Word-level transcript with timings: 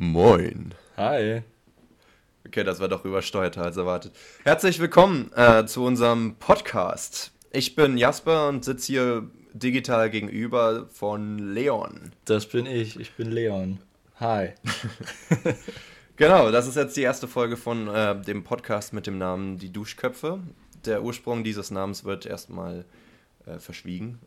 Moin. 0.00 0.74
Hi. 0.96 1.42
Okay, 2.46 2.62
das 2.62 2.78
war 2.78 2.86
doch 2.86 3.04
übersteuerter 3.04 3.64
als 3.64 3.76
erwartet. 3.76 4.12
Herzlich 4.44 4.78
willkommen 4.78 5.32
äh, 5.34 5.66
zu 5.66 5.84
unserem 5.84 6.36
Podcast. 6.36 7.32
Ich 7.50 7.74
bin 7.74 7.98
Jasper 7.98 8.48
und 8.48 8.64
sitze 8.64 8.86
hier 8.86 9.30
digital 9.54 10.08
gegenüber 10.08 10.86
von 10.92 11.52
Leon. 11.52 12.12
Das 12.26 12.46
bin 12.46 12.66
ich, 12.66 13.00
ich 13.00 13.14
bin 13.14 13.32
Leon. 13.32 13.80
Hi. 14.20 14.50
genau, 16.16 16.52
das 16.52 16.68
ist 16.68 16.76
jetzt 16.76 16.96
die 16.96 17.02
erste 17.02 17.26
Folge 17.26 17.56
von 17.56 17.88
äh, 17.88 18.22
dem 18.22 18.44
Podcast 18.44 18.92
mit 18.92 19.08
dem 19.08 19.18
Namen 19.18 19.58
Die 19.58 19.72
Duschköpfe. 19.72 20.38
Der 20.84 21.02
Ursprung 21.02 21.42
dieses 21.42 21.72
Namens 21.72 22.04
wird 22.04 22.24
erstmal 22.24 22.84
äh, 23.46 23.58
verschwiegen. 23.58 24.20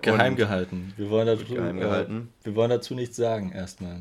Geheim 0.00 0.36
gehalten. 0.36 0.94
Wir 0.96 1.10
wollen, 1.10 1.26
dazu, 1.26 1.44
geheim 1.44 1.78
gehalten. 1.78 2.30
Äh, 2.40 2.46
wir 2.46 2.54
wollen 2.54 2.70
dazu 2.70 2.94
nichts 2.94 3.16
sagen 3.16 3.52
erstmal. 3.52 4.00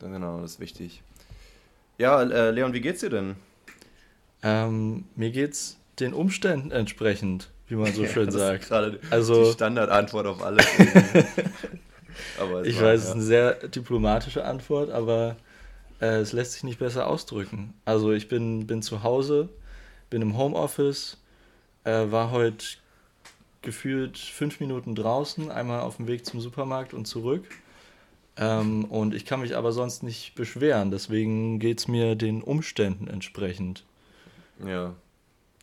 Genau, 0.00 0.40
das 0.40 0.52
ist 0.52 0.60
wichtig. 0.60 1.02
Ja, 1.98 2.22
äh, 2.22 2.50
Leon, 2.50 2.72
wie 2.72 2.80
geht's 2.80 3.00
dir 3.00 3.10
denn? 3.10 3.36
Ähm, 4.42 5.04
mir 5.16 5.30
geht's 5.30 5.78
den 5.98 6.14
Umständen 6.14 6.70
entsprechend, 6.70 7.50
wie 7.66 7.74
man 7.74 7.92
so 7.92 8.06
schön 8.12 8.26
ja, 8.26 8.58
sagt. 8.58 8.70
also, 9.10 9.44
die 9.44 9.52
Standardantwort 9.52 10.26
auf 10.26 10.42
alles. 10.42 10.64
ich 10.78 12.40
war, 12.40 12.52
weiß, 12.52 12.66
es 12.66 12.80
ja. 12.80 12.92
ist 12.92 13.10
eine 13.10 13.22
sehr 13.22 13.54
diplomatische 13.54 14.44
Antwort, 14.44 14.90
aber 14.90 15.36
äh, 16.00 16.18
es 16.18 16.32
lässt 16.32 16.52
sich 16.52 16.64
nicht 16.64 16.78
besser 16.78 17.08
ausdrücken. 17.08 17.74
Also 17.84 18.12
ich 18.12 18.28
bin, 18.28 18.66
bin 18.66 18.82
zu 18.82 19.02
Hause, 19.02 19.48
bin 20.10 20.22
im 20.22 20.36
Homeoffice, 20.36 21.18
äh, 21.84 22.10
war 22.10 22.30
heute 22.30 22.64
gefühlt 23.62 24.18
fünf 24.18 24.60
Minuten 24.60 24.94
draußen, 24.94 25.50
einmal 25.50 25.80
auf 25.80 25.96
dem 25.96 26.06
Weg 26.06 26.24
zum 26.24 26.40
Supermarkt 26.40 26.94
und 26.94 27.06
zurück. 27.06 27.44
Ähm, 28.38 28.84
und 28.84 29.14
ich 29.14 29.24
kann 29.24 29.40
mich 29.40 29.56
aber 29.56 29.72
sonst 29.72 30.02
nicht 30.02 30.34
beschweren, 30.34 30.90
deswegen 30.90 31.58
geht 31.58 31.80
es 31.80 31.88
mir 31.88 32.14
den 32.14 32.42
Umständen 32.42 33.08
entsprechend. 33.08 33.84
Ja, 34.64 34.94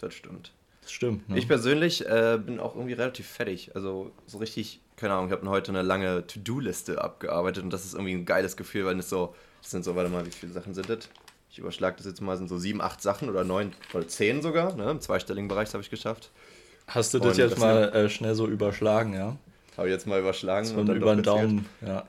das 0.01 0.13
stimmt. 0.13 0.51
Das 0.81 0.91
stimmt. 0.91 1.27
Ne? 1.29 1.39
Ich 1.39 1.47
persönlich 1.47 2.05
äh, 2.05 2.37
bin 2.37 2.59
auch 2.59 2.75
irgendwie 2.75 2.93
relativ 2.93 3.27
fertig. 3.27 3.71
Also 3.75 4.11
so 4.27 4.37
richtig, 4.37 4.81
keine 4.97 5.13
Ahnung, 5.13 5.27
ich 5.27 5.31
habe 5.31 5.49
heute 5.49 5.71
eine 5.71 5.81
lange 5.81 6.27
To-Do-Liste 6.27 7.01
abgearbeitet 7.01 7.63
und 7.63 7.71
das 7.71 7.85
ist 7.85 7.93
irgendwie 7.93 8.13
ein 8.13 8.25
geiles 8.25 8.57
Gefühl, 8.57 8.85
weil 8.85 8.99
es 8.99 9.09
so, 9.09 9.33
das 9.61 9.71
sind 9.71 9.83
so, 9.83 9.95
warte 9.95 10.09
mal, 10.09 10.25
wie 10.25 10.31
viele 10.31 10.51
Sachen 10.51 10.73
sind 10.73 10.89
das? 10.89 11.09
Ich 11.49 11.59
überschlage 11.59 11.95
das 11.95 12.05
jetzt 12.05 12.21
mal, 12.21 12.35
sind 12.35 12.49
so 12.49 12.57
sieben, 12.57 12.81
acht 12.81 13.01
Sachen 13.01 13.29
oder 13.29 13.45
neun 13.45 13.71
oder 13.93 14.07
zehn 14.07 14.41
sogar, 14.41 14.75
ne? 14.75 14.91
Im 14.91 14.99
zweistelligen 14.99 15.47
Bereich 15.47 15.71
habe 15.73 15.81
ich 15.81 15.89
geschafft. 15.89 16.29
Hast 16.87 17.13
du 17.13 17.19
das 17.19 17.29
und 17.29 17.37
jetzt 17.37 17.51
das 17.53 17.59
mal 17.59 17.93
äh, 17.93 18.09
schnell 18.09 18.35
so 18.35 18.45
überschlagen, 18.45 19.13
ja? 19.13 19.37
Habe 19.77 19.87
ich 19.87 19.93
jetzt 19.93 20.05
mal 20.05 20.19
überschlagen. 20.19 20.67
So 20.67 20.75
und 20.75 20.87
dann 20.87 20.97
über 20.97 21.15
den 21.15 21.23
Daumen, 21.23 21.65
ja. 21.81 22.05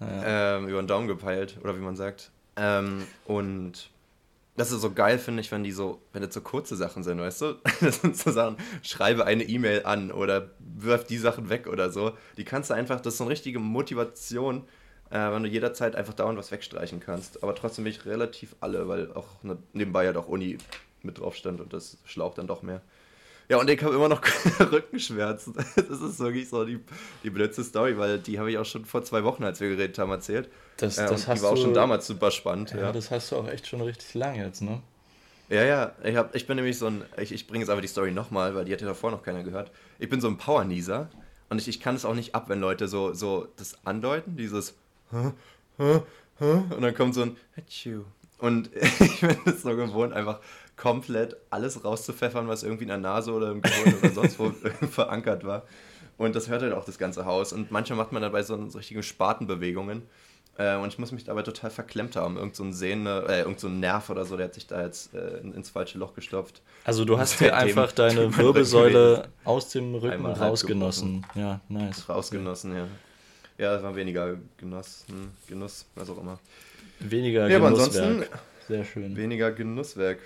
Ähm, 0.00 0.68
über 0.68 0.80
den 0.80 0.86
Daumen 0.86 1.08
gepeilt, 1.08 1.58
oder 1.62 1.76
wie 1.76 1.82
man 1.82 1.96
sagt. 1.96 2.30
Ähm, 2.56 3.04
und 3.26 3.90
das 4.58 4.72
ist 4.72 4.80
so 4.80 4.92
geil, 4.92 5.18
finde 5.18 5.40
ich, 5.40 5.52
wenn 5.52 5.62
die 5.62 5.70
so, 5.70 6.02
wenn 6.12 6.22
das 6.22 6.34
so 6.34 6.40
kurze 6.40 6.76
Sachen 6.76 7.02
sind, 7.04 7.20
weißt 7.20 7.42
du? 7.42 7.54
Das 7.80 8.00
sind 8.00 8.16
so 8.16 8.30
Sachen, 8.32 8.56
schreibe 8.82 9.24
eine 9.24 9.44
E-Mail 9.44 9.84
an 9.84 10.10
oder 10.10 10.50
wirf 10.58 11.04
die 11.04 11.18
Sachen 11.18 11.48
weg 11.48 11.68
oder 11.68 11.90
so. 11.90 12.12
Die 12.36 12.44
kannst 12.44 12.70
du 12.70 12.74
einfach, 12.74 13.00
das 13.00 13.14
ist 13.14 13.18
so 13.18 13.24
eine 13.24 13.30
richtige 13.30 13.60
Motivation, 13.60 14.64
äh, 15.10 15.30
wenn 15.30 15.44
du 15.44 15.48
jederzeit 15.48 15.94
einfach 15.94 16.14
dauernd 16.14 16.38
was 16.38 16.50
wegstreichen 16.50 17.00
kannst. 17.00 17.42
Aber 17.42 17.54
trotzdem 17.54 17.84
bin 17.84 17.92
ich 17.92 18.04
relativ 18.04 18.56
alle, 18.60 18.88
weil 18.88 19.12
auch 19.12 19.42
ne, 19.42 19.58
nebenbei 19.72 20.04
ja 20.04 20.12
doch 20.12 20.26
Uni 20.26 20.58
mit 21.02 21.20
drauf 21.20 21.36
stand 21.36 21.60
und 21.60 21.72
das 21.72 21.98
schlaucht 22.04 22.38
dann 22.38 22.48
doch 22.48 22.62
mehr. 22.62 22.82
Ja, 23.48 23.58
und 23.58 23.70
ich 23.70 23.82
habe 23.82 23.94
immer 23.94 24.08
noch 24.08 24.20
Rückenschmerzen. 24.60 25.54
Das 25.54 26.00
ist 26.00 26.18
wirklich 26.18 26.48
so 26.48 26.64
die, 26.64 26.80
die 27.22 27.30
blödste 27.30 27.64
Story, 27.64 27.96
weil 27.96 28.18
die 28.18 28.38
habe 28.38 28.50
ich 28.50 28.58
auch 28.58 28.64
schon 28.64 28.84
vor 28.84 29.02
zwei 29.04 29.24
Wochen, 29.24 29.42
als 29.44 29.60
wir 29.60 29.68
geredet 29.70 29.98
haben, 29.98 30.10
erzählt. 30.10 30.50
Das, 30.76 30.98
äh, 30.98 31.08
das 31.08 31.22
die 31.24 31.42
war 31.42 31.52
auch 31.52 31.56
schon 31.56 31.72
damals 31.72 32.06
super 32.06 32.30
spannend. 32.30 32.72
Ja, 32.72 32.80
ja, 32.80 32.92
das 32.92 33.10
hast 33.10 33.32
du 33.32 33.36
auch 33.36 33.48
echt 33.48 33.66
schon 33.66 33.80
richtig 33.80 34.14
lang 34.14 34.34
jetzt, 34.34 34.60
ne? 34.60 34.82
Ja, 35.48 35.64
ja, 35.64 35.92
ich, 36.04 36.14
hab, 36.14 36.34
ich 36.34 36.46
bin 36.46 36.56
nämlich 36.56 36.76
so 36.76 36.88
ein, 36.88 37.04
ich, 37.16 37.32
ich 37.32 37.46
bringe 37.46 37.60
jetzt 37.60 37.70
einfach 37.70 37.80
die 37.80 37.88
Story 37.88 38.12
nochmal, 38.12 38.54
weil 38.54 38.66
die 38.66 38.72
hat 38.72 38.82
ja 38.82 38.86
davor 38.86 39.10
noch 39.10 39.22
keiner 39.22 39.42
gehört. 39.42 39.70
Ich 39.98 40.10
bin 40.10 40.20
so 40.20 40.28
ein 40.28 40.36
Powernieser 40.36 41.08
und 41.48 41.58
ich, 41.58 41.68
ich 41.68 41.80
kann 41.80 41.94
es 41.94 42.04
auch 42.04 42.14
nicht 42.14 42.34
ab, 42.34 42.50
wenn 42.50 42.60
Leute 42.60 42.86
so, 42.86 43.14
so 43.14 43.48
das 43.56 43.78
andeuten, 43.86 44.36
dieses 44.36 44.74
und 45.78 46.82
dann 46.82 46.94
kommt 46.94 47.14
so 47.14 47.22
ein 47.22 47.36
Hatschu. 47.56 48.02
Und 48.38 48.70
ich 49.00 49.20
bin 49.20 49.36
es 49.46 49.62
so 49.62 49.74
gewohnt, 49.74 50.12
einfach 50.12 50.40
komplett 50.78 51.36
alles 51.50 51.84
rauszupfeffern, 51.84 52.48
was 52.48 52.62
irgendwie 52.62 52.84
in 52.84 52.88
der 52.88 52.98
Nase 52.98 53.32
oder 53.32 53.50
im 53.50 53.60
Gehirn 53.60 53.94
oder 53.98 54.10
sonst 54.10 54.38
wo 54.38 54.50
verankert 54.90 55.44
war. 55.44 55.64
Und 56.16 56.34
das 56.34 56.48
hört 56.48 56.62
halt 56.62 56.72
auch 56.72 56.84
das 56.84 56.98
ganze 56.98 57.26
Haus. 57.26 57.52
Und 57.52 57.70
manchmal 57.70 57.98
macht 57.98 58.12
man 58.12 58.22
dabei 58.22 58.42
so, 58.42 58.68
so 58.68 58.78
richtige 58.78 59.02
Spatenbewegungen. 59.02 60.02
Äh, 60.56 60.76
und 60.76 60.88
ich 60.88 60.98
muss 60.98 61.12
mich 61.12 61.24
dabei 61.24 61.42
total 61.42 61.70
verklemmt 61.70 62.16
haben. 62.16 62.36
Irgend 62.36 62.56
so 62.56 62.64
ein 62.64 62.72
Sehne, 62.72 63.24
äh, 63.28 63.40
irgend 63.40 63.60
so 63.60 63.68
ein 63.68 63.78
Nerv 63.78 64.10
oder 64.10 64.24
so, 64.24 64.36
der 64.36 64.46
hat 64.46 64.54
sich 64.54 64.66
da 64.66 64.82
jetzt 64.82 65.14
äh, 65.14 65.38
ins 65.38 65.70
falsche 65.70 65.98
Loch 65.98 66.14
gestopft. 66.14 66.62
Also 66.84 67.04
du 67.04 67.18
hast 67.18 67.38
dir 67.40 67.56
einfach 67.56 67.92
deine 67.92 68.36
Wirbelsäule 68.36 69.28
aus 69.44 69.68
dem 69.70 69.94
Rücken 69.94 70.26
rausgenossen. 70.26 71.24
Ja, 71.36 71.60
nice. 71.68 72.08
Rausgenossen, 72.08 72.74
ja. 72.74 72.88
Ja, 73.56 73.76
es 73.76 73.82
war 73.82 73.94
weniger 73.96 74.36
Genuss, 74.56 75.04
hm, 75.08 75.30
Genuss, 75.48 75.86
was 75.96 76.10
auch 76.10 76.18
immer. 76.18 76.38
Weniger 77.00 77.48
ja, 77.48 77.58
Genusswerk. 77.58 78.28
Sehr 78.68 78.84
schön. 78.84 79.16
Weniger 79.16 79.50
Genusswerk. 79.52 80.18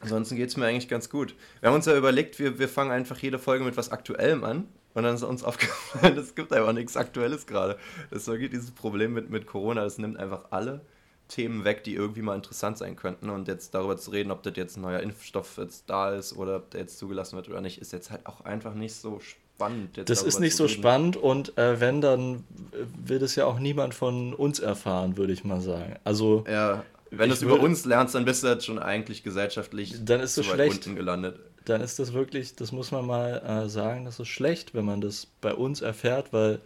Ansonsten 0.00 0.36
geht 0.36 0.48
es 0.48 0.56
mir 0.56 0.66
eigentlich 0.66 0.88
ganz 0.88 1.08
gut. 1.08 1.34
Wir 1.60 1.68
haben 1.68 1.76
uns 1.76 1.86
ja 1.86 1.96
überlegt, 1.96 2.38
wir, 2.38 2.58
wir 2.58 2.68
fangen 2.68 2.90
einfach 2.90 3.18
jede 3.18 3.38
Folge 3.38 3.64
mit 3.64 3.76
was 3.76 3.90
Aktuellem 3.90 4.44
an. 4.44 4.68
Und 4.94 5.04
dann 5.04 5.14
ist 5.14 5.22
uns 5.22 5.42
aufgefallen, 5.44 6.18
es 6.18 6.34
gibt 6.34 6.52
einfach 6.52 6.72
nichts 6.72 6.96
Aktuelles 6.96 7.46
gerade. 7.46 7.78
Das 8.10 8.28
ist 8.28 8.52
dieses 8.52 8.70
Problem 8.70 9.14
mit, 9.14 9.30
mit 9.30 9.46
Corona, 9.46 9.82
das 9.82 9.98
nimmt 9.98 10.18
einfach 10.18 10.46
alle 10.50 10.82
Themen 11.28 11.64
weg, 11.64 11.82
die 11.84 11.94
irgendwie 11.94 12.20
mal 12.20 12.34
interessant 12.34 12.76
sein 12.76 12.96
könnten. 12.96 13.30
Und 13.30 13.48
jetzt 13.48 13.74
darüber 13.74 13.96
zu 13.96 14.10
reden, 14.10 14.30
ob 14.30 14.42
das 14.42 14.52
jetzt 14.56 14.76
ein 14.76 14.82
neuer 14.82 15.00
Impfstoff 15.00 15.56
jetzt 15.56 15.88
da 15.88 16.14
ist 16.14 16.36
oder 16.36 16.56
ob 16.56 16.70
der 16.70 16.82
jetzt 16.82 16.98
zugelassen 16.98 17.36
wird 17.36 17.48
oder 17.48 17.60
nicht, 17.60 17.80
ist 17.80 17.92
jetzt 17.92 18.10
halt 18.10 18.26
auch 18.26 18.44
einfach 18.44 18.74
nicht 18.74 18.94
so 18.94 19.18
spannend. 19.20 19.98
das 20.04 20.22
ist 20.22 20.40
nicht 20.40 20.56
so 20.56 20.68
spannend 20.68 21.16
und 21.16 21.56
äh, 21.56 21.80
wenn, 21.80 22.00
dann 22.00 22.44
wird 23.02 23.22
es 23.22 23.34
ja 23.36 23.46
auch 23.46 23.58
niemand 23.58 23.94
von 23.94 24.34
uns 24.34 24.58
erfahren, 24.58 25.16
würde 25.16 25.32
ich 25.32 25.44
mal 25.44 25.60
sagen. 25.60 25.96
Also 26.04 26.44
ja, 26.48 26.84
wenn 27.12 27.28
du 27.28 27.34
es 27.34 27.42
über 27.42 27.60
uns 27.60 27.84
lernst, 27.84 28.14
dann 28.14 28.24
bist 28.24 28.42
du 28.42 28.48
jetzt 28.48 28.64
schon 28.64 28.78
eigentlich 28.78 29.22
gesellschaftlich 29.22 30.04
dann 30.04 30.20
ist 30.20 30.34
so 30.34 30.42
schlecht. 30.42 30.86
unten 30.86 30.96
gelandet. 30.96 31.38
Dann 31.64 31.80
ist 31.80 31.98
das 31.98 32.12
wirklich, 32.12 32.56
das 32.56 32.72
muss 32.72 32.90
man 32.90 33.06
mal 33.06 33.42
äh, 33.64 33.68
sagen, 33.68 34.04
das 34.04 34.18
ist 34.18 34.28
schlecht, 34.28 34.74
wenn 34.74 34.84
man 34.84 35.00
das 35.00 35.26
bei 35.40 35.54
uns 35.54 35.80
erfährt, 35.80 36.32
weil 36.32 36.60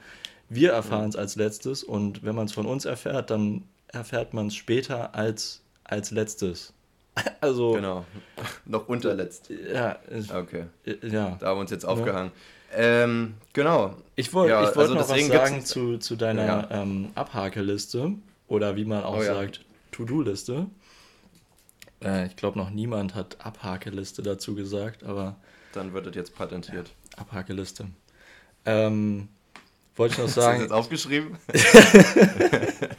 wir 0.48 0.72
erfahren 0.72 1.08
es 1.08 1.16
ja. 1.16 1.20
als 1.20 1.36
letztes 1.36 1.82
und 1.82 2.24
wenn 2.24 2.34
man 2.34 2.46
es 2.46 2.52
von 2.52 2.66
uns 2.66 2.84
erfährt, 2.84 3.30
dann 3.30 3.64
erfährt 3.88 4.32
man 4.34 4.46
es 4.46 4.54
später 4.54 5.14
als, 5.14 5.62
als 5.84 6.10
letztes. 6.10 6.72
Also. 7.40 7.72
Genau. 7.72 8.04
Noch 8.66 8.88
unterletzt. 8.88 9.50
Ja. 9.72 9.98
Okay. 10.34 10.64
Ja. 11.02 11.36
Da 11.40 11.46
haben 11.46 11.56
wir 11.56 11.60
uns 11.62 11.70
jetzt 11.70 11.86
aufgehangen. 11.86 12.30
Ja. 12.72 12.78
Ähm, 12.78 13.34
genau. 13.54 13.96
Ich 14.16 14.34
wollte 14.34 14.52
ja, 14.52 14.62
wollt 14.62 14.76
also 14.76 14.94
noch 14.94 15.08
was 15.08 15.26
sagen 15.26 15.64
zu, 15.64 15.98
zu 15.98 16.16
deiner 16.16 16.44
ja. 16.44 16.68
ähm, 16.70 17.08
Abhakeliste 17.14 18.12
oder 18.48 18.76
wie 18.76 18.84
man 18.84 19.02
auch 19.02 19.18
oh, 19.18 19.22
sagt, 19.22 19.64
To-Do-Liste. 19.96 20.66
Äh, 22.02 22.26
ich 22.26 22.36
glaube, 22.36 22.58
noch 22.58 22.70
niemand 22.70 23.14
hat 23.14 23.44
Abhakeliste 23.44 24.22
dazu 24.22 24.54
gesagt, 24.54 25.04
aber. 25.04 25.36
Dann 25.72 25.92
wird 25.92 26.06
das 26.06 26.14
jetzt 26.14 26.34
patentiert. 26.34 26.88
Ja, 26.88 27.18
Abhakeliste. 27.18 27.86
Ähm, 28.64 29.28
wollte 29.96 30.14
ich 30.14 30.18
noch 30.18 30.28
sagen. 30.28 30.60
Hast 30.70 30.70
du 30.70 30.96
das 30.96 31.00
jetzt 31.00 31.06
aufgeschrieben? 31.10 31.38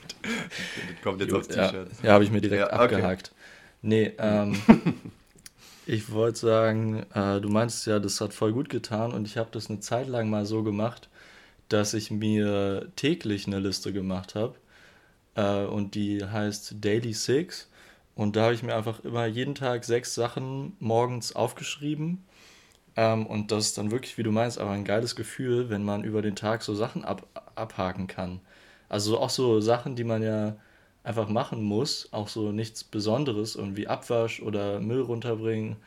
kommt 1.08 1.22
jetzt 1.22 1.34
aufs 1.34 1.48
T-Shirt. 1.48 1.90
Ja, 2.02 2.08
ja 2.08 2.14
habe 2.14 2.24
ich 2.24 2.32
mir 2.32 2.42
direkt 2.42 2.62
ja, 2.62 2.68
okay. 2.68 2.84
abgehakt. 2.84 3.32
Nee, 3.82 4.14
ähm, 4.18 4.60
ich 5.86 6.12
wollte 6.12 6.40
sagen, 6.40 7.06
äh, 7.14 7.40
du 7.40 7.50
meinst 7.50 7.86
ja, 7.86 8.00
das 8.00 8.20
hat 8.20 8.34
voll 8.34 8.52
gut 8.52 8.70
getan 8.70 9.14
und 9.14 9.26
ich 9.26 9.38
habe 9.38 9.50
das 9.52 9.70
eine 9.70 9.80
Zeit 9.80 10.08
lang 10.08 10.30
mal 10.30 10.46
so 10.46 10.64
gemacht, 10.64 11.10
dass 11.70 11.94
ich 11.94 12.12
mir 12.12 12.92
täglich 12.96 13.48
eine 13.48 13.60
Liste 13.60 13.94
gemacht 13.94 14.36
habe 14.36 14.56
äh, 15.38 15.66
und 15.66 15.96
die 15.96 16.26
heißt 16.26 16.84
Daily 16.84 17.14
Six. 17.14 17.70
Und 18.16 18.36
da 18.36 18.46
habe 18.46 18.56
ich 18.56 18.64
mir 18.64 18.76
einfach 18.76 19.00
immer 19.06 19.28
jeden 19.28 19.56
Tag 19.56 19.86
sechs 19.86 20.16
Sachen 20.16 20.76
morgens 20.80 21.36
aufgeschrieben. 21.36 22.26
Ähm, 22.98 23.28
und 23.28 23.52
das 23.52 23.68
ist 23.68 23.78
dann 23.78 23.92
wirklich, 23.92 24.18
wie 24.18 24.24
du 24.24 24.32
meinst, 24.32 24.60
aber 24.60 24.72
ein 24.72 24.84
geiles 24.84 25.16
Gefühl, 25.16 25.70
wenn 25.70 25.84
man 25.84 26.04
über 26.04 26.22
den 26.22 26.36
Tag 26.36 26.64
so 26.64 26.74
Sachen 26.76 27.06
ab, 27.06 27.28
abhaken 27.56 28.08
kann. 28.08 28.42
Also 28.90 29.20
auch 29.20 29.30
so 29.30 29.62
Sachen, 29.62 29.96
die 29.96 30.04
man 30.04 30.24
ja 30.24 30.56
einfach 31.04 31.30
machen 31.30 31.64
muss, 31.64 32.10
auch 32.12 32.28
so 32.28 32.52
nichts 32.52 32.84
Besonderes, 32.84 33.56
irgendwie 33.56 33.88
Abwasch 33.88 34.42
oder 34.42 34.80
Müll 34.80 35.02
runterbringen, 35.02 35.78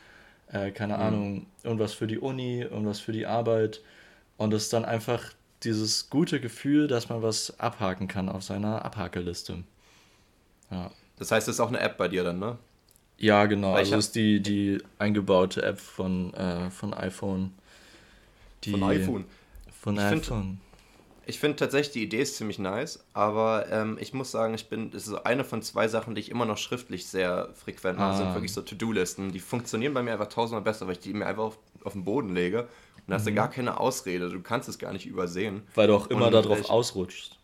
äh, 0.53 0.71
keine 0.71 0.95
mhm. 0.97 1.03
Ahnung, 1.03 1.47
irgendwas 1.65 1.93
für 1.95 2.07
die 2.07 2.19
Uni, 2.19 2.61
irgendwas 2.61 3.01
für 3.01 3.13
die 3.13 3.27
Arbeit. 3.27 3.83
Und 4.37 4.53
das 4.53 4.69
dann 4.71 4.85
einfach 4.85 5.35
dieses 5.63 6.09
gute 6.11 6.41
Gefühl, 6.41 6.89
dass 6.89 7.09
man 7.09 7.23
was 7.23 7.59
abhaken 7.61 8.09
kann 8.09 8.29
auf 8.29 8.43
seiner 8.43 8.85
Abhakeliste. 8.85 9.65
Ja. 10.71 10.91
Das 11.19 11.31
heißt, 11.31 11.49
das 11.49 11.57
ist 11.57 11.61
auch 11.61 11.69
eine 11.69 11.81
App 11.81 11.99
bei 11.99 12.09
dir 12.09 12.25
dann, 12.25 12.39
ne? 12.39 12.57
Ja, 13.19 13.45
genau. 13.45 13.73
Weil 13.73 13.81
also 13.81 13.97
ist 13.97 14.15
die, 14.15 14.41
die 14.41 14.79
eingebaute 14.99 15.63
App 15.63 15.79
von, 15.79 16.33
äh, 16.33 16.71
von 16.71 16.95
iPhone. 16.95 17.53
Die, 18.65 18.71
von 18.71 18.83
iPhone? 18.85 19.25
Von 19.83 19.97
ich 19.97 20.01
iPhone. 20.01 20.61
Ich 21.27 21.39
finde 21.39 21.57
tatsächlich, 21.57 21.93
die 21.93 22.03
Idee 22.03 22.23
ist 22.23 22.37
ziemlich 22.37 22.59
nice, 22.59 23.05
aber 23.13 23.67
ähm, 23.71 23.99
ich 24.01 24.15
muss 24.15 24.31
sagen, 24.31 24.55
ich 24.55 24.69
bin, 24.69 24.91
das 24.91 25.03
ist 25.03 25.09
so 25.11 25.23
eine 25.23 25.45
von 25.45 25.63
zwei 25.63 25.87
Sachen, 25.87 26.15
die 26.15 26.23
ich 26.23 26.31
immer 26.31 26.47
noch 26.47 26.57
schriftlich 26.57 27.07
sehr 27.07 27.51
frequent 27.55 27.99
mache, 27.99 28.15
ah. 28.15 28.17
sind 28.17 28.35
wirklich 28.35 28.53
so 28.53 28.63
To-Do-Listen. 28.63 29.31
Die 29.31 29.39
funktionieren 29.39 29.95
bei 29.95 30.03
mir 30.03 30.13
einfach 30.13 30.29
tausendmal 30.29 30.63
besser, 30.63 30.87
weil 30.87 30.95
ich 30.95 31.01
die 31.01 31.13
mir 31.13 31.27
einfach 31.27 31.45
auf, 31.45 31.59
auf 31.85 31.93
den 31.93 32.05
Boden 32.05 32.35
lege 32.35 32.69
und 33.07 33.11
da 33.11 33.17
hast 33.17 33.27
du 33.27 33.31
mhm. 33.31 33.37
gar 33.37 33.51
keine 33.51 33.81
Ausrede, 33.81 34.29
du 34.29 34.41
kannst 34.41 34.69
es 34.69 34.79
gar 34.79 34.93
nicht 34.93 35.07
übersehen. 35.07 35.63
Weil 35.75 35.89
du 35.89 35.95
auch 35.95 36.09
immer 36.09 36.31
darauf 36.31 36.71
ausrutschst. 36.71 37.41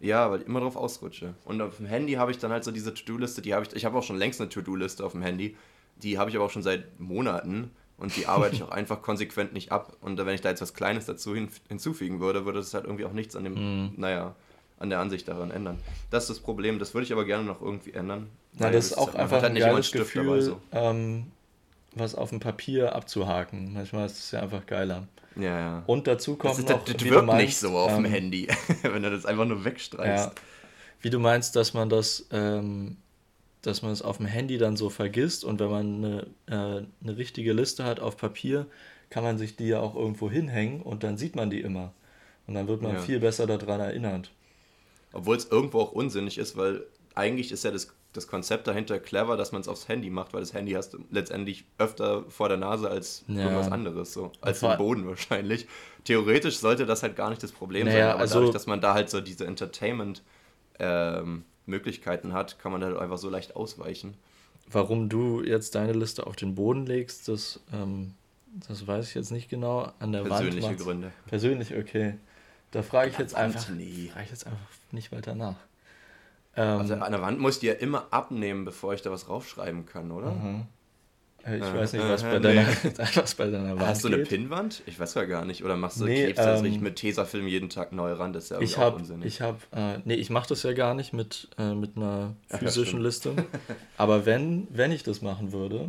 Ja, 0.00 0.30
weil 0.30 0.40
ich 0.40 0.46
immer 0.46 0.60
drauf 0.60 0.76
ausrutsche. 0.76 1.34
Und 1.44 1.60
auf 1.60 1.76
dem 1.76 1.86
Handy 1.86 2.14
habe 2.14 2.30
ich 2.30 2.38
dann 2.38 2.50
halt 2.50 2.64
so 2.64 2.70
diese 2.70 2.94
To-Do-Liste, 2.94 3.42
die 3.42 3.54
habe 3.54 3.66
ich, 3.66 3.76
ich 3.76 3.84
habe 3.84 3.98
auch 3.98 4.02
schon 4.02 4.16
längst 4.16 4.40
eine 4.40 4.48
To-Do-Liste 4.48 5.04
auf 5.04 5.12
dem 5.12 5.22
Handy, 5.22 5.56
die 5.96 6.18
habe 6.18 6.30
ich 6.30 6.36
aber 6.36 6.46
auch 6.46 6.50
schon 6.50 6.62
seit 6.62 6.98
Monaten 6.98 7.70
und 7.98 8.16
die 8.16 8.26
arbeite 8.26 8.56
ich 8.56 8.62
auch 8.64 8.70
einfach 8.70 9.02
konsequent 9.02 9.52
nicht 9.52 9.72
ab. 9.72 9.96
Und 10.00 10.18
wenn 10.18 10.34
ich 10.34 10.40
da 10.40 10.48
jetzt 10.48 10.62
was 10.62 10.72
Kleines 10.72 11.04
dazu 11.04 11.34
hin, 11.34 11.48
hinzufügen 11.68 12.18
würde, 12.20 12.46
würde 12.46 12.60
das 12.60 12.72
halt 12.72 12.86
irgendwie 12.86 13.04
auch 13.04 13.12
nichts 13.12 13.36
an 13.36 13.44
dem, 13.44 13.54
mm. 13.54 13.92
naja, 13.98 14.34
an 14.78 14.88
der 14.88 15.00
Ansicht 15.00 15.28
daran 15.28 15.50
ändern. 15.50 15.78
Das 16.10 16.24
ist 16.24 16.30
das 16.30 16.40
Problem, 16.40 16.78
das 16.78 16.94
würde 16.94 17.04
ich 17.04 17.12
aber 17.12 17.26
gerne 17.26 17.44
noch 17.44 17.60
irgendwie 17.60 17.92
ändern. 17.92 18.30
Ja, 18.58 18.70
das 18.70 18.86
ist 18.86 18.98
auch 18.98 19.14
einfach 19.14 19.42
ein 19.42 19.54
geiles 19.54 19.92
Gefühl, 19.92 20.40
so. 20.40 20.60
ähm, 20.72 21.26
was 21.94 22.14
auf 22.14 22.30
dem 22.30 22.40
Papier 22.40 22.94
abzuhaken. 22.94 23.72
Manchmal 23.72 24.06
ist 24.06 24.18
es 24.18 24.30
ja 24.30 24.40
einfach 24.40 24.66
geiler. 24.66 25.08
Ja, 25.36 25.58
ja. 25.58 25.82
Und 25.86 26.06
dazu 26.06 26.36
kommt 26.36 26.58
das, 26.58 26.64
noch, 26.64 26.84
das, 26.84 26.96
das 26.96 27.04
wirkt 27.04 27.26
meinst, 27.26 27.46
nicht 27.46 27.58
so 27.58 27.76
auf 27.76 27.92
ähm, 27.92 28.04
dem 28.04 28.12
Handy, 28.12 28.48
wenn 28.82 29.02
du 29.02 29.10
das 29.10 29.26
einfach 29.26 29.44
nur 29.44 29.64
wegstreichst. 29.64 30.26
Ja, 30.26 30.32
wie 31.02 31.10
du 31.10 31.18
meinst, 31.18 31.56
dass 31.56 31.72
man 31.74 31.88
das, 31.88 32.26
ähm, 32.30 32.96
dass 33.62 33.82
man 33.82 33.92
es 33.92 34.02
auf 34.02 34.18
dem 34.18 34.26
Handy 34.26 34.58
dann 34.58 34.76
so 34.76 34.90
vergisst 34.90 35.44
und 35.44 35.60
wenn 35.60 35.70
man 35.70 36.04
eine, 36.04 36.26
äh, 36.46 36.86
eine 37.02 37.16
richtige 37.16 37.52
Liste 37.52 37.84
hat 37.84 38.00
auf 38.00 38.16
Papier, 38.16 38.66
kann 39.08 39.24
man 39.24 39.38
sich 39.38 39.56
die 39.56 39.68
ja 39.68 39.80
auch 39.80 39.94
irgendwo 39.94 40.30
hinhängen 40.30 40.82
und 40.82 41.02
dann 41.02 41.16
sieht 41.16 41.36
man 41.36 41.50
die 41.50 41.60
immer. 41.60 41.92
Und 42.46 42.54
dann 42.54 42.68
wird 42.68 42.82
man 42.82 42.94
ja. 42.94 43.00
viel 43.00 43.20
besser 43.20 43.46
daran 43.46 43.80
erinnert. 43.80 44.30
Obwohl 45.12 45.36
es 45.36 45.46
irgendwo 45.46 45.80
auch 45.80 45.92
unsinnig 45.92 46.38
ist, 46.38 46.56
weil 46.56 46.84
eigentlich 47.14 47.52
ist 47.52 47.64
ja 47.64 47.70
das 47.70 47.92
das 48.12 48.26
Konzept 48.26 48.66
dahinter 48.66 48.98
clever, 48.98 49.36
dass 49.36 49.52
man 49.52 49.60
es 49.60 49.68
aufs 49.68 49.86
Handy 49.88 50.10
macht, 50.10 50.34
weil 50.34 50.40
das 50.40 50.52
Handy 50.52 50.72
hast 50.72 50.94
du 50.94 51.04
letztendlich 51.10 51.64
öfter 51.78 52.24
vor 52.28 52.48
der 52.48 52.56
Nase 52.56 52.90
als 52.90 53.24
ja. 53.28 53.44
irgendwas 53.44 53.70
anderes, 53.70 54.12
so 54.12 54.32
als 54.40 54.64
im 54.64 54.76
Boden 54.76 55.06
wahrscheinlich. 55.06 55.68
Theoretisch 56.04 56.58
sollte 56.58 56.86
das 56.86 57.04
halt 57.04 57.14
gar 57.14 57.30
nicht 57.30 57.40
das 57.42 57.52
Problem 57.52 57.86
naja, 57.86 57.98
sein, 57.98 58.08
aber 58.12 58.20
also 58.20 58.34
dadurch, 58.34 58.52
dass 58.52 58.66
man 58.66 58.80
da 58.80 58.94
halt 58.94 59.10
so 59.10 59.20
diese 59.20 59.46
Entertainment-Möglichkeiten 59.46 62.28
ähm, 62.28 62.34
hat, 62.34 62.58
kann 62.58 62.72
man 62.72 62.80
da 62.80 62.88
halt 62.88 62.98
einfach 62.98 63.18
so 63.18 63.30
leicht 63.30 63.54
ausweichen. 63.54 64.14
Warum 64.68 65.08
du 65.08 65.40
jetzt 65.42 65.76
deine 65.76 65.92
Liste 65.92 66.26
auf 66.26 66.34
den 66.36 66.56
Boden 66.56 66.86
legst, 66.86 67.28
das, 67.28 67.60
ähm, 67.72 68.14
das 68.68 68.86
weiß 68.86 69.08
ich 69.08 69.14
jetzt 69.14 69.30
nicht 69.30 69.48
genau. 69.48 69.92
An 70.00 70.12
der 70.12 70.22
Persönliche 70.22 70.68
Wand 70.68 70.80
Gründe. 70.80 71.12
Persönlich, 71.26 71.76
okay. 71.76 72.14
Da 72.72 72.82
frage 72.82 73.10
ich 73.10 73.18
jetzt 73.18 73.34
einfach, 73.34 73.68
nee. 73.68 74.10
frage 74.12 74.24
ich 74.24 74.30
jetzt 74.30 74.46
einfach 74.46 74.66
nicht 74.92 75.12
weiter 75.12 75.34
nach. 75.34 75.56
Ähm, 76.60 76.78
also 76.78 76.94
an 76.94 77.12
der 77.12 77.22
Wand 77.22 77.38
muss 77.40 77.56
ich 77.56 77.62
ja 77.62 77.72
immer 77.72 78.08
abnehmen, 78.10 78.66
bevor 78.66 78.92
ich 78.92 79.00
da 79.00 79.10
was 79.10 79.28
raufschreiben 79.30 79.86
kann, 79.86 80.10
oder? 80.10 80.32
Mhm. 80.32 80.66
Äh, 81.46 81.56
ich 81.56 81.64
äh, 81.64 81.74
weiß 81.74 81.94
nicht, 81.94 82.06
was, 82.06 82.22
äh, 82.22 82.32
bei 82.32 82.38
deiner, 82.38 82.62
nee. 82.64 82.92
was 83.14 83.34
bei 83.34 83.46
deiner 83.46 83.70
Wand 83.70 83.86
Hast 83.86 84.04
du 84.04 84.08
eine 84.08 84.18
geht. 84.18 84.28
Pinnwand? 84.28 84.82
Ich 84.84 85.00
weiß 85.00 85.14
ja 85.14 85.24
gar 85.24 85.46
nicht. 85.46 85.64
Oder 85.64 85.76
machst 85.76 86.00
du 86.00 86.04
nee, 86.04 86.24
klebst 86.24 86.42
ähm, 86.42 86.48
das 86.48 86.60
nicht 86.60 86.82
mit 86.82 86.96
Tesafilm 86.96 87.46
jeden 87.46 87.70
Tag 87.70 87.92
neu 87.92 88.12
ran? 88.12 88.34
Das 88.34 88.44
ist 88.44 88.50
ja 88.50 88.60
ich 88.60 88.76
hab, 88.76 88.96
unsinnig. 88.96 89.26
Ich 89.26 89.40
habe, 89.40 89.56
äh, 89.72 90.00
nee, 90.04 90.16
ich 90.16 90.28
mache 90.28 90.50
das 90.50 90.62
ja 90.62 90.74
gar 90.74 90.92
nicht 90.92 91.14
mit, 91.14 91.48
äh, 91.56 91.72
mit 91.72 91.96
einer 91.96 92.34
physischen 92.48 92.98
ja, 92.98 93.06
Liste. 93.06 93.32
Aber 93.96 94.26
wenn, 94.26 94.68
wenn 94.70 94.92
ich 94.92 95.02
das 95.02 95.22
machen 95.22 95.52
würde, 95.52 95.88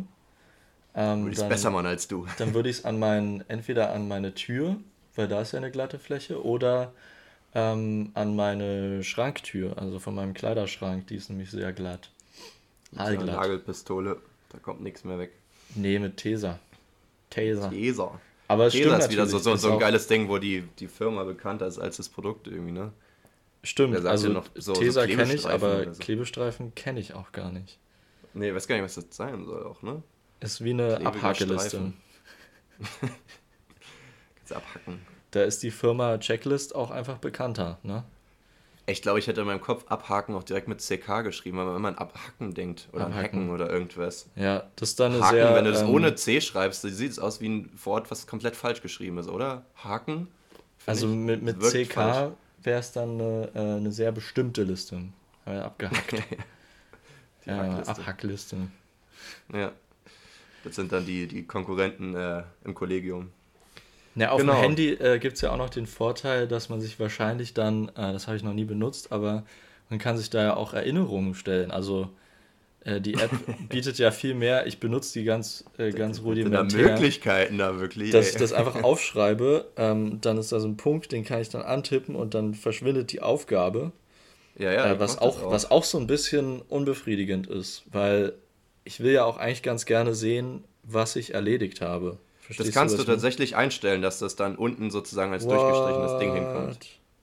ähm, 0.94 1.24
würde 1.24 1.32
ich 1.32 1.38
es 1.38 1.48
besser 1.48 1.70
machen 1.70 1.86
als 1.86 2.08
du. 2.08 2.26
Dann 2.38 2.54
würde 2.54 2.70
ich 2.70 2.78
es 2.78 2.84
an 2.86 2.98
meinen, 2.98 3.44
entweder 3.48 3.92
an 3.92 4.08
meine 4.08 4.32
Tür, 4.34 4.76
weil 5.16 5.28
da 5.28 5.42
ist 5.42 5.52
ja 5.52 5.58
eine 5.58 5.70
glatte 5.70 5.98
Fläche, 5.98 6.42
oder 6.42 6.94
ähm, 7.54 8.10
an 8.14 8.34
meine 8.36 9.04
Schranktür, 9.04 9.78
also 9.78 9.98
von 9.98 10.14
meinem 10.14 10.34
Kleiderschrank, 10.34 11.06
die 11.08 11.16
ist 11.16 11.28
nämlich 11.28 11.50
sehr 11.50 11.72
glatt. 11.72 12.10
Allglatt. 12.96 13.28
Eine 13.28 13.38
Nagelpistole, 13.38 14.20
da 14.50 14.58
kommt 14.58 14.80
nichts 14.82 15.04
mehr 15.04 15.18
weg. 15.18 15.32
Nee, 15.74 15.98
mit 15.98 16.16
Taser. 16.18 16.58
Taser. 17.30 17.70
Taser. 17.70 18.20
Aber 18.48 18.66
es 18.66 18.74
Taser 18.74 18.98
ist 18.98 19.10
wieder 19.10 19.26
so, 19.26 19.38
so, 19.38 19.56
so 19.56 19.72
ein 19.72 19.78
geiles 19.78 20.06
Ding, 20.06 20.28
wo 20.28 20.38
die, 20.38 20.64
die 20.78 20.88
Firma 20.88 21.24
bekannter 21.24 21.66
ist 21.66 21.78
als 21.78 21.96
das 21.96 22.08
Produkt 22.08 22.46
irgendwie, 22.46 22.72
ne? 22.72 22.92
Stimmt, 23.64 24.04
also 24.04 24.28
noch 24.28 24.46
so, 24.54 24.72
Taser 24.72 25.02
so 25.02 25.14
kenne 25.14 25.34
ich, 25.34 25.46
aber 25.46 25.94
so. 25.94 26.00
Klebestreifen 26.00 26.74
kenne 26.74 27.00
ich 27.00 27.14
auch 27.14 27.32
gar 27.32 27.52
nicht. 27.52 27.78
Nee, 28.34 28.54
weiß 28.54 28.66
gar 28.66 28.74
nicht, 28.76 28.84
was 28.84 28.94
das 28.94 29.04
sein 29.10 29.44
soll 29.44 29.64
auch, 29.64 29.82
ne? 29.82 30.02
Ist 30.40 30.64
wie 30.64 30.70
eine 30.70 31.06
Abhakeliste. 31.06 31.92
Kannst 34.42 34.50
du 34.50 34.54
abhacken. 34.56 35.11
Da 35.32 35.42
ist 35.42 35.62
die 35.62 35.70
Firma 35.70 36.18
Checklist 36.18 36.74
auch 36.74 36.90
einfach 36.90 37.18
bekannter, 37.18 37.78
ne? 37.82 38.04
Ich 38.86 39.00
glaube, 39.00 39.20
ich 39.20 39.28
hätte 39.28 39.42
in 39.42 39.46
meinem 39.46 39.60
Kopf 39.60 39.84
abhaken 39.88 40.34
auch 40.34 40.42
direkt 40.42 40.66
mit 40.66 40.80
CK 40.80 41.22
geschrieben, 41.22 41.58
aber 41.60 41.74
wenn 41.74 41.82
man 41.82 41.94
abhacken 41.94 42.52
denkt 42.52 42.88
oder 42.92 43.06
abhacken. 43.06 43.22
Hacken 43.22 43.50
oder 43.50 43.70
irgendwas. 43.70 44.28
Ja, 44.34 44.64
das 44.74 44.90
ist 44.90 45.00
dann 45.00 45.12
eine 45.12 45.22
Haken, 45.22 45.36
sehr. 45.36 45.54
Wenn 45.54 45.64
du 45.64 45.70
das 45.70 45.82
ähm, 45.82 45.90
ohne 45.90 46.14
C 46.16 46.40
schreibst, 46.40 46.82
sieht 46.82 47.10
es 47.10 47.18
aus 47.18 47.40
wie 47.40 47.48
ein 47.48 47.70
Wort, 47.84 48.10
was 48.10 48.26
komplett 48.26 48.56
falsch 48.56 48.82
geschrieben 48.82 49.18
ist, 49.18 49.28
oder? 49.28 49.64
Haken? 49.76 50.28
Also 50.84 51.06
mit, 51.06 51.42
mit 51.42 51.60
CK 51.60 52.32
wäre 52.62 52.80
es 52.80 52.90
dann 52.90 53.20
eine, 53.20 53.50
äh, 53.54 53.76
eine 53.76 53.92
sehr 53.92 54.10
bestimmte 54.10 54.64
Liste. 54.64 55.00
abgehackt. 55.44 56.12
die 57.44 57.48
ja, 57.48 57.56
Hackliste. 57.56 57.90
Abhackliste. 57.92 58.56
Ja. 59.52 59.72
Das 60.64 60.76
sind 60.76 60.92
dann 60.92 61.06
die, 61.06 61.26
die 61.28 61.44
Konkurrenten 61.44 62.14
äh, 62.14 62.42
im 62.64 62.74
Kollegium. 62.74 63.30
Ja, 64.14 64.30
auf 64.30 64.40
genau. 64.40 64.54
dem 64.54 64.62
Handy 64.62 64.90
äh, 64.90 65.18
gibt 65.18 65.36
es 65.36 65.40
ja 65.40 65.52
auch 65.52 65.56
noch 65.56 65.70
den 65.70 65.86
Vorteil, 65.86 66.46
dass 66.46 66.68
man 66.68 66.80
sich 66.80 67.00
wahrscheinlich 67.00 67.54
dann, 67.54 67.88
äh, 67.88 68.12
das 68.12 68.26
habe 68.26 68.36
ich 68.36 68.42
noch 68.42 68.52
nie 68.52 68.64
benutzt, 68.64 69.12
aber 69.12 69.44
man 69.88 69.98
kann 69.98 70.16
sich 70.16 70.30
da 70.30 70.42
ja 70.42 70.56
auch 70.56 70.74
Erinnerungen 70.74 71.34
stellen. 71.34 71.70
Also 71.70 72.10
äh, 72.84 73.00
die 73.00 73.14
App 73.14 73.30
bietet 73.68 73.98
ja 73.98 74.10
viel 74.10 74.34
mehr. 74.34 74.66
Ich 74.66 74.80
benutze 74.80 75.18
die 75.18 75.24
ganz, 75.24 75.64
äh, 75.78 75.90
ganz 75.90 76.22
rudimentär. 76.22 76.82
Da 76.82 76.92
Möglichkeiten 76.92 77.58
da 77.58 77.80
wirklich. 77.80 78.10
Dass 78.10 78.26
ey. 78.26 78.32
ich 78.32 78.38
das 78.38 78.52
einfach 78.52 78.82
aufschreibe, 78.82 79.66
ähm, 79.76 80.20
dann 80.20 80.36
ist 80.38 80.52
da 80.52 80.60
so 80.60 80.68
ein 80.68 80.76
Punkt, 80.76 81.12
den 81.12 81.24
kann 81.24 81.40
ich 81.40 81.48
dann 81.48 81.62
antippen 81.62 82.14
und 82.14 82.34
dann 82.34 82.54
verschwindet 82.54 83.12
die 83.12 83.22
Aufgabe. 83.22 83.92
Ja, 84.58 84.72
ja. 84.72 84.92
Äh, 84.92 85.00
was, 85.00 85.18
auch, 85.18 85.42
auch, 85.42 85.50
was 85.50 85.70
auch 85.70 85.84
so 85.84 85.98
ein 85.98 86.06
bisschen 86.06 86.60
unbefriedigend 86.62 87.46
ist, 87.46 87.84
weil 87.90 88.34
ich 88.84 89.00
will 89.00 89.12
ja 89.12 89.24
auch 89.24 89.38
eigentlich 89.38 89.62
ganz 89.62 89.86
gerne 89.86 90.14
sehen, 90.14 90.64
was 90.82 91.16
ich 91.16 91.34
erledigt 91.34 91.80
habe. 91.80 92.18
Verstehst 92.52 92.68
das 92.68 92.74
kannst 92.74 92.98
du, 92.98 93.04
du 93.04 93.04
tatsächlich 93.04 93.56
einstellen, 93.56 94.02
dass 94.02 94.18
das 94.18 94.36
dann 94.36 94.56
unten 94.56 94.90
sozusagen 94.90 95.32
als 95.32 95.44
What? 95.44 95.54
durchgestrichenes 95.54 96.18
Ding 96.18 96.34
hinkommt. 96.34 96.78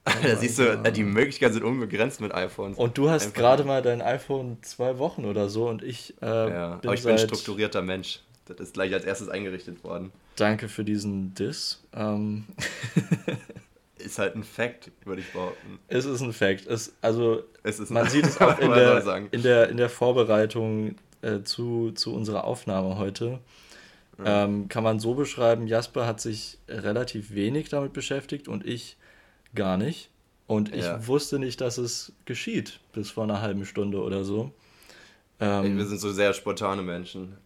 Oh 0.05 0.11
da 0.23 0.35
siehst 0.35 0.59
du, 0.59 0.77
God. 0.77 0.95
die 0.95 1.03
Möglichkeiten 1.03 1.53
sind 1.53 1.63
unbegrenzt 1.63 2.21
mit 2.21 2.33
iPhones. 2.33 2.77
Und 2.77 2.97
du 2.97 3.09
hast 3.09 3.33
gerade 3.33 3.63
mal 3.63 3.81
dein 3.81 4.01
iPhone 4.01 4.57
zwei 4.61 4.97
Wochen 4.97 5.25
oder 5.25 5.49
so 5.49 5.67
und 5.67 5.83
ich 5.83 6.15
äh, 6.21 6.25
ja, 6.25 6.75
bin 6.75 6.89
aber 6.89 6.93
ich 6.95 7.03
bin 7.03 7.11
ein 7.11 7.19
strukturierter 7.19 7.81
Mensch. 7.81 8.21
Das 8.45 8.59
ist 8.59 8.73
gleich 8.73 8.93
als 8.93 9.05
erstes 9.05 9.29
eingerichtet 9.29 9.83
worden. 9.83 10.11
Danke 10.35 10.69
für 10.69 10.83
diesen 10.83 11.35
Diss. 11.35 11.83
Ähm. 11.93 12.45
ist 13.99 14.17
halt 14.17 14.35
ein 14.35 14.43
Fact, 14.43 14.91
würde 15.05 15.21
ich 15.21 15.31
behaupten. 15.31 15.79
Es 15.87 16.05
ist 16.05 16.21
ein 16.21 16.33
Fact. 16.33 16.65
Es, 16.67 16.93
also, 17.01 17.43
es 17.63 17.79
ist 17.79 17.91
man 17.91 18.09
sieht 18.09 18.25
es 18.25 18.39
auch 18.41 18.57
in 18.57 18.71
der, 18.71 19.27
in 19.31 19.41
der, 19.43 19.69
in 19.69 19.77
der 19.77 19.89
Vorbereitung 19.89 20.95
äh, 21.21 21.41
zu, 21.43 21.91
zu 21.91 22.13
unserer 22.15 22.45
Aufnahme 22.45 22.97
heute. 22.97 23.39
Ähm, 24.25 24.67
kann 24.67 24.83
man 24.83 24.99
so 24.99 25.13
beschreiben, 25.13 25.67
Jasper 25.67 26.05
hat 26.05 26.19
sich 26.19 26.57
relativ 26.67 27.33
wenig 27.33 27.69
damit 27.69 27.93
beschäftigt 27.93 28.47
und 28.47 28.65
ich 28.65 28.97
gar 29.55 29.77
nicht. 29.77 30.09
Und 30.47 30.73
ich 30.73 30.85
ja. 30.85 31.05
wusste 31.05 31.37
nicht, 31.37 31.61
dass 31.61 31.77
es 31.77 32.11
geschieht, 32.25 32.79
bis 32.91 33.11
vor 33.11 33.23
einer 33.23 33.41
halben 33.41 33.65
Stunde 33.65 34.01
oder 34.01 34.23
so. 34.23 34.51
Ähm, 35.39 35.77
wir 35.77 35.85
sind 35.85 35.99
so 35.99 36.11
sehr 36.11 36.33
spontane 36.33 36.81
Menschen. 36.81 37.37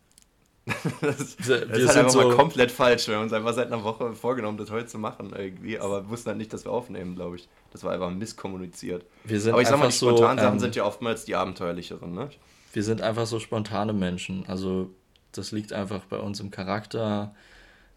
das, 1.02 1.36
das 1.36 1.48
wir 1.48 1.70
ist 1.74 1.90
halt 1.90 1.98
einfach 1.98 2.10
so 2.12 2.22
mal 2.22 2.36
komplett 2.36 2.72
falsch. 2.72 3.10
Wir 3.10 3.16
haben 3.16 3.24
uns 3.24 3.34
einfach 3.34 3.54
seit 3.54 3.68
einer 3.68 3.84
Woche 3.84 4.14
vorgenommen, 4.14 4.58
das 4.58 4.72
heute 4.72 4.88
zu 4.88 4.98
machen 4.98 5.34
irgendwie, 5.38 5.78
aber 5.78 6.08
wussten 6.10 6.30
halt 6.30 6.38
nicht, 6.38 6.54
dass 6.54 6.64
wir 6.64 6.72
aufnehmen, 6.72 7.16
glaube 7.16 7.36
ich. 7.36 7.50
Das 7.72 7.84
war 7.84 7.92
einfach 7.92 8.10
misskommuniziert. 8.10 9.06
Wir 9.26 9.42
sind 9.42 9.52
aber 9.52 9.62
ich 9.62 9.68
sag 9.68 9.80
mal, 9.80 9.88
die 9.88 9.94
spontanen 9.94 10.38
so, 10.38 10.44
Sachen 10.44 10.56
ähm, 10.56 10.60
sind 10.60 10.76
ja 10.78 10.86
oftmals 10.86 11.26
die 11.26 11.36
abenteuerlicheren, 11.36 12.14
ne? 12.14 12.30
Wir 12.72 12.84
sind 12.84 13.02
einfach 13.02 13.26
so 13.26 13.40
spontane 13.40 13.92
Menschen. 13.92 14.46
Also 14.48 14.90
das 15.38 15.52
liegt 15.52 15.74
einfach 15.74 16.06
bei 16.06 16.18
uns 16.18 16.40
im 16.40 16.52
Charakter. 16.52 17.36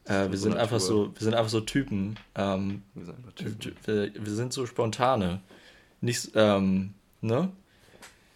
Äh, 0.04 0.30
wir, 0.30 0.38
sind 0.38 0.56
einfach 0.56 0.80
so, 0.80 1.12
wir 1.14 1.22
sind 1.22 1.34
einfach 1.34 1.50
so 1.50 1.60
Typen. 1.60 2.16
Ähm, 2.34 2.82
wir, 2.94 3.04
sind 3.06 3.16
einfach 3.16 3.32
Typen. 3.32 3.76
Wir, 3.84 4.12
wir, 4.14 4.32
sind 4.32 4.52
so 4.52 4.66
spontane. 4.66 5.40
Nicht, 6.00 6.30
ähm, 6.34 6.94
ne? 7.20 7.50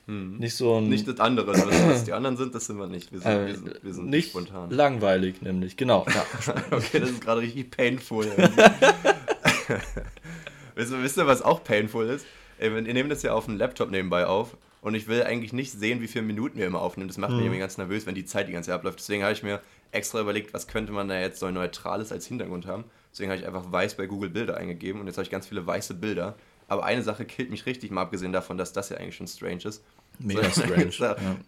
Hm. 0.06 0.38
Nicht 0.38 0.56
so 0.56 0.78
ein. 0.78 0.88
Nicht 0.88 1.06
das 1.06 1.20
andere, 1.20 1.52
was 1.88 2.04
die 2.04 2.12
anderen 2.12 2.36
sind, 2.36 2.54
das 2.54 2.66
sind 2.66 2.78
wir 2.78 2.86
nicht. 2.86 3.12
Wir 3.12 3.20
sind, 3.20 3.30
äh, 3.30 3.46
wir 3.46 3.54
sind, 3.56 3.84
wir 3.84 3.94
sind 3.94 4.08
nicht 4.08 4.30
spontan. 4.30 4.70
Langweilig, 4.70 5.42
nämlich, 5.42 5.76
genau. 5.76 6.06
Ja. 6.12 6.24
okay, 6.76 7.00
das 7.00 7.10
ist 7.10 7.20
gerade 7.20 7.42
richtig 7.42 7.70
painful. 7.70 8.26
wisst, 10.74 10.92
ihr, 10.92 11.02
wisst 11.02 11.16
ihr, 11.16 11.26
was 11.26 11.42
auch 11.42 11.62
painful 11.62 12.08
ist? 12.08 12.26
Ey, 12.58 12.74
wir 12.74 12.82
nehmen 12.82 13.08
das 13.08 13.22
ja 13.22 13.32
auf 13.32 13.44
dem 13.46 13.56
Laptop 13.56 13.90
nebenbei 13.90 14.26
auf 14.26 14.56
und 14.80 14.94
ich 14.94 15.08
will 15.08 15.22
eigentlich 15.22 15.52
nicht 15.52 15.72
sehen, 15.72 16.00
wie 16.00 16.08
viele 16.08 16.24
Minuten 16.24 16.58
wir 16.58 16.66
immer 16.66 16.80
aufnehmen. 16.80 17.08
Das 17.08 17.18
macht 17.18 17.30
mhm. 17.30 17.36
mich 17.36 17.46
irgendwie 17.46 17.60
ganz 17.60 17.78
nervös, 17.78 18.06
wenn 18.06 18.14
die 18.14 18.24
Zeit 18.24 18.48
die 18.48 18.52
ganze 18.52 18.68
Zeit 18.68 18.76
abläuft. 18.76 18.98
Deswegen 18.98 19.22
habe 19.22 19.32
ich 19.32 19.42
mir 19.42 19.60
extra 19.92 20.20
überlegt, 20.20 20.54
was 20.54 20.66
könnte 20.66 20.92
man 20.92 21.08
da 21.08 21.18
jetzt 21.18 21.40
so 21.40 21.46
ein 21.46 21.54
neutrales 21.54 22.12
als 22.12 22.26
Hintergrund 22.26 22.66
haben. 22.66 22.84
Deswegen 23.12 23.30
habe 23.30 23.40
ich 23.40 23.46
einfach 23.46 23.70
weiß 23.70 23.96
bei 23.96 24.06
Google 24.06 24.30
Bilder 24.30 24.56
eingegeben 24.56 25.00
und 25.00 25.06
jetzt 25.06 25.16
habe 25.16 25.24
ich 25.24 25.30
ganz 25.30 25.46
viele 25.46 25.66
weiße 25.66 25.94
Bilder. 25.94 26.36
Aber 26.68 26.84
eine 26.84 27.02
Sache 27.02 27.24
killt 27.24 27.50
mich 27.50 27.66
richtig, 27.66 27.90
mal 27.90 28.02
abgesehen 28.02 28.32
davon, 28.32 28.56
dass 28.56 28.72
das 28.72 28.90
ja 28.90 28.96
eigentlich 28.96 29.16
schon 29.16 29.26
strange 29.26 29.64
ist. 29.64 29.82
Mega 30.20 30.44
so, 30.44 30.62
strange. 30.62 30.84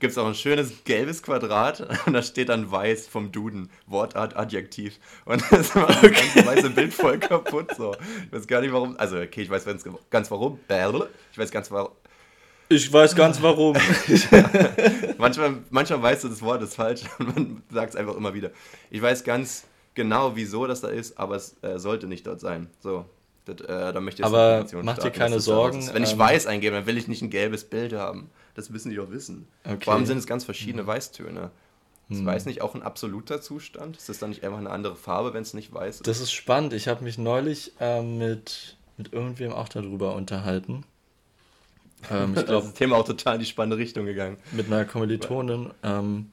Gibt 0.00 0.10
es 0.10 0.16
ja. 0.16 0.22
auch 0.22 0.26
ein 0.26 0.34
schönes 0.34 0.82
gelbes 0.84 1.22
Quadrat 1.22 1.86
und 2.06 2.12
da 2.12 2.22
steht 2.22 2.48
dann 2.48 2.72
weiß 2.72 3.06
vom 3.06 3.30
Duden. 3.30 3.70
Wortart, 3.86 4.36
Adjektiv. 4.36 4.98
Und 5.24 5.44
das 5.50 5.76
okay. 5.76 5.94
das 6.02 6.34
ganze 6.34 6.46
weiße 6.46 6.70
Bild 6.70 6.92
voll 6.92 7.18
kaputt. 7.20 7.72
So. 7.76 7.94
Ich 8.26 8.32
weiß 8.32 8.46
gar 8.48 8.62
nicht 8.62 8.72
warum. 8.72 8.96
Also, 8.98 9.18
okay, 9.18 9.42
ich 9.42 9.50
weiß 9.50 9.64
ganz 10.10 10.30
warum. 10.32 10.58
Ich 11.30 11.38
weiß 11.38 11.52
ganz 11.52 11.70
warum. 11.70 11.92
Ich 12.72 12.92
weiß 12.92 13.14
ganz 13.14 13.42
warum. 13.42 13.76
ja. 14.30 14.50
manchmal, 15.18 15.58
manchmal 15.70 16.02
weißt 16.02 16.24
du, 16.24 16.28
das 16.28 16.42
Wort 16.42 16.62
ist 16.62 16.74
falsch 16.74 17.02
und 17.18 17.36
man 17.36 17.62
sagt 17.70 17.90
es 17.90 17.96
einfach 17.96 18.16
immer 18.16 18.34
wieder. 18.34 18.50
Ich 18.90 19.02
weiß 19.02 19.24
ganz 19.24 19.64
genau, 19.94 20.36
wieso 20.36 20.66
das 20.66 20.80
da 20.80 20.88
ist, 20.88 21.18
aber 21.18 21.36
es 21.36 21.56
äh, 21.62 21.78
sollte 21.78 22.06
nicht 22.06 22.26
dort 22.26 22.40
sein. 22.40 22.68
So, 22.80 23.04
das, 23.44 23.60
äh, 23.60 23.92
da 23.92 24.00
möchte 24.00 24.22
ich 24.22 24.26
Aber 24.26 24.66
mach 24.82 24.98
dir 24.98 25.10
keine 25.10 25.40
Sorgen. 25.40 25.88
Wenn 25.92 26.02
ich 26.02 26.12
ähm, 26.12 26.18
weiß 26.18 26.46
eingebe, 26.46 26.76
dann 26.76 26.86
will 26.86 26.96
ich 26.96 27.08
nicht 27.08 27.22
ein 27.22 27.30
gelbes 27.30 27.64
Bild 27.64 27.92
haben. 27.92 28.30
Das 28.54 28.70
müssen 28.70 28.90
die 28.90 28.96
doch 28.96 29.10
wissen. 29.10 29.48
Okay. 29.64 29.84
Vor 29.84 29.94
allem 29.94 30.06
sind 30.06 30.18
es 30.18 30.26
ganz 30.26 30.44
verschiedene 30.44 30.84
mhm. 30.84 30.88
Weißtöne. 30.88 31.50
Ist 32.08 32.18
hm. 32.18 32.26
weiß 32.26 32.46
nicht 32.46 32.62
auch 32.62 32.74
ein 32.74 32.82
absoluter 32.82 33.40
Zustand? 33.40 33.96
Ist 33.96 34.08
das 34.08 34.18
dann 34.18 34.30
nicht 34.30 34.44
einfach 34.44 34.58
eine 34.58 34.70
andere 34.70 34.96
Farbe, 34.96 35.34
wenn 35.34 35.42
es 35.42 35.54
nicht 35.54 35.72
weiß 35.72 35.96
ist? 35.96 36.06
Das 36.06 36.20
ist 36.20 36.32
spannend. 36.32 36.72
Ich 36.72 36.88
habe 36.88 37.04
mich 37.04 37.16
neulich 37.16 37.72
äh, 37.80 38.02
mit, 38.02 38.76
mit 38.96 39.12
irgendwem 39.12 39.52
auch 39.52 39.68
darüber 39.68 40.14
unterhalten. 40.14 40.84
Ähm, 42.10 42.34
ich 42.36 42.46
glaube, 42.46 42.66
das 42.66 42.74
Thema 42.74 42.96
auch 42.96 43.06
total 43.06 43.34
in 43.34 43.40
die 43.40 43.46
spannende 43.46 43.76
Richtung 43.76 44.06
gegangen. 44.06 44.36
Mit 44.52 44.66
einer 44.66 44.84
Kommilitonin, 44.84 45.70
ähm, 45.82 46.30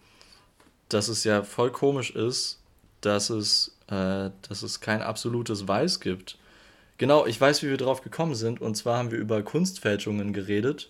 dass 0.89 1.07
es 1.07 1.23
ja 1.23 1.43
voll 1.43 1.71
komisch 1.71 2.11
ist, 2.11 2.59
dass 3.01 3.29
es, 3.29 3.75
äh, 3.87 4.29
dass 4.47 4.63
es 4.63 4.79
kein 4.81 5.01
absolutes 5.01 5.67
Weiß 5.67 5.99
gibt. 5.99 6.37
Genau, 6.97 7.25
ich 7.25 7.39
weiß, 7.39 7.63
wie 7.63 7.69
wir 7.69 7.77
drauf 7.77 8.01
gekommen 8.01 8.35
sind. 8.35 8.59
Und 8.61 8.75
zwar 8.75 8.97
haben 8.97 9.11
wir 9.11 9.19
über 9.19 9.41
Kunstfälschungen 9.41 10.33
geredet. 10.33 10.89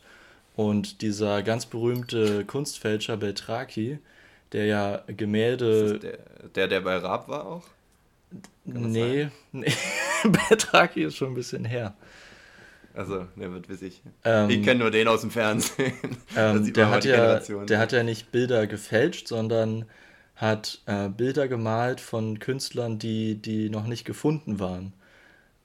Und 0.56 1.02
dieser 1.02 1.44
ganz 1.44 1.68
berühmte 1.68 2.44
Kunstfälscher 2.46 3.16
Beltraki, 3.16 4.00
der 4.52 4.66
ja 4.66 5.04
Gemälde. 5.08 6.00
Der, 6.00 6.18
der, 6.56 6.68
der 6.68 6.82
bei 6.82 6.98
Raab 6.98 7.30
war 7.30 7.46
auch? 7.46 7.64
Nee, 8.66 9.30
nee. 9.52 9.72
Beltraki 10.24 11.04
ist 11.04 11.16
schon 11.16 11.30
ein 11.30 11.36
bisschen 11.36 11.66
her. 11.66 11.96
Also, 12.94 13.28
ne, 13.36 13.52
wird 13.52 13.70
wissig. 13.70 14.02
Ähm, 14.24 14.50
ich 14.50 14.64
kenne 14.64 14.82
nur 14.82 14.92
den 14.92 15.08
aus 15.08 15.22
dem 15.22 15.32
Fernsehen. 15.32 15.94
Ähm, 16.38 16.72
der, 16.74 16.92
hat 16.92 17.06
ja, 17.06 17.40
der 17.40 17.80
hat 17.80 17.92
ja 17.92 18.04
nicht 18.04 18.32
Bilder 18.32 18.68
gefälscht, 18.68 19.28
sondern 19.28 19.86
hat 20.36 20.80
äh, 20.86 21.10
Bilder 21.10 21.48
gemalt 21.48 22.00
von 22.00 22.40
Künstlern, 22.40 23.00
die, 23.00 23.36
die 23.36 23.70
noch 23.70 23.88
nicht 23.88 24.06
gefunden 24.06 24.60
waren. 24.60 24.94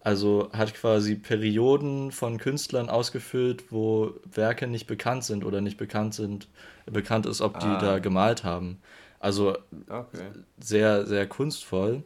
Also 0.01 0.51
hat 0.53 0.75
quasi 0.75 1.15
Perioden 1.15 2.13
von 2.13 2.39
Künstlern 2.39 2.89
ausgefüllt, 2.89 3.71
wo 3.71 4.15
Werke 4.31 4.67
nicht 4.67 4.87
bekannt 4.87 5.25
sind 5.25 5.45
oder 5.45 5.61
nicht 5.61 5.79
bekannt 5.79 6.15
sind, 6.15 6.49
bekannt 6.87 7.27
ist, 7.27 7.41
ob 7.41 7.59
die 7.61 7.67
ah. 7.67 7.79
da 7.79 7.99
gemalt 8.01 8.43
haben. 8.43 8.79
Also 9.19 9.57
okay. 9.89 10.31
sehr, 10.59 11.07
sehr 11.07 11.27
kunstvoll. 11.27 12.03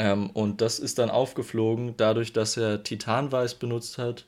Ähm, 0.00 0.30
und 0.30 0.62
das 0.62 0.78
ist 0.78 0.98
dann 0.98 1.10
aufgeflogen, 1.10 1.94
dadurch, 1.98 2.32
dass 2.32 2.56
er 2.56 2.82
Titanweiß 2.82 3.56
benutzt 3.56 3.98
hat, 3.98 4.24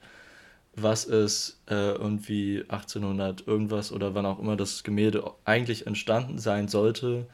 was 0.76 1.06
es 1.06 1.62
äh, 1.66 1.92
irgendwie 1.92 2.60
1800 2.68 3.46
irgendwas 3.46 3.90
oder 3.90 4.14
wann 4.14 4.26
auch 4.26 4.38
immer 4.38 4.54
das 4.54 4.84
Gemälde 4.84 5.24
eigentlich 5.46 5.86
entstanden 5.86 6.38
sein 6.38 6.68
sollte, 6.68 7.26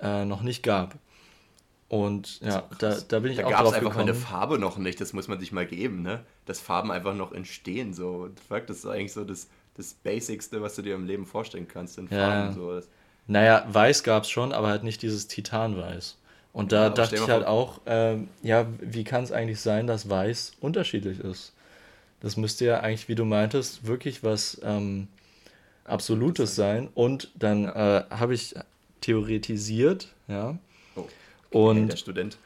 äh, 0.00 0.24
noch 0.24 0.42
nicht 0.42 0.64
gab. 0.64 0.96
Und 1.88 2.40
ja, 2.40 2.68
da, 2.80 2.98
da 3.06 3.20
bin 3.20 3.30
ich 3.30 3.38
da 3.38 3.46
auch 3.46 3.50
drauf 3.50 3.74
einfach 3.74 3.90
gekommen. 3.90 4.06
meine 4.06 4.14
Farbe 4.14 4.58
noch 4.58 4.78
nicht, 4.78 5.00
das 5.00 5.12
muss 5.12 5.28
man 5.28 5.38
sich 5.38 5.52
mal 5.52 5.64
geben, 5.64 6.02
ne? 6.02 6.24
Dass 6.44 6.58
Farben 6.58 6.90
einfach 6.90 7.14
noch 7.14 7.30
entstehen, 7.30 7.94
so. 7.94 8.30
Das 8.48 8.78
ist 8.78 8.86
eigentlich 8.86 9.12
so 9.12 9.22
das, 9.22 9.46
das 9.76 9.94
Basicste, 9.94 10.60
was 10.60 10.74
du 10.74 10.82
dir 10.82 10.96
im 10.96 11.06
Leben 11.06 11.24
vorstellen 11.24 11.68
kannst 11.68 11.98
in 11.98 12.08
Farben. 12.08 12.48
Ja. 12.48 12.52
So. 12.52 12.80
Naja, 13.28 13.64
Weiß 13.68 14.02
gab 14.02 14.24
es 14.24 14.30
schon, 14.30 14.52
aber 14.52 14.66
halt 14.66 14.82
nicht 14.82 15.02
dieses 15.02 15.28
Titanweiß. 15.28 16.18
Und 16.56 16.72
da 16.72 16.84
ja, 16.84 16.88
dachte 16.88 17.16
ich 17.16 17.28
halt 17.28 17.44
auch, 17.44 17.86
äh, 17.86 18.16
ja, 18.42 18.66
wie 18.80 19.04
kann 19.04 19.22
es 19.22 19.30
eigentlich 19.30 19.60
sein, 19.60 19.86
dass 19.86 20.08
Weiß 20.08 20.52
unterschiedlich 20.58 21.20
ist? 21.20 21.52
Das 22.20 22.38
müsste 22.38 22.64
ja 22.64 22.80
eigentlich, 22.80 23.08
wie 23.08 23.14
du 23.14 23.26
meintest, 23.26 23.86
wirklich 23.86 24.24
was 24.24 24.58
ähm, 24.64 25.08
Absolutes 25.84 26.56
sein. 26.56 26.88
Und 26.94 27.30
dann 27.34 27.66
äh, 27.66 28.04
habe 28.08 28.32
ich 28.32 28.54
theoretisiert, 29.02 30.08
ja, 30.28 30.56
und 31.50 31.76
hey, 31.76 31.86
der 31.88 31.96
Student. 31.98 32.38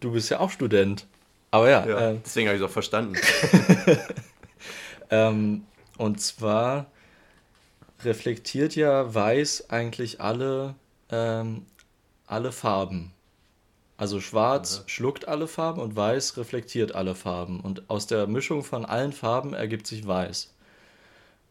Du 0.00 0.12
bist 0.12 0.28
ja 0.28 0.40
auch 0.40 0.50
Student. 0.50 1.06
Aber 1.52 1.70
ja. 1.70 1.88
ja 1.88 2.10
äh, 2.10 2.18
deswegen 2.22 2.48
habe 2.48 2.58
ich 2.58 2.62
es 2.62 2.68
auch 2.68 2.72
verstanden. 2.72 3.14
ähm, 5.10 5.64
und 5.96 6.20
zwar 6.20 6.84
reflektiert 8.04 8.76
ja 8.76 9.14
Weiß 9.14 9.70
eigentlich 9.70 10.20
alle, 10.20 10.74
ähm, 11.10 11.64
alle 12.30 12.52
Farben. 12.52 13.12
Also 13.96 14.20
Schwarz 14.20 14.78
Aha. 14.78 14.88
schluckt 14.88 15.28
alle 15.28 15.46
Farben 15.46 15.80
und 15.80 15.94
Weiß 15.94 16.36
reflektiert 16.36 16.94
alle 16.94 17.14
Farben. 17.14 17.60
Und 17.60 17.90
aus 17.90 18.06
der 18.06 18.26
Mischung 18.26 18.64
von 18.64 18.84
allen 18.84 19.12
Farben 19.12 19.52
ergibt 19.52 19.86
sich 19.86 20.06
Weiß. 20.06 20.54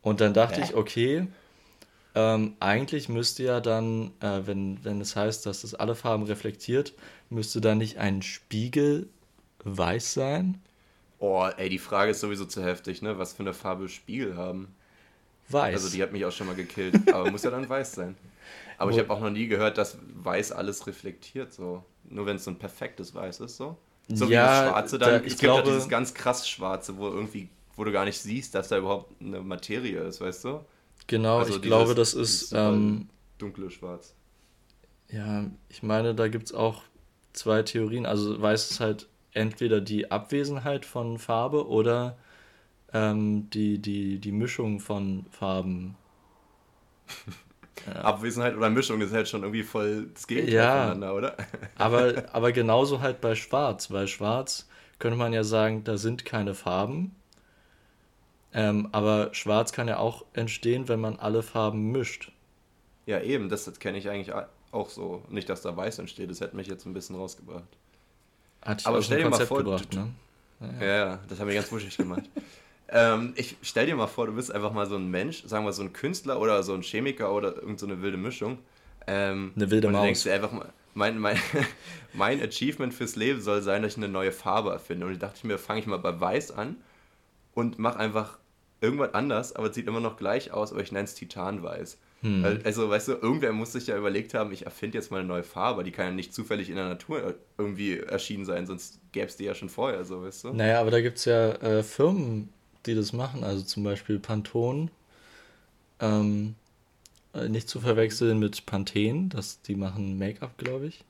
Und 0.01 0.21
dann 0.21 0.33
dachte 0.33 0.61
äh? 0.61 0.63
ich, 0.63 0.75
okay, 0.75 1.27
ähm, 2.15 2.55
eigentlich 2.59 3.07
müsste 3.07 3.43
ja 3.43 3.59
dann, 3.59 4.11
äh, 4.19 4.41
wenn, 4.45 4.83
wenn 4.83 4.99
es 4.99 5.15
heißt, 5.15 5.45
dass 5.45 5.63
es 5.63 5.75
alle 5.75 5.93
Farben 5.93 6.23
reflektiert, 6.23 6.93
müsste 7.29 7.61
da 7.61 7.75
nicht 7.75 7.97
ein 7.97 8.21
Spiegel 8.23 9.07
weiß 9.63 10.13
sein? 10.13 10.59
Oh, 11.19 11.47
ey, 11.55 11.69
die 11.69 11.79
Frage 11.79 12.11
ist 12.11 12.21
sowieso 12.21 12.45
zu 12.45 12.63
heftig, 12.63 13.01
ne? 13.01 13.19
Was 13.19 13.33
für 13.33 13.43
eine 13.43 13.53
Farbe 13.53 13.89
Spiegel 13.89 14.37
haben. 14.37 14.73
Weiß. 15.49 15.75
Also 15.75 15.89
die 15.89 16.01
hat 16.01 16.11
mich 16.13 16.25
auch 16.25 16.31
schon 16.31 16.47
mal 16.47 16.55
gekillt, 16.55 16.95
aber 17.13 17.29
muss 17.29 17.43
ja 17.43 17.51
dann 17.51 17.67
weiß 17.67 17.93
sein. 17.93 18.15
Aber 18.79 18.91
Wo 18.91 18.95
ich 18.95 18.99
habe 19.01 19.11
auch 19.11 19.19
noch 19.19 19.29
nie 19.29 19.47
gehört, 19.47 19.77
dass 19.77 19.97
weiß 20.15 20.53
alles 20.53 20.87
reflektiert, 20.87 21.53
so. 21.53 21.83
Nur 22.05 22.25
wenn 22.25 22.37
es 22.37 22.45
so 22.45 22.51
ein 22.51 22.57
perfektes 22.57 23.13
Weiß 23.13 23.41
ist, 23.41 23.57
so. 23.57 23.77
So 24.07 24.25
ja, 24.25 24.29
wie 24.29 24.33
das 24.35 24.69
Schwarze 24.69 24.99
dann. 24.99 25.09
Da, 25.09 25.17
ich 25.17 25.23
es 25.23 25.29
gibt 25.31 25.41
glaube, 25.41 25.67
ja 25.67 25.75
dieses 25.75 25.89
ganz 25.89 26.13
krass 26.13 26.47
Schwarze, 26.47 26.97
wo 26.97 27.09
irgendwie, 27.09 27.49
wo 27.75 27.83
du 27.83 27.91
gar 27.91 28.05
nicht 28.05 28.17
siehst, 28.17 28.55
dass 28.55 28.69
da 28.69 28.77
überhaupt 28.77 29.21
eine 29.21 29.41
Materie 29.41 29.99
ist, 29.99 30.21
weißt 30.21 30.45
du? 30.45 30.61
Genau, 31.07 31.39
also 31.39 31.55
ich 31.55 31.61
glaube, 31.61 31.93
das 31.93 32.13
ist. 32.13 32.53
Ähm, 32.53 33.09
dunkle 33.37 33.69
Schwarz. 33.69 34.15
Ja, 35.09 35.45
ich 35.67 35.83
meine, 35.83 36.15
da 36.15 36.29
gibt 36.29 36.45
es 36.45 36.53
auch 36.53 36.83
zwei 37.33 37.61
Theorien. 37.63 38.05
Also 38.05 38.41
weiß 38.41 38.71
es 38.71 38.79
halt 38.79 39.09
entweder 39.33 39.81
die 39.81 40.09
Abwesenheit 40.09 40.85
von 40.85 41.19
Farbe 41.19 41.67
oder 41.67 42.17
ähm, 42.93 43.49
die, 43.49 43.79
die, 43.79 44.19
die 44.19 44.31
Mischung 44.31 44.79
von 44.79 45.25
Farben. 45.31 45.97
Ja. 47.87 48.01
Abwesenheit 48.01 48.55
oder 48.55 48.69
Mischung 48.69 49.01
ist 49.01 49.13
halt 49.13 49.27
schon 49.27 49.43
irgendwie 49.43 49.63
voll 49.63 50.09
das 50.13 50.27
Gegenteil 50.27 50.53
ja, 50.53 50.71
voneinander, 50.71 51.15
oder? 51.15 51.37
aber, 51.77 52.23
aber 52.31 52.51
genauso 52.51 53.01
halt 53.01 53.21
bei 53.21 53.35
Schwarz. 53.35 53.87
Bei 53.87 54.07
Schwarz 54.07 54.67
könnte 54.99 55.17
man 55.17 55.33
ja 55.33 55.43
sagen, 55.43 55.83
da 55.83 55.97
sind 55.97 56.25
keine 56.25 56.53
Farben. 56.53 57.15
Ähm, 58.53 58.89
aber 58.91 59.29
Schwarz 59.33 59.71
kann 59.71 59.87
ja 59.87 59.97
auch 59.97 60.25
entstehen, 60.33 60.87
wenn 60.87 60.99
man 60.99 61.17
alle 61.17 61.43
Farben 61.43 61.91
mischt. 61.91 62.31
Ja, 63.05 63.21
eben, 63.21 63.49
das, 63.49 63.65
das 63.65 63.79
kenne 63.79 63.97
ich 63.97 64.09
eigentlich 64.09 64.33
auch 64.71 64.89
so. 64.89 65.23
Nicht, 65.29 65.49
dass 65.49 65.61
da 65.61 65.75
Weiß 65.75 65.99
entsteht, 65.99 66.29
das 66.29 66.41
hätte 66.41 66.55
mich 66.55 66.67
jetzt 66.67 66.85
ein 66.85 66.93
bisschen 66.93 67.15
rausgebracht. 67.15 67.67
Hat 68.61 68.85
aber 68.85 69.01
stell 69.01 69.23
dir 69.23 69.29
mal 69.29 69.45
vor, 69.45 69.59
gebracht, 69.59 69.93
du, 69.93 69.99
ne? 69.99 70.13
ja, 70.79 70.85
ja, 70.85 71.19
das 71.29 71.39
habe 71.39 71.51
ich 71.51 71.55
ganz 71.55 71.71
wuschig 71.71 71.95
gemacht. 71.95 72.23
ähm, 72.91 73.33
ich 73.35 73.57
stell 73.61 73.85
dir 73.85 73.95
mal 73.95 74.07
vor, 74.07 74.27
du 74.27 74.33
bist 74.33 74.51
einfach 74.51 74.73
mal 74.73 74.85
so 74.85 74.95
ein 74.95 75.09
Mensch, 75.09 75.43
sagen 75.45 75.65
wir 75.65 75.73
so 75.73 75.83
ein 75.83 75.93
Künstler 75.93 76.39
oder 76.39 76.63
so 76.63 76.73
ein 76.73 76.81
Chemiker 76.81 77.33
oder 77.33 77.55
irgendeine 77.55 77.95
so 77.95 78.01
wilde 78.01 78.17
Mischung. 78.17 78.59
Ähm, 79.07 79.53
eine 79.55 79.71
wilde 79.71 79.87
und 79.87 79.93
Maus. 79.93 80.01
Du 80.01 80.05
denkst 80.05 80.23
dir 80.23 80.33
einfach 80.33 80.51
mal, 80.51 80.69
mein, 80.93 81.19
mein, 81.19 81.37
mein 82.13 82.41
Achievement 82.41 82.93
fürs 82.93 83.15
Leben 83.15 83.41
soll 83.41 83.61
sein, 83.61 83.83
dass 83.83 83.93
ich 83.93 83.97
eine 83.97 84.07
neue 84.07 84.31
Farbe 84.31 84.71
erfinde. 84.71 85.05
Und 85.05 85.13
ich 85.13 85.19
dachte 85.19 85.45
mir, 85.45 85.57
fange 85.57 85.79
ich 85.79 85.87
mal 85.87 85.97
bei 85.97 86.19
Weiß 86.19 86.51
an 86.51 86.77
und 87.53 87.79
mache 87.79 87.99
einfach 87.99 88.39
irgendwas 88.81 89.13
anders, 89.13 89.55
aber 89.55 89.69
es 89.69 89.75
sieht 89.75 89.87
immer 89.87 89.99
noch 89.99 90.17
gleich 90.17 90.51
aus, 90.51 90.71
aber 90.71 90.81
ich 90.81 90.91
nenne 90.91 91.05
es 91.05 91.15
Titanweiß. 91.15 91.97
Hm. 92.21 92.61
Also, 92.65 92.89
weißt 92.89 93.07
du, 93.07 93.11
irgendwer 93.13 93.53
muss 93.53 93.71
sich 93.71 93.87
ja 93.87 93.97
überlegt 93.97 94.33
haben, 94.33 94.51
ich 94.51 94.65
erfinde 94.65 94.97
jetzt 94.97 95.09
mal 95.09 95.19
eine 95.19 95.27
neue 95.27 95.43
Farbe, 95.43 95.83
die 95.83 95.91
kann 95.91 96.05
ja 96.05 96.11
nicht 96.11 96.33
zufällig 96.33 96.69
in 96.69 96.75
der 96.75 96.89
Natur 96.89 97.35
irgendwie 97.57 97.97
erschienen 97.97 98.45
sein, 98.45 98.67
sonst 98.67 98.99
gäbe 99.13 99.27
es 99.27 99.37
die 99.37 99.45
ja 99.45 99.55
schon 99.55 99.69
vorher, 99.69 100.03
so, 100.03 100.23
weißt 100.23 100.45
du? 100.45 100.53
Naja, 100.53 100.81
aber 100.81 100.91
da 100.91 101.01
gibt 101.01 101.17
es 101.17 101.25
ja 101.25 101.51
äh, 101.51 101.81
Firmen, 101.81 102.49
die 102.89 102.95
das 102.95 103.13
machen, 103.13 103.43
also 103.43 103.63
zum 103.63 103.83
Beispiel 103.83 104.19
Pantone. 104.19 104.89
Ähm, 105.99 106.55
äh, 107.33 107.49
nicht 107.49 107.69
zu 107.69 107.79
verwechseln 107.79 108.39
mit 108.39 108.65
Pantene, 108.65 109.29
das, 109.29 109.61
die 109.61 109.75
machen 109.75 110.17
Make-up, 110.17 110.57
glaube 110.57 110.87
ich. 110.87 111.03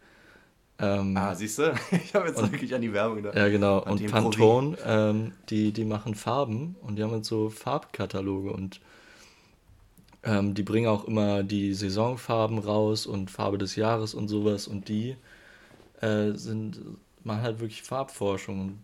Ähm, 0.80 1.16
ah, 1.18 1.36
siehst 1.36 1.60
du? 1.60 1.74
Ich 1.92 2.14
habe 2.16 2.28
jetzt 2.28 2.42
und, 2.42 2.52
wirklich 2.52 2.74
an 2.74 2.82
die 2.82 2.94
Werbung 2.94 3.18
gedacht. 3.18 3.36
Ja, 3.36 3.50
genau. 3.50 3.84
Und 3.84 4.06
Pantone, 4.08 4.78
ähm, 4.86 5.34
die, 5.50 5.72
die 5.72 5.86
machen 5.86 6.16
Farben 6.16 6.76
und 6.82 6.96
die 6.96 7.04
haben 7.04 7.14
jetzt 7.16 7.28
so 7.28 7.50
Farbkataloge 7.50 8.52
und 8.52 8.80
Ähm, 10.22 10.54
die 10.54 10.64
bringen 10.64 10.88
auch 10.88 11.06
immer 11.06 11.44
die 11.44 11.74
Saisonfarben 11.74 12.60
raus 12.60 13.06
und 13.06 13.32
Farbe 13.32 13.58
des 13.58 13.78
Jahres 13.78 14.14
und 14.14 14.28
sowas 14.28 14.68
und 14.68 14.90
die 14.90 15.16
äh, 16.02 16.34
sind, 16.34 16.82
machen 17.24 17.42
halt 17.42 17.60
wirklich 17.62 17.84
Farbforschung. 17.84 18.80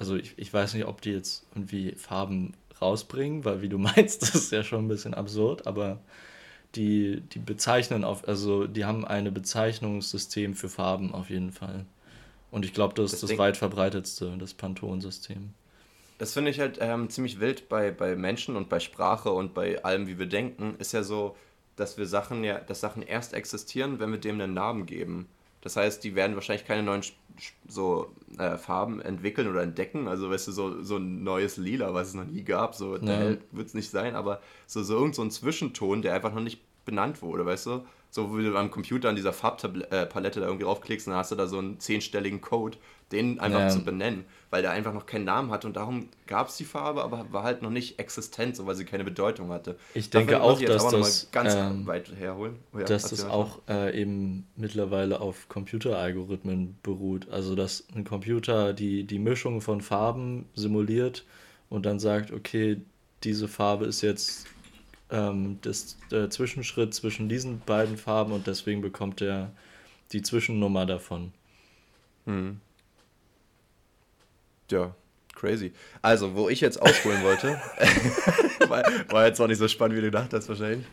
Also 0.00 0.16
ich, 0.16 0.32
ich 0.38 0.52
weiß 0.52 0.72
nicht, 0.72 0.86
ob 0.86 1.02
die 1.02 1.10
jetzt 1.10 1.44
irgendwie 1.54 1.92
Farben 1.92 2.54
rausbringen, 2.80 3.44
weil 3.44 3.60
wie 3.60 3.68
du 3.68 3.76
meinst, 3.78 4.22
das 4.22 4.34
ist 4.34 4.50
ja 4.50 4.64
schon 4.64 4.86
ein 4.86 4.88
bisschen 4.88 5.12
absurd, 5.12 5.66
aber 5.66 6.00
die, 6.74 7.20
die 7.20 7.38
bezeichnen 7.38 8.02
auf, 8.02 8.26
also 8.26 8.66
die 8.66 8.86
haben 8.86 9.04
ein 9.04 9.32
Bezeichnungssystem 9.32 10.54
für 10.54 10.70
Farben 10.70 11.12
auf 11.12 11.28
jeden 11.28 11.52
Fall. 11.52 11.84
Und 12.50 12.64
ich 12.64 12.72
glaube, 12.72 12.94
das, 12.94 13.10
das 13.10 13.22
ist 13.22 13.32
das 13.32 13.38
weit 13.38 13.58
verbreitetste, 13.58 14.36
das 14.38 14.54
Pantone-System. 14.54 15.50
Das 16.16 16.32
finde 16.32 16.50
ich 16.50 16.60
halt 16.60 16.78
ähm, 16.80 17.10
ziemlich 17.10 17.38
wild 17.38 17.68
bei, 17.68 17.90
bei 17.90 18.16
Menschen 18.16 18.56
und 18.56 18.70
bei 18.70 18.80
Sprache 18.80 19.30
und 19.30 19.52
bei 19.52 19.84
allem, 19.84 20.06
wie 20.06 20.18
wir 20.18 20.26
denken, 20.26 20.76
ist 20.78 20.92
ja 20.92 21.02
so, 21.02 21.36
dass 21.76 21.98
wir 21.98 22.06
Sachen 22.06 22.42
ja, 22.42 22.58
dass 22.58 22.80
Sachen 22.80 23.02
erst 23.02 23.34
existieren, 23.34 24.00
wenn 24.00 24.12
wir 24.12 24.18
dem 24.18 24.40
einen 24.40 24.54
Namen 24.54 24.86
geben. 24.86 25.28
Das 25.62 25.76
heißt, 25.76 26.02
die 26.04 26.14
werden 26.14 26.36
wahrscheinlich 26.36 26.66
keine 26.66 26.82
neuen 26.82 27.02
so 27.68 28.10
äh, 28.38 28.56
Farben 28.56 29.00
entwickeln 29.00 29.48
oder 29.48 29.62
entdecken. 29.62 30.08
Also, 30.08 30.30
weißt 30.30 30.48
du, 30.48 30.52
so, 30.52 30.82
so 30.82 30.96
ein 30.96 31.22
neues 31.22 31.56
Lila, 31.56 31.94
was 31.94 32.08
es 32.08 32.14
noch 32.14 32.24
nie 32.24 32.42
gab, 32.42 32.74
so 32.74 32.96
ja. 32.96 33.36
wird 33.52 33.66
es 33.68 33.74
nicht 33.74 33.90
sein, 33.90 34.14
aber 34.14 34.40
so, 34.66 34.82
so 34.82 34.94
irgend 34.96 35.14
so 35.14 35.22
ein 35.22 35.30
Zwischenton, 35.30 36.02
der 36.02 36.14
einfach 36.14 36.32
noch 36.32 36.42
nicht 36.42 36.60
benannt 36.84 37.22
wurde, 37.22 37.46
weißt 37.46 37.66
du? 37.66 37.84
So 38.10 38.36
wie 38.36 38.42
du 38.42 38.56
am 38.56 38.70
Computer 38.70 39.08
an 39.08 39.16
dieser 39.16 39.32
Farbpalette 39.32 39.90
äh, 39.90 40.42
da 40.42 40.46
irgendwie 40.46 40.64
draufklickst 40.64 41.06
und 41.06 41.12
dann 41.12 41.20
hast 41.20 41.30
du 41.30 41.36
da 41.36 41.46
so 41.46 41.58
einen 41.58 41.78
zehnstelligen 41.78 42.40
Code, 42.40 42.76
den 43.12 43.38
einfach 43.38 43.60
ja. 43.60 43.68
zu 43.68 43.84
benennen, 43.84 44.24
weil 44.50 44.62
der 44.62 44.72
einfach 44.72 44.92
noch 44.92 45.06
keinen 45.06 45.24
Namen 45.24 45.50
hatte 45.50 45.66
und 45.66 45.76
darum 45.76 46.08
gab 46.26 46.48
es 46.48 46.56
die 46.56 46.64
Farbe, 46.64 47.02
aber 47.02 47.26
war 47.32 47.44
halt 47.44 47.62
noch 47.62 47.70
nicht 47.70 47.98
existent, 47.98 48.56
so 48.56 48.66
weil 48.66 48.74
sie 48.74 48.84
keine 48.84 49.04
Bedeutung 49.04 49.50
hatte. 49.50 49.76
Ich 49.94 50.10
denke 50.10 50.32
Dafür 50.32 50.44
auch, 50.44 50.60
dass 50.60 50.88
das 50.88 51.28
ganz 51.30 51.54
ähm, 51.54 51.86
weit 51.86 52.12
herholen. 52.16 52.56
Oh 52.74 52.78
ja, 52.78 52.84
dass 52.84 53.10
das 53.10 53.24
auch 53.24 53.60
äh, 53.68 54.00
eben 54.00 54.46
mittlerweile 54.56 55.20
auf 55.20 55.48
Computeralgorithmen 55.48 56.78
beruht. 56.82 57.28
Also 57.30 57.54
dass 57.54 57.86
ein 57.94 58.04
Computer 58.04 58.72
die, 58.72 59.04
die 59.04 59.18
Mischung 59.18 59.60
von 59.60 59.80
Farben 59.80 60.46
simuliert 60.54 61.24
und 61.68 61.86
dann 61.86 62.00
sagt, 62.00 62.32
okay, 62.32 62.80
diese 63.22 63.48
Farbe 63.48 63.86
ist 63.86 64.02
jetzt 64.02 64.46
ähm, 65.10 65.58
das, 65.62 65.96
der 66.10 66.30
Zwischenschritt 66.30 66.94
zwischen 66.94 67.28
diesen 67.28 67.60
beiden 67.60 67.96
Farben 67.96 68.32
und 68.32 68.46
deswegen 68.46 68.80
bekommt 68.80 69.20
er 69.20 69.52
die 70.12 70.22
Zwischennummer 70.22 70.86
davon. 70.86 71.32
Hm. 72.26 72.60
Ja, 74.70 74.94
crazy. 75.34 75.72
Also, 76.02 76.34
wo 76.34 76.48
ich 76.48 76.60
jetzt 76.60 76.80
ausholen 76.80 77.22
wollte, 77.22 77.48
war, 78.68 78.84
war, 79.08 79.26
jetzt 79.26 79.40
auch 79.40 79.48
nicht 79.48 79.58
so 79.58 79.68
spannend, 79.68 79.96
wie 79.96 80.00
du 80.00 80.06
gedacht 80.06 80.32
hast, 80.32 80.48
wahrscheinlich. 80.48 80.86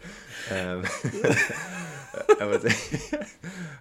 Ähm, 0.52 0.84
was, 2.40 2.64
ich, 2.64 2.76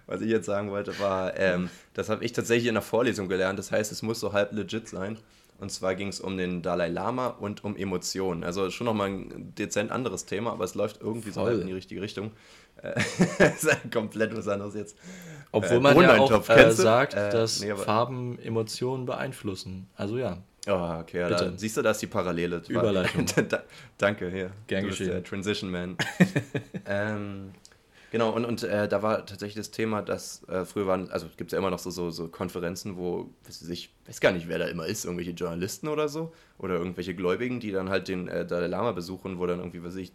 was, 0.05 0.21
ich, 0.21 0.29
jetzt 0.29 0.45
sagen 0.45 0.69
wollte, 0.69 0.97
war, 0.99 1.37
ähm, 1.37 1.69
das 1.93 2.09
habe 2.09 2.23
ich 2.23 2.33
tatsächlich 2.33 2.67
in 2.67 2.75
der 2.75 2.83
Vorlesung 2.83 3.27
gelernt. 3.27 3.57
Das 3.57 3.71
heißt, 3.71 3.91
es 3.91 4.01
muss 4.01 4.19
so 4.19 4.33
halb 4.33 4.51
legit 4.51 4.87
sein. 4.87 5.17
Und 5.59 5.71
zwar 5.71 5.95
ging 5.95 6.09
es 6.09 6.19
um 6.19 6.37
den 6.37 6.61
Dalai 6.61 6.87
Lama 6.87 7.27
und 7.27 7.63
um 7.63 7.75
Emotionen. 7.75 8.43
Also 8.43 8.69
schon 8.69 8.85
nochmal 8.85 9.09
ein 9.09 9.53
dezent 9.55 9.91
anderes 9.91 10.25
Thema, 10.25 10.51
aber 10.51 10.65
es 10.65 10.75
läuft 10.75 11.01
irgendwie 11.01 11.31
Voll. 11.31 11.55
so 11.55 11.61
in 11.61 11.67
die 11.67 11.73
richtige 11.73 12.01
Richtung. 12.01 12.31
das 13.39 13.63
ist 13.63 13.91
komplett 13.91 14.35
was 14.37 14.47
anderes 14.47 14.75
jetzt. 14.75 14.97
Obwohl 15.51 15.77
äh, 15.77 15.79
man 15.79 15.99
ja 15.99 16.17
auch 16.17 16.49
äh, 16.49 16.71
sagt, 16.71 17.15
äh, 17.15 17.31
dass 17.31 17.61
nee, 17.61 17.73
Farben 17.75 18.37
Emotionen 18.39 19.05
beeinflussen. 19.05 19.87
Also 19.95 20.17
ja. 20.17 20.37
Oh, 20.67 20.99
okay, 20.99 21.21
ja, 21.21 21.29
da, 21.29 21.53
siehst 21.55 21.77
du, 21.77 21.81
da 21.81 21.91
ist 21.91 22.01
die 22.01 22.07
Parallele. 22.07 22.61
Überleitung. 22.67 23.25
Danke, 23.97 24.29
hier. 24.29 24.51
Gern 24.67 24.83
du 24.83 24.89
geschehen. 24.89 25.11
Bist 25.11 25.27
Transition 25.27 25.71
Man. 25.71 25.97
ähm, 26.85 27.51
Genau, 28.09 28.31
und, 28.31 28.45
und 28.45 28.63
äh, 28.63 28.87
da 28.87 29.01
war 29.01 29.25
tatsächlich 29.25 29.55
das 29.55 29.71
Thema, 29.71 30.01
dass 30.01 30.47
äh, 30.47 30.63
früher 30.65 30.87
waren, 30.87 31.09
also 31.11 31.27
gibt 31.35 31.51
es 31.51 31.53
ja 31.53 31.59
immer 31.59 31.69
noch 31.69 31.79
so, 31.79 31.89
so, 31.89 32.09
so 32.09 32.29
Konferenzen, 32.29 32.95
wo, 32.97 33.29
weiß 33.45 33.67
ich 33.67 33.93
weiß 34.05 34.21
gar 34.21 34.31
nicht, 34.31 34.47
wer 34.47 34.59
da 34.59 34.65
immer 34.67 34.85
ist, 34.85 35.03
irgendwelche 35.03 35.31
Journalisten 35.31 35.89
oder 35.89 36.07
so, 36.07 36.33
oder 36.57 36.75
irgendwelche 36.75 37.15
Gläubigen, 37.15 37.59
die 37.59 37.71
dann 37.71 37.89
halt 37.89 38.07
den 38.07 38.29
äh, 38.29 38.45
Dalai 38.45 38.67
Lama 38.67 38.93
besuchen, 38.93 39.39
wo 39.39 39.45
dann 39.45 39.59
irgendwie, 39.59 39.83
weiß 39.83 39.95
ich, 39.97 40.13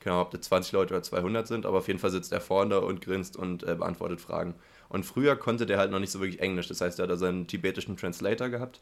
keine 0.00 0.14
Ahnung, 0.16 0.26
ob 0.26 0.30
das 0.32 0.42
20 0.42 0.72
Leute 0.72 0.92
oder 0.94 1.02
200 1.02 1.46
sind, 1.46 1.64
aber 1.64 1.78
auf 1.78 1.86
jeden 1.88 1.98
Fall 2.00 2.10
sitzt 2.10 2.32
er 2.32 2.40
vorne 2.42 2.80
und 2.82 3.00
grinst 3.00 3.36
und 3.36 3.62
äh, 3.62 3.76
beantwortet 3.76 4.20
Fragen. 4.20 4.54
Und 4.90 5.06
früher 5.06 5.36
konnte 5.36 5.64
der 5.64 5.78
halt 5.78 5.90
noch 5.90 6.00
nicht 6.00 6.10
so 6.10 6.20
wirklich 6.20 6.40
Englisch, 6.40 6.68
das 6.68 6.82
heißt, 6.82 6.98
er 6.98 7.04
hat 7.04 7.10
da 7.10 7.16
seinen 7.16 7.46
tibetischen 7.46 7.96
Translator 7.96 8.50
gehabt 8.50 8.80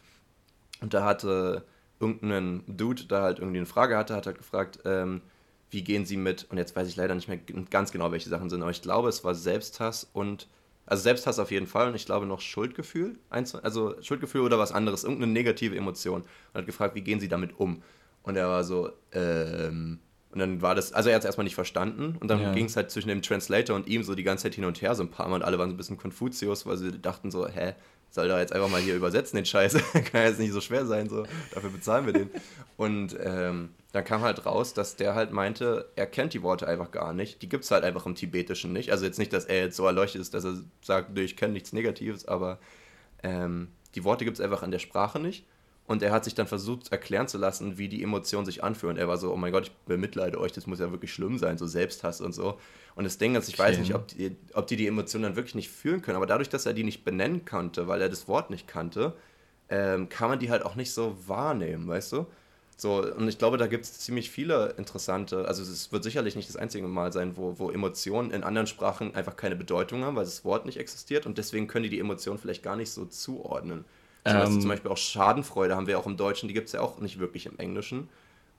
und 0.80 0.94
da 0.94 1.04
hatte 1.04 1.64
irgendein 2.00 2.64
Dude, 2.66 3.04
da 3.06 3.22
halt 3.22 3.38
irgendwie 3.38 3.58
eine 3.58 3.66
Frage 3.66 3.96
hatte, 3.96 4.16
hat 4.16 4.26
halt 4.26 4.38
gefragt, 4.38 4.80
ähm, 4.84 5.22
wie 5.70 5.82
gehen 5.82 6.04
sie 6.04 6.16
mit, 6.16 6.46
und 6.50 6.58
jetzt 6.58 6.74
weiß 6.74 6.88
ich 6.88 6.96
leider 6.96 7.14
nicht 7.14 7.28
mehr 7.28 7.38
ganz 7.70 7.92
genau, 7.92 8.10
welche 8.12 8.28
Sachen 8.28 8.50
sind, 8.50 8.62
aber 8.62 8.70
ich 8.70 8.82
glaube, 8.82 9.08
es 9.08 9.24
war 9.24 9.34
Selbsthass 9.34 10.08
und, 10.12 10.48
also 10.86 11.02
Selbsthass 11.02 11.38
auf 11.38 11.50
jeden 11.50 11.66
Fall 11.66 11.88
und 11.88 11.94
ich 11.94 12.06
glaube 12.06 12.26
noch 12.26 12.40
Schuldgefühl, 12.40 13.18
also 13.28 13.94
Schuldgefühl 14.02 14.40
oder 14.42 14.58
was 14.58 14.72
anderes, 14.72 15.04
irgendeine 15.04 15.32
negative 15.32 15.76
Emotion. 15.76 16.22
Und 16.22 16.58
hat 16.58 16.66
gefragt, 16.66 16.94
wie 16.96 17.02
gehen 17.02 17.20
sie 17.20 17.28
damit 17.28 17.58
um? 17.58 17.82
Und 18.22 18.36
er 18.36 18.48
war 18.48 18.64
so, 18.64 18.90
ähm, 19.12 20.00
und 20.32 20.38
dann 20.38 20.62
war 20.62 20.74
das, 20.74 20.92
also 20.92 21.08
er 21.08 21.16
hat 21.16 21.22
es 21.22 21.26
erstmal 21.26 21.44
nicht 21.44 21.56
verstanden 21.56 22.16
und 22.20 22.28
dann 22.28 22.40
ja. 22.40 22.52
ging 22.52 22.66
es 22.66 22.76
halt 22.76 22.90
zwischen 22.90 23.08
dem 23.08 23.20
Translator 23.20 23.74
und 23.74 23.88
ihm 23.88 24.04
so 24.04 24.14
die 24.14 24.22
ganze 24.22 24.44
Zeit 24.44 24.54
hin 24.54 24.64
und 24.64 24.80
her 24.80 24.94
so 24.94 25.02
ein 25.02 25.10
paar 25.10 25.28
Mal 25.28 25.36
und 25.36 25.42
alle 25.42 25.58
waren 25.58 25.70
so 25.70 25.74
ein 25.74 25.76
bisschen 25.76 25.98
Konfuzius, 25.98 26.66
weil 26.66 26.76
sie 26.76 26.98
dachten 26.98 27.30
so, 27.30 27.48
hä, 27.48 27.74
soll 28.10 28.28
da 28.28 28.38
jetzt 28.40 28.52
einfach 28.52 28.68
mal 28.68 28.80
hier 28.80 28.94
übersetzen 28.94 29.36
den 29.36 29.46
Scheiß, 29.46 29.74
kann 30.12 30.22
jetzt 30.22 30.38
nicht 30.38 30.52
so 30.52 30.60
schwer 30.60 30.86
sein, 30.86 31.08
so, 31.08 31.24
dafür 31.52 31.70
bezahlen 31.70 32.06
wir 32.06 32.12
den. 32.12 32.30
Und 32.76 33.16
ähm, 33.22 33.70
dann 33.92 34.04
kam 34.04 34.22
halt 34.22 34.46
raus, 34.46 34.72
dass 34.74 34.96
der 34.96 35.14
halt 35.14 35.32
meinte, 35.32 35.90
er 35.96 36.06
kennt 36.06 36.32
die 36.32 36.42
Worte 36.42 36.66
einfach 36.66 36.90
gar 36.90 37.12
nicht. 37.12 37.42
Die 37.42 37.48
gibt 37.48 37.64
es 37.64 37.70
halt 37.70 37.84
einfach 37.84 38.06
im 38.06 38.14
Tibetischen 38.14 38.72
nicht. 38.72 38.92
Also 38.92 39.04
jetzt 39.04 39.18
nicht, 39.18 39.32
dass 39.32 39.44
er 39.44 39.64
jetzt 39.64 39.76
so 39.76 39.86
erleuchtet 39.86 40.20
ist, 40.20 40.34
dass 40.34 40.44
er 40.44 40.60
sagt, 40.82 41.16
ich 41.18 41.36
kenne 41.36 41.52
nichts 41.52 41.72
Negatives, 41.72 42.26
aber 42.26 42.58
ähm, 43.22 43.68
die 43.94 44.04
Worte 44.04 44.24
gibt 44.24 44.38
es 44.38 44.40
einfach 44.40 44.62
in 44.62 44.70
der 44.70 44.78
Sprache 44.78 45.18
nicht. 45.18 45.44
Und 45.90 46.04
er 46.04 46.12
hat 46.12 46.22
sich 46.22 46.36
dann 46.36 46.46
versucht 46.46 46.92
erklären 46.92 47.26
zu 47.26 47.36
lassen, 47.36 47.76
wie 47.76 47.88
die 47.88 48.04
Emotionen 48.04 48.46
sich 48.46 48.62
anfühlen. 48.62 48.96
Er 48.96 49.08
war 49.08 49.18
so, 49.18 49.32
oh 49.32 49.36
mein 49.36 49.50
Gott, 49.50 49.64
ich 49.64 49.72
bemitleide 49.86 50.38
euch, 50.38 50.52
das 50.52 50.68
muss 50.68 50.78
ja 50.78 50.92
wirklich 50.92 51.12
schlimm 51.12 51.36
sein, 51.36 51.58
so 51.58 51.66
Selbsthass 51.66 52.20
und 52.20 52.32
so. 52.32 52.60
Und 52.94 53.02
das 53.02 53.18
Ding 53.18 53.34
ist, 53.34 53.48
ich 53.48 53.58
weiß 53.58 53.76
nicht, 53.76 53.92
ob 53.92 54.06
die, 54.06 54.36
ob 54.54 54.68
die 54.68 54.76
die 54.76 54.86
Emotionen 54.86 55.24
dann 55.24 55.34
wirklich 55.34 55.56
nicht 55.56 55.68
fühlen 55.68 56.00
können, 56.00 56.14
aber 56.14 56.26
dadurch, 56.26 56.48
dass 56.48 56.64
er 56.64 56.74
die 56.74 56.84
nicht 56.84 57.04
benennen 57.04 57.44
konnte, 57.44 57.88
weil 57.88 58.00
er 58.00 58.08
das 58.08 58.28
Wort 58.28 58.50
nicht 58.50 58.68
kannte, 58.68 59.14
ähm, 59.68 60.08
kann 60.08 60.28
man 60.28 60.38
die 60.38 60.48
halt 60.48 60.64
auch 60.64 60.76
nicht 60.76 60.92
so 60.92 61.16
wahrnehmen, 61.26 61.88
weißt 61.88 62.12
du? 62.12 62.26
So, 62.76 63.04
und 63.12 63.26
ich 63.26 63.38
glaube, 63.38 63.56
da 63.56 63.66
gibt 63.66 63.84
es 63.84 63.98
ziemlich 63.98 64.30
viele 64.30 64.74
interessante, 64.78 65.48
also 65.48 65.60
es 65.60 65.90
wird 65.90 66.04
sicherlich 66.04 66.36
nicht 66.36 66.48
das 66.48 66.56
einzige 66.56 66.86
Mal 66.86 67.12
sein, 67.12 67.36
wo, 67.36 67.58
wo 67.58 67.68
Emotionen 67.68 68.30
in 68.30 68.44
anderen 68.44 68.68
Sprachen 68.68 69.16
einfach 69.16 69.36
keine 69.36 69.56
Bedeutung 69.56 70.04
haben, 70.04 70.14
weil 70.14 70.24
das 70.24 70.44
Wort 70.44 70.66
nicht 70.66 70.78
existiert 70.78 71.26
und 71.26 71.36
deswegen 71.36 71.66
können 71.66 71.82
die 71.82 71.90
die 71.90 71.98
Emotionen 71.98 72.38
vielleicht 72.38 72.62
gar 72.62 72.76
nicht 72.76 72.92
so 72.92 73.06
zuordnen. 73.06 73.84
Ähm, 74.24 74.60
zum 74.60 74.68
Beispiel 74.68 74.90
auch 74.90 74.96
Schadenfreude 74.96 75.76
haben 75.76 75.86
wir 75.86 75.98
auch 75.98 76.06
im 76.06 76.16
Deutschen, 76.16 76.48
die 76.48 76.54
gibt 76.54 76.66
es 76.66 76.72
ja 76.72 76.80
auch 76.80 76.98
nicht 76.98 77.18
wirklich 77.18 77.46
im 77.46 77.58
Englischen. 77.58 78.08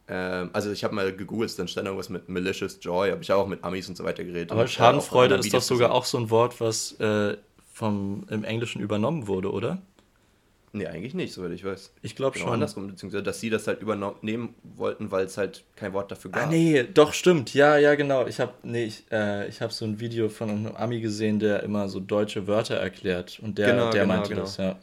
Ähm, 0.08 0.50
also 0.54 0.71
ich 0.71 0.84
habe 0.84 0.95
mal 0.95 1.15
gegoogelt, 1.15 1.58
dann 1.60 1.67
stand 1.67 1.86
irgendwas 1.88 2.10
mit 2.10 2.28
Malicious 2.30 2.80
Joy, 2.82 3.12
habe 3.12 3.21
ich 3.21 3.32
auch 3.32 3.47
mit 3.47 3.63
Amis 3.63 3.88
und 3.88 3.95
so 3.95 4.04
weiter 4.04 4.24
geredet. 4.24 4.52
Aber 4.52 4.67
Schadenfreude 4.67 5.36
ist 5.36 5.54
doch 5.54 5.62
sogar 5.62 5.91
auch 5.91 6.06
so 6.06 6.17
ein 6.17 6.30
Wort, 6.30 6.60
was 6.60 7.00
äh, 7.00 7.38
vom, 7.74 8.26
im 8.30 8.43
Englischen 8.43 8.82
übernommen 8.82 9.28
wurde, 9.28 9.52
oder? 9.52 9.82
Nee, 10.74 10.88
eigentlich 10.88 11.13
nicht, 11.13 11.34
soweit 11.34 11.52
ich 11.52 11.65
weiß. 11.65 11.91
Ich 12.02 12.15
glaube 12.15 12.36
genau 12.36 12.45
schon. 12.45 12.54
andersrum, 12.54 12.88
beziehungsweise, 12.88 13.24
dass 13.24 13.41
sie 13.41 13.50
das 13.50 13.67
halt 13.67 13.82
übernehmen 13.82 14.56
wollten, 14.63 15.12
weil 15.12 15.26
es 15.26 15.38
halt 15.38 15.65
kein 15.76 15.91
Wort 15.91 16.12
dafür 16.12 16.32
gab. 16.32 16.43
Ah, 16.43 16.45
nee, 16.45 16.84
doch, 16.84 17.12
stimmt. 17.12 17.54
Ja, 17.54 17.78
ja, 17.78 17.95
genau. 17.95 18.26
Ich 18.26 18.39
habe 18.39 18.54
nee, 18.63 18.86
ich, 18.86 19.04
äh, 19.12 19.50
ich 19.50 19.62
hab 19.62 19.74
so 19.74 19.84
ein 19.84 20.00
Video 20.00 20.30
von 20.30 20.50
einem 20.50 20.76
Ami 20.76 21.02
gesehen, 21.02 21.39
der 21.39 21.63
immer 21.63 21.89
so 21.89 22.00
deutsche 22.00 22.47
Wörter 22.47 22.76
erklärt. 22.76 23.39
Und 23.41 23.58
der, 23.58 23.71
genau, 23.71 23.91
der 23.91 24.04
genau, 24.04 24.13
meinte 24.13 24.30
genau. 24.30 24.41
das, 24.43 24.58
ja. 24.58 24.78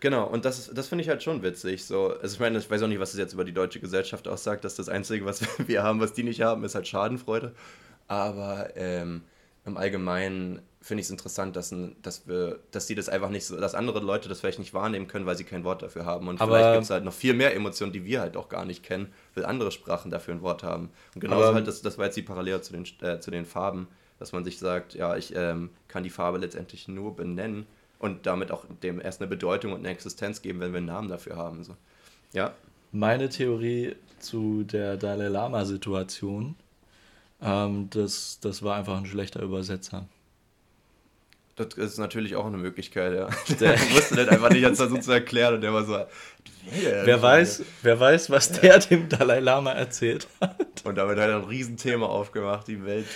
Genau, 0.00 0.26
und 0.26 0.44
das, 0.44 0.70
das 0.72 0.88
finde 0.88 1.02
ich 1.02 1.08
halt 1.08 1.22
schon 1.22 1.42
witzig. 1.42 1.84
So. 1.84 2.08
Also 2.08 2.34
ich 2.34 2.40
meine, 2.40 2.58
ich 2.58 2.70
weiß 2.70 2.82
auch 2.82 2.88
nicht, 2.88 3.00
was 3.00 3.12
es 3.12 3.18
jetzt 3.18 3.32
über 3.32 3.44
die 3.44 3.52
deutsche 3.52 3.80
Gesellschaft 3.80 4.28
aussagt, 4.28 4.64
dass 4.64 4.76
das 4.76 4.88
Einzige, 4.88 5.24
was 5.24 5.42
wir 5.66 5.82
haben, 5.82 6.00
was 6.00 6.12
die 6.12 6.22
nicht 6.22 6.40
haben, 6.40 6.64
ist 6.64 6.74
halt 6.74 6.86
Schadenfreude. 6.86 7.52
Aber 8.06 8.70
ähm, 8.76 9.22
im 9.64 9.76
Allgemeinen 9.76 10.62
finde 10.80 11.00
ich 11.00 11.06
es 11.06 11.10
interessant, 11.10 11.56
dass, 11.56 11.74
dass 12.02 12.28
wir, 12.28 12.60
dass 12.70 12.86
sie 12.86 12.94
das 12.94 13.08
einfach 13.08 13.28
nicht 13.28 13.44
so, 13.44 13.60
dass 13.60 13.74
andere 13.74 13.98
Leute 13.98 14.28
das 14.28 14.40
vielleicht 14.40 14.60
nicht 14.60 14.72
wahrnehmen 14.72 15.08
können, 15.08 15.26
weil 15.26 15.36
sie 15.36 15.44
kein 15.44 15.64
Wort 15.64 15.82
dafür 15.82 16.06
haben. 16.06 16.28
Und 16.28 16.40
aber 16.40 16.52
vielleicht 16.52 16.72
gibt 16.74 16.84
es 16.84 16.90
halt 16.90 17.04
noch 17.04 17.12
viel 17.12 17.34
mehr 17.34 17.54
Emotionen, 17.54 17.92
die 17.92 18.04
wir 18.04 18.20
halt 18.20 18.36
auch 18.36 18.48
gar 18.48 18.64
nicht 18.64 18.84
kennen, 18.84 19.12
weil 19.34 19.44
andere 19.44 19.72
Sprachen 19.72 20.10
dafür 20.10 20.34
ein 20.34 20.42
Wort 20.42 20.62
haben. 20.62 20.90
Und 21.14 21.20
genauso 21.20 21.54
halt, 21.54 21.66
das, 21.66 21.82
das 21.82 21.98
war 21.98 22.06
jetzt 22.06 22.16
die 22.16 22.22
Parallele 22.22 22.62
zu 22.62 22.72
den, 22.72 22.86
äh, 23.02 23.18
zu 23.18 23.30
den 23.30 23.44
Farben, 23.44 23.88
dass 24.20 24.32
man 24.32 24.44
sich 24.44 24.58
sagt, 24.58 24.94
ja, 24.94 25.16
ich 25.16 25.34
ähm, 25.34 25.70
kann 25.88 26.04
die 26.04 26.10
Farbe 26.10 26.38
letztendlich 26.38 26.86
nur 26.86 27.16
benennen 27.16 27.66
und 27.98 28.26
damit 28.26 28.50
auch 28.50 28.64
dem 28.82 29.00
erst 29.00 29.20
eine 29.20 29.28
Bedeutung 29.28 29.72
und 29.72 29.80
eine 29.80 29.88
Existenz 29.88 30.42
geben, 30.42 30.60
wenn 30.60 30.72
wir 30.72 30.78
einen 30.78 30.86
Namen 30.86 31.08
dafür 31.08 31.36
haben. 31.36 31.64
So. 31.64 31.76
Ja. 32.32 32.54
Meine 32.92 33.28
Theorie 33.28 33.96
zu 34.18 34.64
der 34.64 34.96
Dalai 34.96 35.28
Lama-Situation, 35.28 36.56
ähm, 37.42 37.88
das, 37.90 38.38
das 38.40 38.62
war 38.62 38.76
einfach 38.76 38.98
ein 38.98 39.06
schlechter 39.06 39.42
Übersetzer. 39.42 40.06
Das 41.58 41.74
ist 41.74 41.98
natürlich 41.98 42.36
auch 42.36 42.46
eine 42.46 42.56
Möglichkeit, 42.56 43.14
ja. 43.14 43.28
Der 43.60 43.72
wusste 43.90 44.14
das 44.14 44.28
einfach 44.28 44.50
nicht, 44.50 44.62
es 44.62 44.78
versucht 44.78 45.02
zu 45.02 45.10
erklären 45.10 45.54
und 45.54 45.60
der 45.60 45.74
war 45.74 45.84
so. 45.84 45.98
Wer, 46.70 47.06
wer 47.06 47.22
weiß, 47.22 47.64
wer 47.82 47.98
weiß, 47.98 48.30
was 48.30 48.52
der 48.52 48.78
dem 48.78 49.08
Dalai 49.08 49.40
Lama 49.40 49.72
erzählt 49.72 50.28
hat. 50.40 50.84
Und 50.84 50.96
damit 50.96 51.18
hat 51.18 51.28
er 51.28 51.36
ein 51.36 51.44
Riesenthema 51.44 52.06
aufgemacht. 52.06 52.68
Die 52.68 52.84
Welt 52.84 53.06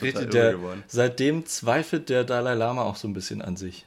ist 0.00 0.14
total 0.14 0.26
der, 0.26 0.52
geworden. 0.52 0.82
Seitdem 0.88 1.46
zweifelt 1.46 2.08
der 2.08 2.24
Dalai 2.24 2.54
Lama 2.54 2.82
auch 2.82 2.96
so 2.96 3.06
ein 3.06 3.12
bisschen 3.12 3.40
an 3.40 3.56
sich. 3.56 3.86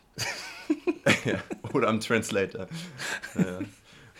ja, 1.26 1.40
oder 1.74 1.88
am 1.88 2.00
Translator. 2.00 2.68
Ja, 3.36 3.60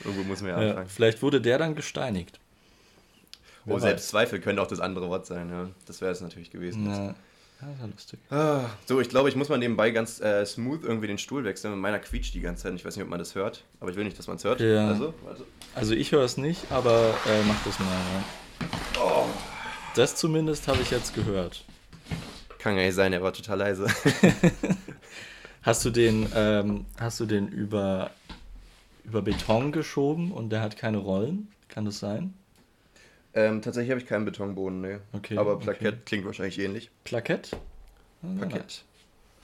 irgendwo 0.04 0.24
muss 0.24 0.42
man 0.42 0.50
ja 0.50 0.56
anfangen. 0.56 0.78
Ja, 0.78 0.86
vielleicht 0.86 1.22
wurde 1.22 1.42
der 1.42 1.58
dann 1.58 1.76
gesteinigt. 1.76 2.40
Oh, 3.68 3.80
selbst 3.80 4.10
Zweifel 4.10 4.40
könnte 4.40 4.62
auch 4.62 4.68
das 4.68 4.80
andere 4.80 5.10
Wort 5.10 5.26
sein, 5.26 5.50
ja. 5.50 5.70
Das 5.88 6.02
wäre 6.02 6.12
es 6.12 6.22
natürlich 6.22 6.52
gewesen. 6.52 6.86
Ja. 6.86 7.16
Ja, 7.62 7.68
war 7.80 7.88
lustig. 7.88 8.20
Ah, 8.30 8.70
so, 8.86 9.00
ich 9.00 9.10
glaube, 9.10 9.30
ich 9.30 9.36
muss 9.36 9.48
mal 9.48 9.58
nebenbei 9.58 9.92
ganz 9.92 10.20
äh, 10.20 10.46
smooth 10.46 10.84
irgendwie 10.84 11.08
den 11.08 11.18
Stuhl 11.18 11.46
wechseln. 11.46 11.72
Mit 11.72 11.80
meiner 11.80 12.00
quietscht 12.00 12.34
die 12.34 12.42
ganze 12.42 12.64
Zeit. 12.64 12.74
Ich 12.76 12.84
weiß 12.84 12.96
nicht, 12.96 13.04
ob 13.04 13.10
man 13.10 13.20
das 13.20 13.34
hört, 13.34 13.64
aber 13.80 13.90
ich 13.92 13.96
will 13.96 14.04
nicht, 14.04 14.20
dass 14.20 14.28
man 14.28 14.36
es 14.36 14.44
hört. 14.44 14.60
Ja. 14.60 14.90
Also, 14.90 15.14
also. 15.28 15.46
also 15.74 15.94
ich 15.94 16.12
höre 16.12 16.24
es 16.24 16.38
nicht, 16.38 16.70
aber 16.70 17.14
äh, 17.26 17.44
mach 17.48 17.64
das 17.64 17.80
mal. 17.80 17.88
Ja. 17.88 19.02
Oh. 19.02 19.26
Das 19.96 20.16
zumindest 20.18 20.68
habe 20.68 20.82
ich 20.82 20.92
jetzt 20.92 21.16
gehört. 21.16 21.64
Kann 22.60 22.76
gar 22.76 22.84
nicht 22.84 22.96
sein, 22.96 23.14
er 23.14 23.24
war 23.24 23.32
total 23.32 23.60
leise. 23.60 23.88
hast 25.66 25.84
du 25.84 25.90
den, 25.90 26.30
ähm, 26.36 26.86
hast 26.98 27.20
du 27.20 27.26
den 27.26 27.48
über, 27.48 28.12
über 29.04 29.22
Beton 29.22 29.72
geschoben 29.72 30.32
und 30.32 30.50
der 30.50 30.62
hat 30.62 30.78
keine 30.78 31.00
Rollen? 31.00 31.50
Kann 31.68 31.86
das 31.86 32.00
sein? 32.00 32.34
Ähm, 33.34 33.62
tatsächlich 33.62 33.92
habe 33.92 34.00
ich 34.00 34.08
keinen 34.08 34.24
Betonboden, 34.24 34.80
ne. 34.80 35.02
Okay, 35.12 35.38
Aber 35.38 35.60
Plakett 35.60 35.94
okay. 35.94 36.02
klingt 36.06 36.26
wahrscheinlich 36.26 36.58
ähnlich. 36.60 36.90
Plakett? 37.04 37.52
Ah, 38.24 38.28
Plakett. 38.38 38.84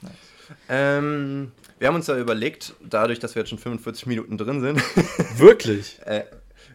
Nice. 0.02 0.14
Ähm, 0.70 1.52
wir 1.80 1.88
haben 1.88 1.96
uns 1.96 2.06
da 2.06 2.18
überlegt, 2.18 2.74
dadurch, 2.82 3.20
dass 3.20 3.36
wir 3.36 3.42
jetzt 3.42 3.50
schon 3.50 3.58
45 3.58 4.06
Minuten 4.06 4.38
drin 4.38 4.62
sind. 4.62 4.82
Wirklich? 5.38 6.00
äh, 6.06 6.24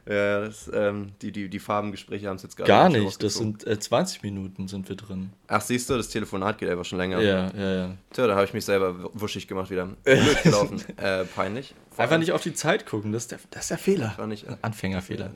ja, 0.09 0.41
das, 0.43 0.71
ähm, 0.73 1.13
die, 1.21 1.33
die, 1.33 1.49
die 1.49 1.59
Farbengespräche 1.59 2.29
haben 2.29 2.37
es 2.37 2.43
jetzt 2.45 2.57
gar, 2.57 2.67
gar 2.67 2.89
nicht. 2.89 2.99
Gar 2.99 3.05
nicht, 3.05 3.23
das 3.23 3.35
sind 3.35 3.67
äh, 3.67 3.79
20 3.79 4.23
Minuten 4.23 4.69
sind 4.69 4.89
wir 4.89 4.95
drin. 4.95 5.33
Ach, 5.49 5.61
siehst 5.61 5.91
du, 5.91 5.97
das 5.97 6.11
Telefonat 6.11 6.59
geht 6.59 6.69
einfach 6.69 6.85
schon 6.85 6.99
länger. 6.99 7.21
Ja, 7.21 7.51
ja, 7.53 7.75
ja. 7.75 7.95
Tja, 8.13 8.29
da 8.29 8.37
habe 8.37 8.45
ich 8.45 8.55
mich 8.55 8.65
selber 8.65 9.11
wuschig 9.15 9.49
gemacht 9.49 9.69
wieder. 9.69 9.87
Blöd 10.05 10.43
gelaufen. 10.45 10.81
äh, 10.97 11.25
peinlich. 11.25 11.75
Vor 11.91 12.05
einfach 12.05 12.19
nicht 12.19 12.31
auf 12.31 12.43
die 12.43 12.55
Zeit 12.55 12.87
gucken, 12.87 13.11
das 13.11 13.25
ist 13.25 13.33
der, 13.33 13.39
das 13.51 13.63
ist 13.63 13.71
der 13.71 13.79
Fehler. 13.79 14.15
War 14.17 14.29
nicht, 14.29 14.47
äh, 14.47 14.57
Anfängerfehler. 14.63 15.33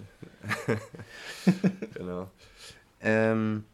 genau. 1.95 2.31
Ähm, 3.01 3.65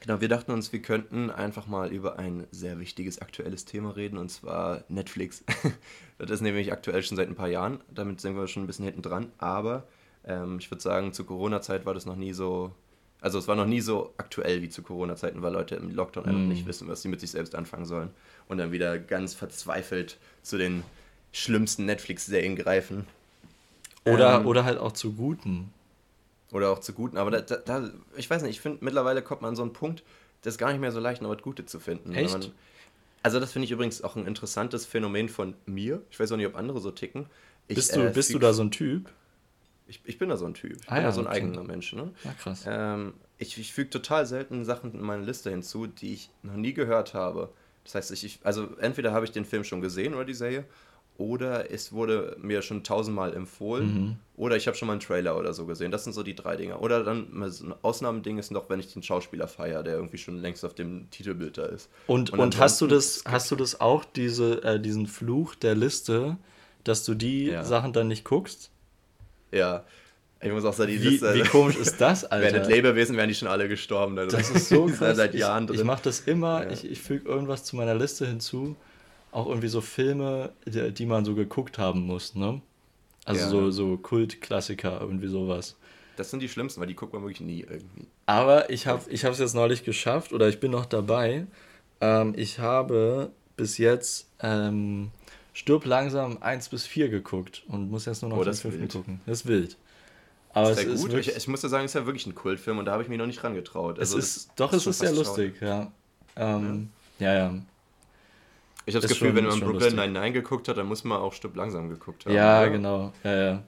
genau, 0.00 0.20
wir 0.20 0.28
dachten 0.28 0.52
uns, 0.52 0.72
wir 0.72 0.82
könnten 0.82 1.30
einfach 1.30 1.66
mal 1.66 1.90
über 1.90 2.20
ein 2.20 2.46
sehr 2.52 2.78
wichtiges 2.78 3.20
aktuelles 3.20 3.64
Thema 3.64 3.96
reden, 3.96 4.18
und 4.18 4.28
zwar 4.28 4.84
Netflix. 4.88 5.42
das 6.18 6.30
ist 6.30 6.42
nämlich 6.42 6.70
aktuell 6.70 7.02
schon 7.02 7.16
seit 7.16 7.28
ein 7.28 7.34
paar 7.34 7.48
Jahren, 7.48 7.80
damit 7.92 8.20
sind 8.20 8.36
wir 8.36 8.46
schon 8.46 8.62
ein 8.62 8.66
bisschen 8.68 8.84
hinten 8.84 9.02
dran, 9.02 9.32
aber 9.38 9.88
ähm, 10.24 10.58
ich 10.58 10.70
würde 10.70 10.82
sagen, 10.82 11.12
zur 11.12 11.26
Corona-Zeit 11.26 11.86
war 11.86 11.94
das 11.94 12.06
noch 12.06 12.16
nie 12.16 12.32
so, 12.32 12.72
also 13.20 13.38
es 13.38 13.48
war 13.48 13.56
noch 13.56 13.66
nie 13.66 13.80
so 13.80 14.12
aktuell 14.16 14.62
wie 14.62 14.68
zu 14.68 14.82
Corona-Zeiten, 14.82 15.42
weil 15.42 15.52
Leute 15.52 15.76
im 15.76 15.94
Lockdown 15.94 16.26
einfach 16.26 16.40
mm. 16.40 16.48
nicht 16.48 16.66
wissen, 16.66 16.88
was 16.88 17.02
sie 17.02 17.08
mit 17.08 17.20
sich 17.20 17.30
selbst 17.30 17.54
anfangen 17.54 17.86
sollen 17.86 18.10
und 18.48 18.58
dann 18.58 18.72
wieder 18.72 18.98
ganz 18.98 19.34
verzweifelt 19.34 20.18
zu 20.42 20.58
den 20.58 20.82
schlimmsten 21.32 21.86
Netflix-Serien 21.86 22.56
greifen. 22.56 23.06
Oder, 24.04 24.40
ähm, 24.40 24.46
oder 24.46 24.64
halt 24.64 24.78
auch 24.78 24.92
zu 24.92 25.12
guten. 25.12 25.72
Oder 26.50 26.70
auch 26.70 26.80
zu 26.80 26.92
guten. 26.92 27.16
Aber 27.16 27.30
da, 27.30 27.40
da, 27.40 27.56
da 27.56 27.90
ich 28.16 28.28
weiß 28.28 28.42
nicht, 28.42 28.50
ich 28.52 28.60
finde, 28.60 28.84
mittlerweile 28.84 29.22
kommt 29.22 29.42
man 29.42 29.50
an 29.50 29.56
so 29.56 29.62
einen 29.62 29.72
Punkt, 29.72 30.02
das 30.42 30.54
ist 30.54 30.58
gar 30.58 30.70
nicht 30.70 30.80
mehr 30.80 30.92
so 30.92 31.00
leicht, 31.00 31.22
noch 31.22 31.30
was 31.30 31.40
Gute 31.40 31.64
zu 31.64 31.80
finden. 31.80 32.12
Echt? 32.14 32.32
Man, 32.32 32.52
also 33.22 33.40
das 33.40 33.52
finde 33.52 33.64
ich 33.64 33.70
übrigens 33.70 34.02
auch 34.02 34.16
ein 34.16 34.26
interessantes 34.26 34.84
Phänomen 34.84 35.28
von 35.28 35.54
mir. 35.66 36.02
Ich 36.10 36.18
weiß 36.18 36.32
auch 36.32 36.36
nicht, 36.36 36.46
ob 36.46 36.56
andere 36.56 36.80
so 36.80 36.90
ticken. 36.90 37.26
Ich, 37.68 37.76
bist 37.76 37.94
du, 37.94 38.08
äh, 38.08 38.10
bist 38.10 38.34
du 38.34 38.38
da 38.38 38.52
so 38.52 38.62
ein 38.62 38.70
Typ? 38.70 39.08
Ich, 39.86 40.00
ich 40.04 40.18
bin 40.18 40.28
da 40.28 40.36
so 40.36 40.46
ein 40.46 40.54
Typ. 40.54 40.76
Ich 40.80 40.88
ah, 40.88 40.94
bin 40.94 41.02
ja, 41.02 41.08
da 41.08 41.12
so 41.12 41.20
ein 41.20 41.26
okay. 41.26 41.36
eigener 41.36 41.64
Mensch. 41.64 41.92
Ne? 41.92 42.12
Ja, 42.24 42.32
krass. 42.32 42.64
Ähm, 42.66 43.14
ich 43.38 43.58
ich 43.58 43.72
füge 43.72 43.90
total 43.90 44.26
selten 44.26 44.64
Sachen 44.64 44.92
in 44.92 45.00
meine 45.00 45.24
Liste 45.24 45.50
hinzu, 45.50 45.86
die 45.86 46.14
ich 46.14 46.30
noch 46.42 46.56
nie 46.56 46.72
gehört 46.72 47.14
habe. 47.14 47.50
Das 47.84 47.94
heißt, 47.94 48.12
ich, 48.12 48.40
also 48.44 48.76
entweder 48.78 49.12
habe 49.12 49.24
ich 49.24 49.32
den 49.32 49.44
Film 49.44 49.64
schon 49.64 49.80
gesehen 49.80 50.14
oder 50.14 50.24
die 50.24 50.34
Serie 50.34 50.64
oder 51.18 51.70
es 51.70 51.92
wurde 51.92 52.36
mir 52.40 52.62
schon 52.62 52.82
tausendmal 52.82 53.34
empfohlen 53.34 53.94
mhm. 53.94 54.16
oder 54.36 54.56
ich 54.56 54.66
habe 54.66 54.76
schon 54.76 54.86
mal 54.86 54.94
einen 54.94 55.00
Trailer 55.00 55.38
oder 55.38 55.52
so 55.52 55.66
gesehen. 55.66 55.92
Das 55.92 56.04
sind 56.04 56.14
so 56.14 56.22
die 56.22 56.34
drei 56.34 56.56
Dinge. 56.56 56.78
Oder 56.78 57.04
dann 57.04 57.28
ein 57.32 57.74
Ausnahmeding 57.82 58.38
ist 58.38 58.50
noch, 58.50 58.70
wenn 58.70 58.80
ich 58.80 58.92
den 58.92 59.02
Schauspieler 59.02 59.46
feiere, 59.46 59.82
der 59.82 59.94
irgendwie 59.94 60.18
schon 60.18 60.38
längst 60.38 60.64
auf 60.64 60.74
dem 60.74 61.10
Titelbild 61.10 61.58
da 61.58 61.66
ist. 61.66 61.90
Und, 62.06 62.30
und, 62.30 62.40
und 62.40 62.58
hast 62.58 62.80
du 62.80 62.86
das 62.86 63.22
hast 63.26 63.50
du 63.50 63.56
das 63.56 63.80
auch 63.80 64.04
diese 64.04 64.64
äh, 64.64 64.80
diesen 64.80 65.06
Fluch 65.06 65.54
der 65.54 65.74
Liste, 65.74 66.38
dass 66.82 67.04
du 67.04 67.14
die 67.14 67.46
ja. 67.46 67.64
Sachen 67.64 67.92
dann 67.92 68.08
nicht 68.08 68.24
guckst? 68.24 68.71
Ja. 69.52 69.84
Ich 70.40 70.50
muss 70.50 70.64
auch 70.64 70.72
sagen, 70.72 70.90
die 70.90 71.00
wie, 71.00 71.08
Liste. 71.08 71.34
Wie 71.34 71.42
komisch 71.42 71.76
ist 71.76 72.00
das, 72.00 72.24
Alter? 72.30 72.44
Wäre 72.44 72.58
das 72.58 72.68
Lebewesen, 72.68 73.16
wären 73.16 73.28
die 73.28 73.34
schon 73.34 73.48
alle 73.48 73.68
gestorben. 73.68 74.18
Also. 74.18 74.36
Das 74.36 74.50
ist 74.50 74.68
so 74.68 74.86
krass. 74.98 75.16
seit 75.16 75.34
Jahren 75.34 75.68
ich, 75.70 75.80
Ich 75.80 75.84
mache 75.84 76.02
das 76.02 76.20
immer, 76.20 76.64
ja. 76.64 76.70
ich, 76.70 76.90
ich 76.90 77.00
füge 77.00 77.28
irgendwas 77.28 77.62
zu 77.64 77.76
meiner 77.76 77.94
Liste 77.94 78.26
hinzu 78.26 78.76
auch 79.32 79.46
irgendwie 79.46 79.68
so 79.68 79.80
Filme, 79.80 80.52
die, 80.66 80.92
die 80.92 81.06
man 81.06 81.24
so 81.24 81.34
geguckt 81.34 81.78
haben 81.78 82.02
muss, 82.02 82.34
ne? 82.34 82.60
Also 83.24 83.40
ja. 83.40 83.48
so, 83.48 83.70
so 83.70 83.96
Kultklassiker, 83.96 85.00
irgendwie 85.00 85.28
sowas. 85.28 85.76
Das 86.16 86.30
sind 86.30 86.40
die 86.40 86.48
schlimmsten, 86.48 86.80
weil 86.80 86.88
die 86.88 86.94
guckt 86.94 87.12
man 87.12 87.22
wirklich 87.22 87.40
nie 87.40 87.60
irgendwie. 87.60 88.06
Aber 88.26 88.68
ich 88.68 88.86
habe 88.86 89.02
es 89.10 89.22
jetzt 89.22 89.54
neulich 89.54 89.84
geschafft 89.84 90.32
oder 90.32 90.48
ich 90.48 90.60
bin 90.60 90.70
noch 90.70 90.84
dabei. 90.84 91.46
Ähm, 92.00 92.34
ich 92.36 92.58
habe 92.58 93.30
bis 93.56 93.78
jetzt 93.78 94.28
ähm, 94.40 95.10
Stirb 95.52 95.84
langsam 95.84 96.38
1 96.40 96.68
bis 96.70 96.86
4 96.86 97.08
geguckt 97.08 97.62
und 97.68 97.90
muss 97.90 98.06
jetzt 98.06 98.22
nur 98.22 98.30
noch 98.30 98.38
oh, 98.38 98.44
den 98.44 98.54
fünften 98.54 98.88
gucken. 98.88 99.20
Das 99.26 99.40
ist 99.40 99.46
wild. 99.46 99.76
Aber 100.54 100.70
ist 100.70 100.78
es 100.78 100.84
ist 100.84 101.02
gut. 101.02 101.14
Ich, 101.14 101.34
ich, 101.34 101.48
muss 101.48 101.62
ja 101.62 101.68
sagen, 101.68 101.84
es 101.84 101.92
ist 101.92 101.94
ja 101.94 102.06
wirklich 102.06 102.26
ein 102.26 102.34
Kultfilm 102.34 102.78
und 102.78 102.84
da 102.84 102.92
habe 102.92 103.02
ich 103.02 103.08
mich 103.08 103.18
noch 103.18 103.26
nicht 103.26 103.42
rangetraut. 103.42 103.98
Also 103.98 104.18
es 104.18 104.36
ist, 104.36 104.50
doch, 104.56 104.72
es 104.72 104.86
ist 104.86 104.98
sehr 104.98 105.12
lustig, 105.12 105.60
ja. 105.60 105.90
Ähm, 106.36 106.90
ja. 107.18 107.32
ja. 107.32 107.38
ja. 107.38 107.54
Ich 108.84 108.94
habe 108.94 109.02
das 109.02 109.12
Gefühl, 109.12 109.28
schon, 109.28 109.36
wenn 109.36 109.44
man 109.46 109.60
Brooklyn 109.60 109.94
Nine-Nine 109.94 110.32
geguckt 110.32 110.68
hat, 110.68 110.76
dann 110.76 110.86
muss 110.86 111.04
man 111.04 111.18
auch 111.18 111.32
Stück 111.32 111.54
langsam 111.54 111.88
geguckt 111.88 112.26
haben. 112.26 112.34
Ja, 112.34 112.60
oder? 112.60 112.70
genau. 112.70 113.12
Ja, 113.22 113.42
ja. 113.42 113.62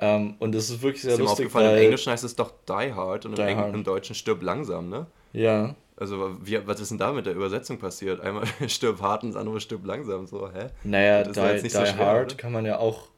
Ähm, 0.00 0.34
und 0.38 0.54
es 0.54 0.70
ist 0.70 0.82
wirklich 0.82 1.02
sehr 1.02 1.12
ist 1.12 1.20
lustig. 1.20 1.38
Mir 1.38 1.46
aufgefallen, 1.46 1.78
im 1.78 1.84
Englischen 1.84 2.12
heißt 2.12 2.24
es 2.24 2.36
doch 2.36 2.52
Die 2.68 2.92
Hard 2.92 3.26
und 3.26 3.38
im, 3.38 3.46
Eng 3.46 3.74
im 3.74 3.84
Deutschen 3.84 4.14
Stirb 4.14 4.42
langsam, 4.42 4.88
ne? 4.90 5.06
Ja. 5.32 5.74
Also, 5.96 6.36
wie, 6.42 6.66
was 6.66 6.80
ist 6.80 6.90
denn 6.90 6.98
da 6.98 7.12
mit 7.12 7.24
der 7.26 7.34
Übersetzung 7.34 7.78
passiert? 7.78 8.20
Einmal 8.20 8.46
stirb 8.68 9.00
hart 9.00 9.22
und 9.22 9.30
das 9.30 9.40
andere 9.40 9.60
stirb 9.60 9.84
langsam, 9.84 10.26
so, 10.26 10.50
hä? 10.52 10.66
Naja, 10.82 11.22
Die, 11.22 11.62
die 11.62 11.68
so 11.68 11.86
schwer, 11.86 11.96
Hard 11.98 12.32
oder? 12.32 12.36
kann 12.36 12.52
man 12.52 12.64
ja 12.66 12.78
auch. 12.78 13.08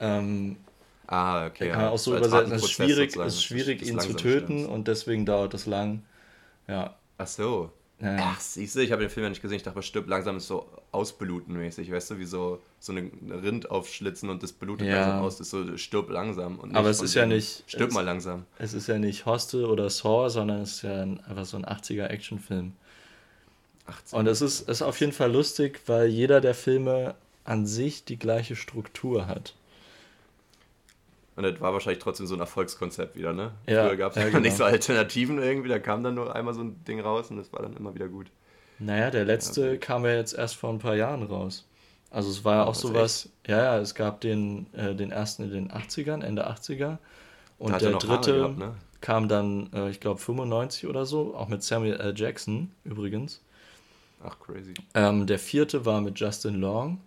Ähm, 0.00 0.56
ah, 1.06 1.46
okay. 1.46 1.70
Kann 1.70 1.82
man 1.82 1.90
auch 1.90 1.98
so 1.98 2.16
übersetzen. 2.16 2.52
Es 2.52 2.64
ist 2.64 2.72
schwierig, 2.72 3.16
ist 3.16 3.42
schwierig 3.44 3.82
ihn 3.86 3.98
zu 4.00 4.14
töten 4.14 4.58
stimmt. 4.60 4.70
und 4.70 4.88
deswegen 4.88 5.24
dauert 5.24 5.54
es 5.54 5.66
lang. 5.66 6.02
Ja. 6.68 6.94
Ach 7.16 7.26
so. 7.26 7.72
Ja. 8.00 8.16
Ach, 8.18 8.40
siehst 8.40 8.76
du, 8.76 8.80
ich 8.80 8.92
habe 8.92 9.02
den 9.02 9.10
Film 9.10 9.24
ja 9.24 9.30
nicht 9.30 9.42
gesehen. 9.42 9.56
Ich 9.56 9.62
dachte, 9.62 9.82
stirb 9.82 10.08
langsam 10.08 10.38
ist 10.38 10.46
so 10.46 10.66
ausbluten 10.90 11.56
mäßig, 11.56 11.92
weißt 11.92 12.12
du, 12.12 12.18
wie 12.18 12.24
so, 12.24 12.60
so 12.78 12.92
eine 12.92 13.10
Rind 13.42 13.70
aufschlitzen 13.70 14.30
und 14.30 14.42
das 14.42 14.52
blutet 14.52 14.86
ja. 14.86 15.00
langsam 15.00 15.20
aus. 15.20 15.36
Das 15.36 15.46
ist 15.48 15.50
so 15.50 15.76
stirb 15.76 16.08
langsam. 16.08 16.60
Aber 16.72 16.88
es 16.88 17.02
ist 17.02 17.14
ja 17.14 17.26
nicht. 17.26 17.64
Stirb 17.66 17.92
mal 17.92 18.04
langsam. 18.04 18.46
Es 18.58 18.72
ist 18.72 18.86
ja 18.86 18.98
nicht 18.98 19.26
Hostel 19.26 19.66
oder 19.66 19.90
Saw, 19.90 20.30
sondern 20.30 20.62
es 20.62 20.76
ist 20.76 20.82
ja 20.82 21.02
einfach 21.02 21.44
so 21.44 21.58
ein 21.58 21.66
80er 21.66 22.06
Actionfilm. 22.06 22.72
80er. 23.86 24.14
Und 24.14 24.26
es 24.28 24.40
ist, 24.40 24.68
ist 24.68 24.82
auf 24.82 24.98
jeden 25.00 25.12
Fall 25.12 25.32
lustig, 25.32 25.80
weil 25.86 26.08
jeder 26.08 26.40
der 26.40 26.54
Filme 26.54 27.14
an 27.44 27.66
sich 27.66 28.04
die 28.04 28.18
gleiche 28.18 28.56
Struktur 28.56 29.26
hat. 29.26 29.54
Und 31.40 31.54
das 31.54 31.60
war 31.62 31.72
wahrscheinlich 31.72 32.02
trotzdem 32.02 32.26
so 32.26 32.34
ein 32.34 32.40
Erfolgskonzept 32.40 33.16
wieder, 33.16 33.32
ne? 33.32 33.52
Ja, 33.66 33.86
Früher 33.86 33.96
gab 33.96 34.12
es 34.12 34.22
ja, 34.22 34.24
genau. 34.28 34.40
nicht 34.40 34.58
so 34.58 34.64
Alternativen 34.64 35.38
irgendwie, 35.38 35.70
da 35.70 35.78
kam 35.78 36.02
dann 36.04 36.14
nur 36.14 36.36
einmal 36.36 36.52
so 36.52 36.60
ein 36.60 36.84
Ding 36.84 37.00
raus 37.00 37.30
und 37.30 37.38
das 37.38 37.50
war 37.50 37.62
dann 37.62 37.74
immer 37.78 37.94
wieder 37.94 38.08
gut. 38.08 38.26
Naja, 38.78 39.10
der 39.10 39.24
letzte 39.24 39.70
ja. 39.70 39.76
kam 39.78 40.04
ja 40.04 40.12
jetzt 40.12 40.34
erst 40.34 40.56
vor 40.56 40.68
ein 40.68 40.78
paar 40.78 40.96
Jahren 40.96 41.22
raus. 41.22 41.66
Also 42.10 42.28
es 42.28 42.44
war 42.44 42.56
ja 42.56 42.64
auch 42.64 42.74
sowas, 42.74 43.30
ja, 43.46 43.56
ja, 43.56 43.78
es 43.78 43.94
gab 43.94 44.20
den, 44.20 44.66
äh, 44.74 44.94
den 44.94 45.12
ersten 45.12 45.44
in 45.44 45.50
den 45.50 45.70
80ern, 45.70 46.22
Ende 46.22 46.46
80er. 46.46 46.98
Und 47.58 47.80
der 47.80 47.92
dritte 47.92 48.34
gehabt, 48.34 48.58
ne? 48.58 48.74
kam 49.00 49.26
dann, 49.26 49.72
äh, 49.72 49.88
ich 49.88 50.00
glaube, 50.00 50.20
95 50.20 50.88
oder 50.88 51.06
so, 51.06 51.34
auch 51.34 51.48
mit 51.48 51.62
Samuel 51.62 51.98
L. 52.00 52.12
Jackson 52.14 52.70
übrigens. 52.84 53.40
Ach, 54.22 54.38
crazy. 54.40 54.74
Ähm, 54.92 55.26
der 55.26 55.38
vierte 55.38 55.86
war 55.86 56.02
mit 56.02 56.20
Justin 56.20 56.56
Long. 56.56 57.00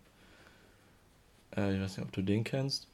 Äh, 1.55 1.75
ich 1.75 1.81
weiß 1.83 1.97
nicht, 1.97 2.07
ob 2.07 2.11
du 2.11 2.23
den 2.23 2.43
kennst. 2.43 2.87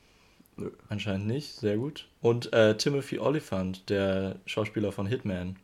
Nö. 0.59 0.71
Anscheinend 0.89 1.27
nicht, 1.27 1.55
sehr 1.55 1.77
gut. 1.77 2.07
Und 2.21 2.51
äh, 2.53 2.75
Timothy 2.75 3.19
Oliphant, 3.19 3.89
der 3.89 4.35
Schauspieler 4.45 4.91
von 4.91 5.05
Hitman. 5.05 5.55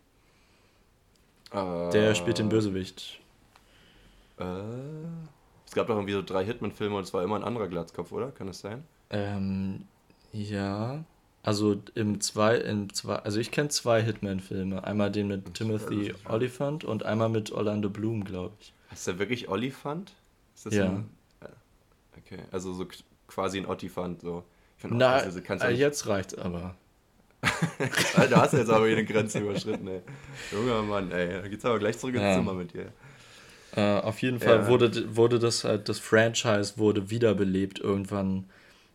Uh, 1.53 1.89
der 1.91 2.15
spielt 2.15 2.39
den 2.39 2.49
Bösewicht. 2.49 3.19
Uh, 4.39 4.43
es 5.65 5.73
gab 5.73 5.87
doch 5.87 5.95
irgendwie 5.95 6.13
so 6.13 6.21
drei 6.21 6.45
Hitman-Filme 6.45 6.95
und 6.95 7.03
es 7.03 7.13
war 7.13 7.23
immer 7.23 7.35
ein 7.35 7.43
anderer 7.43 7.67
Glatzkopf, 7.67 8.11
oder? 8.11 8.31
Kann 8.31 8.47
das 8.47 8.59
sein? 8.59 8.83
Ähm, 9.09 9.85
ja. 10.31 11.03
Also 11.43 11.81
im 11.93 12.21
zwei, 12.21 12.57
im 12.57 12.91
zwei, 12.93 13.17
also 13.17 13.39
ich 13.39 13.51
kenne 13.51 13.69
zwei 13.69 14.01
Hitman-Filme. 14.01 14.83
Einmal 14.83 15.11
den 15.11 15.27
mit 15.27 15.53
Timothy 15.53 16.13
Oliphant 16.27 16.83
und 16.83 17.03
einmal 17.03 17.29
mit 17.29 17.51
Orlando 17.51 17.89
Bloom, 17.89 18.23
glaube 18.23 18.55
ich. 18.59 18.73
Ist 18.91 19.07
der 19.07 19.19
wirklich 19.19 19.49
Olifant? 19.49 20.13
Ist 20.55 20.65
das 20.65 20.73
ja. 20.73 20.85
Ein, 20.85 21.09
okay, 22.17 22.39
also 22.51 22.73
so 22.73 22.87
quasi 23.27 23.59
ein 23.59 23.67
Ottifant, 23.67 24.21
so. 24.21 24.43
Na, 24.89 25.13
also, 25.13 25.39
äh, 25.39 25.71
jetzt 25.71 26.07
reicht's 26.07 26.35
aber. 26.35 26.75
da 28.29 28.41
hast 28.41 28.53
du 28.53 28.57
jetzt 28.57 28.69
aber 28.69 28.85
eine 28.85 29.05
Grenze 29.05 29.39
überschritten, 29.39 29.87
ey. 29.87 30.01
Junger 30.51 30.81
Mann, 30.81 31.11
ey. 31.11 31.41
Da 31.41 31.47
geht's 31.47 31.65
aber 31.65 31.79
gleich 31.79 31.97
zurück 31.97 32.15
ins 32.15 32.23
ja. 32.23 32.35
Zimmer 32.35 32.53
mit 32.53 32.73
dir. 32.73 32.91
Äh, 33.75 33.99
auf 33.99 34.21
jeden 34.21 34.39
Fall 34.39 34.59
ja. 34.61 34.67
wurde, 34.67 35.15
wurde 35.15 35.37
das 35.37 35.63
halt, 35.63 35.89
das 35.89 35.99
Franchise 35.99 36.77
wurde 36.77 37.09
wiederbelebt 37.09 37.79
irgendwann 37.79 38.45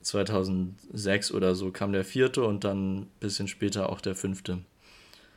2006 0.02 1.32
oder 1.32 1.54
so 1.54 1.70
kam 1.70 1.92
der 1.92 2.04
vierte 2.04 2.42
und 2.44 2.64
dann 2.64 3.00
ein 3.00 3.10
bisschen 3.20 3.48
später 3.48 3.90
auch 3.90 4.00
der 4.00 4.14
fünfte. 4.14 4.58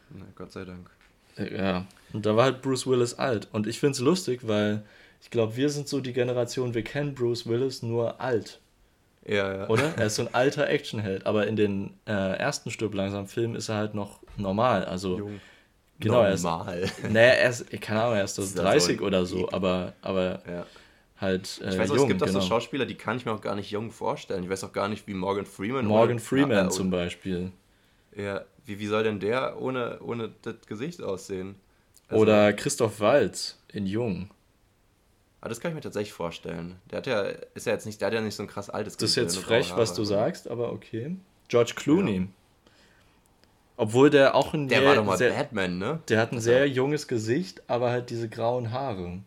Na, 0.09 0.25
Gott 0.35 0.51
sei 0.51 0.63
Dank. 0.63 0.89
Äh, 1.37 1.57
ja, 1.57 1.85
und 2.13 2.25
da 2.25 2.35
war 2.35 2.45
halt 2.45 2.61
Bruce 2.61 2.87
Willis 2.87 3.15
alt. 3.15 3.49
Und 3.51 3.67
ich 3.67 3.79
finde 3.79 3.93
es 3.93 3.99
lustig, 3.99 4.47
weil 4.47 4.83
ich 5.21 5.29
glaube, 5.29 5.55
wir 5.55 5.69
sind 5.69 5.87
so 5.87 5.99
die 5.99 6.13
Generation, 6.13 6.73
wir 6.73 6.83
kennen 6.83 7.13
Bruce 7.15 7.47
Willis 7.47 7.81
nur 7.81 8.21
alt. 8.21 8.61
Ja, 9.25 9.55
ja. 9.55 9.69
Oder? 9.69 9.93
Er 9.97 10.07
ist 10.07 10.15
so 10.15 10.23
ein 10.23 10.33
alter 10.33 10.67
Actionheld, 10.67 11.25
aber 11.25 11.47
in 11.47 11.55
den 11.55 11.93
äh, 12.05 12.11
ersten 12.11 12.71
Stück 12.71 12.93
langsam 12.93 13.27
Filmen 13.27 13.55
ist 13.55 13.69
er 13.69 13.75
halt 13.75 13.95
noch 13.95 14.19
normal. 14.37 14.85
Also 14.85 15.17
Jung. 15.17 15.41
genau, 15.99 16.23
normal. 16.23 16.77
er 16.77 16.79
ist. 16.79 17.03
Naja, 17.09 17.31
er 17.33 17.49
ist, 17.49 17.81
keine 17.81 18.03
Ahnung, 18.03 18.17
er 18.17 18.23
ist 18.25 18.35
so 18.35 18.61
30 18.61 18.97
so 18.97 19.05
oder 19.05 19.25
so, 19.25 19.49
aber, 19.51 19.93
aber 20.01 20.41
ja. 20.47 20.65
halt. 21.19 21.61
Äh, 21.63 21.69
ich 21.69 21.77
weiß 21.77 21.91
auch, 21.91 21.95
jung, 21.95 22.05
es 22.05 22.09
gibt 22.09 22.23
auch 22.23 22.27
genau. 22.27 22.39
so 22.41 22.47
Schauspieler, 22.47 22.85
die 22.85 22.95
kann 22.95 23.17
ich 23.17 23.25
mir 23.25 23.31
auch 23.31 23.41
gar 23.41 23.55
nicht 23.55 23.71
jung 23.71 23.91
vorstellen. 23.91 24.43
Ich 24.43 24.49
weiß 24.49 24.63
auch 24.65 24.73
gar 24.73 24.89
nicht, 24.89 25.07
wie 25.07 25.13
Morgan 25.13 25.45
Freeman. 25.45 25.85
Morgan 25.85 26.17
oder, 26.17 26.25
Freeman 26.25 26.67
äh, 26.67 26.69
zum 26.69 26.89
Beispiel. 26.89 27.51
Ja, 28.15 28.43
wie, 28.65 28.79
wie 28.79 28.87
soll 28.87 29.03
denn 29.03 29.19
der 29.19 29.61
ohne, 29.61 29.99
ohne 30.01 30.31
das 30.41 30.55
Gesicht 30.67 31.01
aussehen? 31.01 31.55
Also, 32.09 32.21
oder 32.21 32.51
Christoph 32.53 32.99
Waltz 32.99 33.57
in 33.69 33.85
Jung. 33.85 34.29
Aber 35.43 35.49
das 35.49 35.59
kann 35.59 35.71
ich 35.71 35.75
mir 35.75 35.81
tatsächlich 35.81 36.13
vorstellen. 36.13 36.77
Der 36.89 36.99
hat 36.99 37.05
ja, 37.05 37.23
ist 37.53 37.65
ja 37.65 37.73
jetzt 37.73 37.85
nicht, 37.85 37.99
der 37.99 38.05
hat 38.05 38.13
ja 38.13 38.21
nicht 38.21 38.33
so 38.33 38.43
ein 38.43 38.47
krass 38.47 38.69
altes 38.69 38.95
Das 38.95 39.09
ist 39.09 39.17
jetzt 39.17 39.37
frech, 39.37 39.73
was 39.75 39.93
du 39.93 40.05
sagst, 40.05 40.47
aber 40.47 40.71
okay. 40.71 41.17
George 41.49 41.73
Clooney. 41.75 42.15
Ja. 42.15 42.27
Obwohl 43.75 44.09
der 44.09 44.35
auch 44.35 44.53
ein. 44.53 44.69
Der 44.69 44.79
sehr, 44.79 44.87
war 44.87 44.95
doch 44.95 45.03
mal 45.03 45.17
sehr, 45.17 45.31
Batman, 45.33 45.79
ne? 45.79 45.99
Der 46.07 46.21
hat 46.21 46.31
ein 46.31 46.39
sehr 46.39 46.69
junges 46.69 47.09
Gesicht, 47.09 47.61
aber 47.67 47.89
halt 47.89 48.09
diese 48.09 48.29
grauen 48.29 48.71
Haare. 48.71 49.19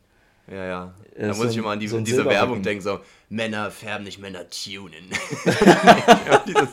Ja, 0.50 0.64
ja. 0.64 0.94
Da 1.18 1.26
muss 1.28 1.36
so 1.36 1.48
ich 1.48 1.56
immer 1.58 1.72
an 1.72 1.80
die, 1.80 1.88
so 1.88 2.00
diese 2.00 2.24
Werbung 2.24 2.62
denken, 2.62 2.82
so, 2.82 3.00
Männer 3.28 3.70
färben 3.70 4.04
nicht, 4.04 4.18
Männer 4.18 4.46
tunen. 4.48 5.10
dieses, 6.46 6.68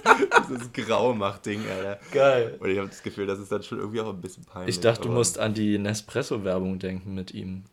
dieses 0.49 0.71
Graumacht-Ding, 0.71 1.63
Alter. 1.67 1.99
Geil. 2.13 2.57
Und 2.61 2.69
ich 2.69 2.77
habe 2.77 2.87
das 2.87 3.03
Gefühl, 3.03 3.25
das 3.25 3.39
ist 3.39 3.51
dann 3.51 3.63
schon 3.63 3.79
irgendwie 3.79 3.99
auch 3.99 4.09
ein 4.09 4.21
bisschen 4.21 4.45
peinlich. 4.45 4.75
Ich 4.75 4.81
dachte, 4.81 5.01
du 5.03 5.09
musst 5.09 5.37
an 5.37 5.53
die 5.53 5.77
Nespresso-Werbung 5.79 6.79
denken 6.79 7.13
mit 7.13 7.33
ihm. 7.33 7.65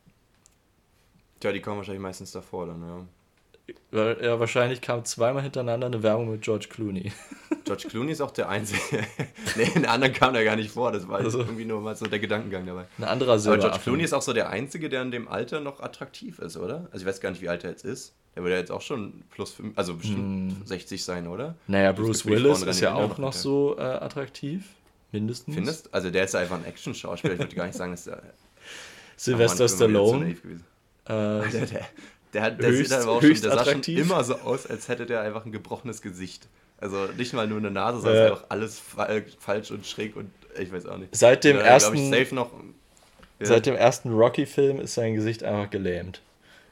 Ja, 1.43 1.53
die 1.53 1.61
kommen 1.61 1.79
wahrscheinlich 1.79 2.03
meistens 2.03 2.33
davor 2.33 2.67
dann, 2.67 2.83
ja. 2.83 3.07
Ja, 3.93 4.39
wahrscheinlich 4.39 4.81
kam 4.81 5.05
zweimal 5.05 5.43
hintereinander 5.43 5.87
eine 5.87 6.03
Werbung 6.03 6.31
mit 6.31 6.43
George 6.43 6.67
Clooney. 6.71 7.13
George 7.65 7.87
Clooney 7.89 8.13
ist 8.13 8.21
auch 8.21 8.31
der 8.31 8.49
Einzige. 8.49 8.81
nee, 9.57 9.71
in 9.75 9.83
der 9.83 9.93
anderen 9.93 10.13
kam 10.13 10.33
der 10.33 10.45
gar 10.45 10.57
nicht 10.57 10.71
vor. 10.71 10.93
Das 10.93 11.09
war 11.09 11.19
also, 11.19 11.39
irgendwie 11.39 11.65
nur 11.65 11.81
mal 11.81 11.95
so 11.97 12.07
der 12.07 12.19
Gedankengang 12.19 12.67
dabei. 12.67 12.87
Ein 12.99 13.05
anderer 13.05 13.33
Aber 13.33 13.59
George 13.59 13.79
Clooney 13.83 14.03
ist 14.03 14.13
auch 14.13 14.23
so 14.23 14.33
der 14.33 14.51
Einzige, 14.51 14.89
der 14.89 15.03
in 15.03 15.11
dem 15.11 15.29
Alter 15.29 15.61
noch 15.61 15.81
attraktiv 15.81 16.39
ist, 16.41 16.57
oder? 16.57 16.89
Also 16.93 17.05
ich 17.05 17.07
weiß 17.07 17.21
gar 17.21 17.31
nicht, 17.31 17.43
wie 17.43 17.49
alt 17.49 17.65
er 17.65 17.71
jetzt 17.71 17.85
ist. 17.85 18.13
Der 18.35 18.43
würde 18.43 18.55
ja 18.55 18.61
jetzt 18.61 18.71
auch 18.71 18.81
schon 18.81 19.25
plus, 19.31 19.53
5, 19.53 19.77
also 19.77 19.95
bestimmt 19.97 20.53
hm. 20.53 20.67
60 20.67 21.05
sein, 21.05 21.27
oder? 21.27 21.57
Naja, 21.67 21.93
Bruce 21.93 22.25
Willis 22.27 22.63
ist 22.63 22.81
ja 22.81 22.95
auch 22.95 23.19
noch 23.19 23.33
so 23.33 23.77
äh, 23.77 23.83
attraktiv. 23.83 24.65
Mindestens. 25.13 25.55
Findest? 25.55 25.93
Also 25.93 26.11
der 26.11 26.25
ist 26.25 26.35
ja 26.35 26.41
einfach 26.41 26.57
ein 26.57 26.65
Action-Schauspieler. 26.65 27.35
Ich 27.35 27.41
würde 27.41 27.57
gar 27.57 27.67
nicht 27.67 27.77
sagen, 27.77 27.91
dass 27.93 28.05
der... 28.05 28.23
Sylvester 29.17 29.69
Stallone. 29.69 30.37
Äh, 31.11 31.51
der, 31.51 31.67
der, 31.67 31.87
der, 32.33 32.51
der 32.53 32.69
höchst, 32.71 32.91
sieht 32.91 32.99
aber 33.01 33.13
auch 33.13 33.23
schon, 33.23 33.41
der 33.41 33.53
sah 33.53 33.65
schon 33.65 33.83
immer 33.83 34.23
so 34.23 34.35
aus, 34.37 34.67
als 34.67 34.89
hätte 34.89 35.07
der 35.07 35.23
einfach 35.23 35.45
ein 35.45 35.53
gebrochenes 35.53 36.03
Gesicht. 36.03 36.47
Also 36.79 37.07
nicht 37.17 37.33
mal 37.33 37.47
nur 37.47 37.59
eine 37.59 37.71
Nase, 37.71 38.01
sondern 38.01 38.17
äh, 38.17 38.31
einfach 38.31 38.45
alles 38.49 38.81
falsch 39.39 39.71
und 39.71 39.87
schräg 39.87 40.17
und 40.17 40.31
ich 40.59 40.73
weiß 40.73 40.87
auch 40.87 40.97
nicht. 40.97 41.15
Seit 41.15 41.45
dem 41.45 41.57
ja, 41.57 41.63
ersten, 41.63 42.13
ich, 42.13 42.33
noch, 42.33 42.53
ja. 43.39 43.47
seit 43.47 43.67
dem 43.67 43.75
ersten 43.75 44.13
Rocky-Film 44.13 44.81
ist 44.81 44.95
sein 44.95 45.15
Gesicht 45.15 45.43
einfach 45.43 45.71
gelähmt. 45.71 46.23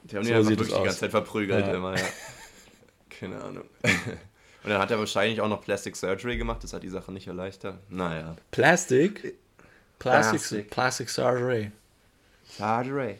Die 0.04 0.16
haben 0.16 0.24
so 0.24 0.30
ihn 0.30 0.36
einfach 0.36 0.50
wirklich 0.50 0.68
die 0.68 0.82
ganze 0.82 0.98
Zeit 0.98 1.10
verprügelt 1.10 1.66
ja. 1.66 1.74
immer, 1.74 1.96
ja. 1.96 2.04
Keine 3.10 3.42
Ahnung. 3.42 3.64
Und 4.64 4.70
dann 4.70 4.80
hat 4.80 4.90
er 4.90 4.98
wahrscheinlich 4.98 5.40
auch 5.40 5.48
noch 5.48 5.62
Plastic 5.62 5.96
Surgery 5.96 6.36
gemacht, 6.36 6.62
das 6.64 6.72
hat 6.72 6.82
die 6.82 6.88
Sache 6.88 7.12
nicht 7.12 7.26
erleichtert. 7.26 7.78
Naja. 7.88 8.36
Plastic? 8.50 9.36
Plastic, 9.98 10.40
Plastic. 10.40 10.70
Plastic 10.70 11.10
Surgery. 11.10 11.70
Surgery. 12.56 13.16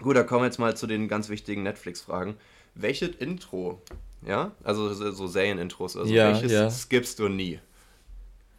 Gut, 0.00 0.16
da 0.16 0.22
kommen 0.22 0.42
wir 0.42 0.46
jetzt 0.46 0.58
mal 0.58 0.76
zu 0.76 0.86
den 0.86 1.08
ganz 1.08 1.28
wichtigen 1.28 1.62
Netflix-Fragen. 1.62 2.36
Welches 2.74 3.16
Intro, 3.16 3.82
ja, 4.24 4.52
also 4.62 4.92
so 4.92 5.26
Serien-Intros, 5.26 5.96
also 5.96 6.12
ja, 6.12 6.28
welches 6.28 6.52
ja. 6.52 6.70
skippst 6.70 7.18
du 7.18 7.28
nie? 7.28 7.58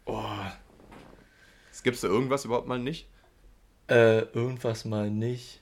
Oh. 0.05 0.23
Skippst 1.73 2.03
du 2.03 2.07
irgendwas 2.07 2.45
überhaupt 2.45 2.67
mal 2.67 2.79
nicht? 2.79 3.07
Äh, 3.87 4.19
irgendwas 4.33 4.85
mal 4.85 5.09
nicht. 5.09 5.61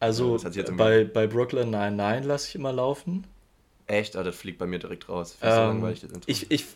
Also 0.00 0.36
ja, 0.36 0.64
bei, 0.72 1.04
bei 1.04 1.28
Brooklyn 1.28 1.70
99 1.70 2.26
lasse 2.26 2.48
ich 2.48 2.54
immer 2.56 2.72
laufen. 2.72 3.24
Echt? 3.86 4.16
Ah, 4.16 4.24
das 4.24 4.34
fliegt 4.34 4.58
bei 4.58 4.66
mir 4.66 4.80
direkt 4.80 5.08
raus. 5.08 5.38
Ähm, 5.42 5.94
ich 6.26 6.50
ich, 6.50 6.66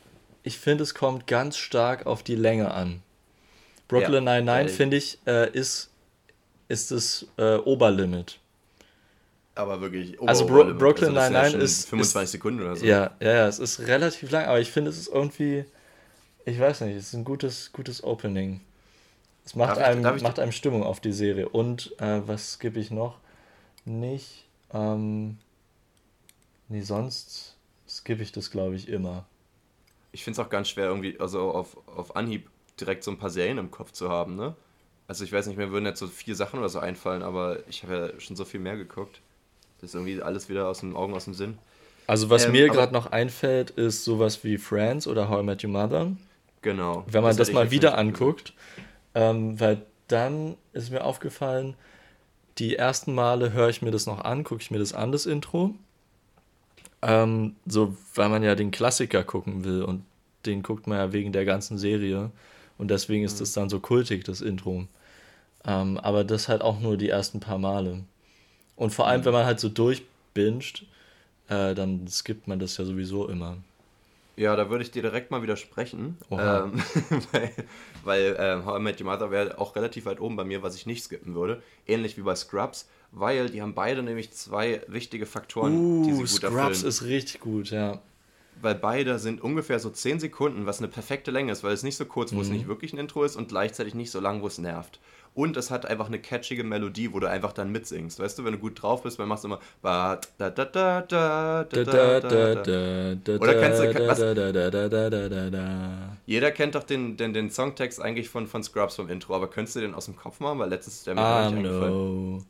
ich 0.44 0.58
finde, 0.58 0.84
es 0.84 0.94
kommt 0.94 1.26
ganz 1.26 1.56
stark 1.56 2.06
auf 2.06 2.22
die 2.22 2.36
Länge 2.36 2.72
an. 2.72 3.02
Brooklyn 3.88 4.24
ja, 4.26 4.40
99, 4.40 4.76
finde 4.76 4.96
ich, 4.96 5.18
äh, 5.26 5.50
ist 5.50 5.90
ist 6.68 6.90
das 6.90 7.26
äh, 7.36 7.56
Oberlimit. 7.56 8.38
Aber 9.54 9.80
wirklich, 9.80 10.20
Ober 10.20 10.28
Also 10.28 10.46
Bro 10.46 10.54
Oberlimit. 10.54 10.78
Brooklyn 10.78 11.16
also 11.16 11.32
Nine-Nine 11.32 11.62
ist, 11.62 11.80
ist 11.80 11.88
25 11.88 12.24
ist, 12.24 12.32
Sekunden 12.32 12.62
oder 12.62 12.76
so. 12.76 12.84
Ja, 12.84 13.16
ja, 13.20 13.32
ja, 13.32 13.48
es 13.48 13.58
ist 13.58 13.80
relativ 13.80 14.30
lang, 14.30 14.44
aber 14.46 14.60
ich 14.60 14.70
finde, 14.70 14.90
es 14.90 14.98
ist 14.98 15.08
irgendwie, 15.08 15.64
ich 16.44 16.60
weiß 16.60 16.82
nicht, 16.82 16.96
es 16.96 17.08
ist 17.08 17.14
ein 17.14 17.24
gutes, 17.24 17.72
gutes 17.72 18.04
Opening. 18.04 18.60
Es 19.44 19.54
macht, 19.54 19.78
darf 19.78 19.86
einem, 19.86 20.16
ich, 20.16 20.22
macht 20.22 20.38
einem 20.38 20.52
Stimmung 20.52 20.82
auf 20.82 21.00
die 21.00 21.12
Serie. 21.12 21.48
Und 21.48 21.94
äh, 22.00 22.20
was 22.26 22.58
gebe 22.58 22.80
ich 22.80 22.90
noch? 22.90 23.18
Nicht. 23.84 24.44
Ähm, 24.74 25.38
nee, 26.68 26.82
sonst 26.82 27.56
skippe 27.88 28.22
ich 28.22 28.32
das, 28.32 28.50
glaube 28.50 28.74
ich, 28.74 28.88
immer. 28.88 29.24
Ich 30.12 30.24
finde 30.24 30.40
es 30.40 30.46
auch 30.46 30.50
ganz 30.50 30.68
schwer, 30.68 30.86
irgendwie, 30.86 31.18
also 31.20 31.52
auf, 31.52 31.76
auf 31.86 32.16
Anhieb 32.16 32.50
direkt 32.80 33.04
so 33.04 33.10
ein 33.10 33.18
paar 33.18 33.30
Serien 33.30 33.58
im 33.58 33.70
Kopf 33.70 33.92
zu 33.92 34.10
haben, 34.10 34.36
ne? 34.36 34.54
Also 35.08 35.24
ich 35.24 35.32
weiß 35.32 35.46
nicht, 35.46 35.56
mir 35.56 35.70
würden 35.70 35.86
jetzt 35.86 36.00
so 36.00 36.08
vier 36.08 36.34
Sachen 36.34 36.58
oder 36.58 36.68
so 36.68 36.78
einfallen, 36.78 37.22
aber 37.22 37.58
ich 37.68 37.82
habe 37.82 38.12
ja 38.14 38.20
schon 38.20 38.36
so 38.36 38.44
viel 38.44 38.60
mehr 38.60 38.76
geguckt. 38.76 39.20
Das 39.80 39.90
ist 39.90 39.94
irgendwie 39.94 40.20
alles 40.20 40.48
wieder 40.48 40.68
aus 40.68 40.80
den 40.80 40.96
Augen, 40.96 41.14
aus 41.14 41.24
dem 41.24 41.34
Sinn. 41.34 41.58
Also 42.06 42.30
was 42.30 42.46
ähm, 42.46 42.52
mir 42.52 42.68
gerade 42.68 42.92
noch 42.92 43.06
einfällt, 43.06 43.70
ist 43.70 44.04
sowas 44.04 44.42
wie 44.44 44.58
Friends 44.58 45.06
oder 45.06 45.28
How 45.28 45.42
I 45.42 45.44
Met 45.44 45.64
Your 45.64 45.70
Mother. 45.70 46.12
Genau. 46.62 47.04
Wenn 47.08 47.22
man 47.22 47.36
das, 47.36 47.48
das 47.48 47.52
mal 47.52 47.70
wieder 47.70 47.98
anguckt, 47.98 48.52
ähm, 49.14 49.58
weil 49.60 49.82
dann 50.08 50.56
ist 50.72 50.90
mir 50.90 51.04
aufgefallen, 51.04 51.74
die 52.58 52.76
ersten 52.76 53.14
Male 53.14 53.52
höre 53.52 53.68
ich 53.68 53.82
mir 53.82 53.90
das 53.90 54.06
noch 54.06 54.24
an, 54.24 54.44
gucke 54.44 54.62
ich 54.62 54.70
mir 54.70 54.78
das 54.78 54.92
an, 54.92 55.12
das 55.12 55.26
Intro. 55.26 55.74
Ähm, 57.02 57.56
so, 57.66 57.96
weil 58.14 58.28
man 58.28 58.42
ja 58.42 58.54
den 58.54 58.70
Klassiker 58.70 59.22
gucken 59.22 59.64
will 59.64 59.82
und 59.82 60.04
den 60.46 60.62
guckt 60.62 60.86
man 60.86 60.98
ja 60.98 61.12
wegen 61.12 61.32
der 61.32 61.44
ganzen 61.44 61.76
Serie. 61.76 62.30
Und 62.78 62.90
deswegen 62.90 63.24
ist 63.24 63.40
es 63.40 63.54
mhm. 63.54 63.60
dann 63.60 63.68
so 63.70 63.80
kultig, 63.80 64.24
das 64.24 64.40
Intro. 64.40 64.86
Ähm, 65.64 65.98
aber 65.98 66.24
das 66.24 66.48
halt 66.48 66.62
auch 66.62 66.80
nur 66.80 66.96
die 66.96 67.08
ersten 67.08 67.40
paar 67.40 67.58
Male. 67.58 68.04
Und 68.76 68.90
vor 68.90 69.06
allem, 69.06 69.22
mhm. 69.22 69.26
wenn 69.26 69.32
man 69.32 69.46
halt 69.46 69.60
so 69.60 69.68
durchbinscht, 69.68 70.84
äh, 71.48 71.74
dann 71.74 72.06
skippt 72.08 72.48
man 72.48 72.58
das 72.58 72.76
ja 72.76 72.84
sowieso 72.84 73.28
immer. 73.28 73.56
Ja, 74.36 74.54
da 74.54 74.68
würde 74.68 74.84
ich 74.84 74.90
dir 74.90 75.00
direkt 75.00 75.30
mal 75.30 75.42
widersprechen. 75.42 76.18
Ähm, 76.30 76.82
weil 77.32 77.52
weil 78.04 78.36
ähm, 78.38 78.66
How 78.66 78.78
I 78.78 78.82
Met 78.82 79.00
Your 79.00 79.10
Mother 79.10 79.30
wäre 79.30 79.58
auch 79.58 79.74
relativ 79.74 80.04
weit 80.04 80.20
oben 80.20 80.36
bei 80.36 80.44
mir, 80.44 80.62
was 80.62 80.76
ich 80.76 80.84
nicht 80.84 81.02
skippen 81.02 81.34
würde. 81.34 81.62
Ähnlich 81.86 82.18
wie 82.18 82.22
bei 82.22 82.34
Scrubs, 82.34 82.86
weil 83.12 83.48
die 83.48 83.62
haben 83.62 83.74
beide 83.74 84.02
nämlich 84.02 84.32
zwei 84.32 84.82
wichtige 84.88 85.24
Faktoren, 85.24 85.74
uh, 85.74 86.04
die 86.04 86.12
sie 86.12 86.18
gut 86.18 86.28
Scrubs 86.28 86.42
erfüllen. 86.42 86.74
Scrubs 86.74 86.82
ist 86.82 87.02
richtig 87.04 87.40
gut, 87.40 87.70
ja 87.70 87.98
weil 88.60 88.74
beide 88.74 89.18
sind 89.18 89.42
ungefähr 89.42 89.78
so 89.78 89.90
10 89.90 90.20
Sekunden, 90.20 90.66
was 90.66 90.78
eine 90.78 90.88
perfekte 90.88 91.30
Länge 91.30 91.52
ist, 91.52 91.62
weil 91.62 91.72
es 91.72 91.82
nicht 91.82 91.96
so 91.96 92.04
kurz, 92.04 92.32
wo 92.32 92.36
mhm. 92.36 92.42
es 92.42 92.48
nicht 92.48 92.68
wirklich 92.68 92.92
ein 92.92 92.98
Intro 92.98 93.24
ist 93.24 93.36
und 93.36 93.48
gleichzeitig 93.48 93.94
nicht 93.94 94.10
so 94.10 94.20
lang, 94.20 94.42
wo 94.42 94.46
es 94.46 94.58
nervt. 94.58 95.00
Und 95.34 95.56
es 95.58 95.70
hat 95.70 95.84
einfach 95.84 96.06
eine 96.06 96.18
catchige 96.18 96.64
Melodie, 96.64 97.12
wo 97.12 97.20
du 97.20 97.28
einfach 97.28 97.52
dann 97.52 97.70
mitsingst. 97.70 98.18
Weißt 98.18 98.38
du, 98.38 98.44
wenn 98.44 98.52
du 98.52 98.58
gut 98.58 98.80
drauf 98.80 99.02
bist, 99.02 99.18
dann 99.18 99.28
machst 99.28 99.44
du 99.44 99.48
immer 99.48 99.60
Oder 103.38 103.54
kennst 103.60 103.82
du 103.82 104.08
was? 104.08 104.18
Jeder 106.24 106.50
kennt 106.52 106.74
doch 106.74 106.84
den, 106.84 107.18
den, 107.18 107.34
den 107.34 107.50
Songtext 107.50 108.00
eigentlich 108.00 108.30
von, 108.30 108.46
von 108.46 108.62
Scrubs 108.62 108.96
vom 108.96 109.10
Intro, 109.10 109.34
aber 109.34 109.50
könntest 109.50 109.76
du 109.76 109.80
den 109.80 109.92
aus 109.92 110.06
dem 110.06 110.16
Kopf 110.16 110.40
machen? 110.40 110.58
Weil 110.58 110.70
letztes 110.70 110.94
ist 110.94 111.06
der 111.06 111.14
mir 111.14 111.20
gar 111.20 111.50
nicht 111.50 111.58
eingefallen. 111.58 111.92
No, 111.92 112.42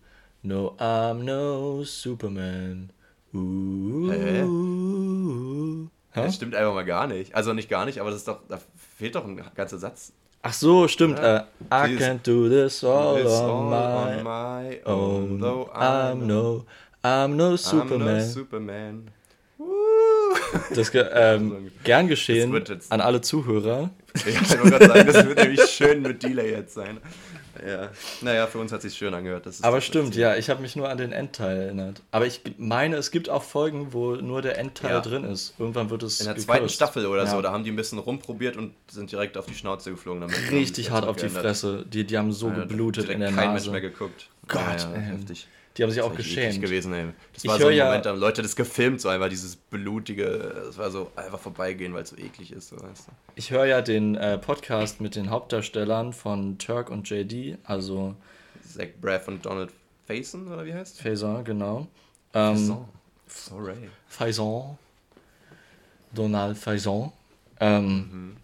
no, 0.43 0.77
I'm 0.79 1.25
no 1.25 1.83
Superman. 1.83 2.93
Uh, 3.35 4.13
Hä? 6.17 6.23
Das 6.25 6.37
stimmt 6.37 6.55
einfach 6.55 6.73
mal 6.73 6.85
gar 6.85 7.07
nicht. 7.07 7.35
Also 7.35 7.53
nicht 7.53 7.69
gar 7.69 7.85
nicht, 7.85 8.01
aber 8.01 8.11
das 8.11 8.21
ist 8.21 8.29
doch, 8.29 8.41
da 8.49 8.59
fehlt 8.97 9.15
doch 9.15 9.27
ein 9.27 9.39
ganzer 9.55 9.79
Satz. 9.79 10.13
Ach 10.41 10.53
so, 10.53 10.89
stimmt. 10.89 11.19
Ja. 11.19 11.41
Uh, 11.41 11.75
I 11.75 11.97
can't 11.99 12.21
do 12.23 12.49
this 12.49 12.83
all, 12.83 13.17
this 13.17 13.33
on, 13.33 13.69
my 13.69 13.77
on, 13.77 14.23
my 14.23 14.81
own. 14.87 15.41
Though 15.41 15.71
I'm 15.75 16.27
no, 16.27 16.65
I'm 17.05 17.37
no 17.37 17.57
Superman. 17.57 18.09
I'm 18.09 18.19
no 18.19 18.25
Superman. 18.25 19.11
Das 20.75 20.91
ähm, 21.13 21.71
gern 21.85 22.09
geschehen 22.09 22.65
an 22.89 23.01
alle 23.01 23.21
Zuhörer. 23.21 23.91
Ja, 24.15 24.27
ich 24.27 24.59
wollte 24.59 24.71
gerade 24.71 24.87
sagen, 24.87 25.07
das 25.07 25.27
wird 25.27 25.39
nämlich 25.39 25.63
schön 25.69 26.03
mit 26.03 26.23
Delay 26.23 26.51
jetzt 26.53 26.75
sein. 26.75 26.99
Ja, 27.67 27.91
naja, 28.21 28.47
für 28.47 28.59
uns 28.59 28.73
hat 28.73 28.79
es 28.79 28.91
sich 28.91 28.99
schön 28.99 29.13
angehört. 29.13 29.47
Aber 29.63 29.81
stimmt, 29.81 30.15
ja, 30.15 30.37
ich 30.37 30.51
habe 30.51 30.63
mich 30.63 30.77
nur 30.77 30.89
an 30.89 30.99
den 30.99 31.13
Endteil 31.13 31.57
erinnert. 31.59 32.03
Aber 32.11 32.27
ich 32.27 32.41
meine, 32.59 32.97
es 32.97 33.11
gibt 33.11 33.29
auch 33.29 33.43
Folgen, 33.43 33.93
wo 33.93 34.15
nur 34.15 34.43
der 34.43 34.59
Endteil 34.59 34.93
ja. 34.93 35.01
drin 35.01 35.25
ist. 35.25 35.55
Irgendwann 35.59 35.91
wird 35.91 36.03
es. 36.03 36.21
In 36.21 36.27
der 36.27 36.35
gekürzt. 36.35 36.47
zweiten 36.47 36.69
Staffel 36.69 37.07
oder 37.07 37.25
ja. 37.25 37.31
so, 37.31 37.43
da 37.43 37.53
haben 37.53 37.65
die 37.65 37.71
ein 37.71 37.77
bisschen 37.77 37.99
rumprobiert 37.99 38.57
und 38.57 38.75
sind 38.89 39.11
direkt 39.11 39.37
auf 39.37 39.47
die 39.47 39.55
Schnauze 39.55 39.91
geflogen. 39.91 40.21
Damit 40.21 40.51
Richtig 40.51 40.91
hart 40.91 41.07
auf 41.07 41.17
die 41.17 41.29
Fresse. 41.29 41.85
Die, 41.87 42.05
die 42.05 42.19
haben 42.19 42.33
so 42.33 42.49
ja, 42.49 42.65
geblutet 42.65 43.09
in 43.09 43.21
der 43.21 43.31
Nase. 43.31 43.43
Kein 43.43 43.55
Mensch 43.55 43.69
mehr 43.69 43.81
geguckt. 43.81 44.29
Gott, 44.49 44.63
ja, 44.79 45.01
heftig. 45.01 45.49
Die 45.77 45.83
haben 45.83 45.91
sich 45.91 46.01
auch 46.01 46.15
geschämt. 46.15 46.61
gewesen, 46.61 46.93
ey. 46.95 47.07
Das 47.35 47.45
ich 47.45 47.51
war 47.51 47.59
so 47.59 47.67
ein 47.67 47.79
Moment, 47.79 48.07
da 48.07 48.11
haben 48.11 48.19
Leute 48.19 48.41
das 48.41 48.57
gefilmt, 48.57 49.01
so 49.01 49.09
einfach 49.09 49.29
dieses 49.29 49.57
blutige, 49.57 50.63
das 50.67 50.79
war 50.79 50.91
so 50.91 51.11
einfach 51.17 51.39
vorbeigehen, 51.39 51.93
weil 51.93 52.03
es 52.03 52.11
so 52.11 52.17
eklig 52.17 52.53
ist, 52.53 52.69
so 52.69 52.77
weißt 52.77 53.09
du. 53.09 53.13
Ich 53.35 53.51
höre 53.51 53.67
ja 53.67 53.83
den 53.83 54.15
äh, 54.15 54.39
Podcast 54.39 55.01
mit 55.01 55.17
den 55.17 55.29
Hauptdarstellern 55.29 56.15
von 56.15 56.57
Turk 56.59 56.91
und 56.91 57.09
JD, 57.09 57.59
also 57.65 58.15
Zach 58.63 58.89
Braff 59.01 59.29
und 59.29 59.45
Donald 59.45 59.71
Faison, 60.07 60.47
oder 60.49 60.65
wie 60.65 60.73
heißt? 60.73 61.01
Faison, 61.01 61.45
genau. 61.45 61.87
Ähm, 62.33 62.57
Faison. 62.57 62.89
Sorry. 63.27 63.91
Faison. 64.09 64.79
Donald 66.15 66.57
Faison. 66.57 67.13
Ähm, 67.61 67.87
mhm. 67.87 68.37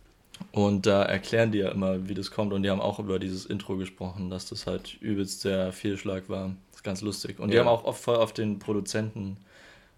Und 0.51 0.87
da 0.87 1.05
erklären 1.05 1.53
die 1.53 1.59
ja 1.59 1.71
immer, 1.71 2.09
wie 2.09 2.15
das 2.15 2.31
kommt. 2.31 2.53
Und 2.53 2.63
die 2.63 2.71
haben 2.71 2.81
auch 2.81 2.99
über 2.99 3.19
dieses 3.19 3.47
Intro 3.47 3.77
gesprochen, 3.77 4.29
dass 4.29 4.47
das 4.47 4.67
halt 4.67 5.01
übelst 5.01 5.45
der 5.45 5.73
Fehlschlag 5.73 6.29
war 6.29 6.51
ganz 6.83 7.01
lustig. 7.01 7.39
Und 7.39 7.49
ja. 7.49 7.53
die 7.53 7.61
haben 7.61 7.69
auch 7.69 7.85
oft 7.85 8.03
voll 8.03 8.17
auf 8.17 8.33
den 8.33 8.59
Produzenten 8.59 9.37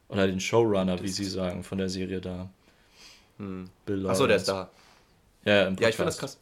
oder 0.09 0.27
den 0.27 0.41
Showrunner, 0.41 1.03
wie 1.03 1.09
sie 1.09 1.25
sagen, 1.25 1.65
von 1.65 1.79
der 1.79 1.89
Serie 1.89 2.21
da. 2.21 2.49
Hm. 3.39 3.69
Achso, 4.07 4.27
der 4.27 4.37
ist 4.37 4.49
da. 4.49 4.71
Ja, 5.45 5.67
im 5.67 5.77
ja 5.77 5.89
ich 5.89 5.97
finde 5.97 6.07
das 6.07 6.19
krass. 6.19 6.39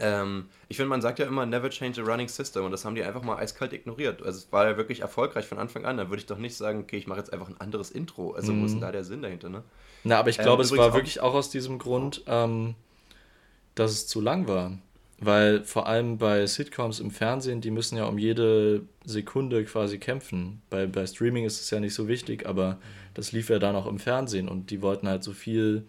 Ähm, 0.00 0.48
ich 0.68 0.76
finde, 0.76 0.90
man 0.90 1.02
sagt 1.02 1.18
ja 1.18 1.26
immer, 1.26 1.44
never 1.44 1.70
change 1.70 2.00
a 2.00 2.04
running 2.04 2.28
system 2.28 2.64
und 2.64 2.70
das 2.70 2.84
haben 2.84 2.94
die 2.94 3.02
einfach 3.02 3.22
mal 3.22 3.36
eiskalt 3.36 3.72
ignoriert. 3.72 4.22
Also 4.22 4.38
es 4.38 4.52
war 4.52 4.66
ja 4.66 4.76
wirklich 4.76 5.00
erfolgreich 5.00 5.46
von 5.46 5.58
Anfang 5.58 5.84
an. 5.84 5.96
Dann 5.96 6.08
würde 6.08 6.20
ich 6.20 6.26
doch 6.26 6.38
nicht 6.38 6.56
sagen, 6.56 6.80
okay, 6.80 6.96
ich 6.96 7.06
mache 7.06 7.18
jetzt 7.18 7.32
einfach 7.32 7.48
ein 7.48 7.60
anderes 7.60 7.90
Intro. 7.90 8.32
Also 8.32 8.52
mhm. 8.52 8.62
wo 8.62 8.64
ist 8.66 8.72
denn 8.72 8.80
hm. 8.80 8.86
da 8.86 8.92
der 8.92 9.04
Sinn 9.04 9.22
dahinter, 9.22 9.48
ne? 9.48 9.64
Na, 10.04 10.18
aber 10.18 10.30
ich 10.30 10.38
glaube, 10.38 10.62
ähm, 10.62 10.66
es 10.66 10.76
war 10.76 10.94
wirklich 10.94 11.20
auch 11.20 11.34
aus 11.34 11.50
diesem 11.50 11.78
Grund, 11.78 12.22
ähm, 12.26 12.76
dass 13.74 13.90
es 13.90 14.06
zu 14.06 14.20
lang 14.20 14.46
war. 14.46 14.78
Weil 15.20 15.64
vor 15.64 15.88
allem 15.88 16.16
bei 16.18 16.46
Sitcoms 16.46 17.00
im 17.00 17.10
Fernsehen, 17.10 17.60
die 17.60 17.72
müssen 17.72 17.96
ja 17.96 18.04
um 18.04 18.18
jede 18.18 18.82
Sekunde 19.04 19.64
quasi 19.64 19.98
kämpfen. 19.98 20.62
Bei, 20.70 20.86
bei 20.86 21.06
Streaming 21.06 21.44
ist 21.44 21.60
es 21.60 21.70
ja 21.70 21.80
nicht 21.80 21.94
so 21.94 22.06
wichtig, 22.06 22.46
aber 22.46 22.78
das 23.14 23.32
lief 23.32 23.50
ja 23.50 23.58
dann 23.58 23.74
auch 23.74 23.86
im 23.86 23.98
Fernsehen 23.98 24.48
und 24.48 24.70
die 24.70 24.80
wollten 24.80 25.08
halt 25.08 25.24
so 25.24 25.32
viel 25.32 25.84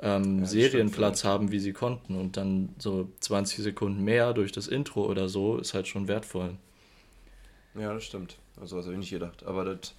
ähm, 0.00 0.40
ja, 0.40 0.46
Serienplatz 0.46 1.20
stimmt, 1.20 1.32
haben, 1.32 1.50
wie 1.50 1.58
sie 1.58 1.72
konnten. 1.72 2.14
Und 2.14 2.36
dann 2.36 2.68
so 2.78 3.08
20 3.20 3.64
Sekunden 3.64 4.04
mehr 4.04 4.32
durch 4.32 4.52
das 4.52 4.68
Intro 4.68 5.04
oder 5.04 5.28
so 5.28 5.58
ist 5.58 5.74
halt 5.74 5.88
schon 5.88 6.06
wertvoll. 6.06 6.54
Ja, 7.74 7.92
das 7.92 8.04
stimmt. 8.04 8.38
Also, 8.60 8.76
das 8.76 8.84
habe 8.86 8.94
ich 8.94 9.00
nicht 9.00 9.10
gedacht. 9.10 9.44
Aber 9.44 9.64
das, 9.64 9.94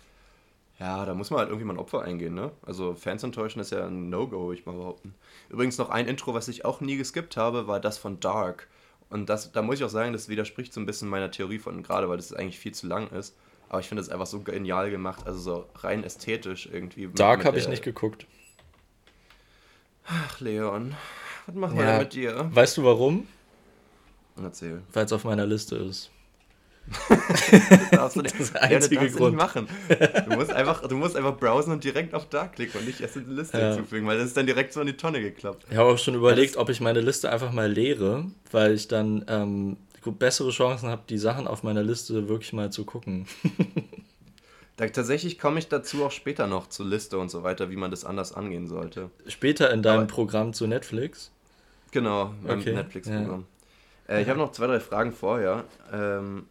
ja, 0.80 1.06
da 1.06 1.14
muss 1.14 1.30
man 1.30 1.40
halt 1.40 1.50
irgendwie 1.50 1.66
mal 1.66 1.74
ein 1.74 1.80
Opfer 1.80 2.02
eingehen, 2.02 2.34
ne? 2.34 2.52
Also 2.66 2.96
Fans 2.96 3.24
enttäuschen 3.24 3.62
ist 3.62 3.72
ja 3.72 3.88
ein 3.88 4.10
No-Go, 4.10 4.52
ich 4.52 4.66
mal 4.66 4.76
behaupten. 4.76 5.16
Übrigens 5.50 5.78
noch 5.78 5.90
ein 5.90 6.08
Intro, 6.08 6.34
was 6.34 6.48
ich 6.50 6.66
auch 6.66 6.82
nie 6.82 6.98
geskippt 6.98 7.38
habe, 7.38 7.68
war 7.68 7.80
das 7.80 7.98
von 7.98 8.20
Dark. 8.20 8.68
Und 9.10 9.30
das, 9.30 9.52
da 9.54 9.62
muss 9.62 9.76
ich 9.76 9.84
auch 9.86 9.90
sagen, 9.90 10.12
das 10.12 10.28
widerspricht 10.28 10.74
so 10.74 10.82
ein 10.82 10.86
bisschen 10.86 11.08
meiner 11.08 11.32
Theorie 11.32 11.60
von 11.60 11.82
gerade, 11.82 12.10
weil 12.10 12.18
das 12.18 12.34
eigentlich 12.34 12.60
viel 12.60 12.74
zu 12.74 12.88
lang 12.88 13.10
ist. 13.12 13.38
Aber 13.70 13.80
ich 13.80 13.88
finde 13.88 14.02
es 14.02 14.10
einfach 14.10 14.26
so 14.26 14.42
genial 14.42 14.92
gemacht, 14.92 15.26
also 15.26 15.40
so 15.40 15.70
rein 15.76 16.04
ästhetisch 16.04 16.68
irgendwie. 16.72 17.08
Dark 17.08 17.46
habe 17.46 17.58
ich 17.58 17.68
nicht 17.68 17.84
geguckt. 17.84 18.28
Ach, 20.08 20.40
Leon, 20.40 20.96
was 21.46 21.56
machen 21.56 21.78
ja. 21.78 21.82
wir 21.82 21.88
denn 21.88 22.00
mit 22.00 22.14
dir? 22.14 22.50
Weißt 22.54 22.78
du 22.78 22.84
warum? 22.84 23.28
Erzähl. 24.42 24.82
Weil 24.92 25.06
es 25.06 25.14
auf 25.14 25.24
meiner 25.24 25.46
Liste 25.46 25.78
ist. 25.78 26.12
das, 27.92 28.14
das 28.14 28.34
ist 28.34 28.54
der 28.54 28.64
einzige 28.64 29.06
ja, 29.06 29.12
Grund. 29.12 29.36
machen. 29.36 29.68
Du 30.30 30.36
musst, 30.36 30.52
einfach, 30.52 30.88
du 30.88 30.96
musst 30.96 31.16
einfach 31.16 31.38
browsen 31.38 31.74
und 31.74 31.84
direkt 31.84 32.14
auf 32.14 32.30
da 32.30 32.48
klicken 32.48 32.80
und 32.80 32.86
nicht 32.86 33.02
erst 33.02 33.18
in 33.18 33.26
die 33.26 33.34
Liste 33.34 33.60
ja. 33.60 33.74
hinzufügen, 33.74 34.06
weil 34.06 34.18
das 34.18 34.28
ist 34.28 34.38
dann 34.38 34.46
direkt 34.46 34.74
so 34.74 34.82
in 34.82 34.88
die 34.88 34.98
Tonne 34.98 35.22
geklappt. 35.22 35.66
Ich 35.70 35.78
habe 35.78 35.90
auch 35.90 35.98
schon 35.98 36.16
überlegt, 36.16 36.58
ob 36.58 36.70
ich 36.70 36.82
meine 36.82 37.02
Liste 37.02 37.32
einfach 37.32 37.52
mal 37.52 37.72
leere, 37.72 38.26
weil 38.52 38.74
ich 38.74 38.88
dann 38.88 39.26
ähm, 39.28 39.78
bessere 40.06 40.52
Chancen 40.52 40.90
habe, 40.90 41.02
die 41.10 41.18
Sachen 41.18 41.48
auf 41.48 41.64
meiner 41.64 41.84
Liste 41.84 42.30
wirklich 42.30 42.54
mal 42.54 42.72
zu 42.72 42.86
gucken. 42.86 43.26
Da, 44.78 44.88
tatsächlich 44.88 45.40
komme 45.40 45.60
ich 45.60 45.70
dazu 45.70 46.04
auch 46.04 46.12
später 46.12 46.48
noch 46.48 46.68
zur 46.68 46.86
Liste 46.86 47.18
und 47.18 47.30
so 47.30 47.44
weiter, 47.44 47.70
wie 47.70 47.78
man 47.78 47.92
das 47.92 48.04
anders 48.04 48.34
angehen 48.34 48.68
sollte. 48.68 49.10
Später 49.26 49.72
in 49.72 49.82
deinem 49.82 50.00
Aber, 50.00 50.08
Programm 50.08 50.54
zu 50.54 50.68
Netflix? 50.68 51.32
Genau, 51.92 52.34
im 52.44 52.60
okay. 52.60 52.74
Netflix-Programm. 52.74 53.46
Ja. 54.10 54.16
Äh, 54.16 54.22
ich 54.22 54.28
habe 54.28 54.38
noch 54.38 54.52
zwei, 54.52 54.68
drei 54.68 54.82
Fragen 54.82 55.14
vorher. 55.14 55.64
Ähm, 55.94 56.46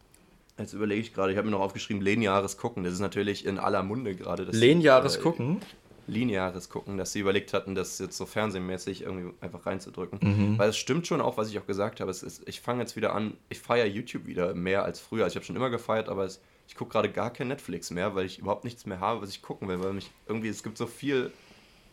Jetzt 0.59 0.73
überlege 0.73 1.01
ich 1.01 1.13
gerade, 1.13 1.33
ich 1.33 1.39
habe 1.39 1.47
mir 1.47 1.53
noch 1.53 1.61
aufgeschrieben, 1.61 2.01
lineares 2.01 2.57
Gucken. 2.57 2.85
Das 2.85 2.93
ist 2.93 3.01
natürlich 3.01 3.45
in 3.45 3.59
aller 3.59 3.83
Munde 3.83 4.15
gerade. 4.15 4.45
Lineares 4.45 5.17
äh, 5.17 5.21
Gucken? 5.21 5.61
Lineares 6.07 6.69
Gucken, 6.69 6.97
dass 6.97 7.13
sie 7.13 7.21
überlegt 7.21 7.53
hatten, 7.53 7.75
das 7.75 7.99
jetzt 7.99 8.17
so 8.17 8.25
fernsehmäßig 8.27 9.03
irgendwie 9.03 9.33
einfach 9.41 9.67
reinzudrücken. 9.67 10.19
Mhm. 10.23 10.59
Weil 10.59 10.69
es 10.69 10.77
stimmt 10.77 11.07
schon 11.07 11.21
auch, 11.21 11.37
was 11.39 11.51
ich 11.51 11.59
auch 11.59 11.67
gesagt 11.67 12.01
habe. 12.01 12.11
Ist, 12.11 12.43
ich 12.47 12.61
fange 12.61 12.83
jetzt 12.83 12.95
wieder 12.95 13.15
an, 13.15 13.37
ich 13.49 13.59
feiere 13.59 13.87
YouTube 13.87 14.27
wieder 14.27 14.55
mehr 14.55 14.85
als 14.85 15.01
früher. 15.01 15.25
Also 15.25 15.33
ich 15.33 15.37
habe 15.37 15.47
schon 15.47 15.57
immer 15.57 15.71
gefeiert, 15.71 16.09
aber 16.09 16.25
es, 16.25 16.41
ich 16.69 16.77
gucke 16.77 16.93
gerade 16.93 17.11
gar 17.11 17.33
kein 17.33 17.49
Netflix 17.49 17.91
mehr, 17.91 18.15
weil 18.15 18.27
ich 18.27 18.39
überhaupt 18.39 18.65
nichts 18.65 18.87
mehr 18.87 19.01
habe, 19.01 19.23
was 19.23 19.31
ich 19.31 19.43
gucken 19.43 19.67
will. 19.67 19.83
Weil 19.83 19.95
mich 19.95 20.11
irgendwie, 20.29 20.49
es 20.49 20.63
gibt 20.63 20.79
so 20.79 20.87
viel, 20.87 21.33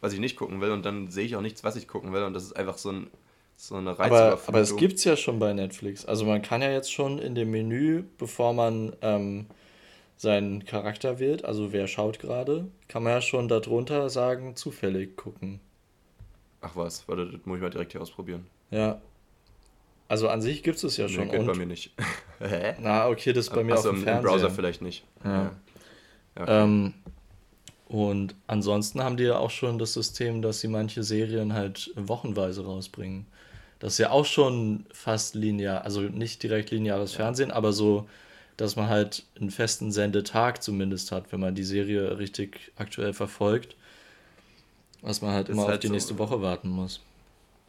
was 0.01 0.13
ich 0.13 0.19
nicht 0.19 0.35
gucken 0.35 0.61
will 0.61 0.71
und 0.71 0.85
dann 0.85 1.09
sehe 1.09 1.25
ich 1.25 1.35
auch 1.35 1.41
nichts, 1.41 1.63
was 1.63 1.75
ich 1.77 1.87
gucken 1.87 2.13
will. 2.13 2.23
Und 2.23 2.33
das 2.33 2.43
ist 2.43 2.55
einfach 2.55 2.77
so 2.77 2.91
ein 2.91 3.07
so 3.55 3.75
eine 3.75 3.91
Aber, 3.91 4.39
aber 4.47 4.59
es 4.59 4.75
gibt 4.75 4.95
es 4.95 5.03
ja 5.03 5.15
schon 5.15 5.39
bei 5.39 5.53
Netflix. 5.53 6.05
Also 6.05 6.25
man 6.25 6.41
kann 6.41 6.61
ja 6.61 6.71
jetzt 6.71 6.91
schon 6.91 7.19
in 7.19 7.35
dem 7.35 7.51
Menü, 7.51 8.03
bevor 8.17 8.53
man 8.53 8.95
ähm, 9.01 9.45
seinen 10.17 10.65
Charakter 10.65 11.19
wählt, 11.19 11.45
also 11.45 11.71
wer 11.71 11.87
schaut 11.87 12.19
gerade, 12.19 12.67
kann 12.87 13.03
man 13.03 13.13
ja 13.13 13.21
schon 13.21 13.47
darunter 13.47 14.09
sagen, 14.09 14.55
zufällig 14.55 15.15
gucken. 15.15 15.59
Ach 16.61 16.75
was, 16.75 17.07
warte, 17.07 17.25
das 17.25 17.45
muss 17.45 17.57
ich 17.57 17.61
mal 17.61 17.69
direkt 17.69 17.91
hier 17.91 18.01
ausprobieren. 18.01 18.45
Ja. 18.69 19.01
Also 20.07 20.27
an 20.27 20.41
sich 20.41 20.61
gibt 20.61 20.77
es 20.77 20.83
es 20.83 20.97
ja 20.97 21.07
schon. 21.07 21.27
Nee, 21.27 21.37
geht 21.37 21.47
bei 21.47 21.55
mir 21.55 21.65
nicht. 21.65 21.91
Hä? 22.39 22.75
Na, 22.79 23.07
okay, 23.07 23.33
das 23.33 23.47
ist 23.47 23.53
bei 23.53 23.63
mir 23.63 23.73
Achso, 23.73 23.89
auf 23.89 23.95
dem 23.95 24.03
Fernseher. 24.03 24.17
im 24.17 24.39
Browser 24.39 24.51
vielleicht 24.51 24.81
nicht. 24.81 25.05
Ja. 25.23 25.31
ja. 25.31 25.51
Okay. 26.35 26.63
Ähm, 26.63 26.93
und 27.91 28.35
ansonsten 28.47 29.03
haben 29.03 29.17
die 29.17 29.25
ja 29.25 29.37
auch 29.37 29.49
schon 29.49 29.77
das 29.77 29.91
System, 29.91 30.41
dass 30.41 30.61
sie 30.61 30.69
manche 30.69 31.03
Serien 31.03 31.51
halt 31.51 31.91
wochenweise 31.95 32.63
rausbringen. 32.63 33.25
Das 33.79 33.93
ist 33.93 33.99
ja 33.99 34.11
auch 34.11 34.25
schon 34.25 34.85
fast 34.93 35.35
linear, 35.35 35.83
also 35.83 35.99
nicht 35.99 36.41
direkt 36.41 36.71
lineares 36.71 37.11
Fernsehen, 37.11 37.51
aber 37.51 37.73
so, 37.73 38.07
dass 38.55 38.77
man 38.77 38.87
halt 38.87 39.25
einen 39.37 39.51
festen 39.51 39.91
Sendetag 39.91 40.63
zumindest 40.63 41.11
hat, 41.11 41.33
wenn 41.33 41.41
man 41.41 41.53
die 41.53 41.65
Serie 41.65 42.17
richtig 42.17 42.71
aktuell 42.77 43.11
verfolgt. 43.11 43.75
Was 45.01 45.21
man 45.21 45.31
halt 45.33 45.49
immer 45.49 45.63
halt 45.63 45.73
auf 45.73 45.79
die 45.79 45.87
so, 45.87 45.93
nächste 45.93 46.17
Woche 46.17 46.41
warten 46.41 46.69
muss. 46.69 47.01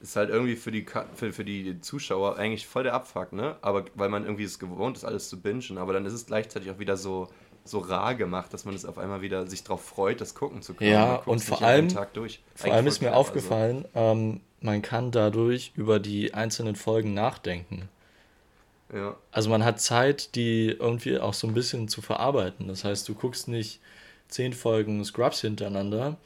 Ist 0.00 0.14
halt 0.14 0.30
irgendwie 0.30 0.54
für 0.54 0.70
die, 0.70 0.86
für, 1.16 1.32
für 1.32 1.44
die 1.44 1.80
Zuschauer 1.80 2.36
eigentlich 2.36 2.68
voll 2.68 2.84
der 2.84 2.94
Abfuck, 2.94 3.32
ne? 3.32 3.56
Aber 3.60 3.86
weil 3.96 4.08
man 4.08 4.22
irgendwie 4.22 4.44
es 4.44 4.60
gewohnt 4.60 4.98
ist, 4.98 5.04
alles 5.04 5.28
zu 5.28 5.40
bingen, 5.40 5.78
aber 5.78 5.92
dann 5.92 6.06
ist 6.06 6.12
es 6.12 6.26
gleichzeitig 6.26 6.70
auch 6.70 6.78
wieder 6.78 6.96
so, 6.96 7.28
so 7.64 7.78
rar 7.78 8.14
gemacht, 8.14 8.52
dass 8.52 8.64
man 8.64 8.74
es 8.74 8.84
auf 8.84 8.98
einmal 8.98 9.22
wieder 9.22 9.46
sich 9.46 9.62
darauf 9.62 9.84
freut, 9.84 10.20
das 10.20 10.34
gucken 10.34 10.62
zu 10.62 10.74
können. 10.74 10.90
Ja, 10.90 11.16
und 11.16 11.42
vor 11.42 11.62
allem, 11.62 11.88
vor 11.90 12.72
allem 12.72 12.86
ist 12.86 13.00
mir 13.00 13.14
aufgefallen, 13.14 13.84
also. 13.94 14.12
ähm, 14.12 14.40
man 14.60 14.82
kann 14.82 15.10
dadurch 15.10 15.72
über 15.76 16.00
die 16.00 16.34
einzelnen 16.34 16.76
Folgen 16.76 17.14
nachdenken. 17.14 17.88
Ja. 18.92 19.16
Also 19.30 19.48
man 19.48 19.64
hat 19.64 19.80
Zeit, 19.80 20.34
die 20.34 20.68
irgendwie 20.68 21.18
auch 21.18 21.34
so 21.34 21.46
ein 21.46 21.54
bisschen 21.54 21.88
zu 21.88 22.02
verarbeiten. 22.02 22.68
Das 22.68 22.84
heißt, 22.84 23.08
du 23.08 23.14
guckst 23.14 23.48
nicht 23.48 23.80
zehn 24.28 24.52
Folgen 24.52 25.04
Scrubs 25.04 25.40
hintereinander, 25.40 26.16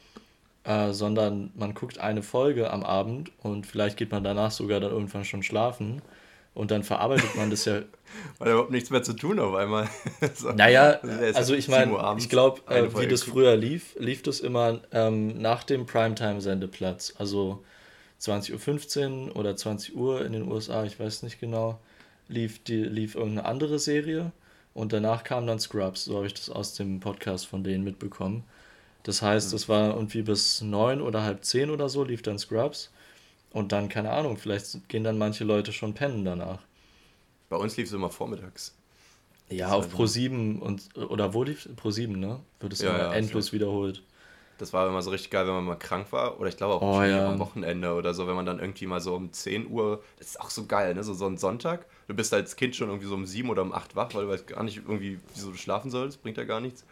äh, 0.63 0.91
sondern 0.91 1.51
man 1.55 1.73
guckt 1.73 1.99
eine 1.99 2.23
Folge 2.23 2.71
am 2.71 2.83
Abend 2.83 3.31
und 3.41 3.65
vielleicht 3.65 3.97
geht 3.97 4.11
man 4.11 4.23
danach 4.23 4.51
sogar 4.51 4.79
dann 4.79 4.91
irgendwann 4.91 5.25
schon 5.25 5.43
schlafen 5.43 6.01
und 6.57 6.71
dann 6.71 6.83
verarbeitet 6.83 7.35
man 7.35 7.51
das 7.51 7.65
ja. 7.65 7.81
Weil 8.39 8.49
überhaupt 8.49 8.71
nichts 8.71 8.89
mehr 8.89 9.03
zu 9.03 9.13
tun 9.13 9.39
auf 9.39 9.53
einmal. 9.53 9.87
so. 10.33 10.51
Naja, 10.53 10.99
also 11.35 11.53
ich 11.53 11.67
meine, 11.67 12.15
ich 12.17 12.29
glaube, 12.29 12.61
äh, 12.67 12.87
wie 12.97 13.07
das 13.07 13.21
früher 13.21 13.55
lief, 13.55 13.95
lief 13.99 14.23
das 14.23 14.39
immer 14.39 14.79
ähm, 14.91 15.39
nach 15.39 15.63
dem 15.63 15.85
Primetime-Sendeplatz. 15.85 17.13
Also 17.19 17.63
20.15 18.19 19.27
Uhr 19.27 19.35
oder 19.35 19.55
20 19.55 19.95
Uhr 19.95 20.25
in 20.25 20.33
den 20.33 20.51
USA, 20.51 20.83
ich 20.83 20.99
weiß 20.99 21.21
nicht 21.21 21.39
genau, 21.39 21.79
lief, 22.27 22.63
die, 22.63 22.83
lief 22.83 23.13
irgendeine 23.13 23.47
andere 23.47 23.77
Serie 23.77 24.31
und 24.73 24.93
danach 24.93 25.23
kam 25.23 25.45
dann 25.45 25.59
Scrubs. 25.59 26.05
So 26.05 26.15
habe 26.15 26.25
ich 26.25 26.33
das 26.33 26.49
aus 26.49 26.73
dem 26.73 26.99
Podcast 27.01 27.45
von 27.45 27.63
denen 27.63 27.83
mitbekommen. 27.83 28.43
Das 29.03 29.21
heißt, 29.21 29.53
es 29.53 29.67
mhm. 29.67 29.73
war 29.73 29.93
irgendwie 29.93 30.23
bis 30.23 30.61
neun 30.61 31.01
oder 31.01 31.21
halb 31.21 31.45
zehn 31.45 31.69
oder 31.69 31.87
so 31.87 32.03
lief 32.03 32.23
dann 32.23 32.39
Scrubs 32.39 32.89
und 33.57 33.71
dann, 33.71 33.89
keine 33.89 34.11
Ahnung, 34.11 34.37
vielleicht 34.37 34.87
gehen 34.87 35.03
dann 35.03 35.17
manche 35.17 35.43
Leute 35.43 35.73
schon 35.73 35.93
pennen 35.93 36.23
danach. 36.23 36.59
Bei 37.49 37.57
uns 37.57 37.75
lief 37.75 37.87
es 37.87 37.93
immer 37.93 38.11
vormittags. 38.11 38.75
Ja, 39.49 39.71
auf 39.71 39.89
Pro 39.89 40.05
7 40.05 40.61
und 40.61 40.95
oder 40.95 41.33
wo 41.33 41.43
lief 41.43 41.67
Pro 41.75 41.89
7, 41.89 42.19
ne? 42.19 42.39
Wird 42.59 42.73
es 42.73 42.81
ja, 42.81 42.89
immer 42.89 42.99
ja, 42.99 43.13
endlos 43.13 43.53
wiederholt. 43.53 44.03
Das 44.59 44.73
war 44.73 44.87
immer 44.87 45.01
so 45.01 45.09
richtig 45.09 45.31
geil, 45.31 45.47
wenn 45.47 45.53
man 45.53 45.65
mal 45.65 45.75
krank 45.75 46.11
war. 46.11 46.39
Oder 46.39 46.49
ich 46.49 46.57
glaube 46.57 46.75
auch 46.75 46.99
oh, 46.99 47.03
ja. 47.03 47.29
am 47.29 47.39
Wochenende 47.39 47.93
oder 47.93 48.13
so, 48.13 48.27
wenn 48.27 48.35
man 48.35 48.45
dann 48.45 48.59
irgendwie 48.59 48.85
mal 48.85 49.01
so 49.01 49.15
um 49.15 49.31
10 49.31 49.69
Uhr. 49.69 50.03
Das 50.17 50.27
ist 50.27 50.41
auch 50.41 50.49
so 50.49 50.65
geil, 50.65 50.93
ne? 50.93 51.03
So, 51.03 51.13
so 51.13 51.25
ein 51.25 51.37
Sonntag. 51.37 51.85
Du 52.07 52.13
bist 52.13 52.33
als 52.33 52.55
Kind 52.55 52.75
schon 52.75 52.89
irgendwie 52.89 53.07
so 53.07 53.15
um 53.15 53.25
7 53.25 53.49
oder 53.49 53.61
um 53.63 53.73
8 53.73 53.95
wach, 53.95 54.13
weil 54.13 54.25
du 54.25 54.29
weißt 54.29 54.47
gar 54.47 54.63
nicht 54.63 54.77
irgendwie, 54.77 55.19
wieso 55.33 55.51
du 55.51 55.57
schlafen 55.57 55.89
sollst. 55.89 56.21
Bringt 56.21 56.37
ja 56.37 56.43
gar 56.43 56.59
nichts. 56.59 56.85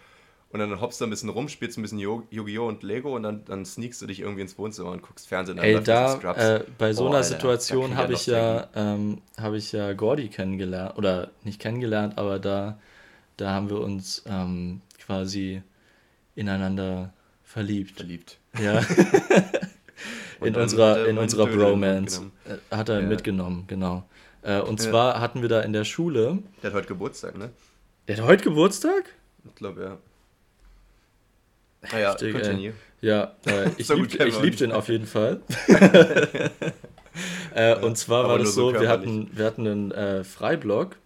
Und 0.56 0.60
dann 0.60 0.80
hoppst 0.80 1.02
du 1.02 1.04
ein 1.04 1.10
bisschen 1.10 1.28
rum, 1.28 1.50
spielst 1.50 1.78
ein 1.78 1.82
bisschen 1.82 2.00
Yu-Gi-Oh! 2.00 2.66
und 2.66 2.82
Lego 2.82 3.14
und 3.14 3.24
dann, 3.24 3.44
dann 3.44 3.66
sneakst 3.66 4.02
du 4.02 4.06
dich 4.06 4.22
irgendwie 4.22 4.40
ins 4.40 4.58
Wohnzimmer 4.58 4.92
und 4.92 5.02
guckst 5.02 5.28
Fernsehen. 5.28 5.58
Ey, 5.58 5.84
da, 5.84 6.18
äh, 6.32 6.64
bei 6.78 6.94
so 6.94 7.04
oh, 7.04 7.08
einer 7.08 7.18
Alter, 7.18 7.28
Situation 7.28 7.98
habe 7.98 8.14
ich, 8.14 8.26
ja, 8.28 8.70
ähm, 8.74 9.22
hab 9.38 9.52
ich 9.52 9.74
ja 9.74 9.92
Gordy 9.92 10.30
kennengelernt. 10.30 10.98
Oder 10.98 11.32
nicht 11.44 11.60
kennengelernt, 11.60 12.18
aber 12.18 12.40
da, 12.40 12.80
da 13.36 13.52
haben 13.52 13.70
wir 13.70 13.82
uns 13.82 14.24
ähm, 14.28 14.80
quasi 14.98 15.62
ineinander 16.36 17.12
verliebt. 17.44 17.98
Verliebt. 17.98 18.40
Ja. 18.58 18.80
in 20.42 20.56
unserer, 20.56 21.06
in 21.06 21.18
unserer 21.18 21.48
Bromance. 21.48 22.32
Äh, 22.46 22.74
hat 22.74 22.88
er 22.88 23.02
ja. 23.02 23.06
mitgenommen, 23.06 23.66
genau. 23.68 24.08
Äh, 24.42 24.62
und 24.62 24.82
ja. 24.82 24.90
zwar 24.90 25.20
hatten 25.20 25.42
wir 25.42 25.50
da 25.50 25.60
in 25.60 25.74
der 25.74 25.84
Schule. 25.84 26.40
Der 26.64 26.70
hat 26.70 26.78
heute 26.78 26.88
Geburtstag, 26.88 27.38
ne? 27.38 27.50
Der 28.08 28.16
hat 28.16 28.24
heute 28.24 28.46
Geburtstag? 28.46 29.04
Ich 29.44 29.56
glaube, 29.56 29.84
ja. 29.84 29.98
Naja, 31.92 32.12
Heftig, 32.12 32.34
continue. 32.34 32.74
Ja, 33.02 33.36
äh, 33.46 33.70
ich 33.78 33.88
so 33.88 33.96
liebe 33.96 34.24
lieb 34.42 34.58
den 34.58 34.72
auf 34.72 34.90
jeden 34.90 35.06
Fall. 35.06 35.42
äh, 37.56 37.76
und 37.76 37.98
zwar 37.98 38.28
war 38.28 38.40
das 38.40 38.56
so, 38.56 38.74
so 38.74 38.80
wir, 38.80 38.90
hatten, 38.90 39.30
wir 39.34 39.46
hatten 39.46 39.68
einen 39.68 39.92
äh, 39.92 40.24
Freiblock, 40.24 40.98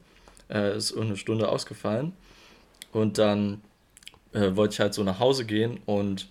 äh, 0.49 0.77
ist 0.77 0.95
eine 0.95 1.17
Stunde 1.17 1.49
ausgefallen. 1.49 2.13
Und 2.91 3.17
dann 3.17 3.61
äh, 4.33 4.55
wollte 4.55 4.73
ich 4.73 4.79
halt 4.79 4.93
so 4.93 5.03
nach 5.03 5.19
Hause 5.19 5.45
gehen 5.45 5.79
und 5.85 6.29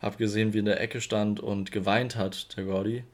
habe 0.00 0.16
gesehen, 0.16 0.52
wie 0.52 0.58
in 0.58 0.64
der 0.64 0.80
Ecke 0.80 1.00
stand 1.00 1.40
und 1.40 1.72
geweint 1.72 2.16
hat, 2.16 2.56
der 2.56 2.64
Gordy. 2.64 3.04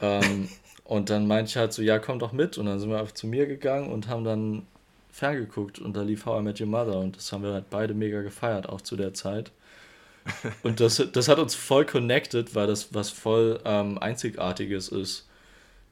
Ähm, 0.00 0.48
und 0.84 1.10
dann 1.10 1.26
meinte 1.26 1.50
ich 1.50 1.56
halt 1.56 1.72
so, 1.72 1.82
ja, 1.82 1.98
komm 1.98 2.18
doch 2.18 2.32
mit. 2.32 2.58
Und 2.58 2.66
dann 2.66 2.78
sind 2.78 2.90
wir 2.90 2.98
einfach 2.98 3.14
zu 3.14 3.26
mir 3.26 3.46
gegangen 3.46 3.92
und 3.92 4.08
haben 4.08 4.24
dann 4.24 4.66
ferngeguckt 5.14 5.78
und 5.78 5.96
da 5.96 6.02
lief 6.02 6.26
How 6.26 6.40
I 6.40 6.42
Met 6.42 6.60
Your 6.60 6.66
Mother 6.66 6.98
und 6.98 7.16
das 7.16 7.32
haben 7.32 7.44
wir 7.44 7.52
halt 7.52 7.70
beide 7.70 7.94
mega 7.94 8.22
gefeiert, 8.22 8.68
auch 8.68 8.80
zu 8.80 8.96
der 8.96 9.14
Zeit. 9.14 9.52
Und 10.62 10.80
das, 10.80 11.02
das 11.12 11.28
hat 11.28 11.38
uns 11.38 11.54
voll 11.54 11.84
connected, 11.84 12.54
weil 12.54 12.66
das 12.66 12.94
was 12.94 13.10
voll 13.10 13.60
ähm, 13.64 13.98
Einzigartiges 13.98 14.88
ist, 14.88 15.28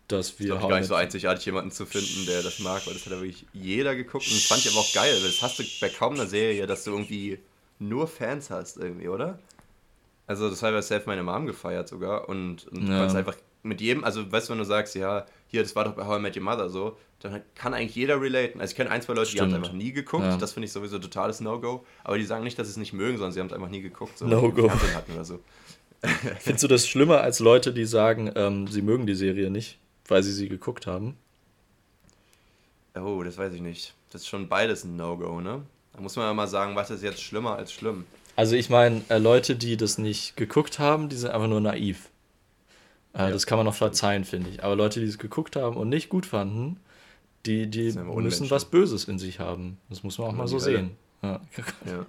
dass 0.09 0.39
wir. 0.39 0.55
Es 0.55 0.63
ist 0.63 0.69
gar 0.69 0.79
nicht 0.79 0.89
so 0.89 0.95
einzigartig, 0.95 1.45
jemanden 1.45 1.71
zu 1.71 1.87
finden, 1.87 2.27
der 2.27 2.43
das 2.43 2.59
mag, 2.59 2.87
weil 2.87 2.95
das 2.95 3.05
hat 3.05 3.13
ja 3.13 3.21
wirklich 3.21 3.47
jeder 3.53 3.95
geguckt 3.95 4.27
und 4.27 4.35
das 4.35 4.45
fand 4.45 4.65
ich 4.65 4.71
aber 4.71 4.81
auch 4.81 4.93
geil, 4.93 5.15
weil 5.15 5.29
das 5.29 5.43
hast 5.43 5.59
du 5.59 5.65
bei 5.81 5.89
kaum 5.89 6.15
einer 6.15 6.27
Serie, 6.27 6.67
dass 6.67 6.85
du 6.85 6.93
irgendwie 6.93 7.39
nur 7.79 8.07
Fans 8.07 8.51
hast, 8.51 8.77
irgendwie, 8.77 9.09
oder? 9.09 9.39
Also, 10.27 10.49
das 10.49 10.63
habe 10.63 10.79
ich 10.79 10.85
selbst 10.85 11.07
meine 11.07 11.23
Mom 11.23 11.47
gefeiert 11.47 11.89
sogar 11.89 12.29
und, 12.29 12.67
und 12.69 12.83
ja. 12.83 12.95
du 12.95 13.01
kannst 13.01 13.17
einfach 13.17 13.37
mit 13.63 13.81
jedem, 13.81 14.05
also 14.05 14.31
weißt 14.31 14.49
du, 14.49 14.53
wenn 14.53 14.59
du 14.59 14.65
sagst, 14.65 14.95
ja, 14.95 15.27
hier, 15.53 15.63
das 15.63 15.77
war 15.77 15.85
doch 15.85 15.93
bei 15.93 16.07
How 16.07 16.19
I 16.19 16.21
Met 16.23 16.35
Your 16.35 16.43
Mother 16.43 16.71
so, 16.71 16.97
dann 17.21 17.43
kann 17.55 17.75
eigentlich 17.75 17.95
jeder 17.95 18.21
relaten. 18.21 18.59
Also 18.61 18.73
ich 18.73 18.77
kenne 18.77 18.91
ein, 18.91 19.03
zwei 19.03 19.13
Leute, 19.13 19.27
Stimmt. 19.31 19.51
die 19.51 19.55
haben 19.55 19.63
es 19.63 19.69
einfach 19.69 19.73
nie 19.77 19.93
geguckt. 19.93 20.25
Ja. 20.25 20.37
Das 20.39 20.55
finde 20.55 20.67
ich 20.67 20.73
sowieso 20.73 20.99
totales 20.99 21.41
No-Go. 21.41 21.85
Aber 22.05 22.17
die 22.17 22.25
sagen 22.25 22.43
nicht, 22.43 22.59
dass 22.59 22.69
sie 22.69 22.73
es 22.73 22.77
nicht 22.79 22.95
mögen, 22.95 23.19
sondern 23.19 23.33
sie 23.33 23.41
haben 23.41 23.49
es 23.49 23.53
einfach 23.53 23.69
nie 23.69 23.83
geguckt. 23.83 24.17
So, 24.17 24.27
No-Go. 24.27 24.73
So. 25.23 25.41
Findest 26.41 26.65
du 26.65 26.69
das 26.69 26.89
schlimmer 26.89 27.21
als 27.21 27.39
Leute, 27.39 27.75
die 27.75 27.85
sagen, 27.85 28.33
ähm, 28.35 28.67
sie 28.67 28.81
mögen 28.81 29.07
die 29.07 29.15
Serie 29.15 29.51
nicht, 29.51 29.79
weil 30.09 30.23
sie 30.23 30.33
sie 30.33 30.49
geguckt 30.49 30.87
haben? 30.87 31.19
Oh, 32.95 33.23
das 33.23 33.37
weiß 33.37 33.53
ich 33.53 33.61
nicht. 33.61 33.95
Das 34.11 34.23
ist 34.23 34.29
schon 34.29 34.49
beides 34.49 34.85
ein 34.85 34.97
No-Go, 34.97 35.43
ne? 35.43 35.63
Da 35.93 36.01
muss 36.01 36.17
man 36.17 36.25
ja 36.25 36.33
mal 36.33 36.49
sagen, 36.49 36.75
was 36.77 36.91
ist 36.91 37.03
jetzt 37.03 37.23
schlimmer 37.23 37.57
als 37.57 37.73
schlimm. 37.73 38.07
Also 38.37 38.57
ich 38.57 38.71
meine, 38.71 39.03
äh, 39.11 39.19
Leute, 39.19 39.55
die 39.55 39.77
das 39.77 39.99
nicht 39.99 40.37
geguckt 40.37 40.79
haben, 40.79 41.11
die 41.11 41.17
sind 41.17 41.31
einfach 41.31 41.49
nur 41.49 41.61
naiv. 41.61 42.09
Äh, 43.15 43.19
ja, 43.25 43.31
das 43.31 43.47
kann 43.47 43.59
man 43.59 43.67
noch 43.67 43.75
verzeihen, 43.75 44.25
finde 44.25 44.51
ich. 44.51 44.65
Aber 44.65 44.77
Leute, 44.77 45.01
die 45.01 45.07
es 45.07 45.19
geguckt 45.19 45.57
haben 45.57 45.77
und 45.77 45.89
nicht 45.89 46.09
gut 46.09 46.27
fanden, 46.27 46.79
die, 47.47 47.69
die 47.69 47.93
müssen 47.93 48.51
was 48.51 48.65
Böses 48.67 49.05
in 49.05 49.19
sich 49.19 49.41
haben. 49.41 49.79
Das 49.89 50.03
muss 50.03 50.19
man 50.19 50.29
auch 50.29 50.33
mal 50.33 50.49
so 50.49 50.59
sehen. 50.59 50.93
Ja. 51.23 51.41
ja. 51.87 52.07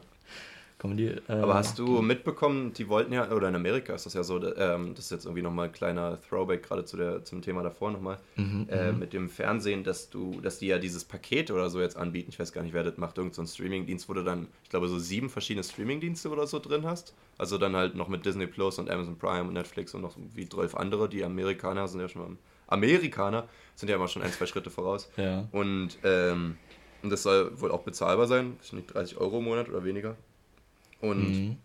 Die, 0.84 1.08
äh, 1.08 1.22
Aber 1.28 1.54
hast 1.54 1.80
du 1.80 2.02
mitbekommen, 2.02 2.74
die 2.74 2.90
wollten 2.90 3.14
ja, 3.14 3.32
oder 3.32 3.48
in 3.48 3.56
Amerika 3.56 3.94
ist 3.94 4.06
das 4.06 4.14
ja 4.14 4.24
so, 4.24 4.38
ähm, 4.56 4.94
das 4.96 5.06
ist 5.06 5.12
jetzt 5.12 5.26
irgendwie 5.26 5.42
nochmal 5.42 5.68
ein 5.68 5.72
kleiner 5.72 6.20
Throwback 6.22 6.64
gerade 6.64 6.84
zu 6.84 6.98
der, 6.98 7.24
zum 7.24 7.42
Thema 7.42 7.64
davor 7.64 7.92
nochmal, 7.92 8.18
mhm, 8.36 8.68
äh, 8.70 8.92
mhm. 8.92 9.00
mit 9.00 9.14
dem 9.14 9.30
Fernsehen, 9.30 9.86
dass 9.86 10.10
du, 10.10 10.42
dass 10.42 10.60
die 10.60 10.68
ja 10.68 10.80
dieses 10.80 11.06
Paket 11.06 11.52
oder 11.52 11.70
so 11.70 11.80
jetzt 11.80 11.96
anbieten, 11.96 12.30
ich 12.30 12.40
weiß 12.40 12.52
gar 12.52 12.64
nicht, 12.64 12.74
wer 12.74 12.84
das 12.84 12.98
macht, 12.98 13.18
irgendein 13.18 13.46
so 13.46 13.54
Streamingdienst, 13.54 14.10
wo 14.10 14.14
du 14.14 14.24
dann, 14.24 14.48
ich 14.64 14.70
glaube, 14.70 14.90
so 14.90 15.00
sieben 15.00 15.30
verschiedene 15.30 15.64
Streamingdienste 15.64 16.30
oder 16.30 16.48
so 16.48 16.60
drin 16.60 16.86
hast. 16.86 17.14
Also 17.38 17.58
dann 17.58 17.76
halt 17.76 17.96
noch 17.96 18.10
mit 18.10 18.26
Disney 18.26 18.48
Plus 18.48 18.78
und 18.78 18.90
Amazon 18.90 19.18
Prime 19.18 19.48
und 19.48 19.54
Netflix 19.54 19.96
und 19.96 20.02
noch 20.02 20.16
wie 20.36 20.48
zwölf 20.50 20.76
andere, 20.76 21.08
die 21.08 21.24
Amerikaner 21.24 21.88
sind 21.88 22.02
ja 22.02 22.10
schon 22.10 22.22
mal, 22.22 22.38
Amerikaner 22.68 23.48
sind 23.76 23.90
ja 23.90 23.96
immer 23.96 24.08
schon 24.08 24.22
ein, 24.22 24.32
zwei 24.32 24.46
Schritte 24.46 24.70
voraus. 24.70 25.10
Ja. 25.16 25.48
Und, 25.52 25.98
ähm, 26.04 26.58
und 27.02 27.10
das 27.10 27.24
soll 27.24 27.60
wohl 27.60 27.72
auch 27.72 27.84
bezahlbar 27.84 28.28
sein, 28.28 28.58
ich 28.62 28.74
nicht 28.74 28.94
30 28.94 29.18
Euro 29.18 29.40
im 29.40 29.46
Monat 29.46 29.70
oder 29.70 29.84
weniger. 29.84 30.16
Und 31.04 31.20
mhm. 31.20 31.58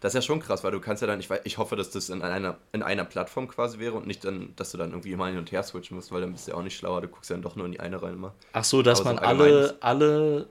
das 0.00 0.10
ist 0.10 0.14
ja 0.16 0.22
schon 0.22 0.40
krass, 0.40 0.64
weil 0.64 0.72
du 0.72 0.80
kannst 0.80 1.00
ja 1.00 1.06
dann, 1.06 1.20
ich, 1.20 1.30
ich 1.44 1.58
hoffe, 1.58 1.76
dass 1.76 1.90
das 1.90 2.10
in 2.10 2.22
einer, 2.22 2.58
in 2.72 2.82
einer 2.82 3.04
Plattform 3.04 3.46
quasi 3.46 3.78
wäre 3.78 3.94
und 3.94 4.06
nicht 4.06 4.24
dann, 4.24 4.52
dass 4.56 4.72
du 4.72 4.78
dann 4.78 4.90
irgendwie 4.90 5.12
immer 5.12 5.28
hin 5.28 5.38
und 5.38 5.52
her 5.52 5.62
switchen 5.62 5.96
musst, 5.96 6.10
weil 6.10 6.20
dann 6.20 6.32
bist 6.32 6.48
du 6.48 6.50
ja 6.50 6.56
auch 6.56 6.62
nicht 6.64 6.76
schlauer, 6.76 7.00
du 7.00 7.06
guckst 7.06 7.30
ja 7.30 7.34
dann 7.36 7.42
doch 7.42 7.54
nur 7.54 7.66
in 7.66 7.72
die 7.72 7.78
eine 7.78 8.02
rein 8.02 8.14
immer. 8.14 8.34
Ach 8.52 8.64
so, 8.64 8.82
dass 8.82 9.00
Aber 9.00 9.14
man 9.14 9.22
so 9.22 9.28
alle, 9.28 9.76
alle 9.80 10.48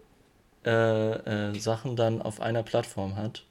äh, 0.66 1.50
äh, 1.50 1.60
Sachen 1.60 1.98
dann 1.98 2.22
auf 2.22 2.40
einer 2.40 2.64
Plattform 2.64 3.18
hat. 3.18 3.44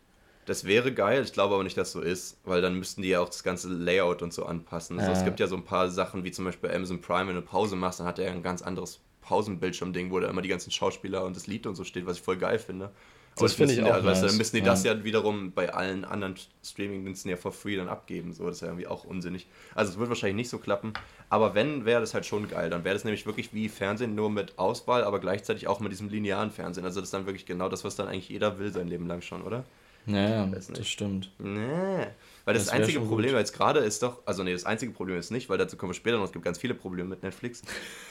Das 0.46 0.64
wäre 0.64 0.94
geil, 0.94 1.22
ich 1.22 1.34
glaube 1.34 1.54
aber 1.54 1.64
nicht, 1.64 1.76
dass 1.76 1.92
so 1.92 2.00
ist, 2.00 2.38
weil 2.44 2.62
dann 2.62 2.78
müssten 2.78 3.02
die 3.02 3.08
ja 3.08 3.20
auch 3.20 3.28
das 3.28 3.42
ganze 3.42 3.68
Layout 3.68 4.22
und 4.22 4.32
so 4.32 4.46
anpassen. 4.46 4.98
Also 4.98 5.12
ja. 5.12 5.18
es 5.18 5.24
gibt 5.24 5.38
ja 5.38 5.48
so 5.48 5.56
ein 5.56 5.64
paar 5.64 5.90
Sachen, 5.90 6.24
wie 6.24 6.30
zum 6.30 6.46
Beispiel 6.46 6.70
Amazon 6.70 7.02
Prime, 7.02 7.28
wenn 7.28 7.34
du 7.34 7.42
Pause 7.42 7.76
machst, 7.76 8.00
dann 8.00 8.06
hat 8.06 8.18
er 8.18 8.26
ja 8.26 8.32
ein 8.32 8.42
ganz 8.42 8.62
anderes 8.62 9.00
Pausenbildschirm-Ding, 9.20 10.10
wo 10.10 10.20
da 10.20 10.28
immer 10.28 10.40
die 10.40 10.48
ganzen 10.48 10.70
Schauspieler 10.70 11.24
und 11.24 11.36
das 11.36 11.46
Lied 11.46 11.66
und 11.66 11.74
so 11.74 11.84
steht, 11.84 12.06
was 12.06 12.16
ich 12.16 12.22
voll 12.22 12.36
geil 12.38 12.58
finde. 12.58 12.90
Das 13.38 13.54
finde 13.54 13.74
ich 13.74 13.82
auch. 13.82 13.92
Also, 13.92 14.08
nice. 14.08 14.20
Dann 14.22 14.36
müssen 14.36 14.56
die 14.56 14.62
ja. 14.62 14.66
das 14.66 14.84
ja 14.84 15.04
wiederum 15.04 15.52
bei 15.52 15.72
allen 15.72 16.04
anderen 16.04 16.34
Streaming-Diensten 16.64 17.28
ja 17.28 17.36
for 17.36 17.52
free 17.52 17.76
dann 17.76 17.88
abgeben. 17.88 18.32
So, 18.32 18.46
das 18.46 18.56
ist 18.56 18.60
ja 18.62 18.68
irgendwie 18.68 18.86
auch 18.86 19.04
unsinnig. 19.04 19.46
Also 19.74 19.92
es 19.92 19.98
wird 19.98 20.08
wahrscheinlich 20.08 20.36
nicht 20.36 20.48
so 20.48 20.58
klappen. 20.58 20.92
Aber 21.28 21.54
wenn, 21.54 21.84
wäre 21.84 22.00
das 22.00 22.14
halt 22.14 22.24
schon 22.24 22.48
geil. 22.48 22.70
Dann 22.70 22.84
wäre 22.84 22.94
das 22.94 23.04
nämlich 23.04 23.26
wirklich 23.26 23.52
wie 23.52 23.68
Fernsehen, 23.68 24.14
nur 24.14 24.30
mit 24.30 24.58
Auswahl, 24.58 25.04
aber 25.04 25.20
gleichzeitig 25.20 25.68
auch 25.68 25.80
mit 25.80 25.92
diesem 25.92 26.08
linearen 26.08 26.50
Fernsehen. 26.50 26.84
Also 26.84 27.00
das 27.00 27.08
ist 27.08 27.14
dann 27.14 27.26
wirklich 27.26 27.46
genau 27.46 27.68
das, 27.68 27.84
was 27.84 27.96
dann 27.96 28.08
eigentlich 28.08 28.28
jeder 28.28 28.58
will 28.58 28.72
sein 28.72 28.88
Leben 28.88 29.06
lang 29.06 29.20
schon, 29.20 29.42
oder? 29.42 29.64
Ja, 30.06 30.46
das 30.46 30.70
stimmt. 30.86 31.30
Nee. 31.38 32.06
Weil 32.46 32.54
das, 32.54 32.66
das 32.66 32.72
einzige 32.72 33.00
Problem 33.00 33.32
gut. 33.32 33.40
jetzt 33.40 33.52
gerade 33.52 33.80
ist 33.80 34.04
doch, 34.04 34.18
also 34.24 34.44
nee, 34.44 34.52
das 34.52 34.64
einzige 34.64 34.92
Problem 34.92 35.18
ist 35.18 35.32
nicht, 35.32 35.48
weil 35.48 35.58
dazu 35.58 35.76
kommen 35.76 35.90
wir 35.90 35.94
später 35.94 36.16
noch, 36.16 36.26
es 36.26 36.32
gibt 36.32 36.44
ganz 36.44 36.58
viele 36.58 36.74
Probleme 36.74 37.08
mit 37.08 37.24
Netflix. 37.24 37.60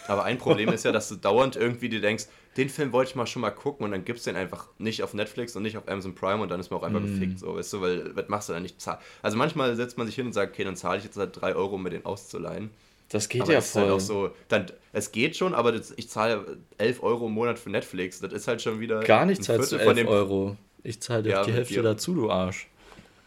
Aber 0.10 0.26
ein 0.26 0.38
Problem 0.38 0.74
ist 0.74 0.84
ja, 0.84 0.92
dass 0.92 1.08
du 1.08 1.16
dauernd 1.22 1.56
irgendwie 1.56 1.88
dir 1.88 2.02
denkst, 2.02 2.26
den 2.58 2.68
Film 2.68 2.92
wollte 2.92 3.12
ich 3.12 3.16
mal 3.16 3.28
schon 3.28 3.42
mal 3.42 3.52
gucken 3.52 3.86
und 3.86 3.92
dann 3.92 4.04
gibst 4.04 4.28
du 4.28 4.32
den 4.32 4.38
einfach 4.38 4.68
nicht 4.78 5.04
auf 5.04 5.14
Netflix 5.14 5.56
und 5.56 5.64
nicht 5.64 5.78
auf 5.78 5.88
Amazon 5.88 6.16
Prime 6.16 6.44
und 6.44 6.50
dann 6.50 6.60
ist 6.60 6.70
man 6.70 6.82
auch 6.82 6.84
einfach 6.84 7.00
mm. 7.00 7.06
gefickt, 7.06 7.40
so, 7.40 7.56
weißt 7.56 7.74
du, 7.74 7.82
weil 7.82 8.14
was 8.14 8.28
machst 8.28 8.50
du 8.50 8.54
dann 8.54 8.64
nicht? 8.64 8.76
Also 9.22 9.38
manchmal 9.38 9.74
setzt 9.78 9.98
man 9.98 10.06
sich 10.06 10.16
hin 10.16 10.28
und 10.28 10.34
sagt, 10.34 10.54
okay, 10.54 10.66
dann 10.66 10.76
zahle 10.76 10.98
ich 10.98 11.06
jetzt 11.06 11.16
halt 11.16 11.42
3 11.42 11.56
Euro, 11.56 11.76
um 11.76 11.84
mir 11.84 11.92
den 11.92 12.06
auszuleihen. 12.06 12.72
Das 13.08 13.30
geht 13.30 13.44
aber 13.44 13.54
ja 13.54 13.62
voll. 13.62 13.84
Halt 13.84 13.92
auch 13.92 14.00
so, 14.02 14.32
dann, 14.50 14.66
es 14.92 15.14
geht 15.14 15.38
schon, 15.38 15.54
aber 15.54 15.72
das, 15.72 15.94
ich 15.96 16.10
zahle 16.10 16.58
11 16.78 17.04
Euro 17.04 17.28
im 17.28 17.34
Monat 17.34 17.58
für 17.58 17.70
Netflix. 17.70 18.20
Das 18.20 18.34
ist 18.34 18.50
halt 18.50 18.62
schon 18.62 18.82
wieder. 18.82 19.00
Gar 19.02 19.26
nichts 19.26 19.46
zahlst 19.46 19.72
du 19.72 19.78
11 19.78 20.08
Euro. 20.08 20.58
Ich 20.84 21.02
zahle 21.02 21.24
dir 21.24 21.30
ja, 21.30 21.44
die 21.44 21.54
Hälfte 21.54 21.82
dazu, 21.82 22.14
du 22.14 22.30
Arsch. 22.30 22.68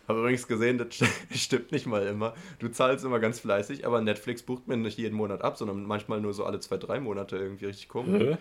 Habe 0.08 0.20
übrigens 0.20 0.48
gesehen, 0.48 0.78
das 0.78 0.88
stimmt 1.34 1.70
nicht 1.70 1.86
mal 1.86 2.06
immer. 2.06 2.34
Du 2.58 2.68
zahlst 2.68 3.04
immer 3.04 3.20
ganz 3.20 3.40
fleißig, 3.40 3.86
aber 3.86 4.00
Netflix 4.00 4.42
bucht 4.42 4.66
mir 4.66 4.76
nicht 4.76 4.98
jeden 4.98 5.14
Monat 5.14 5.42
ab, 5.42 5.58
sondern 5.58 5.84
manchmal 5.84 6.20
nur 6.20 6.32
so 6.32 6.44
alle 6.44 6.60
zwei, 6.60 6.78
drei 6.78 6.98
Monate 6.98 7.36
irgendwie 7.36 7.66
richtig 7.66 7.88
komisch. 7.88 8.22
Hä? 8.22 8.38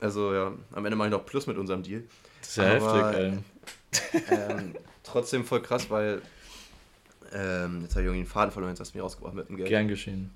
Also 0.00 0.32
ja, 0.32 0.52
am 0.72 0.84
Ende 0.84 0.96
mache 0.96 1.08
ich 1.08 1.12
noch 1.12 1.26
Plus 1.26 1.46
mit 1.46 1.58
unserem 1.58 1.82
Deal. 1.82 2.02
Das 2.40 2.48
ist 2.48 2.56
ja 2.56 2.64
heftig, 2.64 3.02
ey. 3.16 3.38
Ähm, 4.30 4.74
trotzdem 5.04 5.44
voll 5.44 5.60
krass, 5.60 5.90
weil 5.90 6.22
ähm, 7.32 7.82
jetzt 7.82 7.92
habe 7.92 8.00
ich 8.00 8.06
irgendwie 8.06 8.20
einen 8.20 8.26
Faden 8.26 8.50
verloren, 8.50 8.72
jetzt 8.72 8.80
hast 8.80 8.94
du 8.94 8.98
mich 8.98 9.04
rausgebracht 9.04 9.34
mit 9.34 9.48
dem 9.48 9.56
Geld. 9.56 9.68
Gern 9.68 9.88
geschehen. 9.88 10.30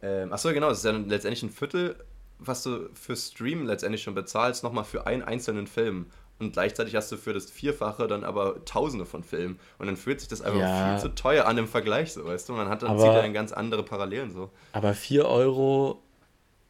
Ähm, 0.00 0.32
achso, 0.32 0.52
genau, 0.52 0.68
das 0.68 0.78
ist 0.78 0.84
ja 0.84 0.92
letztendlich 0.92 1.42
ein 1.42 1.50
Viertel, 1.50 1.96
was 2.38 2.62
du 2.62 2.88
für 2.94 3.16
Stream 3.16 3.66
letztendlich 3.66 4.02
schon 4.02 4.14
bezahlst, 4.14 4.62
nochmal 4.62 4.84
für 4.84 5.06
einen 5.06 5.22
einzelnen 5.22 5.66
Film 5.66 6.06
und 6.40 6.52
gleichzeitig 6.52 6.96
hast 6.96 7.12
du 7.12 7.16
für 7.16 7.32
das 7.32 7.50
Vierfache 7.50 8.06
dann 8.06 8.24
aber 8.24 8.64
Tausende 8.64 9.06
von 9.06 9.22
Filmen 9.22 9.60
und 9.78 9.86
dann 9.86 9.96
fühlt 9.96 10.20
sich 10.20 10.28
das 10.28 10.40
einfach 10.42 10.60
ja. 10.60 10.98
viel 10.98 11.10
zu 11.10 11.14
teuer 11.14 11.46
an 11.46 11.58
im 11.58 11.68
Vergleich, 11.68 12.12
so 12.12 12.24
weißt 12.24 12.48
du, 12.48 12.54
man 12.54 12.68
hat 12.68 12.82
dann 12.82 12.90
aber, 12.90 13.02
zieht 13.02 13.14
dann 13.14 13.32
ganz 13.32 13.52
andere 13.52 13.82
Parallelen 13.82 14.32
so. 14.32 14.50
Aber 14.72 14.94
4 14.94 15.26
Euro 15.26 16.00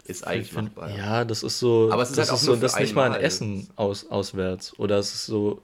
ist 0.04 0.26
eigentlich 0.26 0.52
find, 0.52 0.76
machbar. 0.76 0.90
Ja, 0.96 1.24
das 1.24 1.42
ist 1.42 1.58
so, 1.58 1.90
aber 1.92 2.02
es 2.02 2.10
ist 2.10 2.18
das 2.18 2.30
halt 2.30 2.40
ist 2.40 2.46
so, 2.46 2.56
das 2.56 2.78
nicht 2.78 2.94
mal 2.94 3.12
ein 3.12 3.20
Essen 3.20 3.68
aus, 3.76 4.10
auswärts 4.10 4.78
oder 4.78 4.98
es 4.98 5.14
ist 5.14 5.26
so 5.26 5.62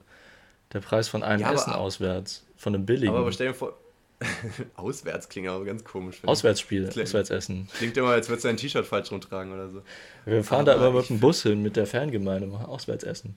der 0.72 0.80
Preis 0.80 1.08
von 1.08 1.22
einem 1.22 1.42
ja, 1.42 1.52
Essen 1.52 1.72
aber, 1.72 1.80
auswärts, 1.80 2.44
von 2.56 2.74
einem 2.74 2.86
billigen. 2.86 3.14
Aber 3.14 3.32
stell 3.32 3.48
dir 3.48 3.54
vor, 3.54 3.74
Auswärts 4.76 5.28
klingt 5.28 5.48
aber 5.48 5.64
ganz 5.64 5.84
komisch. 5.84 6.20
Auswärtsspiel, 6.24 6.88
Auswärtsessen. 6.88 7.68
Klingt 7.76 7.96
immer, 7.96 8.10
als 8.10 8.28
würdest 8.28 8.44
du 8.44 8.48
ein 8.48 8.56
T-Shirt 8.56 8.86
falsch 8.86 9.10
rumtragen 9.10 9.52
oder 9.52 9.68
so. 9.68 9.82
Wir 10.24 10.42
fahren 10.42 10.60
aber 10.68 10.80
da 10.80 10.88
immer 10.88 10.98
mit 11.00 11.10
dem 11.10 11.20
Bus 11.20 11.42
hin, 11.42 11.62
mit 11.62 11.76
der 11.76 11.86
Fangemeinde, 11.86 12.46
machen 12.46 12.66
Auswärtsessen. 12.66 13.36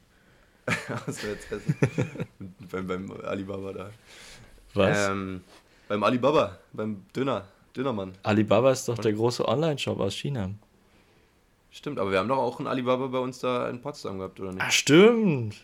Auswärtsessen. 1.08 1.76
beim, 2.72 2.88
beim 2.88 3.12
Alibaba 3.24 3.74
da. 3.74 3.90
Was? 4.74 5.10
Ähm, 5.10 5.42
beim 5.88 6.04
Alibaba, 6.04 6.58
beim 6.74 7.06
Döner, 7.16 7.46
Dönermann. 7.76 8.14
Alibaba 8.24 8.72
ist 8.72 8.88
doch 8.88 8.98
der 8.98 9.14
große 9.14 9.48
Online-Shop 9.48 10.00
aus 10.00 10.14
China. 10.16 10.52
Stimmt, 11.72 12.00
aber 12.00 12.12
wir 12.12 12.20
haben 12.20 12.28
doch 12.28 12.38
auch 12.38 12.60
einen 12.60 12.68
Alibaba 12.68 13.08
bei 13.08 13.20
uns 13.20 13.40
da 13.40 13.70
in 13.70 13.82
Potsdam 13.82 14.18
gehabt, 14.18 14.40
oder 14.40 14.52
nicht? 14.52 14.62
Ah, 14.62 14.72
stimmt. 14.72 15.56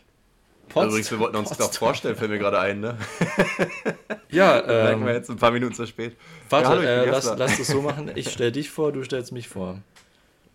Potsdam. 0.68 0.88
Übrigens, 0.88 1.10
wir 1.10 1.18
wollten 1.18 1.36
uns 1.36 1.48
Potsdam. 1.48 1.68
doch 1.68 1.74
vorstellen, 1.74 2.16
fällt 2.16 2.30
mir 2.30 2.38
gerade 2.38 2.58
ein, 2.58 2.80
ne? 2.80 2.98
Ja, 4.30 4.60
ähm. 4.60 4.66
Merken 4.66 5.06
wir 5.06 5.12
jetzt 5.14 5.30
ein 5.30 5.36
paar 5.36 5.50
Minuten 5.50 5.74
zu 5.74 5.86
spät. 5.86 6.16
Warte, 6.50 6.64
ja, 6.64 6.70
hallo, 6.70 6.82
äh, 6.82 7.10
lass, 7.10 7.32
lass 7.36 7.58
das 7.58 7.66
so 7.68 7.80
machen. 7.82 8.10
Ich 8.14 8.30
stell 8.30 8.52
dich 8.52 8.70
vor, 8.70 8.92
du 8.92 9.02
stellst 9.04 9.32
mich 9.32 9.48
vor. 9.48 9.80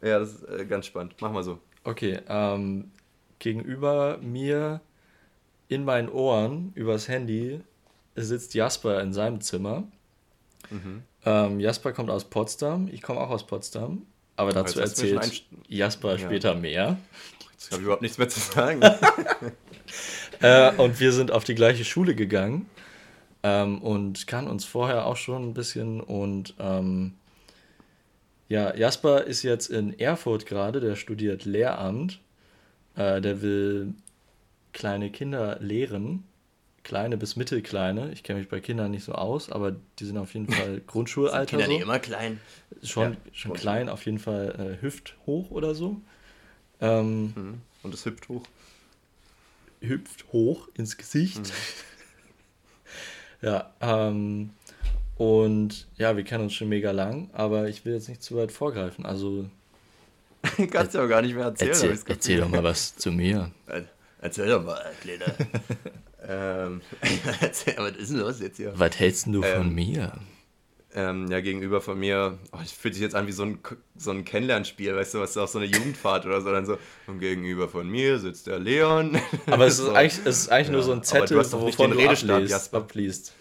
Ja, 0.01 0.19
das 0.19 0.33
ist 0.33 0.49
äh, 0.49 0.65
ganz 0.65 0.85
spannend. 0.85 1.15
Mach 1.21 1.31
mal 1.31 1.43
so. 1.43 1.59
Okay, 1.83 2.19
ähm, 2.27 2.91
gegenüber 3.41 4.19
mir 4.21 4.79
in 5.67 5.83
meinen 5.83 6.09
Ohren 6.09 6.71
übers 6.75 7.07
Handy 7.07 7.61
sitzt 8.15 8.53
Jasper 8.53 9.01
in 9.01 9.13
seinem 9.13 9.41
Zimmer. 9.41 9.83
Mhm. 10.69 11.03
Ähm, 11.25 11.59
Jasper 11.59 11.91
kommt 11.91 12.09
aus 12.09 12.25
Potsdam, 12.25 12.87
ich 12.91 13.01
komme 13.01 13.19
auch 13.19 13.29
aus 13.29 13.45
Potsdam, 13.45 14.05
aber 14.35 14.53
dazu 14.53 14.79
erzählt 14.79 15.43
Jasper 15.67 16.13
ja. 16.13 16.17
später 16.17 16.55
mehr. 16.55 16.97
Jetzt 17.51 17.71
habe 17.71 17.81
ich 17.81 17.83
überhaupt 17.83 18.01
nichts 18.01 18.17
mehr 18.17 18.29
zu 18.29 18.39
sagen. 18.39 18.81
äh, 20.41 20.71
und 20.75 20.99
wir 20.99 21.11
sind 21.11 21.31
auf 21.31 21.43
die 21.43 21.55
gleiche 21.55 21.85
Schule 21.85 22.15
gegangen 22.15 22.69
ähm, 23.43 23.81
und 23.81 24.27
kannten 24.27 24.49
uns 24.49 24.65
vorher 24.65 25.05
auch 25.05 25.17
schon 25.17 25.49
ein 25.49 25.53
bisschen. 25.53 26.01
Und 26.01 26.55
ähm, 26.59 27.13
ja, 28.49 28.75
Jasper 28.75 29.23
ist 29.23 29.43
jetzt 29.43 29.67
in 29.67 29.97
Erfurt 29.99 30.45
gerade, 30.45 30.79
der 30.79 30.95
studiert 30.95 31.45
Lehramt. 31.45 32.19
Äh, 32.95 33.21
der 33.21 33.41
will 33.41 33.93
kleine 34.73 35.09
Kinder 35.09 35.57
lehren 35.59 36.23
kleine 36.83 37.17
bis 37.17 37.35
mittelkleine. 37.35 38.11
Ich 38.11 38.23
kenne 38.23 38.39
mich 38.39 38.49
bei 38.49 38.59
Kindern 38.59 38.91
nicht 38.91 39.03
so 39.03 39.13
aus, 39.13 39.51
aber 39.51 39.75
die 39.99 40.05
sind 40.05 40.17
auf 40.17 40.33
jeden 40.33 40.47
Fall 40.51 40.81
Grundschulalter. 40.85 41.45
Kinder 41.45 41.65
so. 41.65 41.71
nicht 41.71 41.81
immer 41.81 41.99
klein. 41.99 42.39
Schon, 42.83 43.13
ja, 43.13 43.17
schon 43.33 43.53
klein, 43.53 43.89
auf 43.89 44.05
jeden 44.05 44.19
Fall 44.19 44.77
äh, 44.79 44.81
hüfthoch 44.81 45.51
oder 45.51 45.75
so. 45.75 46.01
Ähm, 46.79 47.33
mhm. 47.35 47.61
Und 47.83 47.93
es 47.93 48.05
hüpft 48.05 48.29
hoch. 48.29 48.43
Hüpft 49.81 50.31
hoch 50.31 50.67
ins 50.75 50.97
Gesicht. 50.97 51.39
Mhm. 51.39 51.51
ja, 53.47 53.73
ähm, 53.81 54.51
und 55.17 55.87
ja, 55.97 56.17
wir 56.17 56.23
kennen 56.23 56.45
uns 56.45 56.53
schon 56.53 56.69
mega 56.69 56.91
lang, 56.91 57.29
aber 57.33 57.69
ich 57.69 57.85
will 57.85 57.93
jetzt 57.93 58.09
nicht 58.09 58.23
zu 58.23 58.35
weit 58.37 58.51
vorgreifen. 58.51 59.05
Also. 59.05 59.49
Kannst 60.71 60.93
du 60.93 60.99
ja 60.99 61.05
gar 61.05 61.21
nicht 61.21 61.35
mehr 61.35 61.45
erzählen. 61.45 61.71
Erzähl, 61.71 61.99
erzähl 62.07 62.39
doch 62.39 62.49
mal 62.49 62.63
was 62.63 62.95
zu 62.95 63.11
mir. 63.11 63.51
Erzähl 64.19 64.47
doch 64.47 64.63
mal, 64.63 64.81
Kleiner. 65.01 65.33
Ähm, 66.27 66.81
was 67.77 67.97
ist 67.97 68.11
denn 68.11 68.19
los 68.19 68.39
jetzt 68.39 68.57
hier? 68.57 68.73
Was 68.75 68.99
hältst 68.99 69.25
du 69.25 69.43
ähm, 69.43 69.57
von 69.57 69.73
mir? 69.73 70.13
Ähm, 70.93 71.31
ja, 71.31 71.39
gegenüber 71.39 71.81
von 71.81 71.97
mir, 71.97 72.37
oh, 72.51 72.57
ich 72.63 72.73
fühlt 72.73 72.93
sich 72.93 73.01
jetzt 73.01 73.15
an 73.15 73.25
wie 73.25 73.31
so 73.31 73.43
ein, 73.43 73.59
so 73.95 74.11
ein 74.11 74.25
Kennenlernspiel, 74.25 74.95
weißt 74.95 75.13
du, 75.13 75.19
was 75.19 75.37
auch 75.37 75.47
so 75.47 75.57
eine 75.57 75.67
Jugendfahrt 75.67 76.25
oder 76.25 76.41
so, 76.41 76.51
dann 76.51 76.65
so, 76.65 76.77
und 77.07 77.19
gegenüber 77.19 77.69
von 77.69 77.87
mir 77.89 78.19
sitzt 78.19 78.47
der 78.47 78.59
Leon. 78.59 79.19
Aber 79.47 79.65
es 79.65 79.79
ist 79.79 79.85
so. 79.85 79.93
eigentlich, 79.93 80.19
es 80.25 80.39
ist 80.39 80.49
eigentlich 80.49 80.67
ja, 80.67 80.73
nur 80.73 80.83
so 80.83 80.91
ein 80.91 81.03
Zettel, 81.03 81.29
du 81.29 81.39
hast 81.39 81.53
doch 81.53 81.63
nicht 81.63 81.79
den 81.79 81.93
Redestab, 81.93 82.41
Jasper. 82.43 82.77
abliest. 82.77 83.33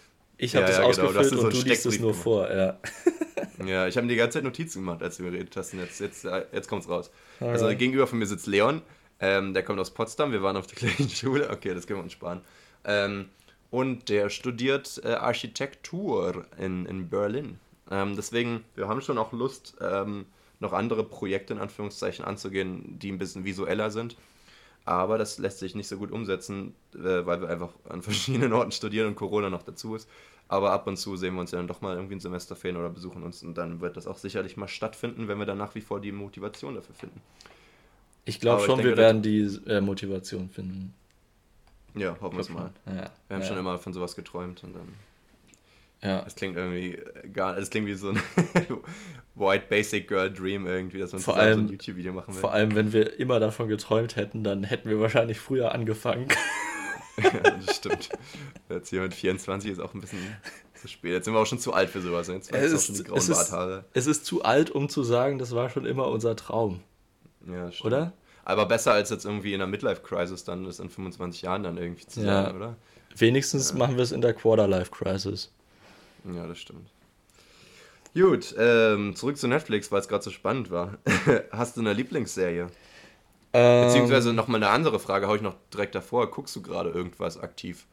Ich 0.42 0.56
habe 0.56 0.64
ja, 0.64 0.68
das 0.68 0.78
ja, 0.78 0.84
ausgefüllt 0.84 1.30
genau. 1.30 1.42
und 1.42 1.54
du, 1.54 1.68
liest 1.68 1.84
es 1.84 1.98
nur 1.98 2.12
gemacht. 2.12 2.22
vor, 2.22 2.50
ja. 2.50 2.78
ja, 3.66 3.86
ich 3.86 3.96
habe 3.96 4.06
die 4.06 4.16
ganze 4.16 4.38
Zeit 4.38 4.44
Notizen 4.44 4.80
gemacht, 4.80 5.02
als 5.02 5.18
du 5.18 5.24
geredet 5.24 5.54
hast 5.54 5.74
und 5.74 5.80
jetzt, 5.80 6.00
jetzt, 6.00 6.24
jetzt 6.24 6.68
kommt's 6.68 6.88
raus. 6.88 7.10
Also 7.40 7.68
gegenüber 7.68 8.06
von 8.06 8.18
mir 8.18 8.26
sitzt 8.26 8.46
Leon, 8.46 8.80
ähm, 9.20 9.52
der 9.52 9.62
kommt 9.62 9.78
aus 9.78 9.90
Potsdam, 9.90 10.32
wir 10.32 10.42
waren 10.42 10.56
auf 10.56 10.66
der 10.66 10.76
gleichen 10.78 11.10
Schule, 11.10 11.50
okay, 11.50 11.74
das 11.74 11.86
können 11.86 11.98
wir 11.98 12.04
uns 12.04 12.12
sparen. 12.12 12.40
Ähm, 12.84 13.28
und 13.70 14.08
der 14.08 14.30
studiert 14.30 15.00
äh, 15.04 15.08
Architektur 15.08 16.46
in, 16.58 16.86
in 16.86 17.10
Berlin. 17.10 17.58
Ähm, 17.90 18.16
deswegen, 18.16 18.64
wir 18.74 18.88
haben 18.88 19.02
schon 19.02 19.18
auch 19.18 19.32
Lust, 19.32 19.76
ähm, 19.80 20.26
noch 20.58 20.72
andere 20.72 21.04
Projekte 21.04 21.52
in 21.52 21.58
Anführungszeichen 21.58 22.24
anzugehen, 22.24 22.98
die 22.98 23.12
ein 23.12 23.18
bisschen 23.18 23.44
visueller 23.44 23.90
sind. 23.90 24.16
Aber 24.84 25.18
das 25.18 25.38
lässt 25.38 25.58
sich 25.58 25.74
nicht 25.74 25.88
so 25.88 25.98
gut 25.98 26.10
umsetzen, 26.10 26.74
äh, 26.94 27.26
weil 27.26 27.42
wir 27.42 27.48
einfach 27.48 27.70
an 27.88 28.02
verschiedenen 28.02 28.52
Orten 28.52 28.72
studieren 28.72 29.08
und 29.08 29.16
Corona 29.16 29.50
noch 29.50 29.62
dazu 29.62 29.94
ist. 29.94 30.08
Aber 30.50 30.72
ab 30.72 30.88
und 30.88 30.96
zu 30.96 31.16
sehen 31.16 31.34
wir 31.34 31.42
uns 31.42 31.52
ja 31.52 31.58
dann 31.58 31.68
doch 31.68 31.80
mal 31.80 31.94
irgendwie 31.94 32.16
ein 32.16 32.20
Semesterferien 32.20 32.76
oder 32.76 32.90
besuchen 32.90 33.22
uns 33.22 33.44
und 33.44 33.56
dann 33.56 33.80
wird 33.80 33.96
das 33.96 34.08
auch 34.08 34.18
sicherlich 34.18 34.56
mal 34.56 34.66
stattfinden, 34.66 35.28
wenn 35.28 35.38
wir 35.38 35.46
dann 35.46 35.58
nach 35.58 35.76
wie 35.76 35.80
vor 35.80 36.00
die 36.00 36.10
Motivation 36.10 36.74
dafür 36.74 36.96
finden. 36.96 37.20
Ich 38.24 38.40
glaube 38.40 38.64
schon, 38.64 38.78
denke, 38.78 38.90
wir 38.90 38.96
werden 38.96 39.22
die 39.22 39.42
äh, 39.68 39.80
Motivation 39.80 40.50
finden. 40.50 40.92
Ja, 41.94 42.16
hoffen 42.20 42.36
wir 42.36 42.40
es 42.40 42.48
mal. 42.48 42.72
Ja, 42.84 42.92
wir 43.28 43.36
haben 43.36 43.42
ja. 43.42 43.44
schon 43.44 43.58
immer 43.58 43.78
von 43.78 43.92
sowas 43.92 44.16
geträumt 44.16 44.64
und 44.64 44.74
dann. 44.74 44.88
Ja. 46.02 46.24
Es 46.26 46.34
klingt 46.34 46.56
irgendwie 46.56 46.98
gar, 47.32 47.56
es 47.56 47.70
klingt 47.70 47.86
wie 47.86 47.94
so 47.94 48.08
ein 48.08 48.20
White 49.36 49.66
Basic 49.68 50.08
Girl 50.08 50.32
Dream 50.32 50.66
irgendwie, 50.66 50.98
dass 50.98 51.12
man 51.12 51.20
vor 51.20 51.36
allem, 51.36 51.54
so 51.54 51.60
ein 51.60 51.68
YouTube-Video 51.68 52.12
machen 52.12 52.34
will. 52.34 52.40
Vor 52.40 52.52
allem, 52.52 52.74
wenn 52.74 52.92
wir 52.92 53.20
immer 53.20 53.38
davon 53.38 53.68
geträumt 53.68 54.16
hätten, 54.16 54.42
dann 54.42 54.64
hätten 54.64 54.88
wir 54.88 54.98
wahrscheinlich 54.98 55.38
früher 55.38 55.72
angefangen. 55.72 56.26
Ja, 57.22 57.50
das 57.50 57.76
stimmt. 57.76 58.08
Jetzt 58.68 58.90
hier 58.90 59.00
mit 59.00 59.14
24 59.14 59.72
ist 59.72 59.80
auch 59.80 59.94
ein 59.94 60.00
bisschen 60.00 60.20
zu 60.80 60.88
spät. 60.88 61.12
Jetzt 61.12 61.24
sind 61.26 61.34
wir 61.34 61.40
auch 61.40 61.46
schon 61.46 61.58
zu 61.58 61.72
alt 61.72 61.90
für 61.90 62.00
sowas. 62.00 62.28
Jetzt 62.28 62.52
es, 62.52 62.72
ist, 62.72 62.98
die 62.98 63.04
grauen 63.04 63.18
es, 63.18 63.28
ist, 63.28 63.54
es 63.92 64.06
ist 64.06 64.24
zu 64.24 64.42
alt, 64.42 64.70
um 64.70 64.88
zu 64.88 65.02
sagen, 65.02 65.38
das 65.38 65.54
war 65.54 65.70
schon 65.70 65.86
immer 65.86 66.08
unser 66.08 66.36
Traum. 66.36 66.80
Ja, 67.46 67.70
stimmt. 67.70 67.86
Oder? 67.86 68.12
Aber 68.44 68.66
besser 68.66 68.92
als 68.92 69.10
jetzt 69.10 69.24
irgendwie 69.24 69.54
in 69.54 69.60
einer 69.60 69.70
Midlife-Crisis 69.70 70.44
dann 70.44 70.64
das 70.64 70.80
in 70.80 70.88
25 70.88 71.42
Jahren 71.42 71.62
dann 71.62 71.76
irgendwie 71.76 72.06
zu 72.06 72.20
ja. 72.20 72.44
sein, 72.44 72.56
oder? 72.56 72.76
Wenigstens 73.16 73.70
ja. 73.70 73.76
machen 73.76 73.96
wir 73.96 74.02
es 74.02 74.12
in 74.12 74.20
der 74.20 74.34
Quarter-Life-Crisis. 74.34 75.52
Ja, 76.34 76.46
das 76.46 76.58
stimmt. 76.58 76.88
Gut, 78.14 78.54
ähm, 78.58 79.14
zurück 79.14 79.36
zu 79.36 79.46
Netflix, 79.46 79.92
weil 79.92 80.00
es 80.00 80.08
gerade 80.08 80.24
so 80.24 80.30
spannend 80.30 80.70
war. 80.70 80.98
Hast 81.52 81.76
du 81.76 81.80
eine 81.80 81.92
Lieblingsserie? 81.92 82.68
Ähm, 83.52 83.86
Beziehungsweise 83.86 84.32
nochmal 84.32 84.62
eine 84.62 84.70
andere 84.70 85.00
Frage, 85.00 85.26
habe 85.26 85.36
ich 85.36 85.42
noch 85.42 85.56
direkt 85.72 85.94
davor. 85.94 86.30
Guckst 86.30 86.54
du 86.54 86.62
gerade 86.62 86.90
irgendwas 86.90 87.38
aktiv? 87.38 87.86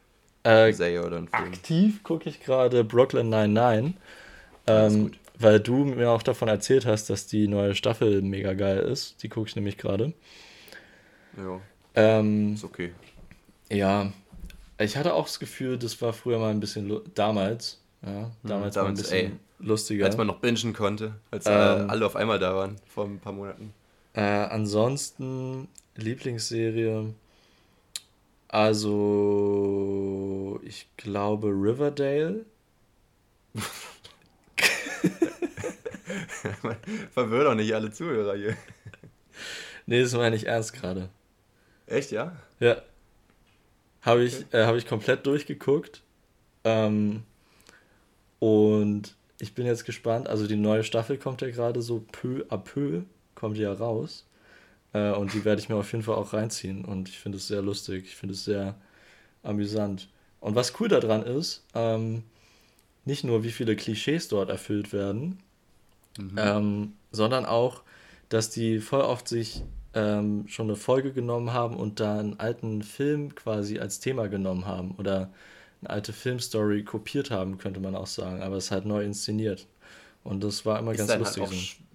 Äh, 0.43 0.71
Serie 0.71 1.05
oder 1.05 1.17
ein 1.17 1.27
Film? 1.27 1.43
Aktiv 1.49 2.03
gucke 2.03 2.29
ich 2.29 2.39
gerade 2.41 2.83
Brooklyn 2.83 3.29
99. 3.29 3.95
Ähm, 4.67 5.11
weil 5.39 5.59
du 5.59 5.85
mir 5.85 6.09
auch 6.09 6.23
davon 6.23 6.47
erzählt 6.47 6.85
hast, 6.85 7.09
dass 7.09 7.27
die 7.27 7.47
neue 7.47 7.75
Staffel 7.75 8.21
mega 8.21 8.53
geil 8.53 8.79
ist. 8.79 9.21
Die 9.23 9.29
gucke 9.29 9.49
ich 9.49 9.55
nämlich 9.55 9.77
gerade. 9.77 10.13
Ja. 11.37 11.59
Ähm, 11.95 12.53
ist 12.53 12.63
okay. 12.63 12.93
Ja. 13.71 14.11
Ich 14.79 14.97
hatte 14.97 15.13
auch 15.13 15.25
das 15.25 15.39
Gefühl, 15.39 15.77
das 15.77 15.99
war 16.01 16.13
früher 16.13 16.39
mal 16.39 16.51
ein 16.51 16.59
bisschen 16.59 17.01
damals. 17.15 17.81
Ja, 18.03 18.31
damals, 18.43 18.43
mhm, 18.43 18.49
damals 18.49 18.77
ein 18.77 18.93
bisschen 18.93 19.31
ey, 19.31 19.31
lustiger. 19.59 20.05
Als 20.05 20.17
man 20.17 20.27
noch 20.27 20.39
bingen 20.39 20.73
konnte, 20.73 21.15
als 21.31 21.45
ähm, 21.47 21.89
alle 21.89 22.05
auf 22.05 22.15
einmal 22.15 22.37
da 22.37 22.55
waren, 22.55 22.75
vor 22.87 23.05
ein 23.05 23.19
paar 23.19 23.33
Monaten. 23.33 23.73
Äh, 24.17 24.21
ansonsten, 24.21 25.67
Lieblingsserie. 25.95 27.13
Also, 28.47 28.99
ich 30.63 30.87
glaube 30.97 31.49
Riverdale. 31.49 32.47
Verwirr 37.13 37.43
doch 37.43 37.53
nicht 37.53 37.75
alle 37.75 37.91
Zuhörer 37.91 38.35
hier. 38.35 38.57
Nee, 39.85 40.01
das 40.01 40.13
meine 40.13 40.35
ich 40.35 40.47
ernst 40.47 40.73
gerade. 40.73 41.09
Echt, 41.85 42.09
ja? 42.09 42.35
Ja. 42.59 42.81
Habe 44.01 44.23
ich, 44.23 44.45
okay. 44.45 44.63
äh, 44.63 44.65
hab 44.65 44.75
ich 44.77 44.87
komplett 44.87 45.27
durchgeguckt. 45.27 46.01
Ähm, 46.63 47.21
und 48.39 49.15
ich 49.39 49.53
bin 49.53 49.67
jetzt 49.67 49.85
gespannt. 49.85 50.27
Also 50.27 50.47
die 50.47 50.55
neue 50.55 50.83
Staffel 50.83 51.19
kommt 51.19 51.41
ja 51.41 51.51
gerade 51.51 51.83
so 51.83 52.03
peu 52.11 52.45
à 52.49 52.57
peu, 52.57 53.03
kommt 53.37 53.57
ja 53.57 53.71
raus. 53.71 54.25
Äh, 54.93 55.11
und 55.11 55.33
die 55.33 55.45
werde 55.45 55.61
ich 55.61 55.69
mir 55.69 55.75
auf 55.75 55.91
jeden 55.91 56.03
Fall 56.03 56.15
auch 56.15 56.33
reinziehen. 56.33 56.83
Und 56.83 57.07
ich 57.07 57.19
finde 57.19 57.37
es 57.37 57.47
sehr 57.47 57.61
lustig. 57.61 58.05
Ich 58.05 58.15
finde 58.15 58.33
es 58.33 58.43
sehr 58.43 58.75
amüsant. 59.43 60.09
Und 60.39 60.55
was 60.55 60.79
cool 60.79 60.87
daran 60.87 61.23
ist, 61.23 61.63
ähm, 61.73 62.23
nicht 63.05 63.23
nur 63.23 63.43
wie 63.43 63.51
viele 63.51 63.75
Klischees 63.75 64.27
dort 64.27 64.49
erfüllt 64.49 64.91
werden, 64.91 65.39
mhm. 66.17 66.35
ähm, 66.37 66.93
sondern 67.11 67.45
auch, 67.45 67.83
dass 68.29 68.49
die 68.49 68.79
voll 68.79 69.01
oft 69.01 69.27
sich 69.27 69.63
ähm, 69.93 70.45
schon 70.47 70.67
eine 70.67 70.75
Folge 70.75 71.13
genommen 71.13 71.53
haben 71.53 71.77
und 71.77 71.99
da 71.99 72.19
einen 72.19 72.39
alten 72.39 72.83
Film 72.83 73.35
quasi 73.35 73.79
als 73.79 73.99
Thema 73.99 74.27
genommen 74.27 74.65
haben 74.65 74.91
oder 74.97 75.31
eine 75.81 75.89
alte 75.89 76.11
Filmstory 76.11 76.83
kopiert 76.83 77.31
haben, 77.31 77.57
könnte 77.57 77.79
man 77.79 77.95
auch 77.95 78.07
sagen, 78.07 78.41
aber 78.41 78.57
es 78.57 78.65
ist 78.65 78.71
halt 78.71 78.85
neu 78.85 79.03
inszeniert. 79.03 79.67
Und 80.23 80.43
das 80.43 80.65
war 80.65 80.79
immer 80.79 80.91
ist 80.91 80.97
ganz 80.97 81.11
halt 81.11 81.19
lustig. 81.19 81.43
Halt. 81.43 81.86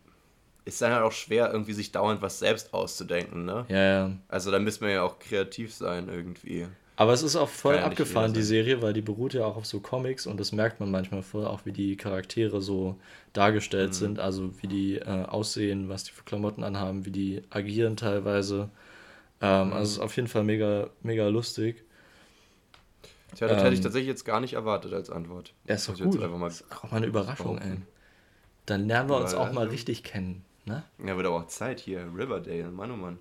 Ist 0.64 0.80
dann 0.80 0.92
halt 0.92 1.02
auch 1.02 1.12
schwer, 1.12 1.50
irgendwie 1.52 1.72
sich 1.72 1.90
dauernd 1.90 2.22
was 2.22 2.38
selbst 2.38 2.72
auszudenken, 2.72 3.44
ne? 3.44 3.64
Ja, 3.68 3.82
ja. 3.82 4.10
Also 4.28 4.50
da 4.50 4.58
müssen 4.58 4.86
wir 4.86 4.92
ja 4.92 5.02
auch 5.02 5.18
kreativ 5.18 5.74
sein 5.74 6.08
irgendwie. 6.08 6.66
Aber 6.96 7.12
es 7.12 7.22
ist 7.22 7.36
auch 7.36 7.48
voll 7.48 7.76
ja 7.76 7.84
abgefahren, 7.84 8.32
die 8.32 8.42
Serie, 8.42 8.82
weil 8.82 8.92
die 8.92 9.00
beruht 9.00 9.34
ja 9.34 9.44
auch 9.44 9.56
auf 9.56 9.66
so 9.66 9.80
Comics 9.80 10.26
und 10.26 10.38
das 10.38 10.52
merkt 10.52 10.78
man 10.78 10.90
manchmal 10.90 11.22
voll, 11.22 11.46
auch 11.46 11.64
wie 11.64 11.72
die 11.72 11.96
Charaktere 11.96 12.60
so 12.60 12.96
dargestellt 13.32 13.90
mhm. 13.90 13.94
sind, 13.94 14.18
also 14.20 14.52
wie 14.60 14.68
die 14.68 14.98
äh, 14.98 15.24
aussehen, 15.24 15.88
was 15.88 16.04
die 16.04 16.12
für 16.12 16.22
Klamotten 16.22 16.62
anhaben, 16.62 17.04
wie 17.06 17.10
die 17.10 17.42
agieren 17.50 17.96
teilweise. 17.96 18.68
Ähm, 19.40 19.68
mhm. 19.68 19.72
Also 19.72 19.82
es 19.82 19.92
ist 19.92 19.98
auf 19.98 20.14
jeden 20.16 20.28
Fall 20.28 20.44
mega, 20.44 20.90
mega 21.02 21.26
lustig. 21.28 21.82
Tja, 23.34 23.48
das 23.48 23.56
ähm, 23.56 23.62
hätte 23.64 23.74
ich 23.74 23.80
ähm, 23.80 23.84
tatsächlich 23.84 24.08
jetzt 24.08 24.24
gar 24.24 24.40
nicht 24.40 24.52
erwartet 24.52 24.92
als 24.92 25.10
Antwort. 25.10 25.54
Ja, 25.66 25.74
ist 25.74 25.88
doch 25.88 25.98
gut. 25.98 26.14
Jetzt 26.14 26.30
mal 26.30 26.40
das 26.40 26.60
ist 26.60 26.72
auch 26.72 26.90
mal 26.90 26.98
eine 26.98 27.06
Überraschung, 27.06 27.58
ey. 27.58 27.78
Dann 28.66 28.86
lernen 28.86 29.08
wir 29.08 29.16
uns 29.16 29.34
auch 29.34 29.50
mal 29.52 29.66
richtig 29.66 30.04
kennen, 30.04 30.44
ne? 30.64 30.84
Ja, 30.98 31.16
wird 31.16 31.26
aber 31.26 31.36
auch 31.36 31.46
Zeit 31.48 31.80
hier. 31.80 32.10
Riverdale, 32.14 32.70
Mann 32.70 32.90
oh 32.90 32.96
Mann. 32.96 33.18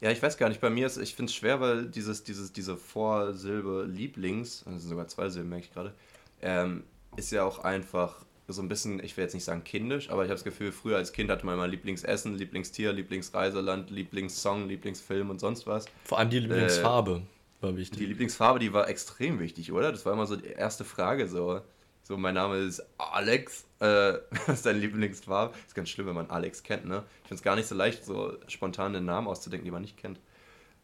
Ja, 0.00 0.10
ich 0.10 0.22
weiß 0.22 0.36
gar 0.36 0.48
nicht, 0.48 0.60
bei 0.60 0.70
mir 0.70 0.86
ist, 0.86 0.98
ich 0.98 1.14
finde 1.14 1.30
es 1.30 1.34
schwer, 1.34 1.60
weil 1.60 1.86
dieses, 1.86 2.24
dieses, 2.24 2.52
diese 2.52 2.76
Vorsilbe 2.76 3.86
Lieblings, 3.88 4.64
das 4.64 4.82
sind 4.82 4.90
sogar 4.90 5.08
zwei 5.08 5.28
Silben, 5.30 5.48
merke 5.48 5.66
ich 5.66 5.72
gerade, 5.72 5.94
ähm, 6.42 6.84
ist 7.16 7.30
ja 7.32 7.44
auch 7.44 7.60
einfach 7.60 8.24
so 8.48 8.60
ein 8.60 8.68
bisschen, 8.68 9.02
ich 9.02 9.16
will 9.16 9.24
jetzt 9.24 9.32
nicht 9.32 9.44
sagen 9.44 9.64
kindisch, 9.64 10.10
aber 10.10 10.22
ich 10.22 10.28
habe 10.28 10.34
das 10.34 10.44
Gefühl, 10.44 10.72
früher 10.72 10.96
als 10.96 11.12
Kind 11.12 11.30
hatte 11.30 11.46
man 11.46 11.54
immer 11.54 11.66
Lieblingsessen, 11.66 12.36
Lieblingstier, 12.36 12.92
Lieblingsreiseland, 12.92 13.90
Lieblingssong, 13.90 14.68
Lieblingsfilm 14.68 15.30
und 15.30 15.40
sonst 15.40 15.66
was. 15.66 15.86
Vor 16.04 16.18
allem 16.18 16.28
die 16.28 16.40
Lieblingsfarbe 16.40 17.22
äh, 17.22 17.62
war 17.62 17.76
wichtig. 17.76 17.98
Die 17.98 18.06
Lieblingsfarbe, 18.06 18.58
die 18.58 18.72
war 18.72 18.88
extrem 18.88 19.40
wichtig, 19.40 19.72
oder? 19.72 19.90
Das 19.90 20.04
war 20.04 20.12
immer 20.12 20.26
so 20.26 20.36
die 20.36 20.48
erste 20.48 20.84
Frage 20.84 21.28
so. 21.28 21.62
So, 22.02 22.18
mein 22.18 22.34
Name 22.34 22.58
ist 22.58 22.82
Alex. 22.98 23.64
Äh, 23.84 24.20
was 24.46 24.56
ist 24.56 24.66
deine 24.66 24.78
Lieblingsfarbe? 24.78 25.54
Ist 25.66 25.74
ganz 25.74 25.90
schlimm, 25.90 26.06
wenn 26.06 26.14
man 26.14 26.30
Alex 26.30 26.62
kennt, 26.62 26.86
ne? 26.86 27.04
Ich 27.22 27.28
finde 27.28 27.34
es 27.34 27.42
gar 27.42 27.56
nicht 27.56 27.68
so 27.68 27.74
leicht, 27.74 28.04
so 28.04 28.32
spontan 28.48 28.96
einen 28.96 29.04
Namen 29.04 29.28
auszudenken, 29.28 29.64
die 29.64 29.70
man 29.70 29.82
nicht 29.82 29.98
kennt. 29.98 30.20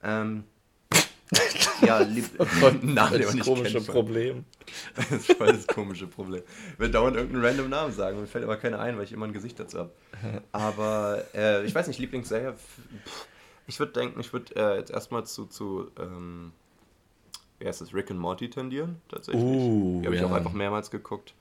Ähm, 0.02 0.44
ja, 1.82 2.00
lieb 2.00 2.26
Namen, 2.82 3.12
den 3.12 3.26
man 3.26 3.34
nicht 3.34 3.44
komische 3.44 3.74
kennt. 3.74 3.86
Problem. 3.86 4.44
das 4.96 5.10
ist 5.12 5.32
voll 5.32 5.46
das 5.46 5.66
komische 5.66 6.06
Problem. 6.08 6.42
Ich 6.72 6.78
will 6.78 6.90
dauernd 6.90 7.16
irgendeinen 7.16 7.44
random 7.44 7.70
Namen 7.70 7.92
sagen, 7.92 8.20
mir 8.20 8.26
fällt 8.26 8.44
aber 8.44 8.56
keiner 8.56 8.80
ein, 8.80 8.96
weil 8.96 9.04
ich 9.04 9.12
immer 9.12 9.26
ein 9.26 9.32
Gesicht 9.32 9.58
dazu 9.58 9.78
habe. 9.78 9.92
Aber 10.52 11.24
äh, 11.34 11.64
ich 11.64 11.74
weiß 11.74 11.86
nicht, 11.86 12.00
Lieblingsserie. 12.00 12.54
Ich 13.66 13.78
würde 13.78 13.92
denken, 13.92 14.18
ich 14.20 14.32
würde 14.32 14.54
äh, 14.56 14.78
jetzt 14.78 14.90
erstmal 14.90 15.24
zu, 15.24 15.46
zu 15.46 15.90
ähm, 15.98 16.52
erstes 17.60 17.94
Rick 17.94 18.10
and 18.10 18.18
Morty 18.18 18.50
tendieren, 18.50 19.00
tatsächlich. 19.08 19.44
Uh, 19.44 20.00
die 20.00 20.06
habe 20.06 20.16
ich 20.16 20.24
auch 20.24 20.32
einfach 20.32 20.52
mehrmals 20.52 20.90
geguckt. 20.90 21.34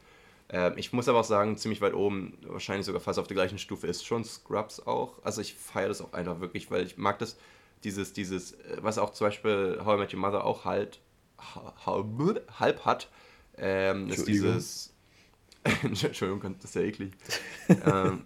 Ähm, 0.50 0.74
ich 0.78 0.93
muss 0.93 1.08
aber 1.08 1.20
auch 1.20 1.26
sagen, 1.26 1.58
ziemlich 1.58 1.82
weit 1.82 1.93
oben, 1.93 2.38
wahrscheinlich 2.41 2.86
sogar 2.86 3.02
fast 3.02 3.20
auf 3.20 3.28
der 3.28 3.36
gleichen 3.36 3.60
Stufe, 3.60 3.88
ist 3.88 4.06
schon 4.06 4.24
Scrubs 4.24 4.80
auch. 4.86 5.24
Also 5.24 5.41
ich 5.41 5.54
feiere 5.54 5.89
das 5.89 6.02
auch 6.02 6.14
einfach 6.14 6.39
wirklich, 6.39 6.72
weil 6.72 6.86
ich 6.86 6.97
mag 6.97 7.20
das, 7.20 7.38
dieses, 7.84 8.14
dieses, 8.14 8.54
äh, 8.54 8.78
was 8.82 8.97
auch 8.97 9.12
zum 9.12 9.28
Beispiel 9.28 9.80
How 9.84 9.95
I 9.95 10.00
Met 10.00 10.14
Your 10.14 10.20
Mother 10.20 10.43
auch 10.45 10.66
halt 10.66 11.00
halb 11.38 12.86
hat, 12.86 13.10
ähm, 13.58 14.10
ist 14.10 14.28
dieses. 14.28 14.93
Entschuldigung, 15.84 16.56
das 16.56 16.66
ist 16.66 16.76
ja 16.76 16.82
eklig. 16.82 17.12
ähm, 17.86 18.24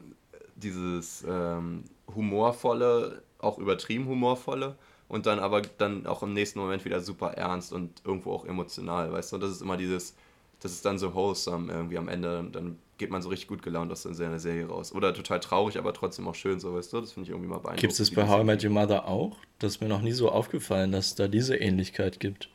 dieses 0.55 1.25
ähm, 1.27 1.83
humorvolle, 2.13 3.23
auch 3.39 3.57
übertrieben 3.57 4.07
humorvolle 4.07 4.77
und 5.07 5.25
dann 5.25 5.39
aber 5.39 5.61
dann 5.61 6.05
auch 6.07 6.23
im 6.23 6.33
nächsten 6.33 6.59
Moment 6.59 6.85
wieder 6.85 7.01
super 7.01 7.31
ernst 7.33 7.73
und 7.73 8.01
irgendwo 8.05 8.31
auch 8.31 8.45
emotional, 8.45 9.11
weißt 9.11 9.33
du? 9.33 9.37
Das 9.39 9.51
ist 9.51 9.61
immer 9.61 9.77
dieses, 9.77 10.15
das 10.63 10.71
ist 10.71 10.85
dann 10.85 10.97
so 10.97 11.13
wholesome 11.13 11.71
irgendwie 11.71 11.97
am 11.97 12.07
Ende, 12.07 12.47
dann 12.51 12.79
geht 12.97 13.09
man 13.09 13.21
so 13.21 13.27
richtig 13.27 13.49
gut 13.49 13.61
gelaunt 13.61 13.91
aus 13.91 14.03
der 14.03 14.13
Serie 14.13 14.65
raus. 14.65 14.93
Oder 14.93 15.13
total 15.13 15.41
traurig, 15.41 15.77
aber 15.77 15.93
trotzdem 15.93 16.25
auch 16.27 16.35
schön, 16.35 16.61
so 16.61 16.73
weißt 16.73 16.93
du? 16.93 17.01
Das 17.01 17.11
finde 17.11 17.27
ich 17.27 17.31
irgendwie 17.31 17.49
mal 17.49 17.55
beeindruckend. 17.55 17.81
Gibt 17.81 17.99
es 17.99 18.11
bei 18.11 18.27
How 18.29 18.41
I 18.41 18.43
Met 18.45 18.63
Your 18.63 18.71
Mother 18.71 19.05
auch? 19.05 19.35
Das 19.59 19.73
ist 19.73 19.81
mir 19.81 19.89
noch 19.89 20.01
nie 20.01 20.13
so 20.13 20.31
aufgefallen, 20.31 20.93
dass 20.93 21.07
es 21.07 21.15
da 21.15 21.27
diese 21.27 21.57
Ähnlichkeit 21.57 22.21
gibt. 22.21 22.49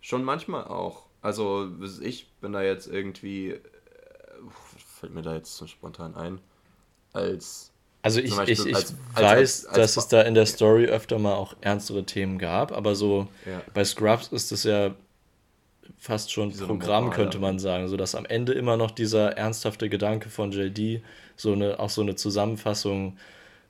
Schon 0.00 0.22
manchmal 0.22 0.64
auch. 0.64 1.02
Also 1.22 1.68
ich 2.02 2.30
bin 2.40 2.52
da 2.52 2.62
jetzt 2.62 2.86
irgendwie, 2.86 3.50
äh, 3.50 3.60
fällt 4.76 5.12
mir 5.12 5.22
da 5.22 5.34
jetzt 5.34 5.56
so 5.56 5.66
spontan 5.66 6.14
ein, 6.14 6.40
als 7.12 7.72
also 8.02 8.20
ich, 8.20 8.34
Beispiel, 8.34 8.54
ich, 8.54 8.66
ich 8.66 8.76
als, 8.76 8.94
weiß, 9.14 9.14
als, 9.14 9.66
als, 9.66 9.76
dass 9.76 9.96
es 9.96 10.08
da 10.08 10.22
in 10.22 10.34
der 10.34 10.46
Story 10.46 10.86
öfter 10.86 11.18
mal 11.18 11.34
auch 11.34 11.54
ernstere 11.60 12.04
Themen 12.04 12.38
gab, 12.38 12.70
aber 12.70 12.94
so 12.94 13.28
ja. 13.44 13.62
bei 13.74 13.84
Scrubs 13.84 14.28
ist 14.28 14.52
es 14.52 14.64
ja 14.64 14.94
fast 15.98 16.32
schon 16.32 16.50
Diese 16.50 16.66
Programm, 16.66 17.04
Moral, 17.04 17.16
könnte 17.16 17.38
man 17.38 17.58
sagen, 17.58 17.88
so 17.88 17.96
dass 17.96 18.14
am 18.14 18.24
Ende 18.24 18.52
immer 18.52 18.76
noch 18.76 18.90
dieser 18.90 19.36
ernsthafte 19.36 19.88
Gedanke 19.88 20.30
von 20.30 20.52
JD, 20.52 21.02
so 21.36 21.52
eine, 21.52 21.78
auch 21.78 21.90
so 21.90 22.02
eine 22.02 22.16
Zusammenfassung 22.16 23.16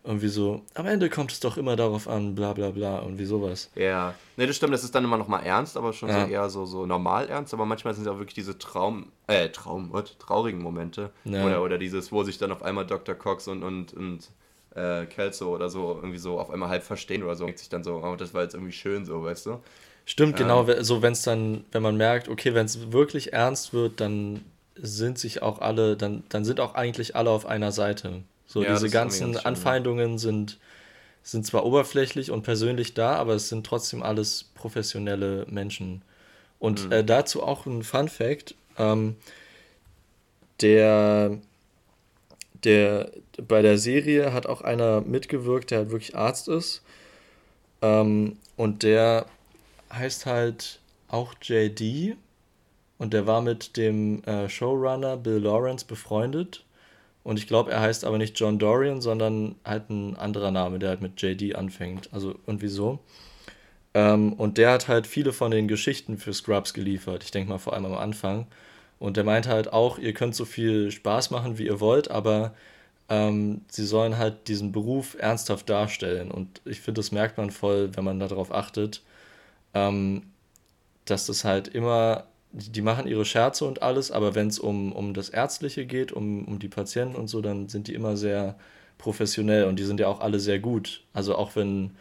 irgendwie 0.05 0.29
so, 0.29 0.63
am 0.75 0.87
Ende 0.87 1.09
kommt 1.09 1.31
es 1.31 1.39
doch 1.39 1.57
immer 1.57 1.77
darauf 1.77 2.09
an, 2.09 2.35
bla 2.35 2.53
bla 2.53 2.71
bla 2.71 2.99
und 2.99 3.19
wie 3.19 3.25
sowas. 3.25 3.71
Ja, 3.77 4.15
ne, 4.37 4.47
das 4.47 4.57
stimmt, 4.57 4.75
das 4.75 4.83
ist 4.83 4.95
dann 4.95 5.05
immer 5.05 5.17
noch 5.17 5.29
mal 5.29 5.41
ernst, 5.41 5.77
aber 5.77 5.93
schon 5.93 6.09
ja. 6.09 6.25
so 6.25 6.33
eher 6.33 6.51
so, 6.51 6.67
so 6.67 6.87
normal 6.87 7.29
ernst, 7.29 7.55
aber 7.55 7.67
manchmal 7.67 7.95
sind 7.95 8.05
es 8.05 8.11
auch 8.11 8.19
wirklich 8.19 8.35
diese 8.35 8.59
Traum, 8.59 9.13
äh, 9.29 9.49
Traum, 9.51 9.93
what? 9.93 10.19
traurigen 10.19 10.61
Momente. 10.61 11.11
Ja. 11.25 11.45
Oder, 11.45 11.63
oder 11.63 11.79
dieses, 11.79 12.11
wo 12.11 12.25
sich 12.25 12.39
dann 12.39 12.51
auf 12.51 12.63
einmal 12.63 12.85
Dr. 12.85 13.15
Cox 13.15 13.47
und, 13.47 13.63
und, 13.63 13.95
und 13.95 14.29
äh, 14.75 15.07
Kelso 15.07 15.55
oder 15.55 15.71
so 15.71 15.95
irgendwie 15.95 16.19
so 16.19 16.41
auf 16.41 16.51
einmal 16.51 16.69
halb 16.69 16.83
verstehen 16.83 17.23
oder 17.23 17.37
so, 17.37 17.45
denkt 17.45 17.61
sich 17.61 17.69
dann 17.69 17.85
so, 17.85 18.03
oh, 18.03 18.17
das 18.17 18.35
war 18.35 18.43
jetzt 18.43 18.55
irgendwie 18.55 18.73
schön 18.73 19.05
so, 19.05 19.23
weißt 19.23 19.47
du? 19.47 19.61
Stimmt, 20.05 20.37
genau, 20.37 20.69
ähm, 20.69 20.83
so 20.83 21.03
wenn 21.03 21.13
es 21.13 21.23
dann, 21.23 21.65
wenn 21.71 21.83
man 21.83 21.97
merkt, 21.97 22.29
okay, 22.29 22.55
wenn 22.55 22.67
es 22.67 22.93
wirklich 22.93 23.33
ernst 23.33 23.73
wird, 23.73 24.01
dann 24.01 24.45
sind 24.75 25.19
sich 25.19 25.43
auch 25.43 25.61
alle, 25.61 25.97
dann, 25.97 26.25
dann 26.29 26.45
sind 26.45 26.61
auch 26.61 26.75
eigentlich 26.75 27.15
alle 27.15 27.31
auf 27.31 27.47
einer 27.47 27.73
Seite. 27.73 28.23
So, 28.47 28.63
ja, 28.63 28.73
diese 28.73 28.91
ganzen 28.91 29.33
ganz 29.33 29.47
Anfeindungen 29.47 30.19
sind, 30.19 30.59
sind 31.23 31.47
zwar 31.47 31.65
oberflächlich 31.65 32.31
und 32.31 32.43
persönlich 32.43 32.95
da, 32.95 33.15
aber 33.17 33.35
es 33.35 33.49
sind 33.49 33.65
trotzdem 33.65 34.03
alles 34.03 34.51
professionelle 34.55 35.47
Menschen. 35.49 36.03
Und 36.59 36.87
mhm. 36.87 36.93
äh, 36.93 37.05
dazu 37.05 37.43
auch 37.43 37.67
ein 37.67 37.83
Fun 37.83 38.09
Fact: 38.09 38.55
ähm, 38.79 39.17
der, 40.61 41.39
der 42.65 43.11
bei 43.49 43.63
der 43.63 43.79
Serie 43.79 44.33
hat 44.33 44.47
auch 44.47 44.63
einer 44.63 45.01
mitgewirkt, 45.01 45.71
der 45.71 45.79
halt 45.79 45.91
wirklich 45.91 46.17
Arzt 46.17 46.49
ist. 46.49 46.83
Ähm, 47.81 48.37
und 48.57 48.83
der 48.83 49.27
heißt 49.93 50.27
halt 50.27 50.81
auch 51.09 51.35
JD. 51.41 52.17
Und 52.99 53.13
der 53.13 53.27
war 53.27 53.41
mit 53.41 53.77
dem 53.77 54.23
äh, 54.25 54.49
Showrunner 54.49 55.17
Bill 55.17 55.39
Lawrence 55.39 55.85
befreundet. 55.85 56.65
Und 57.25 57.39
ich 57.39 57.47
glaube, 57.47 57.71
er 57.71 57.81
heißt 57.81 58.05
aber 58.05 58.19
nicht 58.19 58.39
John 58.39 58.59
Dorian, 58.59 59.01
sondern 59.01 59.57
halt 59.65 59.91
ein 59.91 60.17
anderer 60.17 60.51
Name, 60.51 60.79
der 60.79 60.91
halt 60.91 61.03
mit 61.03 61.21
JD 61.21 61.57
anfängt. 61.57 62.09
Also 62.13 62.35
irgendwie 62.47 62.69
so. 62.69 62.99
Ähm, 63.95 64.33
und 64.35 64.59
der 64.59 64.73
hat 64.73 64.89
halt 64.89 65.07
viele 65.07 65.33
von 65.33 65.51
den 65.51 65.69
Geschichten 65.69 66.19
für 66.19 66.33
Scrubs 66.33 66.75
geliefert. 66.75 67.25
Ich 67.25 67.31
denke 67.31 67.51
mal 67.51 67.59
vor 67.59 67.75
allem 67.75 67.87
am 67.87 67.95
Anfang. 67.95 68.47
Und 68.99 69.17
der 69.17 69.25
meint 69.25 69.49
halt 69.49 69.73
auch, 69.73 69.99
ihr 69.99 70.15
könnt 70.15 70.35
so 70.35 70.45
viel 70.45 70.91
Spaß 70.91 71.31
machen, 71.31 71.59
wie 71.59 71.67
ihr 71.67 71.81
wollt, 71.81 72.11
aber 72.11 72.55
ähm, 73.09 73.63
sie 73.69 73.85
sollen 73.85 74.17
halt 74.17 74.47
diesen 74.49 74.71
Beruf 74.73 75.17
ernsthaft 75.19 75.69
darstellen. 75.69 76.31
Und 76.31 76.61
ich 76.65 76.81
finde, 76.81 77.01
das 77.01 77.11
merkt 77.13 77.37
man 77.37 77.51
voll, 77.51 77.91
wenn 77.97 78.05
man 78.05 78.21
darauf 78.21 78.53
achtet, 78.53 79.03
ähm, 79.75 80.23
dass 81.05 81.27
das 81.27 81.45
halt 81.45 81.69
immer 81.69 82.27
die 82.53 82.83
machen 82.83 83.07
ihre 83.07 83.25
Scherze 83.25 83.65
und 83.65 83.83
alles, 83.83 84.11
aber 84.11 84.35
wenn 84.35 84.49
es 84.49 84.59
um, 84.59 84.93
um 84.93 85.15
das 85.15 85.31
Ärztliche 85.31 85.87
geht, 85.87 86.13
um, 86.13 86.45
um 86.47 86.59
die 86.59 86.69
Patienten 86.69 87.17
und 87.17 87.29
so, 87.29 87.41
dann 87.41 87.69
sind 87.69 87.89
die 87.89 87.95
immer 87.95 88.17
sehr 88.17 88.57
professionell 88.99 89.65
und 89.65 89.77
die 89.79 89.85
sind 89.85 89.99
ja 90.01 90.09
auch 90.09 90.21
alle 90.21 90.39
sehr 90.39 90.59
gut. 90.59 91.03
Also 91.15 91.35
auch 91.35 91.57
wenn, 91.57 91.97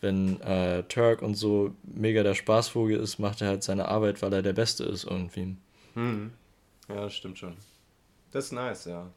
wenn 0.00 0.40
äh, 0.40 0.82
Turk 0.84 1.22
und 1.22 1.36
so 1.36 1.74
mega 1.84 2.24
der 2.24 2.34
Spaßvogel 2.34 2.98
ist, 2.98 3.20
macht 3.20 3.42
er 3.42 3.48
halt 3.48 3.62
seine 3.62 3.86
Arbeit, 3.86 4.22
weil 4.22 4.32
er 4.32 4.42
der 4.42 4.52
Beste 4.52 4.84
ist 4.84 5.04
irgendwie. 5.04 5.56
Hm. 5.94 6.32
Ja, 6.88 6.96
das 6.96 7.14
stimmt 7.14 7.38
schon. 7.38 7.56
Das 8.32 8.46
ist 8.46 8.52
nice, 8.52 8.86
ja. 8.86 9.08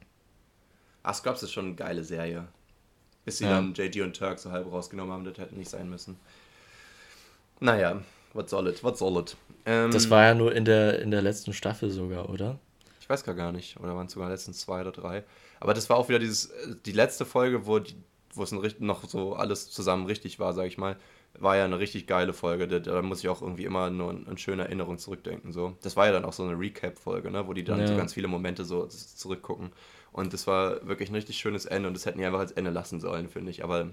Ach, 1.02 1.14
Scrubs 1.14 1.42
ist 1.42 1.52
schon 1.52 1.66
eine 1.66 1.74
geile 1.74 2.04
Serie. 2.04 2.46
Bis 3.24 3.38
sie 3.38 3.44
ja. 3.44 3.50
dann 3.50 3.74
JD 3.74 4.02
und 4.02 4.16
Turk 4.16 4.38
so 4.38 4.52
halb 4.52 4.70
rausgenommen 4.70 5.12
haben, 5.12 5.24
das 5.24 5.36
hätte 5.38 5.56
nicht 5.56 5.70
sein 5.70 5.90
müssen. 5.90 6.16
Naja, 7.60 8.02
was 8.34 8.50
soll 8.50 8.68
es, 8.68 8.84
was 8.84 8.98
soll 8.98 9.22
es. 9.22 9.36
Ähm, 9.64 9.90
das 9.90 10.10
war 10.10 10.24
ja 10.24 10.34
nur 10.34 10.54
in 10.54 10.64
der, 10.64 11.00
in 11.00 11.10
der 11.10 11.22
letzten 11.22 11.52
Staffel 11.52 11.90
sogar, 11.90 12.28
oder? 12.28 12.58
Ich 13.00 13.08
weiß 13.08 13.24
gar 13.24 13.52
nicht. 13.52 13.78
Oder 13.78 13.94
waren 13.94 14.06
es 14.06 14.12
sogar 14.12 14.28
letzten 14.28 14.52
zwei 14.52 14.80
oder 14.80 14.92
drei. 14.92 15.24
Aber 15.60 15.74
das 15.74 15.88
war 15.88 15.96
auch 15.96 16.08
wieder 16.08 16.18
dieses, 16.18 16.46
äh, 16.46 16.74
die 16.84 16.92
letzte 16.92 17.24
Folge, 17.24 17.66
wo, 17.66 17.78
die, 17.78 17.94
wo 18.34 18.42
es 18.42 18.52
noch 18.52 19.08
so 19.08 19.34
alles 19.34 19.70
zusammen 19.70 20.06
richtig 20.06 20.38
war, 20.38 20.52
sag 20.52 20.66
ich 20.66 20.76
mal, 20.76 20.96
war 21.38 21.56
ja 21.56 21.64
eine 21.64 21.78
richtig 21.78 22.06
geile 22.06 22.32
Folge. 22.32 22.68
Da, 22.68 22.78
da 22.78 23.02
muss 23.02 23.20
ich 23.20 23.28
auch 23.28 23.42
irgendwie 23.42 23.64
immer 23.64 23.90
nur 23.90 24.10
in, 24.10 24.26
in 24.26 24.38
schöne 24.38 24.64
Erinnerung 24.64 24.98
zurückdenken. 24.98 25.52
So. 25.52 25.76
Das 25.82 25.96
war 25.96 26.06
ja 26.06 26.12
dann 26.12 26.24
auch 26.24 26.32
so 26.32 26.42
eine 26.42 26.58
Recap-Folge, 26.58 27.30
ne? 27.30 27.46
wo 27.46 27.52
die 27.52 27.64
dann 27.64 27.80
ja. 27.80 27.86
so 27.86 27.96
ganz 27.96 28.14
viele 28.14 28.28
Momente 28.28 28.64
so 28.64 28.86
zurückgucken. 28.86 29.70
Und 30.12 30.32
das 30.32 30.46
war 30.46 30.86
wirklich 30.86 31.10
ein 31.10 31.14
richtig 31.14 31.38
schönes 31.38 31.66
Ende 31.66 31.88
und 31.88 31.94
das 31.94 32.06
hätten 32.06 32.18
die 32.18 32.24
einfach 32.24 32.40
als 32.40 32.52
Ende 32.52 32.70
lassen 32.70 33.00
sollen, 33.00 33.28
finde 33.28 33.50
ich. 33.50 33.62
Aber 33.62 33.90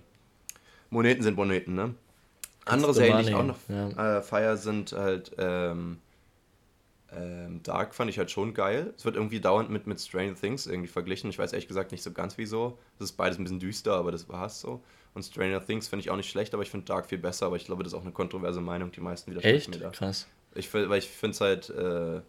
Moneten 0.89 1.21
sind 1.21 1.35
Moneten, 1.35 1.75
ne? 1.75 1.95
Andere 2.65 2.93
Serien, 2.93 3.17
die 3.19 3.29
ich 3.29 3.35
auch 3.35 3.43
noch 3.43 3.57
ja. 3.67 4.17
äh, 4.17 4.21
feier, 4.21 4.57
sind 4.57 4.93
halt 4.93 5.31
ähm, 5.37 5.99
Ähm, 7.15 7.61
Dark 7.61 7.93
fand 7.93 8.09
ich 8.09 8.17
halt 8.17 8.31
schon 8.31 8.53
geil. 8.53 8.93
Es 8.97 9.05
wird 9.05 9.15
irgendwie 9.15 9.39
dauernd 9.39 9.69
mit, 9.69 9.85
mit 9.85 10.01
Stranger 10.01 10.33
Things 10.33 10.65
irgendwie 10.65 10.87
verglichen. 10.87 11.29
Ich 11.29 11.37
weiß 11.37 11.53
ehrlich 11.53 11.67
gesagt 11.67 11.91
nicht 11.91 12.01
so 12.01 12.11
ganz 12.11 12.37
wieso. 12.37 12.79
Es 12.95 13.05
ist 13.05 13.13
beides 13.13 13.37
ein 13.37 13.43
bisschen 13.43 13.59
düster, 13.59 13.93
aber 13.93 14.11
das 14.11 14.29
war 14.29 14.47
es 14.47 14.61
so. 14.61 14.81
Und 15.13 15.23
Stranger 15.23 15.63
Things 15.63 15.87
finde 15.87 16.01
ich 16.01 16.09
auch 16.09 16.15
nicht 16.15 16.29
schlecht, 16.29 16.55
aber 16.55 16.63
ich 16.63 16.71
finde 16.71 16.85
Dark 16.85 17.05
viel 17.07 17.19
besser. 17.19 17.45
Aber 17.45 17.55
ich 17.55 17.65
glaube, 17.65 17.83
das 17.83 17.93
ist 17.93 17.99
auch 17.99 18.03
eine 18.03 18.13
kontroverse 18.13 18.61
Meinung. 18.61 18.91
Die 18.91 19.01
meisten 19.01 19.29
widersprechen 19.29 19.71
mir 19.71 19.79
da. 19.79 19.89
Krass. 19.91 20.27
Ich, 20.55 20.73
weil 20.73 20.97
ich 20.97 21.07
finde 21.07 21.35
es 21.35 21.41
halt, 21.41 21.69
äh, 21.69 22.21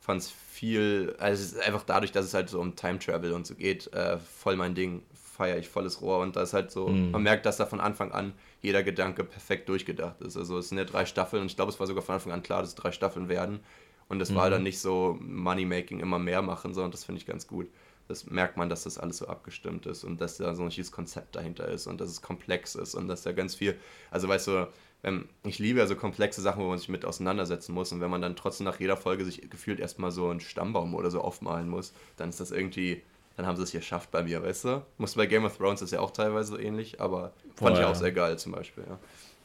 fand 0.00 0.20
es 0.20 0.30
viel, 0.30 1.14
also 1.18 1.42
es 1.42 1.52
ist 1.52 1.60
einfach 1.62 1.82
dadurch, 1.84 2.12
dass 2.12 2.26
es 2.26 2.34
halt 2.34 2.50
so 2.50 2.60
um 2.60 2.76
Time 2.76 2.98
Travel 2.98 3.32
und 3.32 3.46
so 3.46 3.54
geht, 3.54 3.90
äh, 3.94 4.18
voll 4.18 4.56
mein 4.56 4.74
Ding. 4.74 5.02
Feiere 5.14 5.56
ich 5.56 5.68
volles 5.70 6.02
Rohr. 6.02 6.18
Und 6.18 6.36
da 6.36 6.42
ist 6.42 6.52
halt 6.52 6.70
so, 6.70 6.88
mm. 6.88 7.10
man 7.12 7.22
merkt, 7.22 7.46
dass 7.46 7.56
da 7.56 7.64
von 7.64 7.80
Anfang 7.80 8.12
an 8.12 8.34
jeder 8.64 8.82
Gedanke 8.82 9.24
perfekt 9.24 9.68
durchgedacht 9.68 10.22
ist. 10.22 10.38
Also 10.38 10.56
es 10.56 10.70
sind 10.70 10.78
ja 10.78 10.84
drei 10.84 11.04
Staffeln 11.04 11.42
und 11.42 11.50
ich 11.50 11.56
glaube, 11.56 11.70
es 11.70 11.78
war 11.78 11.86
sogar 11.86 12.02
von 12.02 12.14
Anfang 12.14 12.32
an 12.32 12.42
klar, 12.42 12.62
dass 12.62 12.70
es 12.70 12.74
drei 12.74 12.92
Staffeln 12.92 13.28
werden. 13.28 13.60
Und 14.08 14.18
das 14.20 14.30
mhm. 14.30 14.36
war 14.36 14.48
dann 14.48 14.62
nicht 14.62 14.78
so 14.78 15.18
Moneymaking 15.20 16.00
immer 16.00 16.18
mehr 16.18 16.40
machen, 16.40 16.72
sondern 16.72 16.90
das 16.90 17.04
finde 17.04 17.20
ich 17.20 17.26
ganz 17.26 17.46
gut. 17.46 17.68
Das 18.08 18.26
merkt 18.26 18.56
man, 18.56 18.70
dass 18.70 18.84
das 18.84 18.98
alles 18.98 19.18
so 19.18 19.28
abgestimmt 19.28 19.84
ist 19.84 20.02
und 20.02 20.18
dass 20.18 20.38
da 20.38 20.54
so 20.54 20.62
ein 20.62 20.66
richtiges 20.66 20.92
Konzept 20.92 21.36
dahinter 21.36 21.68
ist 21.68 21.86
und 21.86 22.00
dass 22.00 22.08
es 22.08 22.22
komplex 22.22 22.74
ist 22.74 22.94
und 22.94 23.06
dass 23.06 23.22
da 23.22 23.32
ganz 23.32 23.54
viel, 23.54 23.78
also 24.10 24.28
weißt 24.28 24.46
du, 24.48 24.68
wenn, 25.02 25.28
ich 25.44 25.58
liebe 25.58 25.78
ja 25.78 25.86
so 25.86 25.96
komplexe 25.96 26.40
Sachen, 26.40 26.62
wo 26.62 26.68
man 26.68 26.78
sich 26.78 26.88
mit 26.88 27.04
auseinandersetzen 27.04 27.74
muss 27.74 27.92
und 27.92 28.00
wenn 28.00 28.10
man 28.10 28.22
dann 28.22 28.36
trotzdem 28.36 28.64
nach 28.64 28.80
jeder 28.80 28.96
Folge 28.96 29.26
sich 29.26 29.50
gefühlt 29.50 29.78
erstmal 29.78 30.10
so 30.10 30.28
einen 30.28 30.40
Stammbaum 30.40 30.94
oder 30.94 31.10
so 31.10 31.20
aufmalen 31.20 31.68
muss, 31.68 31.92
dann 32.16 32.30
ist 32.30 32.40
das 32.40 32.50
irgendwie, 32.50 33.02
dann 33.36 33.46
haben 33.46 33.56
sie 33.56 33.62
es 33.64 33.72
geschafft 33.72 34.10
bei 34.10 34.22
mir, 34.22 34.42
weißt 34.42 34.64
du? 34.64 34.82
Musst 34.98 35.16
bei 35.16 35.26
Game 35.26 35.44
of 35.44 35.56
Thrones 35.56 35.82
ist 35.82 35.90
ja 35.90 36.00
auch 36.00 36.10
teilweise 36.12 36.50
so 36.50 36.58
ähnlich, 36.58 37.00
aber 37.00 37.32
Boah, 37.56 37.66
fand 37.66 37.78
ich 37.78 37.84
auch 37.84 37.94
sehr 37.94 38.12
geil 38.12 38.38
zum 38.38 38.52
Beispiel, 38.52 38.84
ja. 38.88 38.98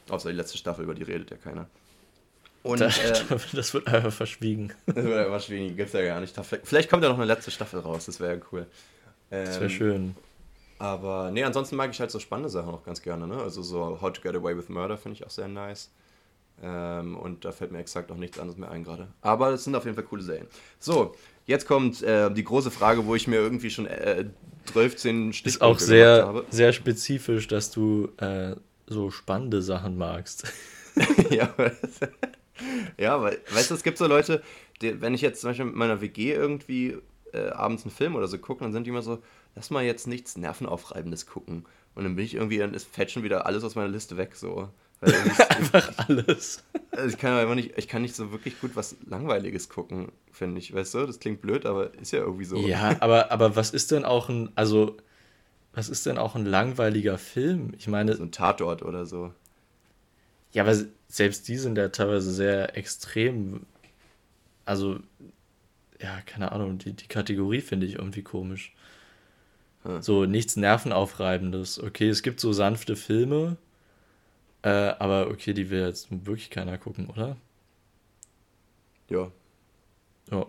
Außer 0.08 0.30
die 0.30 0.36
letzte 0.36 0.58
Staffel, 0.58 0.84
über 0.84 0.94
die 0.94 1.02
redet 1.02 1.30
ja 1.30 1.36
keiner. 1.36 1.66
Und, 2.62 2.80
das, 2.80 2.98
äh, 2.98 3.14
das 3.52 3.74
wird 3.74 3.86
einfach 3.88 4.12
verschwiegen. 4.12 4.72
Das 4.86 4.96
wird 4.96 5.16
einfach 5.16 5.30
verschwiegen, 5.30 5.76
gibt's 5.76 5.92
ja 5.92 6.02
gar 6.04 6.20
nicht. 6.20 6.38
Vielleicht 6.64 6.90
kommt 6.90 7.02
ja 7.02 7.08
noch 7.08 7.16
eine 7.16 7.26
letzte 7.26 7.50
Staffel 7.50 7.80
raus, 7.80 8.06
das 8.06 8.20
wäre 8.20 8.36
ja 8.36 8.40
cool. 8.52 8.66
Ähm, 9.30 9.46
das 9.46 9.60
wäre 9.60 9.70
schön. 9.70 10.16
Aber 10.78 11.30
nee, 11.30 11.44
ansonsten 11.44 11.76
mag 11.76 11.90
ich 11.90 12.00
halt 12.00 12.10
so 12.10 12.18
spannende 12.18 12.48
Sachen 12.48 12.72
auch 12.72 12.84
ganz 12.84 13.02
gerne, 13.02 13.26
ne? 13.26 13.36
Also 13.36 13.62
so 13.62 14.00
How 14.00 14.12
to 14.12 14.22
Get 14.22 14.34
Away 14.34 14.56
with 14.56 14.68
Murder 14.68 14.96
finde 14.96 15.16
ich 15.16 15.26
auch 15.26 15.30
sehr 15.30 15.48
nice. 15.48 15.90
Ähm, 16.62 17.16
und 17.16 17.44
da 17.44 17.52
fällt 17.52 17.72
mir 17.72 17.78
exakt 17.78 18.10
auch 18.10 18.16
nichts 18.16 18.38
anderes 18.38 18.58
mehr 18.58 18.70
ein 18.70 18.84
gerade. 18.84 19.08
Aber 19.22 19.50
es 19.50 19.64
sind 19.64 19.74
auf 19.74 19.84
jeden 19.84 19.94
Fall 19.94 20.04
coole 20.04 20.22
Serien. 20.22 20.46
So, 20.78 21.14
jetzt 21.50 21.66
kommt 21.66 22.02
äh, 22.02 22.30
die 22.32 22.44
große 22.44 22.70
Frage, 22.70 23.04
wo 23.06 23.14
ich 23.14 23.26
mir 23.26 23.36
irgendwie 23.36 23.70
schon 23.70 23.86
äh, 23.86 24.24
12 24.66 24.92
Stichpunkte 24.92 25.48
Ist 25.48 25.60
auch 25.60 25.78
sehr, 25.78 26.26
habe. 26.26 26.46
sehr 26.50 26.72
spezifisch, 26.72 27.48
dass 27.48 27.70
du 27.70 28.08
äh, 28.18 28.54
so 28.86 29.10
spannende 29.10 29.60
Sachen 29.60 29.98
magst. 29.98 30.50
ja, 31.30 31.52
ja, 32.98 33.20
weil, 33.20 33.38
weißt 33.52 33.70
du, 33.70 33.74
es 33.74 33.82
gibt 33.82 33.98
so 33.98 34.06
Leute, 34.06 34.42
die, 34.80 35.00
wenn 35.00 35.14
ich 35.14 35.20
jetzt 35.20 35.40
zum 35.40 35.50
Beispiel 35.50 35.66
mit 35.66 35.74
meiner 35.74 36.00
WG 36.00 36.32
irgendwie 36.32 36.96
äh, 37.32 37.48
abends 37.48 37.84
einen 37.84 37.92
Film 37.92 38.14
oder 38.14 38.28
so 38.28 38.38
gucke, 38.38 38.62
dann 38.62 38.72
sind 38.72 38.84
die 38.84 38.90
immer 38.90 39.02
so, 39.02 39.22
lass 39.54 39.70
mal 39.70 39.84
jetzt 39.84 40.06
nichts 40.06 40.36
Nervenaufreibendes 40.36 41.26
gucken. 41.26 41.66
Und 41.94 42.04
dann 42.04 42.16
bin 42.16 42.24
ich 42.24 42.34
irgendwie, 42.34 42.58
dann 42.58 42.74
ist 42.74 42.88
fällt 42.88 43.10
schon 43.10 43.24
wieder 43.24 43.46
alles 43.46 43.64
aus 43.64 43.74
meiner 43.74 43.88
Liste 43.88 44.16
weg, 44.16 44.36
so. 44.36 44.68
einfach 45.48 45.92
alles. 45.96 46.62
Also 46.90 47.08
ich 47.08 47.18
kann 47.18 47.32
einfach 47.34 47.54
nicht, 47.54 47.78
ich 47.78 47.88
kann 47.88 48.02
nicht 48.02 48.14
so 48.14 48.32
wirklich 48.32 48.60
gut 48.60 48.76
was 48.76 48.96
Langweiliges 49.06 49.68
gucken, 49.68 50.12
finde 50.30 50.58
ich. 50.58 50.74
Weißt 50.74 50.94
du, 50.94 51.06
das 51.06 51.20
klingt 51.20 51.40
blöd, 51.40 51.64
aber 51.64 51.94
ist 51.94 52.12
ja 52.12 52.20
irgendwie 52.20 52.44
so. 52.44 52.56
Ja, 52.56 52.96
aber, 53.00 53.32
aber 53.32 53.56
was 53.56 53.70
ist 53.70 53.90
denn 53.92 54.04
auch 54.04 54.28
ein, 54.28 54.50
also, 54.56 54.96
was 55.72 55.88
ist 55.88 56.04
denn 56.04 56.18
auch 56.18 56.34
ein 56.34 56.44
langweiliger 56.44 57.16
Film? 57.16 57.72
Ich 57.78 57.88
meine. 57.88 58.14
So 58.14 58.24
ein 58.24 58.32
Tatort 58.32 58.82
oder 58.82 59.06
so. 59.06 59.32
Ja, 60.52 60.64
aber 60.64 60.76
selbst 61.08 61.48
die 61.48 61.56
sind 61.56 61.78
ja 61.78 61.88
teilweise 61.88 62.32
sehr 62.32 62.76
extrem. 62.76 63.64
Also, 64.66 65.00
ja, 66.00 66.20
keine 66.26 66.52
Ahnung, 66.52 66.78
die, 66.78 66.92
die 66.92 67.08
Kategorie 67.08 67.60
finde 67.62 67.86
ich 67.86 67.94
irgendwie 67.94 68.22
komisch. 68.22 68.74
Hm. 69.84 70.02
So 70.02 70.26
nichts 70.26 70.56
Nervenaufreibendes. 70.56 71.82
Okay, 71.82 72.08
es 72.08 72.22
gibt 72.22 72.40
so 72.40 72.52
sanfte 72.52 72.96
Filme, 72.96 73.56
äh, 74.62 74.68
aber 74.98 75.28
okay, 75.28 75.54
die 75.54 75.70
will 75.70 75.80
jetzt 75.80 76.08
wirklich 76.10 76.50
keiner 76.50 76.78
gucken, 76.78 77.08
oder? 77.08 77.36
Ja. 79.08 79.30
Ja, 80.30 80.46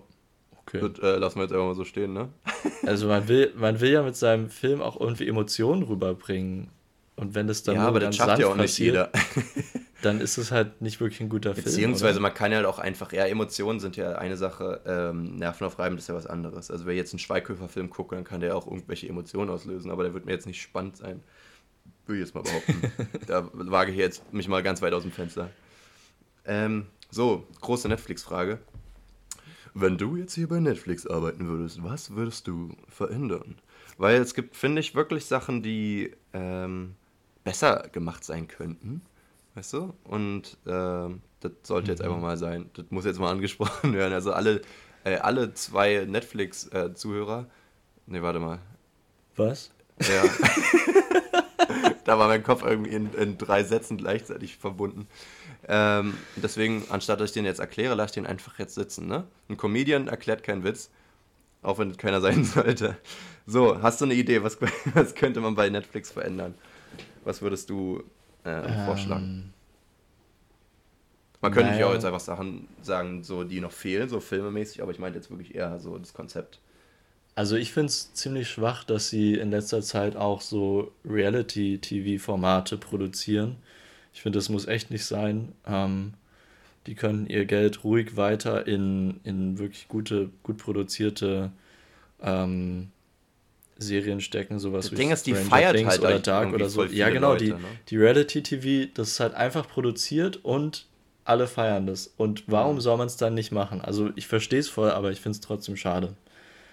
okay. 0.59 0.79
Das 0.81 0.99
äh, 0.99 1.17
lassen 1.17 1.37
wir 1.37 1.43
jetzt 1.43 1.53
einfach 1.53 1.65
mal 1.65 1.75
so 1.75 1.85
stehen, 1.85 2.13
ne? 2.13 2.29
also 2.85 3.07
man 3.07 3.27
will, 3.27 3.53
man 3.55 3.79
will 3.79 3.91
ja 3.91 4.03
mit 4.03 4.15
seinem 4.15 4.49
Film 4.49 4.81
auch 4.81 4.99
irgendwie 4.99 5.27
Emotionen 5.27 5.83
rüberbringen. 5.83 6.69
Und 7.15 7.35
wenn 7.35 7.47
das 7.47 7.63
dann 7.63 7.75
ja, 7.75 7.87
aber 7.87 7.99
das 7.99 8.15
schafft 8.15 8.39
ja 8.39 8.47
auch 8.47 8.55
nicht 8.55 8.77
jeder. 8.79 9.11
dann 10.01 10.19
ist 10.19 10.37
es 10.37 10.51
halt 10.51 10.81
nicht 10.81 10.99
wirklich 10.99 11.21
ein 11.21 11.29
guter 11.29 11.53
Film. 11.53 11.65
Beziehungsweise 11.65 12.15
oder? 12.15 12.21
man 12.23 12.33
kann 12.33 12.51
ja 12.51 12.57
halt 12.57 12.65
auch 12.65 12.79
einfach, 12.79 13.11
ja, 13.13 13.25
Emotionen 13.25 13.79
sind 13.79 13.95
ja 13.95 14.13
eine 14.13 14.37
Sache, 14.37 14.81
ähm, 14.85 15.35
Nervenaufreibend 15.37 15.99
ist 15.99 16.09
ja 16.09 16.15
was 16.15 16.25
anderes. 16.25 16.71
Also 16.71 16.85
wer 16.85 16.95
jetzt 16.95 17.13
einen 17.13 17.19
Schweighöfer-Film 17.19 17.89
guckt, 17.89 18.13
dann 18.13 18.23
kann 18.23 18.41
der 18.41 18.55
auch 18.55 18.65
irgendwelche 18.65 19.07
Emotionen 19.07 19.49
auslösen, 19.49 19.91
aber 19.91 20.03
der 20.03 20.13
wird 20.13 20.25
mir 20.25 20.31
jetzt 20.31 20.47
nicht 20.47 20.61
spannend 20.61 20.97
sein. 20.97 21.21
Würde 22.11 22.23
ich 22.23 22.27
jetzt 22.27 22.35
mal 22.35 22.41
behaupten. 22.43 23.19
da 23.27 23.49
wage 23.53 23.91
ich 23.91 23.97
jetzt 23.97 24.33
mich 24.33 24.49
mal 24.49 24.61
ganz 24.61 24.81
weit 24.81 24.91
aus 24.91 25.03
dem 25.03 25.13
Fenster. 25.13 25.49
Ähm, 26.43 26.87
so, 27.09 27.47
große 27.61 27.87
Netflix-Frage. 27.87 28.59
Wenn 29.73 29.97
du 29.97 30.17
jetzt 30.17 30.33
hier 30.33 30.49
bei 30.49 30.59
Netflix 30.59 31.07
arbeiten 31.07 31.47
würdest, 31.47 31.81
was 31.81 32.13
würdest 32.13 32.47
du 32.47 32.75
verändern? 32.89 33.55
Weil 33.97 34.19
es 34.19 34.33
gibt, 34.33 34.57
finde 34.57 34.81
ich, 34.81 34.93
wirklich 34.93 35.25
Sachen, 35.25 35.63
die 35.63 36.11
ähm, 36.33 36.95
besser 37.45 37.87
gemacht 37.93 38.25
sein 38.25 38.49
könnten. 38.49 39.03
Weißt 39.55 39.71
du? 39.71 39.93
Und 40.03 40.57
äh, 40.65 41.15
das 41.39 41.51
sollte 41.63 41.91
jetzt 41.91 42.01
einfach 42.01 42.17
mhm. 42.17 42.23
mal 42.23 42.37
sein. 42.37 42.69
Das 42.73 42.87
muss 42.89 43.05
jetzt 43.05 43.21
mal 43.21 43.31
angesprochen 43.31 43.93
werden. 43.93 44.11
Also 44.11 44.33
alle, 44.33 44.63
äh, 45.05 45.15
alle 45.15 45.53
zwei 45.53 46.05
Netflix-Zuhörer. 46.05 47.47
Äh, 48.09 48.11
ne, 48.11 48.21
warte 48.21 48.41
mal. 48.41 48.59
Was? 49.37 49.71
Ja. 50.01 50.23
da 52.11 52.19
war 52.19 52.27
mein 52.27 52.43
Kopf 52.43 52.61
irgendwie 52.61 52.91
in, 52.91 53.13
in 53.13 53.37
drei 53.37 53.63
Sätzen 53.63 53.95
gleichzeitig 53.95 54.57
verbunden. 54.57 55.07
Ähm, 55.65 56.13
deswegen, 56.35 56.83
anstatt 56.89 57.21
dass 57.21 57.29
ich 57.29 57.33
den 57.33 57.45
jetzt 57.45 57.59
erkläre, 57.61 57.95
lasse 57.95 58.09
ich 58.09 58.15
den 58.15 58.25
einfach 58.25 58.59
jetzt 58.59 58.75
sitzen. 58.75 59.07
Ne? 59.07 59.23
Ein 59.47 59.55
Comedian 59.55 60.09
erklärt 60.09 60.43
keinen 60.43 60.65
Witz, 60.65 60.89
auch 61.61 61.77
wenn 61.77 61.95
keiner 61.95 62.19
sein 62.21 62.43
sollte. 62.43 62.97
So, 63.47 63.81
hast 63.81 64.01
du 64.01 64.05
eine 64.05 64.15
Idee, 64.15 64.43
was, 64.43 64.57
was 64.93 65.15
könnte 65.15 65.39
man 65.39 65.55
bei 65.55 65.69
Netflix 65.69 66.11
verändern? 66.11 66.53
Was 67.23 67.41
würdest 67.41 67.69
du 67.69 68.03
äh, 68.43 68.49
ähm, 68.49 68.85
vorschlagen? 68.85 69.53
Man 71.39 71.53
könnte 71.53 71.71
naja. 71.71 71.87
auch 71.87 71.93
jetzt 71.93 72.03
einfach 72.03 72.19
Sachen 72.19 72.67
sagen, 72.81 73.23
so, 73.23 73.45
die 73.45 73.61
noch 73.61 73.71
fehlen, 73.71 74.09
so 74.09 74.19
filmemäßig, 74.19 74.81
aber 74.81 74.91
ich 74.91 74.99
meinte 74.99 75.17
jetzt 75.17 75.29
wirklich 75.29 75.55
eher 75.55 75.79
so 75.79 75.97
das 75.97 76.13
Konzept. 76.13 76.59
Also 77.35 77.55
ich 77.55 77.71
finde 77.71 77.87
es 77.87 78.13
ziemlich 78.13 78.49
schwach, 78.49 78.83
dass 78.83 79.09
sie 79.09 79.35
in 79.35 79.51
letzter 79.51 79.81
Zeit 79.81 80.15
auch 80.15 80.41
so 80.41 80.91
Reality-TV-Formate 81.05 82.77
produzieren. 82.77 83.55
Ich 84.13 84.21
finde, 84.21 84.37
das 84.37 84.49
muss 84.49 84.67
echt 84.67 84.91
nicht 84.91 85.05
sein. 85.05 85.53
Ähm, 85.65 86.13
die 86.87 86.95
können 86.95 87.27
ihr 87.27 87.45
Geld 87.45 87.83
ruhig 87.83 88.17
weiter 88.17 88.67
in, 88.67 89.19
in 89.23 89.59
wirklich 89.59 89.87
gute, 89.87 90.29
gut 90.43 90.57
produzierte 90.57 91.51
ähm, 92.21 92.91
Serien 93.77 94.21
stecken, 94.21 94.59
sowas 94.59 94.85
das 94.85 94.91
wie 94.91 94.95
Ding 94.95 95.11
ist, 95.11 95.25
die 95.25 95.33
feiert 95.33 95.75
Things 95.75 95.89
halt 95.89 96.01
oder 96.01 96.19
Dark 96.19 96.53
oder 96.53 96.69
so. 96.69 96.83
Ja, 96.85 97.09
genau, 97.09 97.33
Leute, 97.33 97.45
die, 97.45 97.51
ne? 97.51 97.59
die 97.89 97.97
Reality-TV, 97.97 98.91
das 98.93 99.09
ist 99.09 99.19
halt 99.19 99.33
einfach 99.33 99.67
produziert 99.67 100.43
und 100.43 100.85
alle 101.23 101.47
feiern 101.47 101.87
das. 101.87 102.11
Und 102.17 102.43
warum 102.47 102.75
ja. 102.75 102.81
soll 102.81 102.97
man 102.97 103.07
es 103.07 103.17
dann 103.17 103.33
nicht 103.33 103.51
machen? 103.51 103.81
Also 103.81 104.09
ich 104.15 104.27
verstehe 104.27 104.59
es 104.59 104.69
voll, 104.69 104.91
aber 104.91 105.11
ich 105.11 105.21
finde 105.21 105.37
es 105.37 105.41
trotzdem 105.41 105.77
schade. 105.77 106.15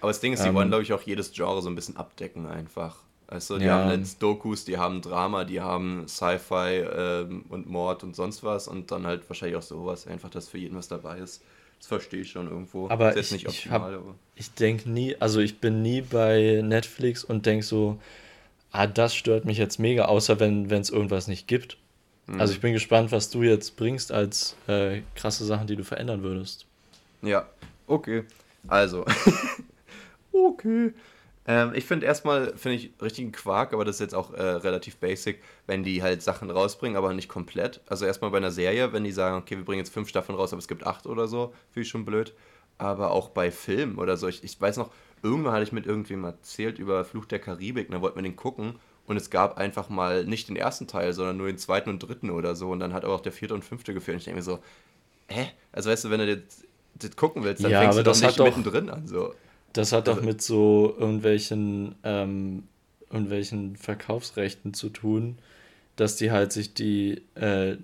Aber 0.01 0.09
das 0.09 0.19
Ding 0.19 0.33
ist, 0.33 0.43
die 0.43 0.49
ähm, 0.49 0.55
wollen, 0.55 0.69
glaube 0.69 0.83
ich, 0.83 0.93
auch 0.93 1.01
jedes 1.01 1.31
Genre 1.31 1.61
so 1.61 1.69
ein 1.69 1.75
bisschen 1.75 1.97
abdecken 1.97 2.47
einfach. 2.47 2.97
Also 3.27 3.59
die 3.59 3.65
ja. 3.65 3.83
haben 3.83 3.91
jetzt 3.91 4.23
Dokus, 4.23 4.65
die 4.65 4.77
haben 4.77 5.01
Drama, 5.01 5.43
die 5.43 5.61
haben 5.61 6.07
Sci-Fi 6.07 6.83
ähm, 6.95 7.45
und 7.49 7.69
Mord 7.69 8.03
und 8.03 8.15
sonst 8.15 8.43
was 8.43 8.67
und 8.67 8.91
dann 8.91 9.05
halt 9.05 9.29
wahrscheinlich 9.29 9.55
auch 9.55 9.61
sowas, 9.61 10.07
einfach, 10.07 10.31
dass 10.31 10.49
für 10.49 10.57
jeden 10.57 10.75
was 10.75 10.87
dabei 10.87 11.19
ist. 11.19 11.43
Das 11.77 11.87
verstehe 11.87 12.21
ich 12.21 12.31
schon 12.31 12.47
irgendwo. 12.47 12.89
Aber 12.89 13.15
ist 13.15 13.27
ich, 13.27 13.31
nicht 13.31 13.47
optimal, 13.47 13.99
ich, 14.35 14.47
ich 14.47 14.53
denke 14.53 14.89
nie, 14.89 15.15
also 15.19 15.39
ich 15.41 15.59
bin 15.59 15.83
nie 15.83 16.01
bei 16.01 16.61
Netflix 16.63 17.23
und 17.23 17.45
denke 17.45 17.63
so, 17.63 17.99
ah, 18.71 18.87
das 18.87 19.15
stört 19.15 19.45
mich 19.45 19.59
jetzt 19.59 19.77
mega, 19.79 20.05
außer 20.05 20.39
wenn 20.39 20.69
es 20.71 20.89
irgendwas 20.89 21.27
nicht 21.27 21.47
gibt. 21.47 21.77
Mhm. 22.25 22.41
Also 22.41 22.53
ich 22.53 22.61
bin 22.61 22.73
gespannt, 22.73 23.11
was 23.11 23.29
du 23.29 23.43
jetzt 23.43 23.77
bringst 23.77 24.11
als 24.11 24.55
äh, 24.67 25.01
krasse 25.15 25.45
Sachen, 25.45 25.67
die 25.67 25.75
du 25.75 25.83
verändern 25.83 26.23
würdest. 26.23 26.65
Ja, 27.21 27.47
okay. 27.87 28.23
Also, 28.67 29.05
okay. 30.47 30.93
Ähm, 31.45 31.71
ich 31.73 31.85
finde 31.85 32.05
erstmal, 32.05 32.55
finde 32.55 32.77
ich 32.77 32.91
richtigen 33.01 33.31
Quark, 33.31 33.73
aber 33.73 33.83
das 33.83 33.95
ist 33.95 34.01
jetzt 34.01 34.15
auch 34.15 34.33
äh, 34.33 34.41
relativ 34.41 34.97
basic, 34.97 35.41
wenn 35.65 35.83
die 35.83 36.03
halt 36.03 36.21
Sachen 36.21 36.51
rausbringen, 36.51 36.95
aber 36.95 37.13
nicht 37.13 37.27
komplett. 37.27 37.81
Also 37.87 38.05
erstmal 38.05 38.29
bei 38.29 38.37
einer 38.37 38.51
Serie, 38.51 38.93
wenn 38.93 39.03
die 39.03 39.11
sagen, 39.11 39.37
okay, 39.37 39.57
wir 39.57 39.65
bringen 39.65 39.79
jetzt 39.79 39.93
fünf 39.93 40.09
Staffeln 40.09 40.37
raus, 40.37 40.53
aber 40.53 40.59
es 40.59 40.67
gibt 40.67 40.85
acht 40.85 41.07
oder 41.07 41.27
so, 41.27 41.53
finde 41.71 41.85
ich 41.85 41.89
schon 41.89 42.05
blöd. 42.05 42.33
Aber 42.77 43.11
auch 43.11 43.29
bei 43.29 43.51
Filmen 43.51 43.97
oder 43.97 44.15
so, 44.15 44.27
ich, 44.27 44.43
ich 44.43 44.59
weiß 44.61 44.77
noch, 44.77 44.91
irgendwann 45.23 45.53
hatte 45.53 45.63
ich 45.63 45.71
mit 45.71 45.85
irgendwem 45.85 46.23
erzählt 46.23 46.77
über 46.79 47.03
Fluch 47.03 47.25
der 47.25 47.39
Karibik, 47.39 47.89
und 47.89 47.95
da 47.95 48.01
wollten 48.01 48.17
wir 48.17 48.23
den 48.23 48.35
gucken 48.35 48.75
und 49.07 49.17
es 49.17 49.31
gab 49.31 49.57
einfach 49.57 49.89
mal 49.89 50.25
nicht 50.25 50.49
den 50.49 50.55
ersten 50.55 50.85
Teil, 50.85 51.13
sondern 51.13 51.37
nur 51.37 51.47
den 51.47 51.57
zweiten 51.57 51.89
und 51.89 51.99
dritten 51.99 52.29
oder 52.29 52.55
so 52.55 52.69
und 52.69 52.79
dann 52.79 52.93
hat 52.93 53.03
aber 53.03 53.15
auch 53.15 53.21
der 53.21 53.31
vierte 53.31 53.55
und 53.55 53.65
fünfte 53.65 53.95
gefehlt. 53.95 54.15
Und 54.15 54.19
ich 54.19 54.25
denke 54.25 54.37
mir 54.37 54.43
so, 54.43 54.59
hä? 55.27 55.47
Also 55.71 55.89
weißt 55.89 56.05
du, 56.05 56.09
wenn 56.11 56.19
du 56.19 56.27
jetzt 56.27 56.63
das 56.93 57.15
gucken 57.15 57.43
willst, 57.43 57.63
dann 57.63 57.71
ja, 57.71 57.81
fängst 57.81 57.97
du 57.97 58.03
doch 58.03 58.21
nicht 58.21 58.39
mittendrin 58.39 58.89
an. 58.89 59.07
So. 59.07 59.33
Das 59.73 59.91
hat 59.91 60.07
also, 60.07 60.19
doch 60.19 60.25
mit 60.25 60.41
so 60.41 60.95
irgendwelchen, 60.97 61.95
ähm, 62.03 62.63
irgendwelchen 63.09 63.75
Verkaufsrechten 63.75 64.73
zu 64.73 64.89
tun, 64.89 65.37
dass 65.95 66.15
die 66.15 66.31
halt 66.31 66.51
sich 66.51 66.73
die 66.73 67.21
äh, 67.35 67.77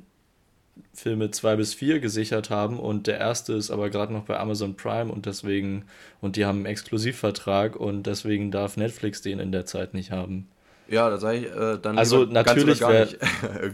Filme 0.94 1.32
2 1.32 1.56
bis 1.58 1.74
4 1.74 2.00
gesichert 2.00 2.50
haben 2.50 2.80
und 2.80 3.08
der 3.08 3.18
erste 3.18 3.54
ist 3.54 3.72
aber 3.72 3.90
gerade 3.90 4.14
noch 4.14 4.26
bei 4.26 4.38
Amazon 4.38 4.76
Prime 4.76 5.12
und 5.12 5.26
deswegen, 5.26 5.86
und 6.22 6.36
die 6.36 6.46
haben 6.46 6.60
einen 6.60 6.66
Exklusivvertrag 6.66 7.76
und 7.76 8.04
deswegen 8.04 8.52
darf 8.52 8.78
Netflix 8.78 9.22
den 9.22 9.40
in 9.40 9.52
der 9.52 9.66
Zeit 9.66 9.94
nicht 9.94 10.12
haben. 10.12 10.48
Ja, 10.88 11.10
da 11.10 11.18
sage 11.18 11.40
ich 11.40 11.46
äh, 11.46 11.80
dann. 11.82 11.98
Also 11.98 12.26
natürlich 12.26 12.80
wäre 12.82 13.10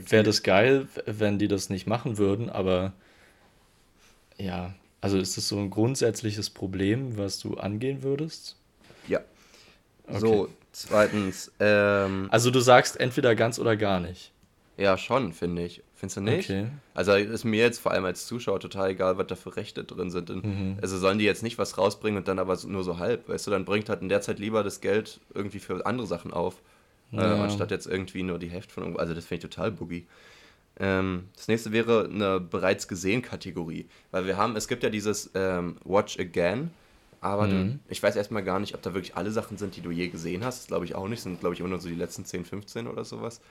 wär 0.09 0.24
das 0.24 0.43
geil, 0.43 0.88
wenn 1.05 1.39
die 1.39 1.47
das 1.47 1.70
nicht 1.70 1.86
machen 1.86 2.18
würden, 2.18 2.49
aber 2.49 2.93
ja, 4.38 4.74
also 5.02 5.18
ist 5.18 5.36
das 5.36 5.47
so 5.47 5.58
ein 5.58 5.70
grundsätzliches 5.70 6.49
Problem, 6.49 7.18
was 7.18 7.39
du 7.39 7.56
angehen 7.56 8.04
würdest? 8.04 8.56
Ja. 9.08 9.20
Okay. 10.08 10.20
So, 10.20 10.49
zweitens. 10.72 11.52
Ähm, 11.60 12.28
also 12.32 12.52
du 12.52 12.60
sagst 12.60 12.99
entweder 12.99 13.36
ganz 13.36 13.60
oder 13.60 13.76
gar 13.76 13.99
nicht. 13.99 14.32
Ja, 14.78 14.97
schon, 14.97 15.34
finde 15.34 15.64
ich. 15.64 15.84
Findest 15.95 16.18
du 16.18 16.22
nicht? 16.22 16.49
Okay. 16.49 16.68
Also 16.95 17.14
ist 17.14 17.43
mir 17.43 17.62
jetzt 17.62 17.80
vor 17.80 17.91
allem 17.91 18.06
als 18.06 18.26
Zuschauer 18.26 18.60
total 18.60 18.91
egal, 18.91 19.18
was 19.18 19.28
da 19.28 19.36
für 19.36 19.56
Rechte 19.56 19.84
drin 19.84 20.10
sind. 20.10 20.30
Mhm. 20.30 20.78
Also 20.82 20.97
sollen 20.97 21.20
die 21.20 21.26
jetzt 21.26 21.43
nicht 21.43 21.60
was 21.60 21.78
rausbringen 21.78 22.18
und 22.18 22.28
dann 22.28 22.39
aber 22.39 22.58
nur 22.66 22.84
so 22.84 22.97
halb, 22.97 23.30
weißt 23.30 23.45
du, 23.47 23.52
dann 23.52 23.66
bringt 23.66 23.89
halt 23.89 24.02
in 24.02 24.10
der 24.10 24.22
Zeit 24.22 24.39
lieber 24.39 24.64
das 24.64 24.82
Geld 24.82 25.20
irgendwie 25.34 25.60
für 25.60 25.86
andere 25.86 26.08
Sachen 26.08 26.34
auf, 26.34 26.62
äh, 27.12 27.18
ja. 27.18 27.36
äh, 27.36 27.39
anstatt 27.39 27.70
jetzt 27.70 27.86
irgendwie 27.86 28.24
nur 28.24 28.39
die 28.39 28.49
Hälfte 28.49 28.74
von 28.74 28.84
irgendwo. 28.84 28.99
Also 28.99 29.14
das 29.14 29.26
finde 29.26 29.45
ich 29.45 29.52
total 29.54 29.72
boogie. 29.72 30.08
Ähm, 30.80 31.30
das 31.36 31.47
nächste 31.47 31.72
wäre 31.72 32.09
eine 32.11 32.39
bereits 32.39 32.88
gesehen 32.88 33.22
Kategorie, 33.22 33.88
weil 34.11 34.26
wir 34.26 34.38
haben, 34.38 34.55
es 34.55 34.67
gibt 34.67 34.84
ja 34.84 34.89
dieses 34.89 35.30
ähm, 35.36 35.78
Watch 35.84 36.19
Again, 36.19 36.72
aber 37.19 37.47
mhm. 37.47 37.74
du, 37.74 37.80
ich 37.89 38.01
weiß 38.01 38.15
erstmal 38.15 38.43
gar 38.43 38.59
nicht, 38.59 38.74
ob 38.74 38.82
da 38.82 38.93
wirklich 38.93 39.15
alle 39.15 39.32
Sachen 39.32 39.57
sind, 39.57 39.76
die 39.76 39.82
du 39.82 39.91
je 39.91 40.07
gesehen 40.07 40.43
hast. 40.43 40.59
Das 40.59 40.67
glaube 40.67 40.86
ich 40.86 40.95
auch 40.95 41.07
nicht, 41.07 41.22
sind 41.22 41.39
glaube 41.39 41.53
ich 41.53 41.59
immer 41.59 41.69
nur 41.69 41.80
so 41.80 41.88
die 41.88 41.95
letzten 41.95 42.26
10, 42.26 42.45
15 42.45 42.88
oder 42.88 43.05
sowas. 43.05 43.41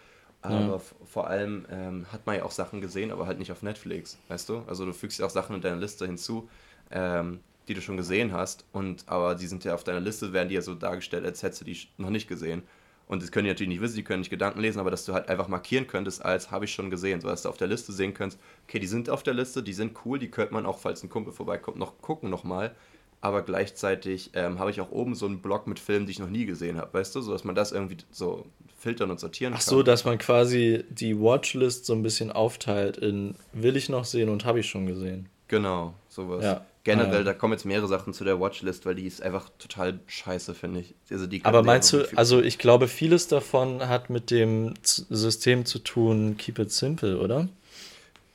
Aber 0.43 0.77
ja. 0.77 0.81
vor 1.05 1.29
allem 1.29 1.67
ähm, 1.71 2.07
hat 2.11 2.27
man 2.27 2.37
ja 2.37 2.45
auch 2.45 2.51
Sachen 2.51 2.81
gesehen, 2.81 3.11
aber 3.11 3.27
halt 3.27 3.39
nicht 3.39 3.53
auf 3.53 3.63
Netflix, 3.63 4.19
weißt 4.29 4.49
du? 4.49 4.63
Also 4.67 4.87
du 4.87 4.93
fügst 4.93 5.19
ja 5.19 5.27
auch 5.27 5.31
Sachen 5.31 5.55
in 5.55 5.61
deine 5.61 5.79
Liste 5.79 6.07
hinzu, 6.07 6.49
ähm, 6.91 7.41
die 7.69 7.75
du 7.75 7.83
schon 7.83 7.99
gesehen 7.99 8.33
hast, 8.33 8.65
und 8.73 9.05
aber 9.07 9.35
die 9.35 9.47
sind 9.47 9.65
ja 9.65 9.75
auf 9.75 9.85
deiner 9.85 10.01
Liste, 10.01 10.33
werden 10.33 10.49
die 10.49 10.55
ja 10.55 10.63
so 10.63 10.75
dargestellt, 10.75 11.25
als 11.25 11.43
hättest 11.43 11.61
du 11.61 11.67
die 11.67 11.79
noch 11.99 12.11
nicht 12.11 12.27
gesehen. 12.27 12.63
Und 13.11 13.25
das 13.25 13.33
können 13.33 13.47
die 13.47 13.51
natürlich 13.51 13.71
nicht 13.71 13.81
wissen, 13.81 13.97
die 13.97 14.05
können 14.05 14.21
nicht 14.21 14.31
Gedanken 14.31 14.61
lesen, 14.61 14.79
aber 14.79 14.93
dass 14.93 15.05
du 15.05 15.13
halt 15.13 15.29
einfach 15.29 15.49
markieren 15.49 15.89
könntest, 15.89 16.25
als 16.25 16.53
habe 16.53 16.67
ich 16.67 16.73
schon 16.73 16.91
gesehen, 16.91 17.21
so 17.21 17.27
dass 17.27 17.43
du 17.43 17.49
auf 17.49 17.57
der 17.57 17.67
Liste 17.67 17.93
sehen 17.93 18.15
kannst, 18.15 18.39
okay, 18.69 18.79
die 18.79 18.87
sind 18.87 19.11
auf 19.11 19.25
der 19.25 19.35
Liste, 19.35 19.65
die 19.65 19.73
sind 19.73 19.99
cool, 20.05 20.21
die 20.21 20.31
könnte 20.31 20.55
man 20.55 20.65
auch, 20.65 20.79
falls 20.79 21.03
ein 21.03 21.09
Kumpel 21.09 21.33
vorbeikommt, 21.33 21.77
noch 21.77 22.01
gucken 22.01 22.31
nochmal. 22.31 22.73
Aber 23.21 23.43
gleichzeitig 23.43 24.31
ähm, 24.35 24.61
habe 24.61 24.71
ich 24.71 24.81
auch 24.81 24.93
oben 24.93 25.17
so 25.17 25.27
einen 25.27 25.43
Blog 25.43 25.67
mit 25.67 25.81
Filmen, 25.81 26.07
die 26.07 26.13
ich 26.13 26.21
noch 26.21 26.31
nie 26.31 26.47
gesehen 26.47 26.79
habe, 26.79 26.95
weißt 26.95 27.13
du, 27.17 27.21
so 27.21 27.33
dass 27.33 27.43
man 27.43 27.57
das 27.57 27.73
irgendwie 27.73 27.97
so 28.13 28.47
filtern 28.79 29.11
und 29.11 29.19
sortieren 29.19 29.55
kann. 29.55 29.61
Ach 29.61 29.67
so, 29.69 29.83
dass 29.83 30.05
man 30.05 30.19
quasi 30.19 30.85
die 30.89 31.19
Watchlist 31.19 31.87
so 31.87 31.95
ein 31.95 32.05
bisschen 32.05 32.31
aufteilt 32.31 32.97
in 32.97 33.35
will 33.53 33.77
ich 33.77 33.89
noch 33.89 34.05
sehen 34.05 34.29
und 34.29 34.45
habe 34.45 34.61
ich 34.61 34.69
schon 34.69 34.87
gesehen. 34.87 35.29
Genau, 35.49 35.95
sowas. 36.09 36.45
Ja. 36.45 36.65
Generell, 36.83 37.15
ah, 37.15 37.19
ja. 37.19 37.25
da 37.25 37.35
kommen 37.35 37.53
jetzt 37.53 37.67
mehrere 37.67 37.89
Sachen 37.89 38.15
zu 38.15 38.25
der 38.25 38.41
Watchlist, 38.41 38.87
weil 38.87 38.95
die 38.95 39.07
ist 39.07 39.23
einfach 39.23 39.51
total 39.59 40.01
scheiße, 40.07 40.55
finde 40.55 40.81
ich. 40.81 40.95
Also 41.11 41.27
die 41.27 41.45
Aber 41.45 41.63
meinst 41.63 41.93
du, 41.93 42.07
also 42.17 42.41
ich 42.41 42.59
glaube, 42.59 42.89
vieles 42.89 43.29
davon 43.29 43.87
hat 43.87 44.09
mit 44.09 44.31
dem 44.31 44.73
System 44.83 45.67
zu 45.67 45.79
tun, 45.81 46.37
keep 46.39 46.59
it 46.59 46.73
simple, 46.73 47.19
oder? 47.19 47.49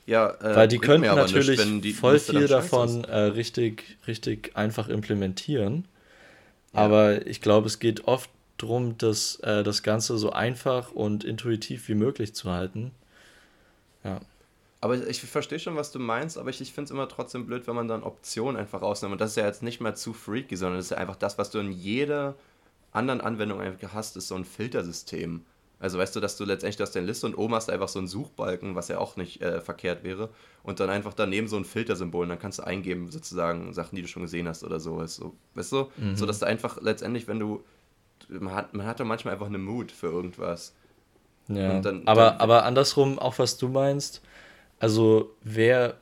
Ja, 0.06 0.30
äh, 0.40 0.54
weil 0.54 0.68
die 0.68 0.78
könnten 0.78 1.06
natürlich 1.06 1.64
nicht, 1.66 1.98
voll 1.98 2.20
viel 2.20 2.46
davon 2.46 3.02
äh, 3.04 3.18
richtig, 3.18 3.98
richtig 4.06 4.52
einfach 4.54 4.88
implementieren. 4.88 5.86
Ja. 6.72 6.80
Aber 6.80 7.26
ich 7.26 7.40
glaube, 7.40 7.66
es 7.66 7.80
geht 7.80 8.06
oft 8.06 8.30
darum, 8.58 8.96
das, 8.98 9.40
äh, 9.40 9.64
das 9.64 9.82
Ganze 9.82 10.16
so 10.18 10.30
einfach 10.30 10.92
und 10.92 11.24
intuitiv 11.24 11.88
wie 11.88 11.94
möglich 11.94 12.34
zu 12.34 12.50
halten. 12.50 12.92
Ja. 14.04 14.20
Aber 14.80 15.06
ich 15.06 15.20
verstehe 15.22 15.58
schon, 15.58 15.76
was 15.76 15.90
du 15.90 15.98
meinst, 15.98 16.36
aber 16.36 16.50
ich, 16.50 16.60
ich 16.60 16.72
finde 16.72 16.86
es 16.86 16.90
immer 16.90 17.08
trotzdem 17.08 17.46
blöd, 17.46 17.66
wenn 17.66 17.74
man 17.74 17.88
dann 17.88 18.02
Optionen 18.02 18.56
einfach 18.56 18.82
rausnimmt. 18.82 19.12
Und 19.12 19.20
das 19.20 19.30
ist 19.30 19.36
ja 19.36 19.46
jetzt 19.46 19.62
nicht 19.62 19.80
mehr 19.80 19.94
zu 19.94 20.12
freaky, 20.12 20.56
sondern 20.56 20.78
das 20.78 20.86
ist 20.86 20.90
ja 20.90 20.98
einfach 20.98 21.16
das, 21.16 21.38
was 21.38 21.50
du 21.50 21.58
in 21.58 21.72
jeder 21.72 22.34
anderen 22.92 23.20
Anwendung 23.20 23.60
einfach 23.60 23.94
hast, 23.94 24.16
ist 24.16 24.28
so 24.28 24.34
ein 24.34 24.44
Filtersystem. 24.44 25.44
Also 25.78 25.98
weißt 25.98 26.16
du, 26.16 26.20
dass 26.20 26.36
du 26.36 26.44
letztendlich 26.44 26.80
hast 26.80 26.96
deine 26.96 27.06
Liste 27.06 27.26
und 27.26 27.34
oben 27.34 27.54
hast 27.54 27.68
einfach 27.68 27.88
so 27.88 27.98
einen 27.98 28.08
Suchbalken, 28.08 28.74
was 28.74 28.88
ja 28.88 28.98
auch 28.98 29.16
nicht 29.16 29.42
äh, 29.42 29.60
verkehrt 29.60 30.04
wäre. 30.04 30.30
Und 30.62 30.80
dann 30.80 30.88
einfach 30.88 31.12
daneben 31.12 31.48
so 31.48 31.56
ein 31.56 31.64
Filtersymbol 31.64 32.22
und 32.22 32.30
dann 32.30 32.38
kannst 32.38 32.58
du 32.58 32.62
eingeben, 32.62 33.10
sozusagen 33.10 33.72
Sachen, 33.74 33.96
die 33.96 34.02
du 34.02 34.08
schon 34.08 34.22
gesehen 34.22 34.48
hast 34.48 34.64
oder 34.64 34.80
so. 34.80 34.98
Weißt 34.98 35.20
du, 35.20 35.34
weißt 35.54 35.72
du? 35.72 35.90
Mhm. 35.96 36.16
So 36.16 36.24
dass 36.26 36.38
du 36.38 36.46
einfach 36.46 36.80
letztendlich, 36.80 37.28
wenn 37.28 37.40
du 37.40 37.62
man 38.28 38.54
hat, 38.54 38.74
man 38.74 38.86
hat 38.86 39.00
doch 39.00 39.04
manchmal 39.04 39.34
einfach 39.34 39.46
eine 39.46 39.58
Mut 39.58 39.92
für 39.92 40.08
irgendwas. 40.08 40.74
Ja, 41.48 41.80
dann, 41.80 42.02
aber, 42.06 42.30
dann, 42.30 42.40
aber 42.40 42.64
andersrum, 42.64 43.18
auch 43.18 43.38
was 43.38 43.56
du 43.56 43.68
meinst, 43.68 44.20
also 44.78 45.34
wer 45.42 45.96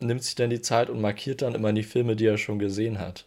nimmt 0.00 0.22
sich 0.22 0.34
denn 0.34 0.50
die 0.50 0.60
Zeit 0.60 0.90
und 0.90 1.00
markiert 1.00 1.42
dann 1.42 1.54
immer 1.54 1.72
die 1.72 1.82
Filme, 1.82 2.16
die 2.16 2.26
er 2.26 2.38
schon 2.38 2.58
gesehen 2.58 2.98
hat? 2.98 3.24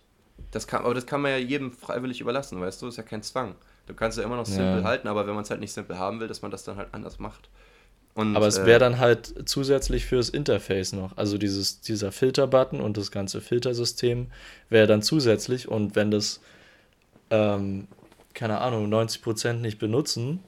Das 0.51 0.67
kann, 0.67 0.83
aber 0.83 0.93
das 0.93 1.05
kann 1.05 1.21
man 1.21 1.31
ja 1.31 1.37
jedem 1.37 1.71
freiwillig 1.71 2.21
überlassen, 2.21 2.59
weißt 2.59 2.81
du? 2.81 2.87
Das 2.87 2.93
ist 2.93 2.97
ja 2.97 3.03
kein 3.03 3.23
Zwang. 3.23 3.55
Du 3.87 3.93
kannst 3.93 4.17
ja 4.17 4.23
immer 4.23 4.35
noch 4.35 4.45
simpel 4.45 4.79
ja. 4.79 4.83
halten, 4.83 5.07
aber 5.07 5.27
wenn 5.27 5.33
man 5.33 5.43
es 5.43 5.49
halt 5.49 5.59
nicht 5.59 5.73
simpel 5.73 5.97
haben 5.97 6.19
will, 6.19 6.27
dass 6.27 6.41
man 6.41 6.51
das 6.51 6.63
dann 6.63 6.77
halt 6.77 6.89
anders 6.93 7.19
macht. 7.19 7.49
Und, 8.13 8.35
aber 8.35 8.47
es 8.47 8.65
wäre 8.65 8.75
äh, 8.75 8.79
dann 8.79 8.99
halt 8.99 9.47
zusätzlich 9.47 10.05
fürs 10.05 10.29
Interface 10.29 10.91
noch. 10.93 11.17
Also 11.17 11.37
dieses, 11.37 11.79
dieser 11.79 12.11
Filterbutton 12.11 12.81
und 12.81 12.97
das 12.97 13.11
ganze 13.11 13.39
Filtersystem 13.39 14.27
wäre 14.69 14.87
dann 14.87 15.01
zusätzlich 15.01 15.69
und 15.69 15.95
wenn 15.95 16.11
das 16.11 16.41
ähm, 17.29 17.87
keine 18.33 18.59
Ahnung, 18.59 18.91
90% 18.91 19.53
nicht 19.53 19.79
benutzen 19.79 20.39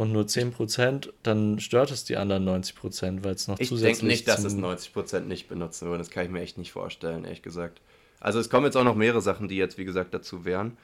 und 0.00 0.12
nur 0.12 0.24
10%, 0.24 1.10
dann 1.22 1.60
stört 1.60 1.90
es 1.90 2.04
die 2.04 2.16
anderen 2.16 2.48
90%, 2.48 3.22
weil 3.22 3.34
es 3.34 3.48
noch 3.48 3.60
ich 3.60 3.68
zusätzlich. 3.68 3.92
Ich 3.92 3.98
denke 3.98 4.06
nicht, 4.06 4.28
dass 4.28 4.44
es 4.44 4.56
90% 4.56 5.20
nicht 5.20 5.46
benutzen 5.48 5.88
würden. 5.88 5.98
Das 5.98 6.08
kann 6.08 6.24
ich 6.24 6.30
mir 6.30 6.40
echt 6.40 6.56
nicht 6.56 6.72
vorstellen, 6.72 7.24
ehrlich 7.24 7.42
gesagt. 7.42 7.82
Also 8.18 8.38
es 8.40 8.48
kommen 8.48 8.64
jetzt 8.64 8.76
auch 8.76 8.84
noch 8.84 8.94
mehrere 8.94 9.20
Sachen, 9.20 9.46
die 9.46 9.56
jetzt, 9.56 9.76
wie 9.76 9.84
gesagt, 9.84 10.14
dazu 10.14 10.46
wären. 10.46 10.78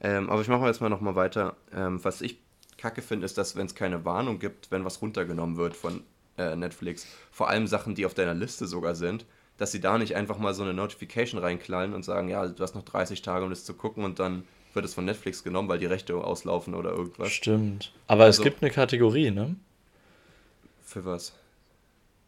Ähm, 0.00 0.30
aber 0.30 0.40
ich 0.40 0.48
mache 0.48 0.66
jetzt 0.66 0.80
mal 0.80 0.88
nochmal 0.88 1.16
weiter. 1.16 1.54
Ähm, 1.74 2.02
was 2.02 2.22
ich 2.22 2.38
kacke 2.78 3.02
finde, 3.02 3.26
ist, 3.26 3.36
dass 3.36 3.56
wenn 3.56 3.66
es 3.66 3.74
keine 3.74 4.06
Warnung 4.06 4.38
gibt, 4.38 4.70
wenn 4.70 4.86
was 4.86 5.02
runtergenommen 5.02 5.58
wird 5.58 5.76
von 5.76 6.02
äh, 6.38 6.56
Netflix, 6.56 7.06
vor 7.30 7.50
allem 7.50 7.66
Sachen, 7.66 7.94
die 7.94 8.06
auf 8.06 8.14
deiner 8.14 8.34
Liste 8.34 8.66
sogar 8.66 8.94
sind, 8.94 9.26
dass 9.58 9.70
sie 9.70 9.80
da 9.80 9.98
nicht 9.98 10.16
einfach 10.16 10.38
mal 10.38 10.54
so 10.54 10.62
eine 10.62 10.72
Notification 10.72 11.42
reinknallen 11.42 11.92
und 11.92 12.06
sagen, 12.06 12.28
ja, 12.28 12.48
du 12.48 12.62
hast 12.62 12.74
noch 12.74 12.84
30 12.84 13.20
Tage, 13.20 13.44
um 13.44 13.50
das 13.50 13.66
zu 13.66 13.74
gucken 13.74 14.02
und 14.02 14.18
dann 14.18 14.44
wird 14.74 14.84
es 14.84 14.94
von 14.94 15.04
Netflix 15.04 15.44
genommen, 15.44 15.68
weil 15.68 15.78
die 15.78 15.86
Rechte 15.86 16.14
auslaufen 16.16 16.74
oder 16.74 16.90
irgendwas. 16.90 17.30
Stimmt. 17.30 17.92
Aber 18.06 18.24
also, 18.24 18.42
es 18.42 18.44
gibt 18.44 18.62
eine 18.62 18.70
Kategorie, 18.70 19.30
ne? 19.30 19.56
Für 20.84 21.04
was? 21.04 21.32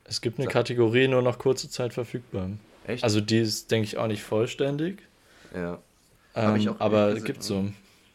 Es 0.05 0.21
gibt 0.21 0.39
eine 0.39 0.47
Sag. 0.47 0.53
Kategorie 0.53 1.09
nur 1.09 1.23
noch 1.23 1.39
kurze 1.39 1.71
Zeit 1.71 1.95
verfügbar. 1.95 2.51
Echt? 2.87 3.03
Also 3.03 3.21
die 3.21 3.39
ist, 3.39 3.71
denke 3.71 3.87
ich, 3.87 3.97
auch 3.97 4.07
nicht 4.07 4.23
vollständig. 4.23 5.03
Ja. 5.55 5.79
Ähm, 6.35 6.57
ich 6.57 6.69
auch 6.69 6.81
aber 6.81 7.09
es 7.09 7.25
gibt 7.25 7.43
so. 7.43 7.67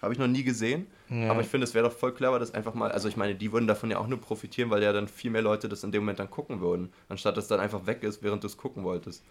Habe 0.01 0.13
ich 0.13 0.19
noch 0.19 0.27
nie 0.27 0.43
gesehen. 0.43 0.87
Ja. 1.09 1.31
Aber 1.31 1.41
ich 1.41 1.47
finde, 1.47 1.65
es 1.65 1.73
wäre 1.73 1.89
doch 1.89 1.95
voll 1.95 2.13
clever, 2.13 2.37
das 2.37 2.53
einfach 2.53 2.75
mal. 2.75 2.91
Also, 2.91 3.09
ich 3.09 3.17
meine, 3.17 3.33
die 3.33 3.51
würden 3.51 3.67
davon 3.67 3.89
ja 3.89 3.97
auch 3.97 4.07
nur 4.07 4.21
profitieren, 4.21 4.69
weil 4.69 4.83
ja 4.83 4.93
dann 4.93 5.07
viel 5.07 5.31
mehr 5.31 5.41
Leute 5.41 5.67
das 5.67 5.83
in 5.83 5.91
dem 5.91 6.03
Moment 6.03 6.19
dann 6.19 6.29
gucken 6.29 6.61
würden, 6.61 6.93
anstatt 7.09 7.35
dass 7.35 7.47
dann 7.47 7.59
einfach 7.59 7.87
weg 7.87 8.03
ist, 8.03 8.21
während 8.21 8.43
du 8.43 8.47
es 8.47 8.57
gucken 8.57 8.83
wolltest. 8.83 9.23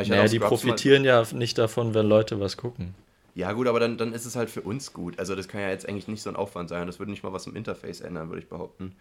Ich 0.00 0.08
naja, 0.08 0.28
die 0.28 0.38
profitieren 0.38 1.04
ja 1.04 1.24
nicht 1.32 1.58
davon, 1.58 1.94
wenn 1.94 2.06
Leute 2.06 2.38
was 2.38 2.56
gucken. 2.56 2.94
Ja, 3.36 3.52
gut, 3.52 3.66
aber 3.66 3.78
dann, 3.78 3.98
dann 3.98 4.14
ist 4.14 4.24
es 4.24 4.34
halt 4.34 4.48
für 4.48 4.62
uns 4.62 4.94
gut. 4.94 5.18
Also, 5.18 5.36
das 5.36 5.46
kann 5.46 5.60
ja 5.60 5.68
jetzt 5.68 5.86
eigentlich 5.86 6.08
nicht 6.08 6.22
so 6.22 6.30
ein 6.30 6.36
Aufwand 6.36 6.70
sein. 6.70 6.86
Das 6.86 6.98
würde 6.98 7.10
nicht 7.10 7.22
mal 7.22 7.34
was 7.34 7.46
im 7.46 7.54
Interface 7.54 8.00
ändern, 8.00 8.30
würde 8.30 8.40
ich 8.40 8.48
behaupten. 8.48 8.96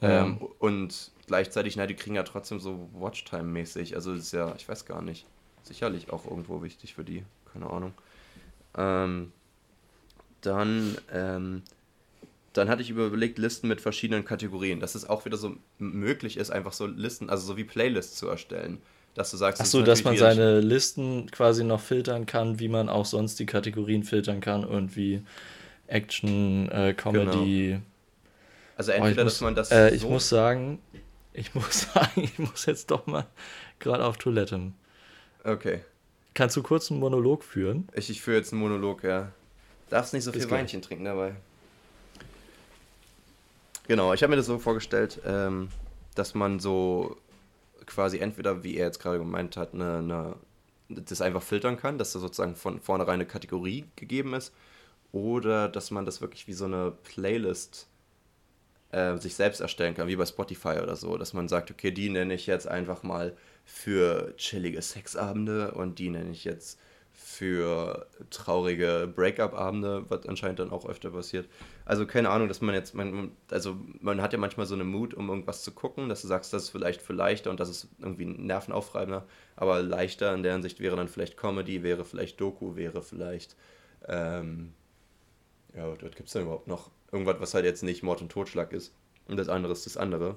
Ja. 0.00 0.24
Ähm, 0.24 0.38
und 0.58 1.12
gleichzeitig, 1.28 1.76
na, 1.76 1.86
die 1.86 1.94
kriegen 1.94 2.16
ja 2.16 2.24
trotzdem 2.24 2.58
so 2.58 2.90
Watchtime-mäßig. 2.98 3.94
Also, 3.94 4.12
das 4.12 4.24
ist 4.24 4.32
ja, 4.32 4.52
ich 4.56 4.68
weiß 4.68 4.86
gar 4.86 5.02
nicht. 5.02 5.24
Sicherlich 5.62 6.10
auch 6.10 6.24
irgendwo 6.24 6.64
wichtig 6.64 6.94
für 6.94 7.04
die. 7.04 7.22
Keine 7.52 7.70
Ahnung. 7.70 7.92
Ähm, 8.76 9.30
dann, 10.40 10.98
ähm, 11.12 11.62
dann 12.54 12.68
hatte 12.68 12.82
ich 12.82 12.90
überlegt, 12.90 13.38
Listen 13.38 13.68
mit 13.68 13.80
verschiedenen 13.80 14.24
Kategorien, 14.24 14.80
dass 14.80 14.96
es 14.96 15.08
auch 15.08 15.26
wieder 15.26 15.36
so 15.36 15.58
möglich 15.78 16.38
ist, 16.38 16.50
einfach 16.50 16.72
so 16.72 16.86
Listen, 16.86 17.30
also 17.30 17.46
so 17.46 17.56
wie 17.56 17.62
Playlists 17.62 18.16
zu 18.16 18.26
erstellen 18.26 18.82
dass 19.16 19.30
du 19.30 19.38
sagst, 19.38 19.62
Ach 19.62 19.66
so, 19.66 19.82
dass 19.82 20.04
man 20.04 20.16
seine 20.18 20.60
Listen 20.60 21.30
quasi 21.30 21.64
noch 21.64 21.80
filtern 21.80 22.26
kann, 22.26 22.60
wie 22.60 22.68
man 22.68 22.90
auch 22.90 23.06
sonst 23.06 23.38
die 23.38 23.46
Kategorien 23.46 24.04
filtern 24.04 24.40
kann, 24.40 24.62
irgendwie 24.62 25.22
Action, 25.86 26.70
äh, 26.70 26.92
Comedy. 26.94 27.68
Genau. 27.68 27.82
Also 28.76 28.92
entweder, 28.92 29.22
oh, 29.22 29.24
muss, 29.24 29.32
dass 29.32 29.40
man 29.40 29.54
das. 29.54 29.70
Äh, 29.70 29.94
ich 29.94 30.02
so 30.02 30.10
muss 30.10 30.28
sagen, 30.28 30.80
ich 31.32 31.54
muss 31.54 31.88
sagen, 31.92 32.24
ich 32.24 32.38
muss 32.38 32.66
jetzt 32.66 32.90
doch 32.90 33.06
mal 33.06 33.26
gerade 33.78 34.04
auf 34.04 34.18
Toilette. 34.18 34.72
Okay. 35.44 35.80
Kannst 36.34 36.54
du 36.56 36.62
kurz 36.62 36.90
einen 36.90 37.00
Monolog 37.00 37.42
führen? 37.42 37.88
Ich, 37.94 38.10
ich 38.10 38.20
führe 38.20 38.36
jetzt 38.36 38.52
einen 38.52 38.60
Monolog, 38.60 39.02
ja. 39.02 39.32
Darfst 39.88 40.12
nicht 40.12 40.24
so 40.24 40.32
viel 40.32 40.50
Weinchen 40.50 40.82
trinken 40.82 41.06
dabei. 41.06 41.36
Genau, 43.88 44.12
ich 44.12 44.22
habe 44.22 44.30
mir 44.30 44.36
das 44.36 44.46
so 44.46 44.58
vorgestellt, 44.58 45.20
ähm, 45.24 45.70
dass 46.14 46.34
man 46.34 46.60
so 46.60 47.16
quasi 47.86 48.18
entweder, 48.18 48.64
wie 48.64 48.76
er 48.76 48.86
jetzt 48.86 49.00
gerade 49.00 49.18
gemeint 49.18 49.56
hat, 49.56 49.74
eine, 49.74 49.98
eine 49.98 50.36
das 50.88 51.20
einfach 51.20 51.42
filtern 51.42 51.76
kann, 51.76 51.98
dass 51.98 52.12
da 52.12 52.18
sozusagen 52.18 52.54
von 52.54 52.80
vornherein 52.80 53.14
eine 53.14 53.26
Kategorie 53.26 53.86
gegeben 53.96 54.34
ist. 54.34 54.52
Oder 55.12 55.68
dass 55.68 55.90
man 55.90 56.04
das 56.04 56.20
wirklich 56.20 56.46
wie 56.46 56.52
so 56.52 56.66
eine 56.66 56.90
Playlist 56.90 57.88
äh, 58.92 59.16
sich 59.16 59.34
selbst 59.34 59.60
erstellen 59.60 59.94
kann, 59.94 60.08
wie 60.08 60.16
bei 60.16 60.26
Spotify 60.26 60.80
oder 60.82 60.96
so. 60.96 61.16
Dass 61.16 61.32
man 61.32 61.48
sagt, 61.48 61.70
okay, 61.70 61.90
die 61.90 62.10
nenne 62.10 62.34
ich 62.34 62.46
jetzt 62.46 62.68
einfach 62.68 63.02
mal 63.02 63.36
für 63.64 64.36
chillige 64.36 64.82
Sexabende 64.82 65.72
und 65.72 65.98
die 65.98 66.10
nenne 66.10 66.30
ich 66.30 66.44
jetzt 66.44 66.78
für 67.18 68.06
traurige 68.30 69.10
Breakup-Abende, 69.14 70.04
was 70.08 70.26
anscheinend 70.26 70.58
dann 70.58 70.70
auch 70.70 70.86
öfter 70.86 71.10
passiert. 71.10 71.48
Also 71.86 72.06
keine 72.06 72.28
Ahnung, 72.28 72.46
dass 72.46 72.60
man 72.60 72.74
jetzt, 72.74 72.94
man, 72.94 73.32
also 73.50 73.76
man 74.00 74.20
hat 74.20 74.32
ja 74.32 74.38
manchmal 74.38 74.66
so 74.66 74.74
eine 74.74 74.84
Mut, 74.84 75.14
um 75.14 75.28
irgendwas 75.28 75.64
zu 75.64 75.72
gucken, 75.72 76.08
dass 76.08 76.22
du 76.22 76.28
sagst, 76.28 76.52
das 76.52 76.64
ist 76.64 76.70
vielleicht 76.70 77.00
für 77.00 77.14
leichter 77.14 77.50
und 77.50 77.58
das 77.58 77.70
ist 77.70 77.88
irgendwie 77.98 78.26
nervenaufreibender, 78.26 79.26
aber 79.56 79.82
leichter 79.82 80.34
in 80.34 80.42
der 80.42 80.52
Hinsicht 80.52 80.78
wäre 80.80 80.96
dann 80.96 81.08
vielleicht 81.08 81.36
Comedy, 81.36 81.82
wäre 81.82 82.04
vielleicht 82.04 82.40
Doku, 82.40 82.76
wäre 82.76 83.02
vielleicht, 83.02 83.56
ähm, 84.06 84.74
ja, 85.74 85.90
was 85.90 85.98
gibt 85.98 86.26
es 86.26 86.32
denn 86.32 86.42
überhaupt 86.42 86.68
noch? 86.68 86.90
Irgendwas, 87.12 87.40
was 87.40 87.54
halt 87.54 87.64
jetzt 87.64 87.82
nicht 87.82 88.02
Mord 88.02 88.20
und 88.20 88.30
Totschlag 88.30 88.72
ist 88.72 88.94
und 89.26 89.38
das 89.38 89.48
andere 89.48 89.72
ist 89.72 89.86
das 89.86 89.96
andere. 89.96 90.36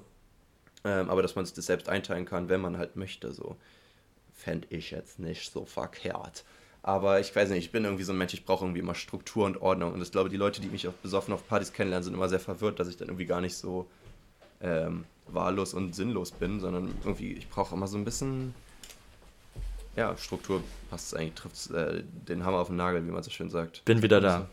Ähm, 0.84 1.10
aber 1.10 1.20
dass 1.20 1.34
man 1.34 1.44
sich 1.44 1.54
das 1.54 1.66
selbst 1.66 1.90
einteilen 1.90 2.24
kann, 2.24 2.48
wenn 2.48 2.60
man 2.60 2.78
halt 2.78 2.96
möchte, 2.96 3.32
so. 3.32 3.56
Fände 4.32 4.68
ich 4.70 4.92
jetzt 4.92 5.18
nicht 5.18 5.52
so 5.52 5.66
verkehrt. 5.66 6.44
Aber 6.82 7.20
ich 7.20 7.34
weiß 7.34 7.50
nicht, 7.50 7.64
ich 7.64 7.72
bin 7.72 7.84
irgendwie 7.84 8.04
so 8.04 8.12
ein 8.12 8.18
Mensch, 8.18 8.32
ich 8.32 8.44
brauche 8.44 8.64
irgendwie 8.64 8.80
immer 8.80 8.94
Struktur 8.94 9.44
und 9.44 9.60
Ordnung. 9.60 9.92
Und 9.92 10.00
ich 10.00 10.10
glaube, 10.10 10.30
die 10.30 10.36
Leute, 10.36 10.60
die 10.60 10.68
mich 10.68 10.88
auch 10.88 10.92
besoffen 10.94 11.34
auf 11.34 11.46
Partys 11.46 11.72
kennenlernen, 11.72 12.04
sind 12.04 12.14
immer 12.14 12.28
sehr 12.28 12.40
verwirrt, 12.40 12.80
dass 12.80 12.88
ich 12.88 12.96
dann 12.96 13.08
irgendwie 13.08 13.26
gar 13.26 13.40
nicht 13.40 13.54
so 13.54 13.86
ähm, 14.62 15.04
wahllos 15.26 15.74
und 15.74 15.94
sinnlos 15.94 16.30
bin, 16.30 16.60
sondern 16.60 16.94
irgendwie, 17.04 17.32
ich 17.32 17.48
brauche 17.48 17.74
immer 17.74 17.86
so 17.86 17.98
ein 17.98 18.04
bisschen, 18.04 18.54
ja, 19.96 20.16
Struktur 20.16 20.62
passt 20.88 21.14
eigentlich, 21.14 21.34
trifft 21.34 21.70
äh, 21.70 22.02
den 22.28 22.44
Hammer 22.44 22.58
auf 22.58 22.68
den 22.68 22.76
Nagel, 22.76 23.06
wie 23.06 23.10
man 23.10 23.22
so 23.22 23.30
schön 23.30 23.50
sagt. 23.50 23.84
Bin 23.84 24.02
wieder 24.02 24.20
da. 24.20 24.48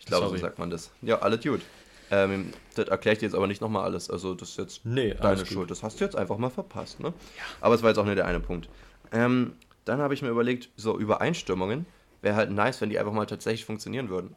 Ich 0.00 0.06
glaube, 0.06 0.28
so 0.28 0.36
sagt 0.36 0.58
man 0.58 0.70
das. 0.70 0.90
Ja, 1.02 1.20
alles 1.20 1.42
gut. 1.42 1.60
Ähm, 2.10 2.52
das 2.74 2.88
erkläre 2.88 3.12
ich 3.12 3.18
dir 3.20 3.26
jetzt 3.26 3.36
aber 3.36 3.46
nicht 3.46 3.60
nochmal 3.60 3.84
alles. 3.84 4.10
Also, 4.10 4.34
das 4.34 4.50
ist 4.50 4.58
jetzt 4.58 4.80
nee, 4.84 5.14
deine 5.14 5.46
Schuld. 5.46 5.70
Das 5.70 5.84
hast 5.84 6.00
du 6.00 6.04
jetzt 6.04 6.16
einfach 6.16 6.38
mal 6.38 6.50
verpasst. 6.50 6.98
Ne? 6.98 7.08
Ja. 7.08 7.42
Aber 7.60 7.74
es 7.76 7.82
war 7.82 7.90
jetzt 7.90 7.98
auch 7.98 8.04
nur 8.04 8.16
der 8.16 8.26
eine 8.26 8.40
Punkt. 8.40 8.68
Ähm, 9.12 9.52
dann 9.90 10.00
habe 10.00 10.14
ich 10.14 10.22
mir 10.22 10.28
überlegt, 10.28 10.70
so 10.76 10.98
Übereinstimmungen 10.98 11.84
wäre 12.22 12.36
halt 12.36 12.50
nice, 12.50 12.80
wenn 12.80 12.90
die 12.90 12.98
einfach 12.98 13.12
mal 13.12 13.26
tatsächlich 13.26 13.64
funktionieren 13.64 14.08
würden. 14.08 14.36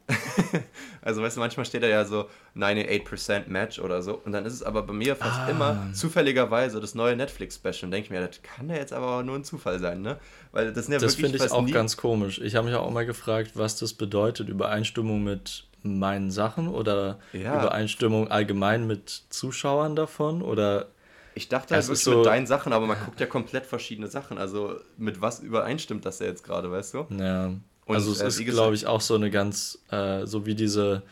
also, 1.02 1.22
weißt 1.22 1.36
du, 1.36 1.40
manchmal 1.40 1.66
steht 1.66 1.82
da 1.82 1.86
ja 1.86 2.04
so 2.04 2.28
98% 2.56 3.48
Match 3.48 3.78
oder 3.78 4.02
so. 4.02 4.14
Und 4.24 4.32
dann 4.32 4.46
ist 4.46 4.54
es 4.54 4.62
aber 4.62 4.82
bei 4.82 4.94
mir 4.94 5.16
fast 5.16 5.40
ah. 5.40 5.50
immer 5.50 5.88
zufälligerweise 5.92 6.80
das 6.80 6.94
neue 6.94 7.14
Netflix-Special. 7.14 7.84
Und 7.84 7.90
denke 7.90 8.06
ich 8.06 8.10
mir, 8.10 8.26
das 8.26 8.42
kann 8.42 8.68
ja 8.68 8.76
jetzt 8.76 8.92
aber 8.92 9.22
nur 9.22 9.36
ein 9.36 9.44
Zufall 9.44 9.78
sein, 9.78 10.02
ne? 10.02 10.18
Weil 10.52 10.72
das 10.72 10.86
sind 10.86 10.94
ja 10.94 10.98
Das 10.98 11.14
finde 11.14 11.36
ich 11.36 11.50
auch 11.50 11.70
ganz 11.70 11.96
komisch. 11.96 12.40
Ich 12.40 12.56
habe 12.56 12.66
mich 12.66 12.76
auch 12.76 12.90
mal 12.90 13.06
gefragt, 13.06 13.52
was 13.54 13.78
das 13.78 13.92
bedeutet, 13.92 14.48
Übereinstimmung 14.48 15.22
mit 15.22 15.66
meinen 15.82 16.30
Sachen 16.30 16.68
oder 16.68 17.18
ja. 17.34 17.62
Übereinstimmung 17.62 18.28
allgemein 18.28 18.86
mit 18.86 19.24
Zuschauern 19.28 19.94
davon 19.94 20.40
oder 20.40 20.86
ich 21.34 21.48
dachte 21.48 21.74
halt 21.74 21.84
wirklich 21.84 22.04
so, 22.04 22.18
mit 22.18 22.26
deinen 22.26 22.46
Sachen, 22.46 22.72
aber 22.72 22.86
man 22.86 22.96
guckt 23.04 23.20
ja 23.20 23.26
komplett 23.26 23.66
verschiedene 23.66 24.08
Sachen. 24.08 24.38
Also 24.38 24.76
mit 24.96 25.20
was 25.20 25.40
übereinstimmt 25.40 26.04
das 26.04 26.18
ja 26.20 26.26
jetzt 26.26 26.44
gerade, 26.44 26.70
weißt 26.70 26.94
du? 26.94 27.06
Ja. 27.18 27.46
Und, 27.86 27.94
also 27.94 28.12
es 28.12 28.20
äh, 28.20 28.28
ist, 28.28 28.44
glaube 28.44 28.74
ich, 28.74 28.86
auch 28.86 29.00
so 29.00 29.14
eine 29.14 29.30
ganz, 29.30 29.78
äh, 29.90 30.26
so 30.26 30.46
wie 30.46 30.54
diese 30.54 31.02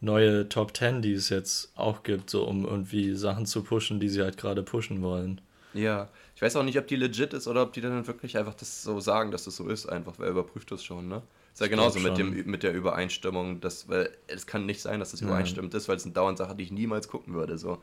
neue 0.00 0.48
Top 0.48 0.76
10, 0.76 1.02
die 1.02 1.12
es 1.12 1.28
jetzt 1.28 1.72
auch 1.76 2.02
gibt, 2.02 2.30
so 2.30 2.44
um 2.44 2.64
irgendwie 2.64 3.14
Sachen 3.14 3.46
zu 3.46 3.62
pushen, 3.62 4.00
die 4.00 4.08
sie 4.08 4.22
halt 4.22 4.36
gerade 4.36 4.62
pushen 4.62 5.02
wollen. 5.02 5.40
Ja, 5.74 6.08
ich 6.34 6.42
weiß 6.42 6.56
auch 6.56 6.62
nicht, 6.62 6.78
ob 6.78 6.86
die 6.86 6.96
legit 6.96 7.32
ist 7.34 7.46
oder 7.46 7.62
ob 7.62 7.72
die 7.72 7.80
dann 7.80 8.06
wirklich 8.06 8.36
einfach 8.38 8.54
das 8.54 8.82
so 8.82 8.98
sagen, 9.00 9.30
dass 9.30 9.44
das 9.44 9.56
so 9.56 9.68
ist, 9.68 9.86
einfach, 9.86 10.14
wer 10.18 10.28
überprüft 10.28 10.70
das 10.72 10.82
schon, 10.82 11.08
ne? 11.08 11.22
Ist 11.52 11.60
ja 11.60 11.66
genauso 11.66 11.98
mit, 11.98 12.16
dem, 12.16 12.46
mit 12.46 12.62
der 12.62 12.72
Übereinstimmung, 12.72 13.60
dass, 13.60 13.88
weil 13.88 14.10
es 14.28 14.46
kann 14.46 14.66
nicht 14.66 14.80
sein, 14.80 15.00
dass 15.00 15.10
das 15.10 15.20
übereinstimmt 15.20 15.72
ja. 15.74 15.78
ist, 15.78 15.88
weil 15.88 15.96
es 15.96 16.04
sind 16.04 16.16
dauernd 16.16 16.38
Sachen, 16.38 16.56
die 16.56 16.64
ich 16.64 16.70
niemals 16.70 17.08
gucken 17.08 17.34
würde, 17.34 17.58
so. 17.58 17.82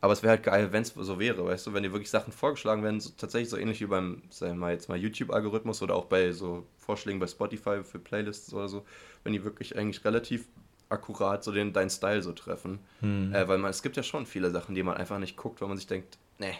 Aber 0.00 0.12
es 0.12 0.22
wäre 0.22 0.30
halt 0.30 0.44
geil, 0.44 0.72
wenn 0.72 0.82
es 0.82 0.94
so 0.94 1.18
wäre, 1.18 1.44
weißt 1.44 1.66
du, 1.66 1.72
wenn 1.72 1.82
dir 1.82 1.92
wirklich 1.92 2.10
Sachen 2.10 2.32
vorgeschlagen 2.32 2.82
werden, 2.82 3.00
so, 3.00 3.10
tatsächlich 3.16 3.50
so 3.50 3.56
ähnlich 3.56 3.80
wie 3.80 3.86
beim, 3.86 4.22
sagen 4.30 4.52
wir 4.52 4.58
mal 4.60 4.72
jetzt 4.72 4.88
mal 4.88 4.96
YouTube-Algorithmus 4.96 5.82
oder 5.82 5.96
auch 5.96 6.04
bei 6.04 6.30
so 6.32 6.66
Vorschlägen 6.76 7.18
bei 7.18 7.26
Spotify 7.26 7.82
für 7.82 7.98
Playlists 7.98 8.52
oder 8.54 8.68
so, 8.68 8.84
wenn 9.24 9.32
die 9.32 9.42
wirklich 9.42 9.76
eigentlich 9.76 10.04
relativ 10.04 10.46
akkurat 10.88 11.42
so 11.42 11.52
den, 11.52 11.72
deinen 11.72 11.90
Style 11.90 12.22
so 12.22 12.32
treffen. 12.32 12.78
Hm. 13.00 13.34
Äh, 13.34 13.48
weil 13.48 13.58
man, 13.58 13.70
es 13.70 13.82
gibt 13.82 13.96
ja 13.96 14.02
schon 14.02 14.24
viele 14.24 14.50
Sachen, 14.50 14.74
die 14.74 14.82
man 14.82 14.96
einfach 14.96 15.18
nicht 15.18 15.36
guckt, 15.36 15.60
weil 15.60 15.68
man 15.68 15.76
sich 15.76 15.86
denkt, 15.86 16.16
nee, 16.38 16.54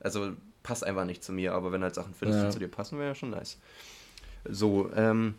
also 0.00 0.32
passt 0.62 0.84
einfach 0.84 1.04
nicht 1.04 1.22
zu 1.22 1.32
mir, 1.32 1.54
aber 1.54 1.72
wenn 1.72 1.82
halt 1.82 1.94
Sachen 1.94 2.14
findest, 2.14 2.40
ja. 2.40 2.46
die 2.46 2.52
zu 2.52 2.58
dir 2.58 2.68
passen, 2.68 2.98
wäre 2.98 3.08
ja 3.08 3.14
schon 3.14 3.30
nice. 3.30 3.58
So, 4.48 4.90
ähm, 4.94 5.34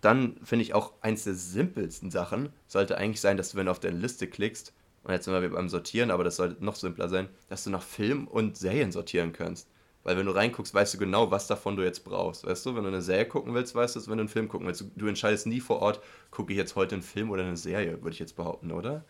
dann 0.00 0.36
finde 0.44 0.62
ich 0.62 0.74
auch 0.74 0.92
eins 1.00 1.24
der 1.24 1.34
simpelsten 1.34 2.10
Sachen 2.10 2.50
sollte 2.66 2.98
eigentlich 2.98 3.20
sein, 3.20 3.36
dass 3.36 3.50
du, 3.50 3.56
wenn 3.56 3.66
du 3.66 3.72
auf 3.72 3.80
deine 3.80 3.98
Liste 3.98 4.26
klickst, 4.26 4.72
und 5.08 5.14
jetzt 5.14 5.24
sind 5.24 5.40
wir 5.40 5.48
beim 5.48 5.70
Sortieren, 5.70 6.10
aber 6.10 6.22
das 6.22 6.36
sollte 6.36 6.62
noch 6.62 6.74
simpler 6.74 7.08
sein, 7.08 7.28
dass 7.48 7.64
du 7.64 7.70
nach 7.70 7.82
Film 7.82 8.28
und 8.28 8.58
Serien 8.58 8.92
sortieren 8.92 9.32
kannst. 9.32 9.66
Weil 10.04 10.18
wenn 10.18 10.26
du 10.26 10.32
reinguckst, 10.32 10.74
weißt 10.74 10.94
du 10.94 10.98
genau, 10.98 11.30
was 11.30 11.46
davon 11.46 11.76
du 11.76 11.82
jetzt 11.82 12.04
brauchst. 12.04 12.46
Weißt 12.46 12.66
du, 12.66 12.76
wenn 12.76 12.82
du 12.82 12.88
eine 12.88 13.00
Serie 13.00 13.24
gucken 13.24 13.54
willst, 13.54 13.74
weißt 13.74 13.96
du 13.96 14.00
es, 14.00 14.08
wenn 14.08 14.18
du 14.18 14.22
einen 14.22 14.28
Film 14.28 14.48
gucken 14.48 14.66
willst. 14.66 14.84
Du, 14.96 15.06
entscheidest 15.06 15.46
nie 15.46 15.60
vor 15.60 15.80
Ort, 15.80 16.00
gucke 16.30 16.52
ich 16.52 16.58
jetzt 16.58 16.76
heute 16.76 16.94
einen 16.94 17.02
Film 17.02 17.30
oder 17.30 17.42
eine 17.42 17.56
Serie, 17.56 18.02
würde 18.02 18.10
ich 18.10 18.18
jetzt 18.18 18.36
behaupten, 18.36 18.70
oder? 18.70 19.06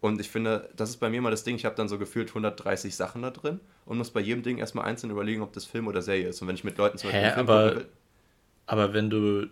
Und 0.00 0.20
ich 0.20 0.28
finde, 0.28 0.68
das 0.76 0.90
ist 0.90 0.98
bei 0.98 1.08
mir 1.08 1.22
mal 1.22 1.30
das 1.30 1.42
Ding, 1.42 1.56
ich 1.56 1.64
habe 1.64 1.74
dann 1.74 1.88
so 1.88 1.98
gefühlt 1.98 2.28
130 2.28 2.94
Sachen 2.94 3.22
da 3.22 3.30
drin 3.30 3.60
und 3.86 3.96
muss 3.96 4.10
bei 4.10 4.20
jedem 4.20 4.42
Ding 4.42 4.58
erstmal 4.58 4.84
einzeln 4.84 5.10
überlegen, 5.10 5.40
ob 5.40 5.54
das 5.54 5.64
Film 5.64 5.88
oder 5.88 6.02
Serie 6.02 6.28
ist. 6.28 6.42
Und 6.42 6.48
wenn 6.48 6.54
ich 6.54 6.64
mit 6.64 6.76
Leuten 6.76 6.98
zum 6.98 7.10
Beispiel 7.10 7.30
Hä, 7.30 7.40
aber, 7.40 7.76
will, 7.76 7.86
aber 8.66 8.92
wenn 8.92 9.08
du 9.08 9.48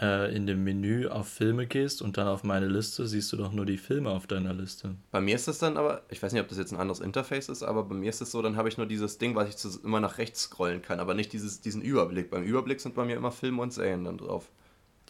äh, 0.00 0.34
in 0.34 0.46
dem 0.46 0.64
Menü 0.64 1.08
auf 1.08 1.28
Filme 1.28 1.66
gehst 1.66 2.02
und 2.02 2.16
dann 2.16 2.26
auf 2.26 2.42
meine 2.42 2.66
Liste, 2.66 3.06
siehst 3.06 3.32
du 3.32 3.36
doch 3.36 3.52
nur 3.52 3.66
die 3.66 3.76
Filme 3.76 4.10
auf 4.10 4.26
deiner 4.26 4.54
Liste. 4.54 4.94
Bei 5.10 5.20
mir 5.20 5.34
ist 5.34 5.48
das 5.48 5.58
dann 5.58 5.76
aber, 5.76 6.02
ich 6.08 6.22
weiß 6.22 6.32
nicht, 6.32 6.42
ob 6.42 6.48
das 6.48 6.58
jetzt 6.58 6.72
ein 6.72 6.80
anderes 6.80 7.00
Interface 7.00 7.48
ist, 7.48 7.62
aber 7.62 7.84
bei 7.84 7.94
mir 7.94 8.08
ist 8.08 8.20
es 8.20 8.30
so, 8.30 8.42
dann 8.42 8.56
habe 8.56 8.68
ich 8.68 8.78
nur 8.78 8.86
dieses 8.86 9.18
Ding, 9.18 9.34
was 9.34 9.48
ich 9.48 9.56
zu, 9.56 9.68
immer 9.84 10.00
nach 10.00 10.18
rechts 10.18 10.42
scrollen 10.42 10.82
kann, 10.82 11.00
aber 11.00 11.14
nicht 11.14 11.32
dieses, 11.32 11.60
diesen 11.60 11.82
Überblick. 11.82 12.30
Beim 12.30 12.44
Überblick 12.44 12.80
sind 12.80 12.94
bei 12.94 13.04
mir 13.04 13.16
immer 13.16 13.32
Filme 13.32 13.62
und 13.62 13.72
Serien 13.72 14.04
dann 14.04 14.18
drauf. 14.18 14.50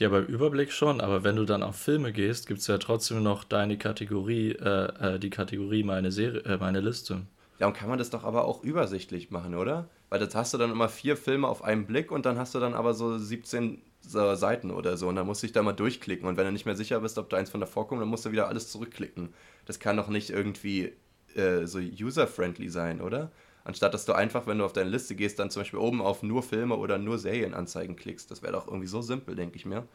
Ja, 0.00 0.08
beim 0.08 0.24
Überblick 0.24 0.72
schon, 0.72 1.00
aber 1.00 1.24
wenn 1.24 1.36
du 1.36 1.44
dann 1.44 1.62
auf 1.62 1.76
Filme 1.76 2.12
gehst, 2.12 2.46
gibt 2.46 2.60
es 2.60 2.66
ja 2.66 2.78
trotzdem 2.78 3.22
noch 3.22 3.44
deine 3.44 3.76
Kategorie, 3.76 4.52
äh, 4.52 5.14
äh, 5.14 5.18
die 5.18 5.28
Kategorie 5.28 5.82
meine 5.84 6.10
Serie, 6.10 6.40
äh, 6.44 6.56
meine 6.56 6.80
Liste. 6.80 7.22
Ja, 7.60 7.66
und 7.66 7.74
kann 7.74 7.90
man 7.90 7.98
das 7.98 8.08
doch 8.08 8.24
aber 8.24 8.46
auch 8.46 8.64
übersichtlich 8.64 9.30
machen, 9.30 9.54
oder? 9.54 9.88
Weil 10.08 10.18
das 10.18 10.34
hast 10.34 10.54
du 10.54 10.58
dann 10.58 10.70
immer 10.70 10.88
vier 10.88 11.16
Filme 11.16 11.46
auf 11.46 11.62
einen 11.62 11.86
Blick 11.86 12.10
und 12.10 12.24
dann 12.24 12.38
hast 12.38 12.54
du 12.54 12.58
dann 12.58 12.72
aber 12.72 12.94
so 12.94 13.18
17 13.18 13.82
Seiten 14.00 14.70
oder 14.70 14.96
so 14.96 15.08
und 15.08 15.16
dann 15.16 15.26
musst 15.26 15.42
du 15.42 15.46
dich 15.46 15.52
da 15.52 15.62
mal 15.62 15.74
durchklicken 15.74 16.26
und 16.26 16.38
wenn 16.38 16.46
du 16.46 16.52
nicht 16.52 16.64
mehr 16.64 16.74
sicher 16.74 17.00
bist, 17.00 17.18
ob 17.18 17.28
du 17.28 17.36
eins 17.36 17.50
von 17.50 17.60
davor 17.60 17.86
kommst, 17.86 18.00
dann 18.00 18.08
musst 18.08 18.24
du 18.24 18.32
wieder 18.32 18.48
alles 18.48 18.70
zurückklicken. 18.70 19.34
Das 19.66 19.78
kann 19.78 19.98
doch 19.98 20.08
nicht 20.08 20.30
irgendwie 20.30 20.94
äh, 21.34 21.66
so 21.66 21.78
user-friendly 21.78 22.70
sein, 22.70 23.02
oder? 23.02 23.30
Anstatt 23.62 23.92
dass 23.92 24.06
du 24.06 24.14
einfach, 24.14 24.46
wenn 24.46 24.56
du 24.56 24.64
auf 24.64 24.72
deine 24.72 24.88
Liste 24.88 25.14
gehst, 25.14 25.38
dann 25.38 25.50
zum 25.50 25.60
Beispiel 25.60 25.80
oben 25.80 26.00
auf 26.00 26.22
nur 26.22 26.42
Filme 26.42 26.76
oder 26.76 26.96
nur 26.96 27.18
Serienanzeigen 27.18 27.94
klickst. 27.94 28.30
Das 28.30 28.40
wäre 28.40 28.54
doch 28.54 28.68
irgendwie 28.68 28.86
so 28.86 29.02
simpel, 29.02 29.36
denke 29.36 29.56
ich 29.56 29.66
mir. 29.66 29.86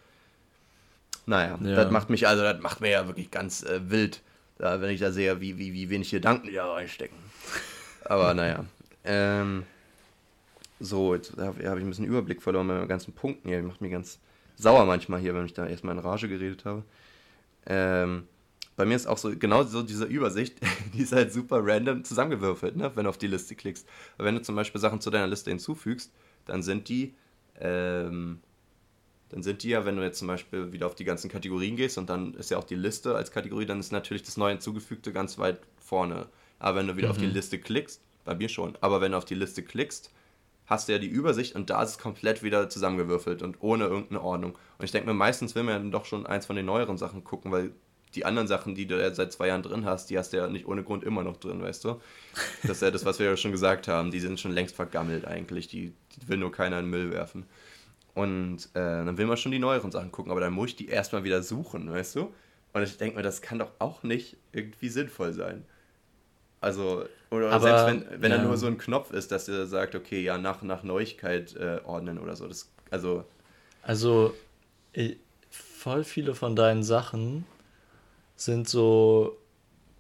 Naja, 1.26 1.58
ja. 1.60 1.76
das 1.76 1.92
macht 1.92 2.12
mich, 2.12 2.28
also 2.28 2.44
das 2.44 2.62
macht 2.62 2.82
mir 2.82 2.92
ja 2.92 3.08
wirklich 3.08 3.32
ganz 3.32 3.64
äh, 3.64 3.90
wild, 3.90 4.22
da, 4.60 4.80
wenn 4.82 4.92
ich 4.92 5.00
da 5.00 5.12
sehe, 5.12 5.42
wie, 5.42 5.58
wie, 5.58 5.74
wie 5.74 5.90
wenig 5.90 6.12
Gedanken 6.12 6.46
die 6.48 6.54
da 6.54 6.72
reinstecken. 6.72 7.18
Aber 8.04 8.34
naja. 8.34 8.66
Ähm, 9.04 9.64
so, 10.80 11.16
jetzt 11.16 11.38
habe 11.38 11.68
hab 11.68 11.78
ich 11.78 11.84
ein 11.84 11.90
bisschen 11.90 12.06
Überblick 12.06 12.42
verloren 12.42 12.68
bei 12.68 12.76
meinen 12.76 12.88
ganzen 12.88 13.14
Punkten 13.14 13.50
hier. 13.50 13.62
Macht 13.64 13.82
mich 13.82 13.92
ganz 13.92 14.20
sauer 14.56 14.86
manchmal 14.86 15.20
hier, 15.20 15.34
wenn 15.36 15.46
ich 15.46 15.54
da 15.54 15.66
erstmal 15.66 15.96
in 15.96 16.00
Rage 16.00 16.28
geredet 16.28 16.66
habe. 16.66 16.84
Ähm, 17.66 18.28
bei 18.76 18.86
mir 18.86 18.96
ist 18.96 19.08
auch 19.08 19.18
so, 19.18 19.36
genau 19.36 19.64
so 19.64 19.84
diese 19.84 20.06
Übersicht, 20.06 20.58
die 20.94 21.02
ist 21.02 21.14
halt 21.14 21.32
super 21.32 21.62
random 21.64 22.04
zusammengewürfelt, 22.04 22.76
ne, 22.76 22.92
wenn 22.96 23.06
du 23.06 23.10
auf 23.10 23.18
die 23.18 23.28
Liste 23.28 23.56
klickst. 23.56 23.88
Aber 24.18 24.28
wenn 24.28 24.36
du 24.36 24.42
zum 24.42 24.56
Beispiel 24.56 24.82
Sachen 24.82 25.02
zu 25.02 25.10
deiner 25.10 25.28
Liste 25.28 25.50
hinzufügst, 25.50 26.12
dann 26.46 26.62
sind 26.62 26.90
die, 26.90 27.16
ähm, 27.60 28.40
dann 29.30 29.44
sind 29.44 29.64
die 29.64 29.70
ja, 29.70 29.86
wenn 29.86 29.96
du 29.96 30.04
jetzt 30.04 30.20
zum 30.20 30.28
Beispiel 30.28 30.72
wieder 30.74 30.88
auf 30.88 30.96
die 30.96 31.06
ganzen 31.06 31.30
Kategorien 31.30 31.76
gehst 31.76 31.98
und 31.98 32.10
dann 32.10 32.34
ist 32.36 32.52
ja 32.52 32.58
auch 32.58 32.64
die 32.64 32.76
Liste 32.76 33.16
als 33.16 33.32
Kategorie, 33.32 33.66
dann 33.66 33.80
ist 33.80 33.92
natürlich 33.92 34.24
das 34.24 34.38
neu 34.38 34.50
hinzugefügte 34.50 35.14
ganz 35.14 35.40
weit 35.40 35.60
vorne. 35.80 36.28
Aber 36.60 36.80
wenn 36.80 36.88
du 36.88 36.98
wieder 36.98 37.08
mhm. 37.08 37.12
auf 37.12 37.18
die 37.18 37.28
mhm. 37.28 37.34
Liste 37.34 37.60
klickst, 37.60 38.02
bei 38.24 38.36
mir 38.36 38.50
schon, 38.50 38.78
aber 38.82 39.02
wenn 39.02 39.12
du 39.12 39.18
auf 39.18 39.26
die 39.26 39.36
Liste 39.36 39.64
klickst, 39.64 40.12
hast 40.66 40.88
du 40.88 40.94
ja 40.94 40.98
die 40.98 41.08
Übersicht 41.08 41.56
und 41.56 41.70
da 41.70 41.84
ist 41.84 41.92
es 41.92 41.98
komplett 42.00 42.42
wieder 42.44 42.70
zusammengewürfelt 42.70 43.44
und 43.44 43.58
ohne 43.62 43.86
irgendeine 43.86 44.22
Ordnung. 44.22 44.58
Und 44.78 44.86
ich 44.86 44.92
denke 44.92 45.08
mir, 45.08 45.14
meistens 45.14 45.54
will 45.56 45.64
man 45.64 45.74
ja 45.74 45.80
dann 45.80 45.92
doch 45.92 46.06
schon 46.06 46.26
eins 46.26 46.48
von 46.48 46.56
den 46.56 46.66
neueren 46.66 46.98
Sachen 46.98 47.24
gucken, 47.24 47.52
weil 47.52 47.72
die 48.16 48.26
anderen 48.26 48.48
Sachen, 48.48 48.76
die 48.76 48.88
du 48.88 49.00
ja 49.00 49.14
seit 49.14 49.32
zwei 49.32 49.48
Jahren 49.48 49.62
drin 49.62 49.86
hast, 49.86 50.10
die 50.10 50.18
hast 50.18 50.34
du 50.34 50.38
ja 50.38 50.48
nicht 50.48 50.68
ohne 50.68 50.84
Grund 50.84 51.04
immer 51.04 51.24
noch 51.24 51.38
drin, 51.38 51.62
weißt 51.62 51.84
du? 51.84 52.02
Das 52.64 52.78
ist 52.78 52.82
ja 52.82 52.90
das, 52.90 53.06
was 53.06 53.20
wir 53.20 53.26
ja 53.28 53.38
schon 53.38 53.52
gesagt 53.52 53.88
haben. 53.88 54.10
Die 54.10 54.20
sind 54.20 54.40
schon 54.40 54.52
längst 54.52 54.76
vergammelt 54.76 55.26
eigentlich. 55.26 55.68
Die, 55.68 55.94
die 56.16 56.28
will 56.28 56.38
nur 56.38 56.52
keiner 56.52 56.80
in 56.80 56.86
den 56.86 56.92
Müll 56.92 57.12
werfen. 57.12 57.46
Und 58.14 58.70
äh, 58.74 58.80
dann 58.80 59.18
will 59.18 59.26
man 59.26 59.36
schon 59.36 59.52
die 59.52 59.60
neueren 59.60 59.92
Sachen 59.92 60.12
gucken, 60.12 60.32
aber 60.32 60.40
dann 60.40 60.54
muss 60.54 60.70
ich 60.70 60.76
die 60.78 60.88
erstmal 60.88 61.26
wieder 61.26 61.44
suchen, 61.44 61.92
weißt 61.92 62.16
du? 62.16 62.34
Und 62.72 62.84
ich 62.84 62.98
denke 62.98 63.18
mir, 63.18 63.24
das 63.24 63.42
kann 63.42 63.60
doch 63.60 63.72
auch 63.80 64.04
nicht 64.04 64.38
irgendwie 64.54 64.90
sinnvoll 64.90 65.34
sein. 65.34 65.66
Also, 66.66 67.06
oder 67.30 67.52
aber, 67.52 67.64
selbst 67.64 68.10
wenn, 68.10 68.22
wenn 68.24 68.32
ja. 68.32 68.38
da 68.38 68.44
nur 68.44 68.58
so 68.58 68.66
ein 68.66 68.80
Knopf 68.80 69.12
ist, 69.12 69.32
dass 69.32 69.48
er 69.48 69.68
sagt, 69.68 69.94
okay, 69.94 70.24
ja, 70.24 70.40
nach, 70.40 70.64
nach 70.64 70.82
Neuigkeit 70.82 71.56
äh, 71.56 71.80
ordnen 71.86 72.18
oder 72.18 72.36
so, 72.36 72.48
das 72.48 72.72
Also. 72.90 73.24
Also, 73.84 74.34
voll 75.52 76.04
viele 76.04 76.34
von 76.34 76.56
deinen 76.56 76.82
Sachen 76.82 77.46
sind 78.36 78.68
so 78.68 79.38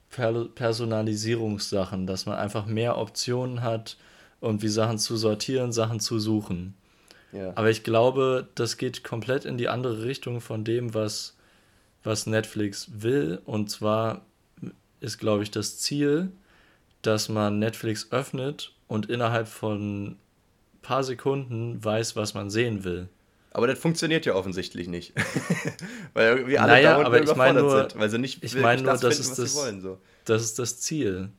per 0.09 0.45
Personalisierungssachen, 0.45 2.07
dass 2.07 2.25
man 2.25 2.37
einfach 2.37 2.65
mehr 2.65 2.97
Optionen 2.97 3.61
hat, 3.61 3.97
irgendwie 4.41 4.69
Sachen 4.69 4.97
zu 4.97 5.17
sortieren, 5.17 5.71
Sachen 5.71 5.99
zu 5.99 6.17
suchen. 6.17 6.73
Ja. 7.31 7.51
Aber 7.53 7.69
ich 7.69 7.83
glaube, 7.83 8.47
das 8.55 8.77
geht 8.77 9.03
komplett 9.03 9.45
in 9.45 9.59
die 9.59 9.69
andere 9.69 10.03
Richtung 10.03 10.41
von 10.41 10.63
dem, 10.63 10.95
was, 10.95 11.37
was 12.03 12.25
Netflix 12.25 12.89
will. 12.91 13.39
Und 13.45 13.69
zwar 13.69 14.21
ist, 14.99 15.19
glaube 15.19 15.43
ich, 15.43 15.51
das 15.51 15.77
Ziel, 15.77 16.31
dass 17.05 17.29
man 17.29 17.59
Netflix 17.59 18.11
öffnet 18.11 18.73
und 18.87 19.09
innerhalb 19.09 19.47
von 19.47 20.07
ein 20.07 20.19
paar 20.81 21.03
Sekunden 21.03 21.83
weiß, 21.83 22.15
was 22.15 22.33
man 22.33 22.49
sehen 22.49 22.83
will. 22.83 23.09
Aber 23.51 23.67
das 23.67 23.79
funktioniert 23.79 24.25
ja 24.25 24.35
offensichtlich 24.35 24.89
nicht. 24.89 25.13
weil 26.13 26.45
wir 26.47 26.61
alle 26.61 26.73
naja, 26.73 26.97
aber 26.99 27.23
ich 27.23 27.35
meine 27.35 27.61
nur, 27.61 27.77
sind, 27.89 27.97
weil 27.97 28.09
sie 28.09 28.19
nicht 28.19 28.43
ich 28.43 28.55
meine 28.55 28.81
nur, 28.81 28.91
das, 28.91 29.01
das, 29.01 29.19
ist 29.19 29.39
das, 29.39 29.55
wollen, 29.55 29.79
so. 29.79 29.97
das 30.25 30.43
ist 30.43 30.59
das 30.59 30.81
Ziel. 30.81 31.29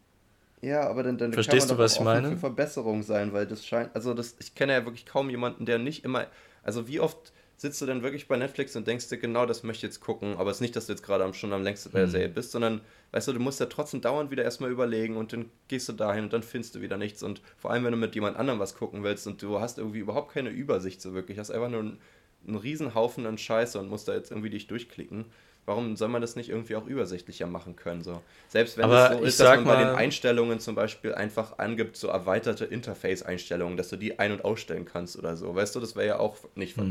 Ja, 0.62 0.88
aber 0.88 1.02
dann, 1.02 1.18
dann 1.18 1.32
Verstehst 1.34 1.68
kann 1.68 1.76
man 1.76 1.76
du, 1.76 1.84
was 1.84 1.96
ich 1.96 2.00
meine? 2.00 2.30
für 2.30 2.38
Verbesserung 2.38 3.02
sein, 3.02 3.32
weil 3.32 3.46
das 3.46 3.66
scheint, 3.66 3.94
also 3.94 4.14
das, 4.14 4.34
ich 4.40 4.54
kenne 4.54 4.72
ja 4.72 4.84
wirklich 4.84 5.04
kaum 5.04 5.28
jemanden, 5.28 5.66
der 5.66 5.78
nicht 5.78 6.04
immer, 6.04 6.26
also 6.62 6.88
wie 6.88 7.00
oft 7.00 7.32
sitzt 7.56 7.80
du 7.80 7.86
denn 7.86 8.02
wirklich 8.02 8.28
bei 8.28 8.36
Netflix 8.36 8.76
und 8.76 8.86
denkst 8.86 9.08
dir, 9.08 9.16
genau 9.16 9.46
das 9.46 9.62
möchte 9.62 9.86
ich 9.86 9.90
jetzt 9.90 10.00
gucken, 10.00 10.36
aber 10.36 10.50
es 10.50 10.58
ist 10.58 10.60
nicht, 10.60 10.76
dass 10.76 10.86
du 10.86 10.92
jetzt 10.92 11.02
gerade 11.02 11.32
schon 11.34 11.52
am 11.52 11.62
längsten 11.62 11.90
bei 11.90 12.00
der 12.00 12.08
mhm. 12.08 12.12
Serie 12.12 12.28
bist, 12.28 12.52
sondern, 12.52 12.82
weißt 13.12 13.28
du, 13.28 13.32
du 13.32 13.40
musst 13.40 13.60
ja 13.60 13.66
trotzdem 13.66 14.02
dauernd 14.02 14.30
wieder 14.30 14.44
erstmal 14.44 14.70
überlegen 14.70 15.16
und 15.16 15.32
dann 15.32 15.50
gehst 15.68 15.88
du 15.88 15.94
dahin 15.94 16.24
und 16.24 16.32
dann 16.32 16.42
findest 16.42 16.74
du 16.74 16.82
wieder 16.82 16.98
nichts 16.98 17.22
und 17.22 17.40
vor 17.56 17.70
allem, 17.70 17.84
wenn 17.84 17.92
du 17.92 17.98
mit 17.98 18.14
jemand 18.14 18.36
anderem 18.36 18.58
was 18.58 18.76
gucken 18.76 19.02
willst 19.02 19.26
und 19.26 19.40
du 19.40 19.58
hast 19.58 19.78
irgendwie 19.78 20.00
überhaupt 20.00 20.32
keine 20.32 20.50
Übersicht 20.50 21.00
so 21.00 21.14
wirklich, 21.14 21.38
hast 21.38 21.50
einfach 21.50 21.70
nur 21.70 21.80
einen, 21.80 21.98
einen 22.46 22.56
riesen 22.56 22.94
Haufen 22.94 23.24
an 23.26 23.38
Scheiße 23.38 23.78
und 23.78 23.88
musst 23.88 24.06
da 24.06 24.14
jetzt 24.14 24.30
irgendwie 24.30 24.50
dich 24.50 24.66
durchklicken. 24.66 25.24
Warum 25.64 25.96
soll 25.96 26.06
man 26.08 26.22
das 26.22 26.36
nicht 26.36 26.48
irgendwie 26.48 26.76
auch 26.76 26.86
übersichtlicher 26.86 27.48
machen 27.48 27.74
können? 27.74 28.04
So? 28.04 28.22
Selbst 28.48 28.78
wenn 28.78 28.84
aber 28.84 29.10
es 29.10 29.18
so 29.18 29.24
ist, 29.24 29.40
dass 29.40 29.56
man 29.56 29.64
bei 29.64 29.76
den 29.76 29.88
Einstellungen 29.88 30.60
zum 30.60 30.76
Beispiel 30.76 31.12
einfach 31.12 31.58
angibt, 31.58 31.96
so 31.96 32.06
erweiterte 32.06 32.66
Interface-Einstellungen, 32.66 33.76
dass 33.76 33.88
du 33.88 33.96
die 33.96 34.20
ein- 34.20 34.30
und 34.30 34.44
ausstellen 34.44 34.84
kannst 34.84 35.18
oder 35.18 35.36
so. 35.36 35.52
Weißt 35.56 35.74
du, 35.74 35.80
das 35.80 35.96
wäre 35.96 36.06
ja 36.06 36.18
auch 36.20 36.36
nicht 36.54 36.76
mhm. 36.76 36.84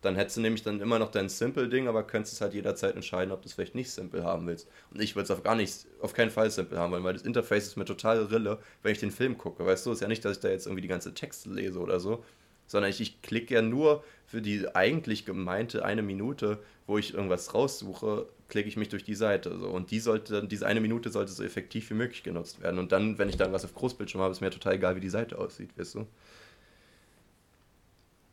Dann 0.00 0.14
hättest 0.14 0.36
du 0.36 0.40
nämlich 0.40 0.62
dann 0.62 0.80
immer 0.80 0.98
noch 0.98 1.10
dein 1.10 1.28
Simple-Ding, 1.28 1.88
aber 1.88 2.04
könntest 2.04 2.34
es 2.34 2.40
halt 2.40 2.54
jederzeit 2.54 2.94
entscheiden, 2.94 3.32
ob 3.32 3.42
du 3.42 3.48
es 3.48 3.54
vielleicht 3.54 3.74
nicht 3.74 3.90
Simple 3.90 4.22
haben 4.22 4.46
willst. 4.46 4.68
Und 4.92 5.00
ich 5.00 5.16
würde 5.16 5.24
es 5.24 5.30
auf 5.30 5.42
gar 5.42 5.56
nicht, 5.56 5.86
auf 6.00 6.12
keinen 6.14 6.30
Fall 6.30 6.50
Simple 6.50 6.78
haben 6.78 6.92
wollen, 6.92 7.02
weil 7.04 7.14
das 7.14 7.22
Interface 7.22 7.66
ist 7.66 7.76
mir 7.76 7.84
total 7.84 8.22
Rille, 8.24 8.58
wenn 8.82 8.92
ich 8.92 9.00
den 9.00 9.10
Film 9.10 9.36
gucke. 9.36 9.66
Weißt 9.66 9.84
du, 9.86 9.92
ist 9.92 10.00
ja 10.00 10.08
nicht, 10.08 10.24
dass 10.24 10.36
ich 10.36 10.42
da 10.42 10.48
jetzt 10.48 10.66
irgendwie 10.66 10.82
die 10.82 10.88
ganze 10.88 11.14
Texte 11.14 11.50
lese 11.50 11.80
oder 11.80 11.98
so, 11.98 12.24
sondern 12.68 12.90
ich, 12.90 13.00
ich 13.00 13.22
klicke 13.22 13.54
ja 13.54 13.62
nur 13.62 14.04
für 14.26 14.40
die 14.40 14.68
eigentlich 14.74 15.24
gemeinte 15.24 15.84
eine 15.84 16.02
Minute, 16.02 16.58
wo 16.86 16.98
ich 16.98 17.14
irgendwas 17.14 17.54
raussuche, 17.54 18.26
klicke 18.48 18.68
ich 18.68 18.76
mich 18.76 18.88
durch 18.88 19.04
die 19.04 19.14
Seite. 19.14 19.58
So. 19.58 19.68
Und 19.68 19.90
die 19.90 20.00
sollte, 20.00 20.46
diese 20.46 20.66
eine 20.66 20.80
Minute 20.80 21.10
sollte 21.10 21.32
so 21.32 21.42
effektiv 21.42 21.90
wie 21.90 21.94
möglich 21.94 22.22
genutzt 22.22 22.62
werden. 22.62 22.78
Und 22.78 22.92
dann, 22.92 23.18
wenn 23.18 23.28
ich 23.28 23.36
dann 23.36 23.52
was 23.52 23.64
auf 23.64 23.74
Großbildschirm 23.74 24.20
habe, 24.20 24.32
ist 24.32 24.40
mir 24.40 24.50
total 24.50 24.74
egal, 24.74 24.96
wie 24.96 25.00
die 25.00 25.08
Seite 25.08 25.38
aussieht, 25.38 25.70
weißt 25.76 25.96
du? 25.96 26.06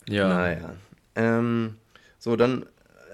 Ja. 0.07 0.27
Naja. 0.27 0.75
Ähm, 1.15 1.77
so, 2.19 2.35
dann 2.35 2.65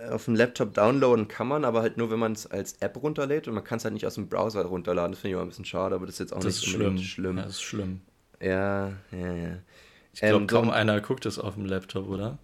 äh, 0.02 0.10
auf 0.10 0.26
dem 0.26 0.36
Laptop 0.36 0.74
downloaden 0.74 1.28
kann 1.28 1.47
man, 1.47 1.66
aber 1.66 1.82
halt 1.82 1.97
nur, 1.97 2.12
wenn 2.12 2.20
man 2.20 2.34
es 2.34 2.47
als 2.47 2.74
App 2.82 3.02
runterlädt 3.02 3.47
und 3.47 3.54
man 3.54 3.64
kann 3.64 3.78
es 3.78 3.84
halt 3.84 3.93
nicht 3.93 4.06
aus 4.06 4.16
dem 4.16 4.28
Browser 4.28 4.64
runterladen. 4.64 5.12
Das 5.12 5.20
finde 5.20 5.30
ich 5.30 5.34
immer 5.34 5.43
ein 5.43 5.49
bisschen 5.49 5.66
schade, 5.66 5.95
aber 5.95 6.06
das 6.06 6.16
ist 6.16 6.20
jetzt 6.20 6.34
auch 6.34 6.38
das 6.38 6.45
nicht 6.45 6.64
ist 6.64 6.70
schlimm. 6.70 6.97
schlimm. 6.97 7.38
Ja, 7.38 7.43
das 7.43 7.54
ist 7.54 7.62
schlimm. 7.62 8.02
Ja, 8.41 8.89
ja, 9.12 9.34
ja. 9.34 9.58
Ich 10.14 10.20
glaube, 10.20 10.41
ähm, 10.41 10.47
kaum 10.47 10.66
so, 10.66 10.72
einer 10.72 10.99
guckt 11.02 11.26
es 11.26 11.39
auf 11.39 11.54
dem 11.56 11.66
Laptop, 11.66 12.08
oder? 12.10 12.38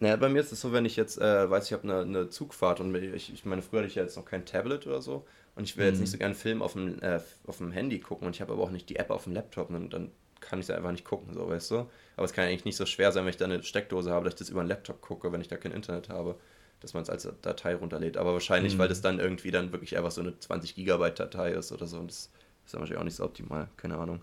Naja, 0.00 0.16
bei 0.16 0.28
mir 0.28 0.40
ist 0.40 0.52
es 0.52 0.60
so, 0.60 0.72
wenn 0.72 0.84
ich 0.84 0.96
jetzt 0.96 1.18
äh, 1.20 1.48
weiß, 1.48 1.66
ich 1.66 1.72
habe 1.72 1.84
eine, 1.84 2.00
eine 2.00 2.28
Zugfahrt 2.28 2.80
und 2.80 2.94
ich, 2.94 3.32
ich 3.32 3.44
meine, 3.44 3.62
früher 3.62 3.80
hatte 3.80 3.88
ich 3.88 3.94
ja 3.94 4.02
jetzt 4.02 4.16
noch 4.16 4.24
kein 4.24 4.44
Tablet 4.44 4.86
oder 4.86 5.00
so 5.00 5.24
und 5.54 5.64
ich 5.64 5.76
will 5.76 5.84
mhm. 5.84 5.90
jetzt 5.92 6.00
nicht 6.00 6.10
so 6.10 6.18
gerne 6.18 6.32
einen 6.32 6.40
Film 6.40 6.62
auf 6.62 6.72
dem, 6.72 7.00
äh, 7.00 7.20
auf 7.46 7.58
dem 7.58 7.70
Handy 7.70 8.00
gucken 8.00 8.26
und 8.26 8.34
ich 8.34 8.40
habe 8.40 8.52
aber 8.52 8.62
auch 8.62 8.70
nicht 8.70 8.88
die 8.88 8.96
App 8.96 9.10
auf 9.10 9.24
dem 9.24 9.34
Laptop 9.34 9.70
und 9.70 9.92
dann 9.92 10.10
kann 10.44 10.60
ich 10.60 10.66
es 10.66 10.70
einfach 10.70 10.92
nicht 10.92 11.04
gucken, 11.04 11.34
so, 11.34 11.48
weißt 11.48 11.70
du? 11.70 11.86
Aber 12.16 12.24
es 12.24 12.32
kann 12.32 12.44
eigentlich 12.44 12.64
nicht 12.64 12.76
so 12.76 12.86
schwer 12.86 13.12
sein, 13.12 13.24
wenn 13.24 13.30
ich 13.30 13.36
da 13.36 13.44
eine 13.44 13.62
Steckdose 13.62 14.10
habe, 14.10 14.24
dass 14.24 14.34
ich 14.34 14.38
das 14.38 14.50
über 14.50 14.60
einen 14.60 14.68
Laptop 14.68 15.00
gucke, 15.00 15.32
wenn 15.32 15.40
ich 15.40 15.48
da 15.48 15.56
kein 15.56 15.72
Internet 15.72 16.08
habe, 16.08 16.36
dass 16.80 16.94
man 16.94 17.02
es 17.02 17.10
als 17.10 17.28
Datei 17.42 17.74
runterlädt. 17.74 18.16
Aber 18.16 18.32
wahrscheinlich, 18.32 18.74
mhm. 18.74 18.78
weil 18.78 18.88
das 18.88 19.00
dann 19.00 19.18
irgendwie 19.18 19.50
dann 19.50 19.72
wirklich 19.72 19.96
einfach 19.96 20.10
so 20.10 20.20
eine 20.20 20.38
20 20.38 20.74
Gigabyte 20.74 21.18
Datei 21.18 21.52
ist 21.52 21.72
oder 21.72 21.86
so 21.86 21.98
und 21.98 22.10
das 22.10 22.30
ist 22.64 22.74
dann 22.74 22.80
wahrscheinlich 22.80 23.00
auch 23.00 23.04
nicht 23.04 23.16
so 23.16 23.24
optimal, 23.24 23.68
keine 23.76 23.96
Ahnung. 23.96 24.20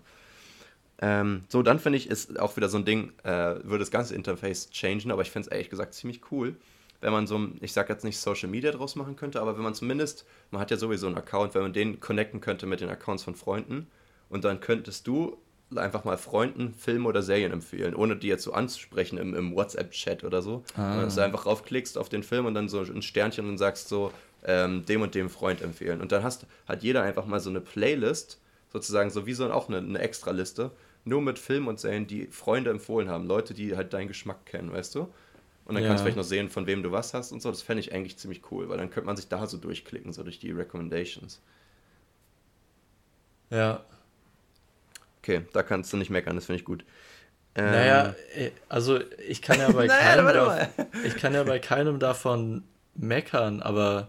Ähm, 1.00 1.42
so, 1.48 1.62
dann 1.62 1.80
finde 1.80 1.98
ich, 1.98 2.08
ist 2.08 2.38
auch 2.38 2.56
wieder 2.56 2.68
so 2.68 2.78
ein 2.78 2.84
Ding, 2.84 3.12
äh, 3.24 3.56
würde 3.64 3.80
das 3.80 3.90
ganze 3.90 4.14
Interface 4.14 4.70
changen, 4.70 5.10
aber 5.10 5.22
ich 5.22 5.30
finde 5.30 5.48
es 5.48 5.52
ehrlich 5.52 5.68
gesagt 5.68 5.94
ziemlich 5.94 6.20
cool, 6.30 6.56
wenn 7.00 7.12
man 7.12 7.26
so, 7.26 7.48
ich 7.60 7.72
sage 7.72 7.92
jetzt 7.92 8.04
nicht 8.04 8.18
Social 8.18 8.48
Media 8.48 8.70
draus 8.70 8.94
machen 8.94 9.16
könnte, 9.16 9.40
aber 9.40 9.56
wenn 9.56 9.64
man 9.64 9.74
zumindest, 9.74 10.24
man 10.52 10.60
hat 10.60 10.70
ja 10.70 10.76
sowieso 10.76 11.08
einen 11.08 11.16
Account, 11.16 11.54
wenn 11.54 11.62
man 11.62 11.72
den 11.72 11.98
connecten 11.98 12.40
könnte 12.40 12.66
mit 12.66 12.80
den 12.80 12.88
Accounts 12.88 13.24
von 13.24 13.34
Freunden 13.34 13.88
und 14.28 14.44
dann 14.44 14.60
könntest 14.60 15.08
du 15.08 15.36
einfach 15.76 16.04
mal 16.04 16.16
Freunden 16.16 16.74
Filme 16.74 17.08
oder 17.08 17.22
Serien 17.22 17.52
empfehlen, 17.52 17.94
ohne 17.94 18.16
die 18.16 18.28
jetzt 18.28 18.44
so 18.44 18.52
anzusprechen 18.52 19.18
im, 19.18 19.34
im 19.34 19.54
WhatsApp-Chat 19.54 20.24
oder 20.24 20.42
so. 20.42 20.64
Ah. 20.76 21.02
Dass 21.02 21.14
du 21.14 21.22
einfach 21.22 21.46
raufklickst 21.46 21.98
auf 21.98 22.08
den 22.08 22.22
Film 22.22 22.46
und 22.46 22.54
dann 22.54 22.68
so 22.68 22.80
ein 22.80 23.02
Sternchen 23.02 23.48
und 23.48 23.58
sagst 23.58 23.88
so, 23.88 24.12
ähm, 24.44 24.84
dem 24.86 25.02
und 25.02 25.14
dem 25.14 25.30
Freund 25.30 25.62
empfehlen. 25.62 26.00
Und 26.00 26.12
dann 26.12 26.22
hast, 26.22 26.46
hat 26.66 26.82
jeder 26.82 27.02
einfach 27.02 27.26
mal 27.26 27.40
so 27.40 27.50
eine 27.50 27.60
Playlist, 27.60 28.40
sozusagen 28.72 29.10
so 29.10 29.26
wie 29.26 29.34
so 29.34 29.50
auch 29.52 29.68
eine, 29.68 29.78
eine 29.78 29.98
Extra-Liste, 29.98 30.70
nur 31.04 31.20
mit 31.20 31.38
Filmen 31.38 31.68
und 31.68 31.80
Serien, 31.80 32.06
die 32.06 32.26
Freunde 32.26 32.70
empfohlen 32.70 33.08
haben. 33.08 33.26
Leute, 33.26 33.54
die 33.54 33.76
halt 33.76 33.92
deinen 33.92 34.08
Geschmack 34.08 34.46
kennen, 34.46 34.72
weißt 34.72 34.94
du? 34.94 35.08
Und 35.64 35.74
dann 35.74 35.84
ja. 35.84 35.88
kannst 35.88 36.00
du 36.00 36.04
vielleicht 36.04 36.16
noch 36.16 36.24
sehen, 36.24 36.48
von 36.48 36.66
wem 36.66 36.82
du 36.82 36.90
was 36.90 37.14
hast 37.14 37.32
und 37.32 37.40
so. 37.40 37.50
Das 37.50 37.62
fände 37.62 37.80
ich 37.80 37.92
eigentlich 37.92 38.18
ziemlich 38.18 38.42
cool, 38.50 38.68
weil 38.68 38.78
dann 38.78 38.90
könnte 38.90 39.06
man 39.06 39.16
sich 39.16 39.28
da 39.28 39.46
so 39.46 39.58
durchklicken, 39.58 40.12
so 40.12 40.22
durch 40.22 40.38
die 40.38 40.50
Recommendations. 40.50 41.40
Ja. 43.50 43.84
Okay, 45.22 45.42
da 45.52 45.62
kannst 45.62 45.92
du 45.92 45.96
nicht 45.96 46.10
meckern, 46.10 46.34
das 46.34 46.46
finde 46.46 46.58
ich 46.58 46.64
gut. 46.64 46.84
Ähm, 47.54 47.70
naja, 47.70 48.14
äh, 48.34 48.50
also 48.68 48.98
ich 49.28 49.40
kann 49.40 49.60
ja 49.60 49.70
bei 49.70 49.86
naja, 49.86 50.16
keinem 50.16 50.26
davon, 50.26 50.68
ich 51.04 51.16
kann 51.16 51.34
ja 51.34 51.44
bei 51.44 51.58
keinem 51.60 51.98
davon 52.00 52.64
meckern, 52.94 53.62
aber 53.62 54.08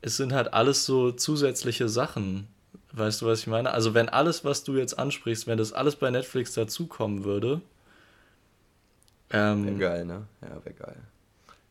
es 0.00 0.16
sind 0.16 0.32
halt 0.32 0.54
alles 0.54 0.86
so 0.86 1.12
zusätzliche 1.12 1.88
Sachen. 1.88 2.48
Weißt 2.92 3.20
du, 3.20 3.26
was 3.26 3.40
ich 3.40 3.46
meine? 3.46 3.72
Also, 3.72 3.92
wenn 3.92 4.08
alles, 4.08 4.44
was 4.44 4.64
du 4.64 4.76
jetzt 4.76 4.98
ansprichst, 4.98 5.46
wenn 5.46 5.58
das 5.58 5.72
alles 5.72 5.96
bei 5.96 6.10
Netflix 6.10 6.54
dazukommen 6.54 7.24
würde. 7.24 7.60
Ähm, 9.30 9.66
wäre 9.66 9.76
geil, 9.76 10.04
ne? 10.06 10.26
Ja, 10.40 10.64
wäre 10.64 10.74
geil. 10.74 10.96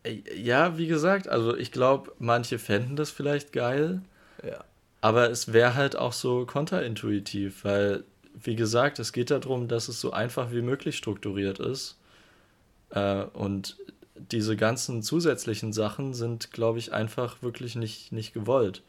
Äh, 0.04 0.40
ja, 0.40 0.78
wie 0.78 0.88
gesagt, 0.88 1.28
also 1.28 1.56
ich 1.56 1.72
glaube, 1.72 2.12
manche 2.20 2.60
fänden 2.60 2.96
das 2.96 3.10
vielleicht 3.10 3.54
geil. 3.54 4.02
Ja. 4.44 4.64
Aber 5.06 5.30
es 5.30 5.54
wäre 5.54 5.76
halt 5.76 5.96
auch 5.96 6.14
so 6.14 6.48
kontraintuitiv, 6.48 7.64
weil, 7.64 8.06
wie 8.34 8.56
gesagt, 8.56 8.98
es 8.98 9.14
geht 9.14 9.30
darum, 9.30 9.68
dass 9.68 9.88
es 9.88 10.02
so 10.02 10.10
einfach 10.10 10.52
wie 10.52 10.64
möglich 10.64 10.98
strukturiert 10.98 11.60
ist. 11.60 12.00
Äh, 12.90 13.26
und 13.26 13.78
diese 14.16 14.56
ganzen 14.56 15.04
zusätzlichen 15.04 15.74
Sachen 15.74 16.16
sind, 16.16 16.50
glaube 16.50 16.80
ich, 16.80 16.92
einfach 16.92 17.44
wirklich 17.44 17.76
nicht, 17.76 18.14
nicht 18.14 18.34
gewollt. 18.34 18.82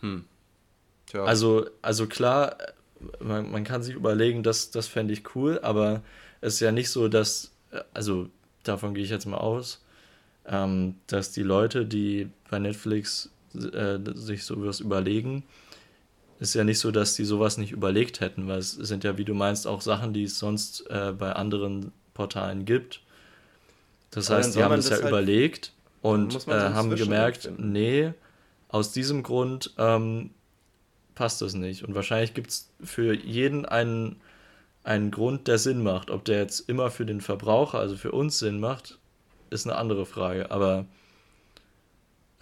Hm. 0.00 0.24
Tja. 1.06 1.22
Also, 1.22 1.70
also 1.80 2.08
klar, 2.08 2.56
man, 3.20 3.48
man 3.52 3.62
kann 3.62 3.84
sich 3.84 3.94
überlegen, 3.94 4.42
das, 4.42 4.72
das 4.72 4.88
fände 4.88 5.14
ich 5.14 5.36
cool, 5.36 5.60
aber 5.62 6.02
es 6.40 6.54
ist 6.54 6.60
ja 6.60 6.72
nicht 6.72 6.90
so, 6.90 7.06
dass, 7.06 7.52
also 7.94 8.28
davon 8.64 8.92
gehe 8.92 9.04
ich 9.04 9.10
jetzt 9.10 9.26
mal 9.26 9.38
aus, 9.38 9.84
ähm, 10.46 10.96
dass 11.06 11.30
die 11.30 11.44
Leute, 11.44 11.86
die 11.86 12.28
bei 12.50 12.58
Netflix 12.58 13.30
äh, 13.54 13.98
sich 14.14 14.44
sowas 14.44 14.80
überlegen, 14.80 15.44
ist 16.38 16.54
ja 16.54 16.64
nicht 16.64 16.78
so, 16.78 16.90
dass 16.90 17.14
die 17.14 17.24
sowas 17.24 17.58
nicht 17.58 17.72
überlegt 17.72 18.20
hätten, 18.20 18.48
weil 18.48 18.58
es 18.58 18.72
sind 18.72 19.04
ja, 19.04 19.18
wie 19.18 19.24
du 19.24 19.34
meinst, 19.34 19.66
auch 19.66 19.82
Sachen, 19.82 20.14
die 20.14 20.24
es 20.24 20.38
sonst 20.38 20.88
äh, 20.90 21.12
bei 21.16 21.32
anderen 21.32 21.92
Portalen 22.14 22.64
gibt. 22.64 23.00
Das 24.10 24.30
aber 24.30 24.38
heißt, 24.38 24.56
die 24.56 24.62
haben 24.62 24.78
es 24.78 24.88
ja 24.88 24.96
halt 24.96 25.08
überlegt 25.08 25.72
und 26.02 26.48
äh, 26.48 26.52
haben 26.52 26.90
gemerkt, 26.96 27.50
nee, 27.58 28.12
aus 28.68 28.92
diesem 28.92 29.22
Grund 29.22 29.74
ähm, 29.78 30.30
passt 31.14 31.42
das 31.42 31.54
nicht. 31.54 31.84
Und 31.84 31.94
wahrscheinlich 31.94 32.34
gibt 32.34 32.50
es 32.50 32.70
für 32.82 33.14
jeden 33.14 33.66
einen, 33.66 34.16
einen 34.84 35.10
Grund, 35.10 35.48
der 35.48 35.58
Sinn 35.58 35.82
macht. 35.82 36.10
Ob 36.10 36.24
der 36.24 36.38
jetzt 36.38 36.68
immer 36.68 36.90
für 36.90 37.04
den 37.04 37.20
Verbraucher, 37.20 37.78
also 37.78 37.96
für 37.96 38.12
uns 38.12 38.38
Sinn 38.38 38.60
macht, 38.60 38.98
ist 39.50 39.66
eine 39.66 39.76
andere 39.76 40.06
Frage. 40.06 40.50
Aber 40.50 40.86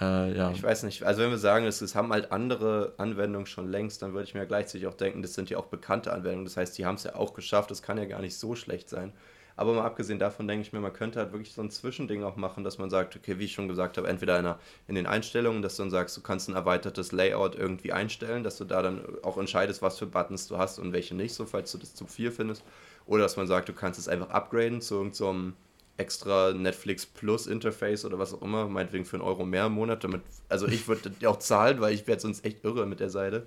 äh, 0.00 0.36
ja. 0.36 0.50
Ich 0.52 0.62
weiß 0.62 0.84
nicht. 0.84 1.02
Also 1.02 1.22
wenn 1.22 1.30
wir 1.30 1.38
sagen, 1.38 1.66
es, 1.66 1.94
haben 1.94 2.12
halt 2.12 2.30
andere 2.30 2.94
Anwendungen 2.98 3.46
schon 3.46 3.68
längst, 3.70 4.02
dann 4.02 4.12
würde 4.12 4.24
ich 4.24 4.34
mir 4.34 4.46
gleichzeitig 4.46 4.86
auch 4.86 4.94
denken, 4.94 5.22
das 5.22 5.34
sind 5.34 5.50
ja 5.50 5.58
auch 5.58 5.66
bekannte 5.66 6.12
Anwendungen. 6.12 6.44
Das 6.44 6.56
heißt, 6.56 6.78
die 6.78 6.86
haben 6.86 6.94
es 6.94 7.04
ja 7.04 7.16
auch 7.16 7.34
geschafft. 7.34 7.70
Das 7.70 7.82
kann 7.82 7.98
ja 7.98 8.04
gar 8.04 8.20
nicht 8.20 8.38
so 8.38 8.54
schlecht 8.54 8.88
sein. 8.88 9.12
Aber 9.56 9.74
mal 9.74 9.84
abgesehen 9.84 10.20
davon 10.20 10.46
denke 10.46 10.62
ich 10.62 10.72
mir, 10.72 10.78
man 10.78 10.92
könnte 10.92 11.18
halt 11.18 11.32
wirklich 11.32 11.52
so 11.52 11.60
ein 11.60 11.70
Zwischending 11.72 12.22
auch 12.22 12.36
machen, 12.36 12.62
dass 12.62 12.78
man 12.78 12.90
sagt, 12.90 13.16
okay, 13.16 13.40
wie 13.40 13.46
ich 13.46 13.54
schon 13.54 13.66
gesagt 13.66 13.98
habe, 13.98 14.06
entweder 14.06 14.38
in, 14.38 14.46
einer, 14.46 14.60
in 14.86 14.94
den 14.94 15.08
Einstellungen, 15.08 15.62
dass 15.62 15.74
du 15.74 15.82
dann 15.82 15.90
sagst, 15.90 16.16
du 16.16 16.20
kannst 16.20 16.48
ein 16.48 16.54
erweitertes 16.54 17.10
Layout 17.10 17.56
irgendwie 17.56 17.92
einstellen, 17.92 18.44
dass 18.44 18.56
du 18.56 18.64
da 18.64 18.82
dann 18.82 19.04
auch 19.24 19.36
entscheidest, 19.36 19.82
was 19.82 19.98
für 19.98 20.06
Buttons 20.06 20.46
du 20.46 20.58
hast 20.58 20.78
und 20.78 20.92
welche 20.92 21.16
nicht, 21.16 21.34
so 21.34 21.44
falls 21.44 21.72
du 21.72 21.78
das 21.78 21.92
zu 21.96 22.06
viel 22.06 22.30
findest. 22.30 22.62
Oder 23.04 23.24
dass 23.24 23.36
man 23.36 23.48
sagt, 23.48 23.68
du 23.68 23.72
kannst 23.72 23.98
es 23.98 24.06
einfach 24.06 24.30
upgraden 24.30 24.80
zu 24.80 24.94
irgendeinem 24.94 25.14
so 25.14 25.52
extra 25.98 26.52
Netflix 26.54 27.04
Plus 27.04 27.46
Interface 27.46 28.04
oder 28.04 28.18
was 28.18 28.32
auch 28.32 28.42
immer, 28.42 28.68
meinetwegen 28.68 29.04
für 29.04 29.16
einen 29.16 29.24
Euro 29.24 29.44
mehr 29.44 29.66
im 29.66 29.72
Monat. 29.72 30.02
Damit, 30.04 30.22
also 30.48 30.66
ich 30.66 30.88
würde 30.88 31.10
auch 31.28 31.38
zahlen, 31.38 31.80
weil 31.80 31.92
ich 31.92 32.06
werde 32.06 32.22
sonst 32.22 32.44
echt 32.44 32.64
irre 32.64 32.86
mit 32.86 33.00
der 33.00 33.10
Seite. 33.10 33.46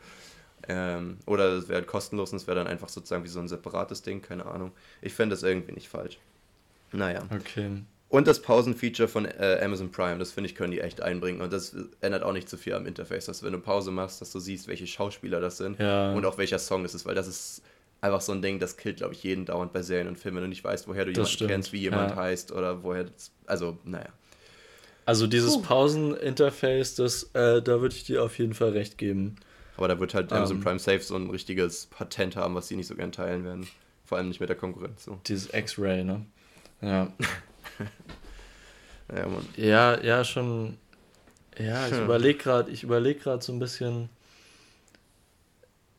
Ähm, 0.68 1.18
oder 1.26 1.53
es 1.53 1.69
wäre 1.69 1.82
kostenlos 1.82 2.32
und 2.32 2.38
es 2.38 2.45
wäre 2.45 2.57
dann 2.57 2.68
einfach 2.68 2.90
sozusagen 2.90 3.23
wie 3.23 3.30
so 3.30 3.40
ein 3.40 3.48
separates 3.48 4.03
Ding, 4.03 4.22
keine 4.22 4.45
Ahnung. 4.45 4.72
Ich 5.02 5.14
fände 5.14 5.34
das 5.34 5.41
irgendwie 5.41 5.72
nicht 5.72 5.90
falsch. 5.90 6.19
Naja. 6.91 7.23
Okay. 7.34 7.82
Und 8.10 8.28
das 8.28 8.41
Pausenfeature 8.41 9.07
von 9.07 9.23
äh, 9.23 9.61
Amazon 9.64 9.90
Prime, 9.90 10.19
das 10.19 10.34
finde 10.34 10.49
ich, 10.49 10.56
können 10.56 10.72
die 10.72 10.82
echt 10.82 11.02
einbringen. 11.02 11.41
Und 11.41 11.53
das 11.53 11.73
ändert 12.02 12.23
auch 12.23 12.34
nicht 12.34 12.49
zu 12.49 12.57
viel 12.57 12.73
am 12.73 12.86
Interface, 12.86 13.26
dass 13.26 13.41
wenn 13.41 13.53
du 13.53 13.60
Pause 13.60 13.90
machst, 13.90 14.19
dass 14.19 14.34
du 14.34 14.40
siehst, 14.40 14.68
welche 14.68 14.86
Schauspieler 14.86 15.40
das 15.40 15.57
sind 15.57 15.80
ja. 15.80 16.11
und 16.11 16.26
auch 16.26 16.38
welcher 16.38 16.60
Song 16.60 16.84
das 16.84 16.94
ist, 16.94 17.06
weil 17.06 17.15
das 17.15 17.28
ist 17.28 17.61
einfach 18.02 18.22
so 18.22 18.32
ein 18.32 18.41
Ding, 18.41 18.60
das 18.60 18.78
killt, 18.78 18.98
glaube 18.98 19.14
ich, 19.14 19.23
jeden 19.23 19.45
dauernd 19.45 19.72
bei 19.73 19.84
Serien 19.84 20.07
und 20.07 20.18
Filmen, 20.18 20.38
wenn 20.38 20.44
du 20.44 20.49
nicht 20.49 20.64
weißt, 20.64 20.88
woher 20.88 21.06
du 21.06 21.11
das 21.11 21.18
jemanden 21.18 21.34
stimmt. 21.34 21.52
kennst, 21.52 21.73
wie 21.73 21.80
jemand 21.80 22.11
ja. 22.11 22.15
heißt 22.18 22.52
oder 22.52 22.84
woher 22.84 23.06
das, 23.06 23.32
also, 23.45 23.78
naja. 23.84 24.10
Also 25.06 25.28
dieses 25.28 25.56
uh. 25.56 25.61
Pauseninterface, 25.61 26.95
das, 26.95 27.23
äh, 27.34 27.61
da 27.61 27.82
würde 27.82 27.95
ich 27.95 28.03
dir 28.03 28.23
auf 28.23 28.38
jeden 28.38 28.53
Fall 28.53 28.69
recht 28.69 28.98
geben. 28.98 29.36
Aber 29.78 29.88
da 29.88 29.99
wird 29.99 30.14
halt 30.14 30.32
Amazon 30.32 30.57
um, 30.57 30.61
ähm. 30.61 30.64
Prime 30.64 30.80
Safe 30.80 30.99
so 30.99 31.15
ein 31.15 31.30
richtiges 31.30 31.88
Patent 31.88 32.36
haben, 32.36 32.56
was 32.56 32.68
sie 32.68 32.76
nicht 32.76 32.88
so 32.88 32.95
gern 32.95 33.11
teilen 33.11 33.44
werden. 33.44 33.68
Vor 34.06 34.18
allem 34.18 34.28
nicht 34.28 34.40
mit 34.40 34.49
der 34.49 34.57
Konkurrenz. 34.57 35.06
So. 35.06 35.19
Dieses 35.26 35.53
X-Ray, 35.53 36.03
ne? 36.03 36.26
Ja. 36.82 37.11
ja, 39.15 39.28
Mann. 39.28 39.48
ja, 39.56 40.02
ja, 40.02 40.23
schon. 40.23 40.78
Ja, 41.57 41.88
ich 41.88 41.98
überlege 41.98 42.38
gerade, 42.38 42.72
ich 42.72 42.84
überlege 42.84 43.19
gerade 43.19 43.44
so 43.44 43.53
ein 43.53 43.60
bisschen. 43.60 44.10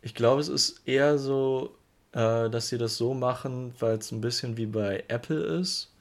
Ich 0.01 0.15
glaube, 0.15 0.41
es 0.41 0.49
ist 0.49 0.83
eher 0.87 1.19
so, 1.19 1.77
äh, 2.12 2.51
dass 2.51 2.68
sie 2.68 2.78
das 2.78 2.97
so 2.97 3.14
machen, 3.14 3.74
weil 3.78 3.98
es 3.98 4.12
ein 4.12 4.20
bisschen 4.20 4.56
wie 4.56 4.66
bei 4.66 5.05
Apple 5.09 5.40
ist, 5.40 5.93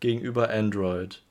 gegenüber 0.00 0.50
Android. 0.50 1.22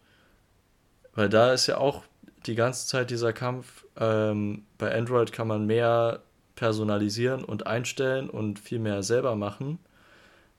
Weil 1.15 1.29
da 1.29 1.53
ist 1.53 1.67
ja 1.67 1.77
auch 1.77 2.03
die 2.45 2.55
ganze 2.55 2.87
Zeit 2.87 3.09
dieser 3.09 3.33
Kampf. 3.33 3.85
Ähm, 3.97 4.63
bei 4.77 4.95
Android 4.95 5.31
kann 5.31 5.47
man 5.47 5.65
mehr 5.65 6.21
personalisieren 6.55 7.43
und 7.43 7.67
einstellen 7.67 8.29
und 8.29 8.59
viel 8.59 8.79
mehr 8.79 9.03
selber 9.03 9.35
machen. 9.35 9.79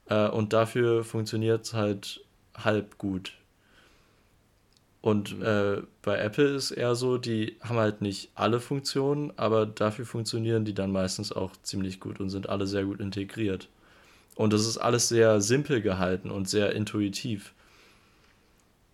Äh, 0.08 0.28
und 0.28 0.52
dafür 0.52 1.04
funktioniert 1.04 1.64
es 1.64 1.74
halt 1.74 2.24
halb 2.54 2.98
gut. 2.98 3.39
Und 5.02 5.38
mhm. 5.38 5.44
äh, 5.44 5.82
bei 6.02 6.18
Apple 6.18 6.54
ist 6.54 6.72
eher 6.72 6.94
so, 6.94 7.16
die 7.18 7.56
haben 7.60 7.78
halt 7.78 8.02
nicht 8.02 8.30
alle 8.34 8.60
Funktionen, 8.60 9.32
aber 9.36 9.66
dafür 9.66 10.04
funktionieren 10.04 10.64
die 10.64 10.74
dann 10.74 10.92
meistens 10.92 11.32
auch 11.32 11.52
ziemlich 11.62 12.00
gut 12.00 12.20
und 12.20 12.30
sind 12.30 12.48
alle 12.48 12.66
sehr 12.66 12.84
gut 12.84 13.00
integriert. 13.00 13.68
Und 14.34 14.52
das 14.52 14.66
ist 14.66 14.78
alles 14.78 15.08
sehr 15.08 15.40
simpel 15.40 15.80
gehalten 15.80 16.30
und 16.30 16.48
sehr 16.48 16.72
intuitiv. 16.74 17.52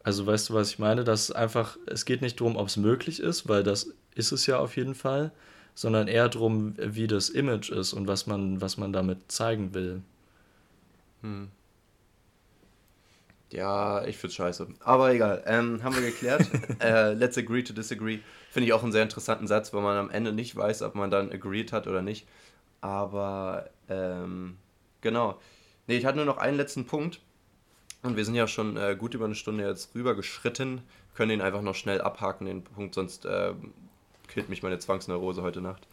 Also 0.03 0.27
weißt 0.27 0.51
du, 0.51 0.55
was 0.55 0.71
ich 0.71 0.79
meine? 0.79 1.03
Dass 1.03 1.33
einfach, 1.33 1.77
es 1.87 2.05
geht 2.05 2.23
nicht 2.23 2.41
darum, 2.41 2.57
ob 2.57 2.69
es 2.69 2.77
möglich 2.77 3.21
ist, 3.21 3.49
weil 3.49 3.65
das 3.65 3.93
ist 4.15 4.33
es 4.33 4.47
ja 4.47 4.59
auf 4.59 4.77
jeden 4.77 4.95
Fall, 4.95 5.33
sondern 5.75 6.09
eher 6.09 6.29
darum, 6.29 6.75
wie 6.79 7.07
das 7.07 7.29
Image 7.29 7.71
ist 7.71 7.93
und 7.93 8.07
was 8.07 8.27
man, 8.27 8.61
was 8.61 8.77
man 8.77 8.93
damit 8.93 9.19
zeigen 9.31 9.75
will. 9.75 10.03
Hm. 11.23 11.49
Ja, 13.53 14.05
ich 14.05 14.17
find's 14.17 14.37
scheiße. 14.37 14.67
Aber 14.81 15.13
egal. 15.13 15.43
Ähm, 15.47 15.83
haben 15.83 15.95
wir 15.95 16.03
geklärt. 16.03 16.49
äh, 16.81 17.13
let's 17.13 17.39
agree 17.39 17.63
to 17.63 17.73
disagree. 17.73 18.19
Finde 18.51 18.67
ich 18.67 18.73
auch 18.73 18.83
einen 18.83 18.93
sehr 18.93 19.03
interessanten 19.03 19.47
Satz, 19.47 19.73
weil 19.73 19.83
man 19.83 19.97
am 19.97 20.11
Ende 20.11 20.33
nicht 20.33 20.57
weiß, 20.57 20.83
ob 20.83 20.95
man 20.95 21.11
dann 21.11 21.31
agreed 21.31 21.73
hat 21.73 21.87
oder 21.87 22.03
nicht. 22.03 22.27
Aber 22.81 23.71
ähm, 23.89 24.57
genau. 25.01 25.41
Nee, 25.87 25.97
ich 25.97 26.07
hatte 26.07 26.17
nur 26.17 26.27
noch 26.27 26.39
einen 26.39 26.57
letzten 26.57 26.87
Punkt. 26.87 27.21
Und 28.03 28.17
wir 28.17 28.25
sind 28.25 28.35
ja 28.35 28.47
schon 28.47 28.77
äh, 28.77 28.97
gut 28.99 29.15
über 29.15 29.25
eine 29.25 29.35
Stunde 29.35 29.67
jetzt 29.67 29.95
rüber 29.95 30.15
geschritten. 30.15 30.83
Können 31.15 31.33
ihn 31.33 31.41
einfach 31.41 31.63
noch 31.63 31.75
schnell 31.75 32.01
abhaken, 32.01 32.47
den 32.47 32.63
Punkt, 32.63 32.95
sonst 32.95 33.25
äh, 33.25 33.53
killt 34.29 34.49
mich 34.49 34.63
meine 34.63 34.79
Zwangsneurose 34.79 35.43
heute 35.43 35.61
Nacht. 35.61 35.89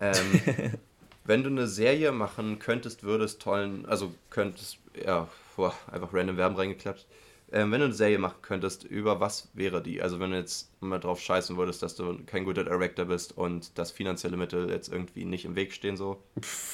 Ähm, 0.00 0.14
wenn 1.24 1.42
du 1.42 1.50
eine 1.50 1.66
Serie 1.66 2.12
machen 2.12 2.58
könntest, 2.58 3.02
würdest 3.02 3.42
tollen, 3.42 3.86
also 3.86 4.12
könntest, 4.30 4.78
ja, 5.04 5.28
boah, 5.56 5.74
einfach 5.90 6.12
random 6.12 6.36
Verben 6.36 6.56
reingeklappt. 6.56 7.06
Ähm, 7.50 7.72
wenn 7.72 7.80
du 7.80 7.86
eine 7.86 7.94
Serie 7.94 8.18
machen 8.18 8.42
könntest, 8.42 8.84
über 8.84 9.20
was 9.20 9.48
wäre 9.54 9.82
die? 9.82 10.02
Also 10.02 10.20
wenn 10.20 10.32
du 10.32 10.36
jetzt 10.36 10.70
mal 10.82 10.98
drauf 10.98 11.20
scheißen 11.20 11.56
würdest, 11.56 11.82
dass 11.82 11.96
du 11.96 12.22
kein 12.26 12.44
guter 12.44 12.64
Director 12.64 13.06
bist 13.06 13.36
und 13.36 13.78
das 13.78 13.90
finanzielle 13.90 14.36
Mittel 14.36 14.68
jetzt 14.68 14.92
irgendwie 14.92 15.24
nicht 15.24 15.46
im 15.46 15.56
Weg 15.56 15.72
stehen 15.72 15.96
so, 15.96 16.22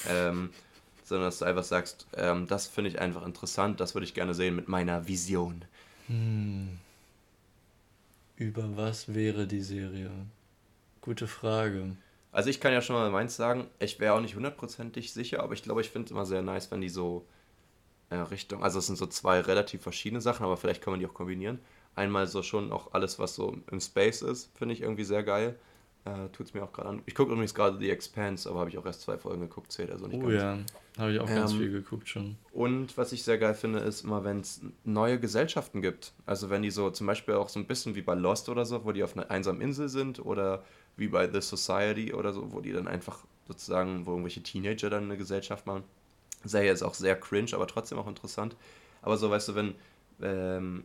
ähm, 0.09 0.51
sondern 1.05 1.29
dass 1.29 1.39
du 1.39 1.45
einfach 1.45 1.63
sagst, 1.63 2.09
ähm, 2.17 2.49
das 2.49 2.67
finde 2.67 2.91
ich 2.91 2.99
einfach 2.99 3.25
interessant, 3.25 3.79
das 3.79 3.95
würde 3.95 4.05
ich 4.05 4.15
gerne 4.15 4.35
sehen 4.35 4.57
mit 4.57 4.69
meiner 4.69 5.07
Vision. 5.07 5.65
Hm. 6.09 6.79
Über 8.37 8.77
was 8.77 9.15
wäre 9.15 9.47
die 9.47 9.61
Serie? 9.61 10.11
Gute 11.01 11.29
Frage. 11.29 11.97
Also 12.33 12.51
ich 12.51 12.59
kann 12.61 12.73
ja 12.73 12.83
schon 12.83 12.97
mal 12.97 13.11
meins 13.11 13.37
sagen, 13.37 13.69
ich 13.79 14.01
wäre 14.01 14.15
auch 14.15 14.21
nicht 14.21 14.35
hundertprozentig 14.35 15.13
sicher, 15.13 15.41
aber 15.41 15.55
ich 15.55 15.63
glaube, 15.63 15.83
ich 15.83 15.91
finde 15.91 16.07
es 16.07 16.11
immer 16.11 16.27
sehr 16.27 16.43
nice, 16.43 16.69
wenn 16.73 16.81
die 16.81 16.89
so 16.89 17.25
äh, 18.10 18.16
Richtung, 18.16 18.62
also 18.62 18.78
es 18.78 18.86
sind 18.86 18.97
so 18.97 19.06
zwei 19.06 19.40
relativ 19.40 19.82
verschiedene 19.82 20.20
Sachen, 20.20 20.44
aber 20.44 20.56
vielleicht 20.56 20.82
kann 20.82 20.93
man 20.93 21.01
die 21.01 21.06
auch 21.06 21.14
kombinieren. 21.14 21.59
Einmal 21.97 22.26
so 22.26 22.43
schon 22.43 22.72
auch 22.72 22.93
alles, 22.93 23.18
was 23.18 23.35
so 23.35 23.56
im 23.70 23.81
Space 23.81 24.22
ist, 24.22 24.51
finde 24.56 24.74
ich 24.74 24.82
irgendwie 24.82 25.05
sehr 25.05 25.22
geil. 25.22 25.56
Äh, 26.05 26.28
Tut 26.32 26.47
es 26.48 26.55
mir 26.55 26.62
auch 26.62 26.72
gerade 26.72 26.90
an. 26.90 27.02
Ich 27.06 27.14
gucke 27.14 27.32
übrigens 27.32 27.55
gerade 27.55 27.78
The 27.78 27.90
Expanse, 27.90 28.51
aber 28.51 28.60
habe 28.60 28.70
ich 28.70 28.76
auch 28.76 28.85
erst 28.85 29.01
zwei 29.01 29.16
Folgen 29.16 29.40
geguckt, 29.40 29.72
zählt 29.72 29.90
also 29.90 30.06
nicht 30.06 30.22
oh, 30.22 30.28
ganz. 30.28 30.35
ja, 30.35 30.59
habe 30.98 31.12
ich 31.12 31.20
auch 31.20 31.28
ähm, 31.28 31.35
ganz 31.35 31.55
viel 31.55 31.70
geguckt 31.70 32.09
schon. 32.09 32.36
Und 32.52 32.98
was 32.98 33.12
ich 33.12 33.22
sehr 33.22 33.39
geil 33.39 33.55
finde, 33.55 33.78
ist 33.78 34.05
immer, 34.05 34.22
wenn 34.22 34.40
es 34.40 34.60
neue 34.85 35.18
Gesellschaften 35.18 35.81
gibt. 35.81 36.12
Also 36.26 36.51
wenn 36.51 36.60
die 36.60 36.70
so 36.70 36.90
zum 36.90 37.06
Beispiel 37.06 37.35
auch 37.35 37.48
so 37.48 37.59
ein 37.59 37.66
bisschen 37.66 37.94
wie 37.94 38.02
bei 38.02 38.14
Lost 38.14 38.51
oder 38.51 38.66
so, 38.66 38.85
wo 38.85 38.93
die 38.93 39.02
auf 39.02 39.16
einer 39.16 39.31
einsamen 39.31 39.62
Insel 39.62 39.89
sind 39.89 40.18
oder 40.24 40.64
wie 40.97 41.09
bei 41.09 41.31
The 41.31 41.40
Society 41.40 42.12
oder 42.12 42.35
so, 42.35 42.52
wo 42.52 42.60
die 42.60 42.72
dann 42.72 42.86
einfach 42.86 43.24
sozusagen, 43.48 44.05
wo 44.05 44.10
irgendwelche 44.10 44.43
Teenager 44.43 44.90
dann 44.90 45.05
eine 45.05 45.16
Gesellschaft 45.16 45.66
machen. 45.66 45.85
Serie 46.45 46.73
ist 46.73 46.83
auch 46.83 46.95
sehr 46.95 47.16
cringe, 47.16 47.51
aber 47.53 47.66
trotzdem 47.66 47.99
auch 47.99 48.07
interessant. 48.07 48.57
Aber 49.03 49.16
so, 49.16 49.31
weißt 49.31 49.49
du, 49.49 49.55
wenn, 49.55 49.75
ähm, 50.23 50.85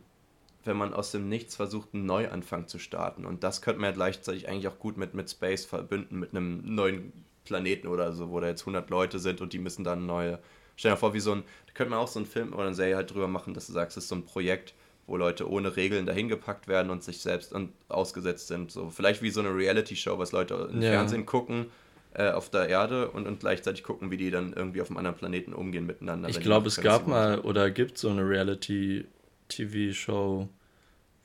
wenn 0.64 0.76
man 0.76 0.92
aus 0.92 1.10
dem 1.10 1.28
Nichts 1.28 1.56
versucht, 1.56 1.94
einen 1.94 2.06
Neuanfang 2.06 2.68
zu 2.68 2.78
starten. 2.78 3.24
Und 3.24 3.44
das 3.44 3.62
könnte 3.62 3.80
man 3.80 3.90
ja 3.90 3.94
gleichzeitig 3.94 4.48
eigentlich 4.48 4.68
auch 4.68 4.78
gut 4.78 4.96
mit, 4.96 5.14
mit 5.14 5.30
Space 5.30 5.64
verbünden, 5.64 6.18
mit 6.18 6.30
einem 6.30 6.62
neuen 6.74 7.12
Planeten 7.44 7.88
oder 7.88 8.12
so, 8.12 8.30
wo 8.30 8.40
da 8.40 8.48
jetzt 8.48 8.62
100 8.62 8.90
Leute 8.90 9.18
sind 9.18 9.40
und 9.40 9.52
die 9.52 9.58
müssen 9.58 9.84
dann 9.84 10.06
neue. 10.06 10.38
Stell 10.76 10.92
dir 10.92 10.96
vor, 10.96 11.14
wie 11.14 11.20
so 11.20 11.32
ein. 11.32 11.44
Da 11.66 11.72
könnte 11.72 11.90
man 11.90 11.98
auch 11.98 12.08
so 12.08 12.18
einen 12.18 12.26
Film 12.26 12.52
oder 12.52 12.66
eine 12.66 12.74
Serie 12.74 12.96
halt 12.96 13.12
drüber 13.12 13.28
machen, 13.28 13.54
dass 13.54 13.66
du 13.66 13.72
sagst, 13.72 13.96
es 13.96 14.04
ist 14.04 14.08
so 14.08 14.16
ein 14.16 14.24
Projekt, 14.24 14.74
wo 15.06 15.16
Leute 15.16 15.50
ohne 15.50 15.76
Regeln 15.76 16.06
dahin 16.06 16.28
gepackt 16.28 16.68
werden 16.68 16.90
und 16.90 17.02
sich 17.02 17.20
selbst 17.20 17.52
und 17.52 17.72
ausgesetzt 17.88 18.48
sind. 18.48 18.70
So 18.70 18.90
vielleicht 18.90 19.22
wie 19.22 19.30
so 19.30 19.40
eine 19.40 19.54
Reality-Show, 19.54 20.18
was 20.18 20.32
Leute 20.32 20.70
im 20.72 20.82
ja. 20.82 20.90
Fernsehen 20.90 21.26
gucken 21.26 21.66
äh, 22.14 22.30
auf 22.30 22.50
der 22.50 22.68
Erde 22.68 23.10
und, 23.10 23.26
und 23.26 23.40
gleichzeitig 23.40 23.82
gucken, 23.82 24.10
wie 24.10 24.16
die 24.16 24.30
dann 24.30 24.52
irgendwie 24.52 24.82
auf 24.82 24.88
einem 24.88 24.96
anderen 24.96 25.16
Planeten 25.16 25.52
umgehen 25.52 25.86
miteinander. 25.86 26.28
Ich 26.28 26.40
glaube, 26.40 26.68
es 26.68 26.80
gab 26.80 27.06
mal 27.06 27.40
oder 27.40 27.70
gibt 27.70 27.98
so 27.98 28.08
eine 28.10 28.28
Reality-TV-Show, 28.28 30.48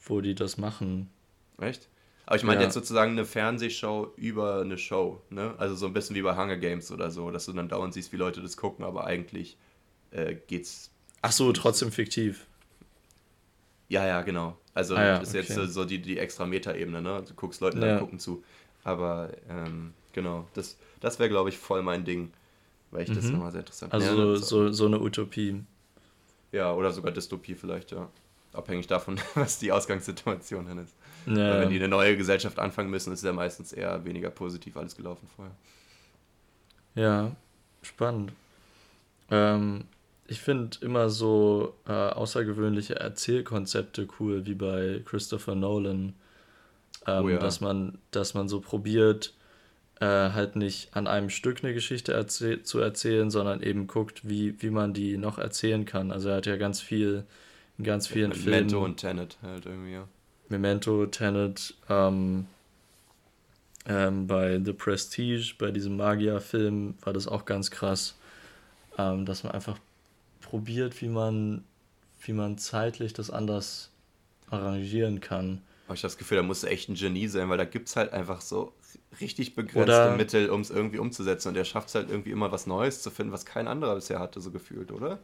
wo 0.06 0.22
die 0.22 0.36
das 0.36 0.58
machen. 0.58 1.10
Echt? 1.60 1.90
Aber 2.28 2.36
ich 2.36 2.44
meine 2.44 2.60
ja. 2.60 2.66
jetzt 2.66 2.74
sozusagen 2.74 3.12
eine 3.12 3.26
Fernsehshow 3.26 4.12
über 4.16 4.62
eine 4.62 4.78
Show, 4.78 5.22
ne? 5.30 5.54
Also 5.58 5.76
so 5.76 5.86
ein 5.86 5.94
bisschen 5.94 6.16
wie 6.16 6.24
bei 6.24 6.36
Hunger 6.36 6.58
Games 6.58 6.92
oder 6.92 7.12
so, 7.12 7.30
dass 7.30 7.46
du 7.46 7.54
dann 7.54 7.70
dauernd 7.70 7.94
siehst, 7.94 8.12
wie 8.14 8.18
Leute 8.18 8.42
das 8.42 8.58
gucken, 8.58 8.84
aber 8.84 9.06
eigentlich 9.06 9.58
äh, 10.12 10.36
geht's. 10.48 10.90
Ach 11.22 11.32
so, 11.32 11.52
trotzdem 11.52 11.92
fiktiv. 11.92 12.48
Ja, 13.90 14.08
ja, 14.08 14.24
genau. 14.24 14.58
Also 14.74 14.96
ah, 14.96 15.04
ja, 15.04 15.20
das 15.20 15.30
ist 15.30 15.36
okay. 15.36 15.62
jetzt 15.62 15.74
so 15.74 15.86
die, 15.86 16.02
die 16.02 16.18
extra 16.18 16.48
Meta-Ebene, 16.48 17.02
ne? 17.02 17.24
Du 17.28 17.34
guckst 17.36 17.62
Leuten 17.62 17.82
ja. 17.82 17.90
dann 17.90 18.00
gucken 18.00 18.20
zu. 18.20 18.44
Aber 18.84 19.30
ähm, 19.50 19.94
genau, 20.16 20.48
das, 20.56 20.78
das 21.02 21.20
wäre, 21.20 21.30
glaube 21.30 21.50
ich, 21.50 21.58
voll 21.60 21.84
mein 21.84 22.04
Ding, 22.06 22.32
weil 22.90 23.04
ich 23.04 23.10
mhm. 23.10 23.16
das 23.16 23.26
nochmal 23.26 23.52
sehr 23.52 23.60
interessant 23.60 23.92
finde. 23.92 24.10
Also 24.10 24.34
ja, 24.34 24.38
so, 24.38 24.72
so 24.72 24.86
eine 24.88 25.00
Utopie. 25.00 25.64
Ja, 26.52 26.74
oder 26.74 26.92
sogar 26.92 27.12
Dystopie 27.12 27.54
vielleicht, 27.54 27.92
ja. 27.92 28.10
Abhängig 28.54 28.88
davon, 28.88 29.20
was 29.36 29.60
die 29.60 29.72
Ausgangssituation 29.72 30.66
dann 30.66 30.80
ist. 30.80 30.96
Ja. 31.28 31.36
Weil 31.36 31.62
wenn 31.62 31.70
die 31.70 31.76
eine 31.76 31.90
neue 31.90 32.18
Gesellschaft 32.18 32.58
anfangen 32.58 32.90
müssen, 32.90 33.14
ist 33.14 33.24
ja 33.24 33.34
meistens 33.34 33.74
eher 33.74 34.04
weniger 34.06 34.32
positiv 34.32 34.78
alles 34.78 34.96
gelaufen 34.96 35.28
vorher. 35.36 35.54
Ja, 36.96 37.36
spannend. 37.82 38.32
Ähm, 39.30 39.84
ich 40.28 40.40
finde 40.40 40.78
immer 40.82 41.10
so 41.10 41.76
äh, 41.88 41.92
außergewöhnliche 41.92 42.96
Erzählkonzepte 42.96 44.08
cool, 44.20 44.46
wie 44.46 44.56
bei 44.56 45.02
Christopher 45.06 45.56
Nolan. 45.56 46.14
Ähm, 47.08 47.26
oh 47.26 47.30
ja. 47.30 47.38
dass, 47.38 47.60
man, 47.60 47.98
dass 48.12 48.34
man 48.34 48.48
so 48.48 48.62
probiert, 48.62 49.34
äh, 50.00 50.06
halt 50.06 50.56
nicht 50.56 50.96
an 50.96 51.08
einem 51.08 51.30
Stück 51.30 51.64
eine 51.64 51.74
Geschichte 51.74 52.14
erzäh 52.14 52.64
zu 52.64 52.80
erzählen, 52.80 53.32
sondern 53.32 53.62
eben 53.62 53.88
guckt, 53.88 54.28
wie, 54.28 54.62
wie 54.62 54.70
man 54.70 54.94
die 54.94 55.18
noch 55.18 55.38
erzählen 55.38 55.86
kann. 55.86 56.12
Also 56.12 56.30
er 56.30 56.38
hat 56.38 56.46
ja 56.46 56.58
ganz 56.58 56.82
viel, 56.82 57.24
in 57.78 57.86
ganz 57.86 58.08
vielen 58.08 58.32
ja, 58.32 58.38
Filmen. 58.38 58.52
Memento 58.52 58.84
und 58.84 58.98
Tenet 58.98 59.38
halt 59.42 59.66
irgendwie, 59.66 59.94
ja. 59.94 60.08
Memento, 60.50 61.06
Tenet, 61.08 61.76
ähm, 61.90 62.46
ähm, 63.88 64.28
bei 64.28 64.60
The 64.64 64.74
Prestige, 64.74 65.56
bei 65.58 65.72
diesem 65.72 65.98
Magier-Film 65.98 66.96
war 67.02 67.14
das 67.14 67.28
auch 67.28 67.46
ganz 67.46 67.72
krass, 67.72 68.16
ähm, 68.98 69.26
dass 69.26 69.44
man 69.44 69.54
einfach 69.54 69.78
probiert, 70.42 71.02
wie 71.02 71.08
man, 71.08 71.64
wie 72.22 72.34
man 72.34 72.58
zeitlich 72.58 73.14
das 73.14 73.30
anders 73.30 73.92
arrangieren 74.50 75.22
kann. 75.22 75.62
Aber 75.88 75.94
ich 75.94 76.02
habe 76.02 76.10
das 76.10 76.18
Gefühl, 76.18 76.38
da 76.38 76.44
musst 76.44 76.64
du 76.64 76.68
echt 76.68 76.90
ein 76.90 76.96
Genie 76.96 77.28
sein, 77.28 77.50
weil 77.50 77.58
da 77.58 77.66
gibt 77.66 77.90
es 77.90 77.96
halt 77.96 78.12
einfach 78.12 78.42
so 78.42 78.74
richtig 79.20 79.56
begrenzte 79.56 79.82
oder, 79.84 80.16
Mittel, 80.16 80.50
um 80.50 80.62
es 80.62 80.70
irgendwie 80.70 81.00
umzusetzen. 81.00 81.50
Und 81.50 81.58
er 81.58 81.66
schafft 81.66 81.90
es 81.90 81.96
halt 81.96 82.10
irgendwie 82.10 82.32
immer 82.32 82.52
was 82.52 82.68
Neues 82.68 83.02
zu 83.02 83.10
finden, 83.10 83.32
was 83.32 83.46
kein 83.46 83.68
anderer 83.68 83.96
bisher 83.96 84.20
hatte, 84.20 84.42
so 84.42 84.52
gefühlt, 84.52 84.92
oder? 84.92 85.20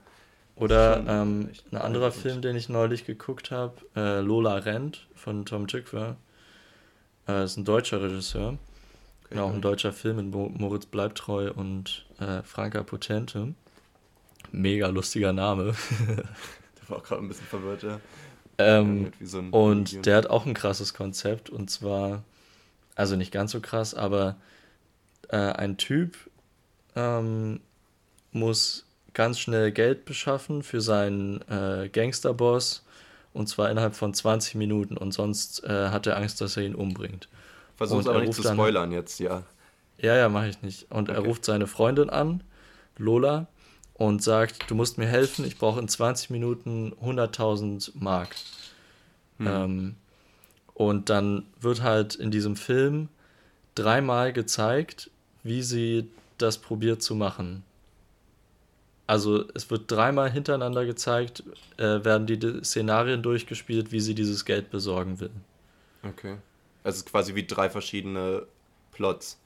Oder 0.55 1.03
ähm, 1.07 1.49
ein 1.71 1.77
anderer 1.77 2.11
Film, 2.11 2.41
den 2.41 2.55
ich 2.55 2.69
neulich 2.69 3.05
geguckt 3.05 3.51
habe, 3.51 3.75
äh, 3.95 4.19
Lola 4.19 4.55
rennt 4.55 5.07
von 5.15 5.45
Tom 5.45 5.67
Tykwer. 5.67 6.17
Äh, 7.27 7.45
ist 7.45 7.57
ein 7.57 7.65
deutscher 7.65 8.01
Regisseur. 8.01 8.57
Okay, 9.25 9.39
auch 9.39 9.53
ein 9.53 9.61
deutscher 9.61 9.93
Film 9.93 10.17
mit 10.17 10.59
Moritz 10.59 10.85
Bleibtreu 10.85 11.51
und 11.51 12.05
äh, 12.19 12.43
Franka 12.43 12.83
Potente. 12.83 13.53
Mega 14.51 14.87
lustiger 14.87 15.31
Name. 15.31 15.73
der 16.07 16.89
war 16.89 16.97
auch 16.97 17.03
gerade 17.03 17.21
ein 17.21 17.29
bisschen 17.29 17.45
verwirrt, 17.45 17.83
ja. 17.83 17.99
Ähm, 18.57 19.11
so 19.21 19.39
und 19.39 19.91
Video. 19.91 20.01
der 20.01 20.17
hat 20.17 20.29
auch 20.29 20.45
ein 20.45 20.53
krasses 20.53 20.93
Konzept 20.93 21.49
und 21.49 21.69
zwar, 21.69 22.23
also 22.95 23.15
nicht 23.15 23.31
ganz 23.31 23.51
so 23.51 23.59
krass, 23.59 23.93
aber 23.93 24.35
äh, 25.29 25.37
ein 25.37 25.77
Typ 25.77 26.17
ähm, 26.95 27.61
muss 28.31 28.85
ganz 29.13 29.39
schnell 29.39 29.71
Geld 29.71 30.05
beschaffen 30.05 30.63
für 30.63 30.81
seinen 30.81 31.41
äh, 31.49 31.89
Gangsterboss 31.89 32.83
und 33.33 33.47
zwar 33.47 33.69
innerhalb 33.69 33.95
von 33.95 34.13
20 34.13 34.55
Minuten 34.55 34.97
und 34.97 35.13
sonst 35.13 35.63
äh, 35.63 35.89
hat 35.89 36.07
er 36.07 36.17
Angst, 36.17 36.41
dass 36.41 36.57
er 36.57 36.63
ihn 36.63 36.75
umbringt. 36.75 37.29
Versuch's 37.75 38.07
aber 38.07 38.21
nicht 38.21 38.33
zu 38.33 38.43
spoilern 38.43 38.89
dann, 38.89 38.91
jetzt, 38.91 39.19
ja. 39.19 39.43
Ja, 39.97 40.15
ja, 40.15 40.29
mache 40.29 40.47
ich 40.47 40.61
nicht. 40.61 40.91
Und 40.91 41.09
okay. 41.09 41.17
er 41.17 41.25
ruft 41.25 41.45
seine 41.45 41.67
Freundin 41.67 42.09
an, 42.09 42.43
Lola, 42.97 43.47
und 43.93 44.23
sagt, 44.23 44.69
du 44.69 44.75
musst 44.75 44.97
mir 44.97 45.05
helfen, 45.05 45.45
ich 45.45 45.57
brauche 45.57 45.79
in 45.79 45.87
20 45.87 46.31
Minuten 46.31 46.93
100.000 47.03 47.91
Mark. 47.95 48.35
Hm. 49.37 49.47
Ähm, 49.47 49.95
und 50.73 51.09
dann 51.09 51.45
wird 51.59 51.81
halt 51.81 52.15
in 52.15 52.31
diesem 52.31 52.55
Film 52.55 53.09
dreimal 53.75 54.33
gezeigt, 54.33 55.09
wie 55.43 55.61
sie 55.61 56.09
das 56.37 56.57
probiert 56.57 57.01
zu 57.01 57.15
machen. 57.15 57.63
Also 59.07 59.45
es 59.53 59.69
wird 59.69 59.91
dreimal 59.91 60.31
hintereinander 60.31 60.85
gezeigt, 60.85 61.43
äh, 61.77 62.03
werden 62.05 62.27
die 62.27 62.63
Szenarien 62.63 63.21
durchgespielt, 63.21 63.91
wie 63.91 63.99
sie 63.99 64.15
dieses 64.15 64.45
Geld 64.45 64.69
besorgen 64.71 65.19
will. 65.19 65.31
Okay. 66.03 66.37
Also 66.83 66.95
es 66.95 66.97
ist 66.97 67.11
quasi 67.11 67.35
wie 67.35 67.45
drei 67.45 67.69
verschiedene 67.69 68.47
Plots, 68.91 69.37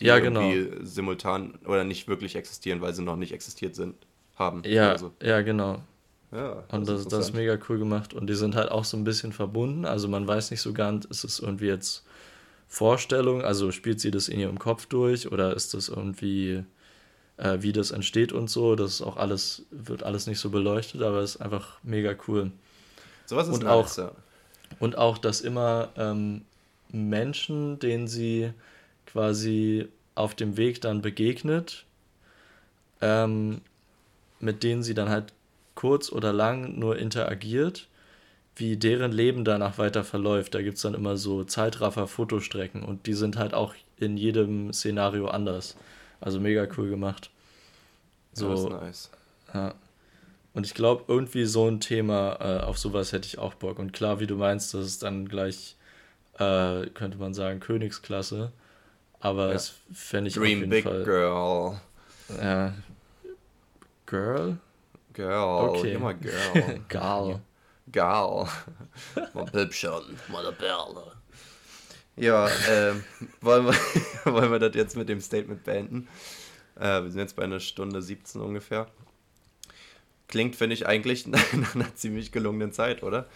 die 0.00 0.06
ja, 0.06 0.18
irgendwie 0.18 0.64
genau. 0.64 0.84
simultan 0.84 1.54
oder 1.64 1.84
nicht 1.84 2.08
wirklich 2.08 2.36
existieren, 2.36 2.80
weil 2.80 2.92
sie 2.92 3.02
noch 3.02 3.16
nicht 3.16 3.32
existiert 3.32 3.74
sind, 3.74 3.94
haben. 4.36 4.62
Ja, 4.64 4.90
also. 4.90 5.12
ja 5.22 5.42
genau. 5.42 5.82
Ja, 6.30 6.64
das 6.68 6.78
und 6.78 6.88
das, 6.88 7.00
ist 7.00 7.12
das 7.12 7.26
ist 7.26 7.34
mega 7.34 7.58
cool 7.68 7.78
gemacht. 7.78 8.12
Und 8.14 8.26
die 8.28 8.34
sind 8.34 8.54
halt 8.54 8.70
auch 8.70 8.84
so 8.84 8.96
ein 8.96 9.04
bisschen 9.04 9.32
verbunden. 9.32 9.84
Also 9.84 10.08
man 10.08 10.26
weiß 10.26 10.50
nicht 10.50 10.60
so 10.60 10.72
ganz, 10.72 11.04
ist 11.06 11.24
es 11.24 11.40
irgendwie 11.40 11.66
jetzt 11.66 12.04
Vorstellung, 12.68 13.42
also 13.42 13.72
spielt 13.72 13.98
sie 13.98 14.10
das 14.10 14.28
in 14.28 14.38
ihrem 14.38 14.58
Kopf 14.58 14.86
durch 14.86 15.32
oder 15.32 15.56
ist 15.56 15.72
das 15.72 15.88
irgendwie 15.88 16.64
äh, 17.38 17.58
wie 17.60 17.72
das 17.72 17.90
entsteht 17.90 18.32
und 18.32 18.50
so. 18.50 18.76
Das 18.76 18.94
ist 18.94 19.02
auch 19.02 19.16
alles, 19.16 19.62
wird 19.70 20.02
alles 20.02 20.26
nicht 20.26 20.38
so 20.38 20.50
beleuchtet, 20.50 21.02
aber 21.02 21.18
es 21.18 21.36
ist 21.36 21.40
einfach 21.40 21.78
mega 21.82 22.14
cool. 22.26 22.50
Sowas 23.24 23.48
ist 23.48 23.54
und 23.54 23.64
nice, 23.64 23.98
auch, 23.98 24.04
ja. 24.04 24.12
Und 24.80 24.98
auch, 24.98 25.16
dass 25.16 25.40
immer 25.40 25.88
ähm, 25.96 26.42
Menschen, 26.90 27.78
denen 27.78 28.06
sie 28.06 28.52
quasi 29.06 29.88
auf 30.14 30.34
dem 30.34 30.56
Weg 30.56 30.80
dann 30.80 31.00
begegnet, 31.00 31.86
ähm, 33.00 33.62
mit 34.40 34.62
denen 34.62 34.82
sie 34.82 34.94
dann 34.94 35.08
halt 35.08 35.32
kurz 35.78 36.10
oder 36.10 36.32
lang 36.32 36.76
nur 36.76 36.98
interagiert, 36.98 37.86
wie 38.56 38.76
deren 38.76 39.12
Leben 39.12 39.44
danach 39.44 39.78
weiter 39.78 40.02
verläuft. 40.02 40.56
Da 40.56 40.60
gibt 40.60 40.74
es 40.74 40.82
dann 40.82 40.94
immer 40.94 41.16
so 41.16 41.44
Zeitraffer-Fotostrecken 41.44 42.82
und 42.82 43.06
die 43.06 43.14
sind 43.14 43.36
halt 43.36 43.54
auch 43.54 43.74
in 43.96 44.16
jedem 44.16 44.72
Szenario 44.72 45.28
anders. 45.28 45.76
Also 46.20 46.40
mega 46.40 46.66
cool 46.76 46.90
gemacht. 46.90 47.30
So, 48.32 48.50
das 48.50 48.60
ist 48.60 48.70
nice. 48.70 49.10
Ja. 49.54 49.74
Und 50.52 50.66
ich 50.66 50.74
glaube, 50.74 51.04
irgendwie 51.06 51.44
so 51.44 51.68
ein 51.68 51.78
Thema, 51.78 52.38
äh, 52.40 52.64
auf 52.64 52.76
sowas 52.76 53.12
hätte 53.12 53.28
ich 53.28 53.38
auch 53.38 53.54
Bock. 53.54 53.78
Und 53.78 53.92
klar, 53.92 54.18
wie 54.18 54.26
du 54.26 54.34
meinst, 54.34 54.74
das 54.74 54.84
ist 54.84 55.04
dann 55.04 55.28
gleich, 55.28 55.76
äh, 56.40 56.86
könnte 56.86 57.18
man 57.18 57.34
sagen, 57.34 57.60
Königsklasse. 57.60 58.50
Aber 59.20 59.50
ja. 59.50 59.54
es 59.54 59.74
fände 59.92 60.26
ich 60.26 60.34
Dream 60.34 60.44
auf 60.44 60.48
jeden 60.48 60.70
Big 60.70 60.82
Fall, 60.82 61.04
Girl. 61.04 61.80
Ja. 62.42 62.74
Girl? 64.06 64.58
Girl, 65.18 65.70
okay. 65.70 65.94
immer 65.94 66.14
Girl. 66.14 66.80
Girl. 66.88 67.40
Girl. 67.90 68.48
Man 69.34 69.46
Püppchen, 69.46 70.16
meine 70.28 70.52
Perle. 70.52 71.10
Ja, 72.14 72.48
ähm, 72.70 73.02
wollen, 73.40 73.66
wir, 73.66 73.74
wollen 74.32 74.52
wir 74.52 74.60
das 74.60 74.76
jetzt 74.76 74.96
mit 74.96 75.08
dem 75.08 75.20
Statement 75.20 75.64
beenden? 75.64 76.06
Äh, 76.76 77.02
wir 77.02 77.10
sind 77.10 77.18
jetzt 77.18 77.34
bei 77.34 77.42
einer 77.42 77.58
Stunde 77.58 78.00
17 78.00 78.40
ungefähr. 78.40 78.86
Klingt, 80.28 80.54
finde 80.54 80.74
ich, 80.74 80.86
eigentlich 80.86 81.26
nach 81.56 81.74
einer 81.74 81.92
ziemlich 81.96 82.30
gelungenen 82.30 82.70
Zeit, 82.70 83.02
oder? 83.02 83.26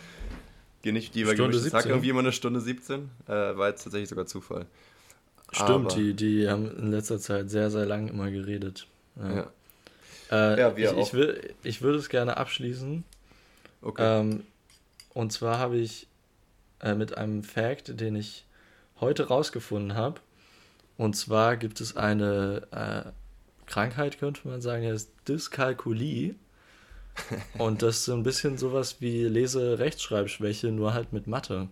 Geh 0.83 0.93
nicht 0.93 1.13
Stunde 1.15 1.59
17. 1.59 1.71
Tag 1.73 1.87
irgendwie 1.87 2.11
immer 2.11 2.21
eine 2.21 2.31
Stunde 2.31 2.61
17. 2.61 3.11
Äh, 3.27 3.33
war 3.33 3.71
jetzt 3.71 3.83
tatsächlich 3.83 4.09
sogar 4.09 4.27
Zufall. 4.27 4.67
Stimmt, 5.51 5.97
die, 5.97 6.15
die 6.15 6.49
haben 6.49 6.71
in 6.77 6.93
letzter 6.93 7.19
Zeit 7.19 7.51
sehr, 7.51 7.73
sehr 7.73 7.87
lang 7.87 8.07
immer 8.07 8.31
geredet. 8.31 8.87
Ja, 9.17 9.35
ja. 9.35 9.53
Äh, 10.33 10.59
ja 10.59 10.77
wir 10.77 10.91
ich, 10.91 10.97
auch. 10.97 11.07
Ich, 11.07 11.13
will, 11.13 11.55
ich 11.63 11.83
würde 11.83 11.99
es 11.99 12.09
gerne 12.09 12.39
abschließen. 12.39 13.05
Okay. 13.83 14.21
Ähm, 14.21 14.45
und 15.13 15.33
zwar 15.33 15.59
habe 15.59 15.77
ich 15.77 16.09
äh, 16.81 16.95
mit 16.95 17.17
einem 17.17 17.45
Fact, 17.45 18.01
den 18.01 18.17
ich 18.17 18.47
heute 18.99 19.29
rausgefunden 19.29 19.95
habe. 19.95 20.21
Und 20.97 21.15
zwar 21.15 21.57
gibt 21.57 21.81
es 21.81 21.97
eine 21.97 22.67
äh, 22.71 23.11
Krankheit, 23.67 24.19
könnte 24.19 24.47
man 24.49 24.63
sagen, 24.63 24.83
die 24.83 24.91
heißt 24.91 25.11
Dyskalkulie. 25.29 26.35
Und 27.59 27.83
das 27.83 27.99
ist 27.99 28.05
so 28.07 28.15
ein 28.15 28.23
bisschen 28.23 28.57
sowas 28.57 29.01
wie 29.01 29.25
Lese-Rechtschreibschwäche, 29.25 30.69
nur 30.69 30.95
halt 30.95 31.13
mit 31.13 31.27
Mathe. 31.27 31.69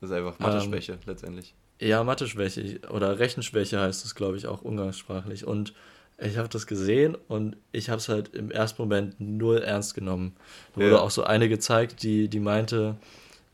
Das 0.00 0.10
ist 0.10 0.16
einfach 0.16 0.38
Mathe-Schwäche 0.38 0.92
ähm, 0.92 0.98
letztendlich. 1.04 1.54
Ja, 1.80 2.02
Mathe-Schwäche 2.02 2.80
oder 2.90 3.18
Rechenschwäche 3.18 3.78
heißt 3.78 4.06
es, 4.06 4.14
glaube 4.14 4.38
ich, 4.38 4.46
auch 4.46 4.62
umgangssprachlich. 4.62 5.46
Und 5.46 5.74
ich 6.18 6.38
habe 6.38 6.48
das 6.48 6.66
gesehen 6.66 7.16
und 7.28 7.56
ich 7.72 7.90
habe 7.90 7.98
es 7.98 8.08
halt 8.08 8.34
im 8.34 8.50
ersten 8.50 8.82
Moment 8.82 9.20
null 9.20 9.58
ernst 9.58 9.94
genommen. 9.94 10.34
Da 10.74 10.82
wurde 10.82 11.00
auch 11.00 11.10
so 11.10 11.24
eine 11.24 11.48
gezeigt, 11.48 12.02
die, 12.02 12.28
die 12.28 12.40
meinte, 12.40 12.96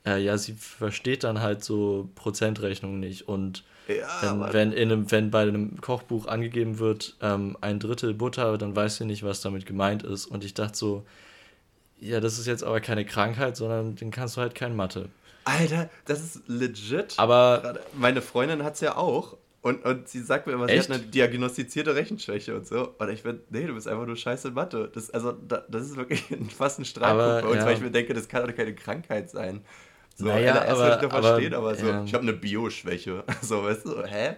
äh, 0.06 0.22
ja, 0.22 0.38
sie 0.38 0.52
versteht 0.52 1.24
dann 1.24 1.40
halt 1.40 1.64
so 1.64 2.08
Prozentrechnungen 2.14 3.00
nicht. 3.00 3.28
Und 3.28 3.64
ja, 3.88 4.06
wenn, 4.22 4.52
wenn, 4.52 4.72
in 4.72 4.92
einem, 4.92 5.10
wenn 5.10 5.30
bei 5.30 5.42
einem 5.42 5.80
Kochbuch 5.80 6.26
angegeben 6.26 6.78
wird, 6.78 7.16
ähm, 7.20 7.56
ein 7.60 7.80
Drittel 7.80 8.14
Butter, 8.14 8.56
dann 8.58 8.76
weiß 8.76 8.98
sie 8.98 9.06
nicht, 9.06 9.24
was 9.24 9.40
damit 9.40 9.66
gemeint 9.66 10.04
ist. 10.04 10.26
Und 10.26 10.44
ich 10.44 10.54
dachte 10.54 10.76
so, 10.76 11.04
ja, 11.98 12.20
das 12.20 12.38
ist 12.38 12.46
jetzt 12.46 12.62
aber 12.62 12.80
keine 12.80 13.04
Krankheit, 13.04 13.56
sondern 13.56 13.96
den 13.96 14.10
kannst 14.12 14.36
du 14.36 14.40
halt 14.40 14.54
kein 14.54 14.76
Mathe. 14.76 15.08
Alter, 15.44 15.90
das 16.04 16.20
ist 16.20 16.48
legit. 16.48 17.14
Aber 17.16 17.80
meine 17.94 18.22
Freundin 18.22 18.62
hat 18.62 18.74
es 18.74 18.80
ja 18.80 18.96
auch. 18.96 19.36
Und, 19.62 19.84
und 19.84 20.08
sie 20.08 20.20
sagt 20.20 20.48
mir 20.48 20.54
immer, 20.54 20.68
Echt? 20.68 20.86
sie 20.86 20.92
hat 20.92 21.00
eine 21.00 21.08
diagnostizierte 21.08 21.94
Rechenschwäche 21.94 22.56
und 22.56 22.66
so. 22.66 22.94
Und 22.98 23.08
ich 23.10 23.22
bin, 23.22 23.40
nee, 23.50 23.64
du 23.64 23.74
bist 23.74 23.86
einfach 23.86 24.06
nur 24.06 24.16
scheiße 24.16 24.48
in 24.48 24.54
Mathe. 24.54 24.90
Das, 24.92 25.10
also, 25.10 25.32
das 25.32 25.82
ist 25.86 25.96
wirklich 25.96 26.24
fast 26.56 26.80
ein 26.80 26.84
Streitpunkt 26.84 27.42
bei 27.42 27.48
uns, 27.48 27.58
ja. 27.58 27.66
weil 27.66 27.74
ich 27.74 27.80
mir 27.80 27.92
denke, 27.92 28.12
das 28.12 28.28
kann 28.28 28.46
doch 28.46 28.54
keine 28.54 28.74
Krankheit 28.74 29.30
sein. 29.30 29.64
So, 30.16 30.26
naja, 30.26 30.54
LRS 30.54 30.68
aber, 30.68 30.96
ich 30.96 31.02
noch 31.02 31.10
verstehen, 31.10 31.54
aber, 31.54 31.68
aber 31.68 31.78
so, 31.78 31.86
ja. 31.86 32.04
ich 32.04 32.12
habe 32.12 32.22
eine 32.22 32.32
Bioschwäche. 32.32 33.24
So, 33.40 33.62
weißt 33.62 33.86
du, 33.86 34.04
hä? 34.04 34.34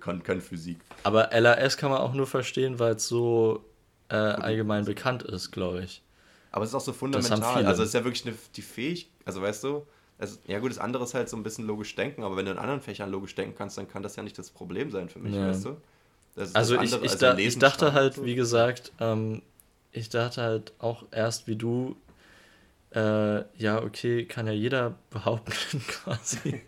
Kann, 0.00 0.22
kann 0.22 0.40
Physik. 0.42 0.78
Aber 1.02 1.32
LRS 1.32 1.78
kann 1.78 1.90
man 1.90 2.00
auch 2.00 2.12
nur 2.12 2.26
verstehen, 2.26 2.78
weil 2.78 2.96
es 2.96 3.08
so 3.08 3.64
äh, 4.10 4.16
allgemein 4.16 4.84
bekannt 4.84 5.22
ist, 5.22 5.50
glaube 5.50 5.82
ich. 5.82 6.02
Aber 6.50 6.64
es 6.64 6.70
ist 6.70 6.74
auch 6.74 6.80
so 6.80 6.92
fundamental. 6.92 7.66
Also 7.66 7.82
es 7.82 7.88
ist 7.88 7.94
ja 7.94 8.04
wirklich 8.04 8.26
eine, 8.26 8.36
die 8.54 8.62
Fähigkeit, 8.62 9.12
also 9.24 9.42
weißt 9.42 9.64
du, 9.64 9.86
also, 10.18 10.38
ja 10.46 10.58
gut, 10.58 10.70
das 10.70 10.78
andere 10.78 11.04
ist 11.04 11.14
halt 11.14 11.28
so 11.28 11.36
ein 11.36 11.42
bisschen 11.42 11.66
logisch 11.66 11.94
denken, 11.94 12.24
aber 12.24 12.36
wenn 12.36 12.44
du 12.46 12.52
in 12.52 12.58
anderen 12.58 12.80
Fächern 12.80 13.10
logisch 13.10 13.34
denken 13.34 13.54
kannst, 13.56 13.78
dann 13.78 13.88
kann 13.88 14.02
das 14.02 14.16
ja 14.16 14.22
nicht 14.22 14.38
das 14.38 14.50
Problem 14.50 14.90
sein 14.90 15.08
für 15.08 15.18
mich, 15.20 15.34
ja. 15.34 15.48
weißt 15.48 15.64
du? 15.64 15.76
also 16.54 16.76
ich, 16.76 16.92
ich, 16.92 17.02
also 17.02 17.18
da, 17.18 17.36
ich 17.36 17.58
dachte 17.58 17.92
halt, 17.92 18.24
wie 18.24 18.34
gesagt, 18.34 18.92
ähm, 19.00 19.42
ich 19.92 20.08
dachte 20.08 20.42
halt 20.42 20.72
auch 20.78 21.04
erst 21.10 21.46
wie 21.46 21.56
du, 21.56 21.96
äh, 22.94 23.42
ja, 23.58 23.82
okay, 23.82 24.24
kann 24.24 24.46
ja 24.46 24.52
jeder 24.52 24.94
behaupten, 25.10 25.80
quasi. 25.86 26.62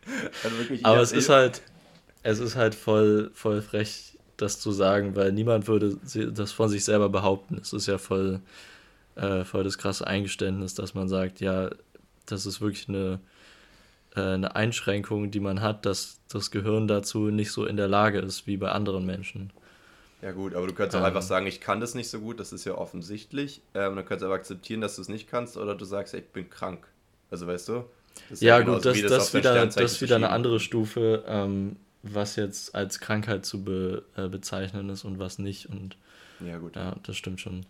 also 0.44 0.58
wirklich, 0.58 0.84
Aber 0.84 1.00
es 1.00 1.12
ist 1.12 1.28
halt, 1.28 1.62
es 2.22 2.38
ist 2.38 2.56
halt 2.56 2.74
voll, 2.74 3.30
voll 3.34 3.62
frech, 3.62 4.16
das 4.36 4.60
zu 4.60 4.70
sagen, 4.72 5.16
weil 5.16 5.32
niemand 5.32 5.66
würde 5.66 5.96
das 6.32 6.52
von 6.52 6.68
sich 6.68 6.84
selber 6.84 7.08
behaupten. 7.08 7.58
Es 7.60 7.72
ist 7.72 7.86
ja 7.86 7.98
voll, 7.98 8.40
äh, 9.14 9.44
voll 9.44 9.64
das 9.64 9.78
krasse 9.78 10.06
Eingeständnis, 10.06 10.74
dass 10.74 10.92
man 10.92 11.08
sagt, 11.08 11.40
ja, 11.40 11.70
das 12.26 12.46
ist 12.46 12.60
wirklich 12.60 12.88
eine, 12.88 13.20
äh, 14.14 14.20
eine 14.20 14.56
Einschränkung, 14.56 15.30
die 15.30 15.40
man 15.40 15.60
hat, 15.60 15.86
dass 15.86 16.20
das 16.28 16.50
Gehirn 16.50 16.88
dazu 16.88 17.30
nicht 17.30 17.52
so 17.52 17.66
in 17.66 17.76
der 17.76 17.88
Lage 17.88 18.18
ist 18.18 18.46
wie 18.46 18.56
bei 18.56 18.70
anderen 18.70 19.06
Menschen. 19.06 19.52
Ja 20.22 20.32
gut, 20.32 20.54
aber 20.54 20.66
du 20.66 20.72
könntest 20.72 20.96
ähm, 20.96 21.02
auch 21.02 21.06
einfach 21.06 21.22
sagen, 21.22 21.46
ich 21.46 21.60
kann 21.60 21.80
das 21.80 21.94
nicht 21.94 22.08
so 22.08 22.20
gut, 22.20 22.40
das 22.40 22.52
ist 22.52 22.64
ja 22.64 22.74
offensichtlich. 22.74 23.60
Ähm, 23.74 23.96
dann 23.96 24.04
könntest 24.04 24.22
du 24.22 24.26
aber 24.26 24.34
akzeptieren, 24.34 24.80
dass 24.80 24.96
du 24.96 25.02
es 25.02 25.08
nicht 25.08 25.28
kannst 25.28 25.56
oder 25.56 25.74
du 25.74 25.84
sagst, 25.84 26.14
ich 26.14 26.26
bin 26.28 26.48
krank. 26.48 26.86
Also 27.30 27.46
weißt 27.46 27.68
du? 27.68 27.84
ja, 28.40 28.58
ja 28.58 28.60
gut, 28.60 28.84
das, 28.84 29.00
das, 29.02 29.10
das 29.10 29.34
wieder, 29.34 29.66
das 29.66 30.00
wieder 30.00 30.16
eine 30.16 30.30
andere 30.30 30.58
Stufe, 30.60 31.24
ähm, 31.26 31.76
was 32.02 32.36
jetzt 32.36 32.74
als 32.74 33.00
Krankheit 33.00 33.44
zu 33.44 33.64
be, 33.64 34.04
äh, 34.16 34.28
bezeichnen 34.28 34.88
ist 34.88 35.04
und 35.04 35.18
was 35.18 35.38
nicht. 35.38 35.66
Und 35.66 35.96
ja, 36.44 36.58
gut. 36.58 36.76
Ja, 36.76 36.96
das 37.02 37.16
stimmt 37.16 37.40
schon. 37.40 37.66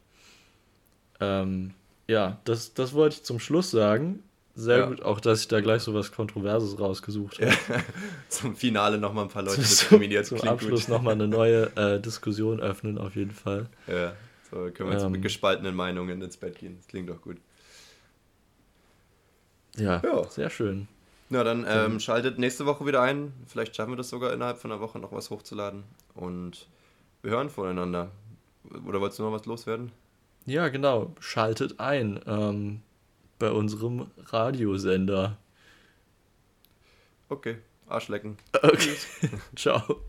Ähm, 1.20 1.74
ja, 2.08 2.40
das, 2.44 2.74
das 2.74 2.94
wollte 2.94 3.16
ich 3.16 3.22
zum 3.24 3.40
Schluss 3.40 3.70
sagen. 3.70 4.22
Sehr 4.58 4.78
ja. 4.78 4.86
gut, 4.86 5.02
auch 5.02 5.20
dass 5.20 5.42
ich 5.42 5.48
da 5.48 5.60
gleich 5.60 5.82
so 5.82 5.92
was 5.92 6.12
Kontroverses 6.12 6.80
rausgesucht 6.80 7.40
habe. 7.42 7.50
Ja. 7.50 7.82
zum 8.30 8.56
Finale 8.56 8.96
nochmal 8.96 9.24
ein 9.24 9.30
paar 9.30 9.42
Leute 9.42 9.60
diskriminiert. 9.60 10.24
Zum, 10.24 10.38
zum 10.38 10.48
Abschluss 10.48 10.88
nochmal 10.88 11.12
eine 11.12 11.28
neue 11.28 11.64
äh, 11.76 12.00
Diskussion 12.00 12.60
öffnen, 12.60 12.96
auf 12.96 13.16
jeden 13.16 13.32
Fall. 13.32 13.66
Ja, 13.86 14.14
so 14.50 14.70
können 14.70 14.88
wir 14.88 14.92
jetzt 14.94 15.04
ähm, 15.04 15.12
mit 15.12 15.20
gespaltenen 15.20 15.74
Meinungen 15.74 16.22
ins 16.22 16.38
Bett 16.38 16.58
gehen. 16.58 16.78
Das 16.78 16.88
klingt 16.88 17.10
doch 17.10 17.20
gut. 17.20 17.36
Ja, 19.76 20.00
ja. 20.02 20.24
sehr 20.30 20.48
schön. 20.48 20.88
Na, 21.28 21.44
dann 21.44 21.66
ähm, 21.68 22.00
schaltet 22.00 22.38
nächste 22.38 22.64
Woche 22.64 22.86
wieder 22.86 23.02
ein. 23.02 23.34
Vielleicht 23.46 23.76
schaffen 23.76 23.92
wir 23.92 23.96
das 23.96 24.08
sogar 24.08 24.32
innerhalb 24.32 24.56
von 24.56 24.72
einer 24.72 24.80
Woche 24.80 24.98
noch 24.98 25.12
was 25.12 25.28
hochzuladen. 25.28 25.82
Und 26.14 26.66
wir 27.20 27.32
hören 27.32 27.50
voneinander. 27.50 28.10
Oder 28.86 29.02
wolltest 29.02 29.18
du 29.18 29.24
noch 29.24 29.32
was 29.32 29.44
loswerden? 29.44 29.92
Ja, 30.46 30.68
genau. 30.68 31.14
Schaltet 31.20 31.78
ein. 31.78 32.20
Ähm, 32.26 32.80
bei 33.38 33.50
unserem 33.50 34.06
Radiosender. 34.18 35.36
Okay, 37.28 37.58
Arschlecken. 37.88 38.36
Okay, 38.62 38.96
ciao. 39.56 40.00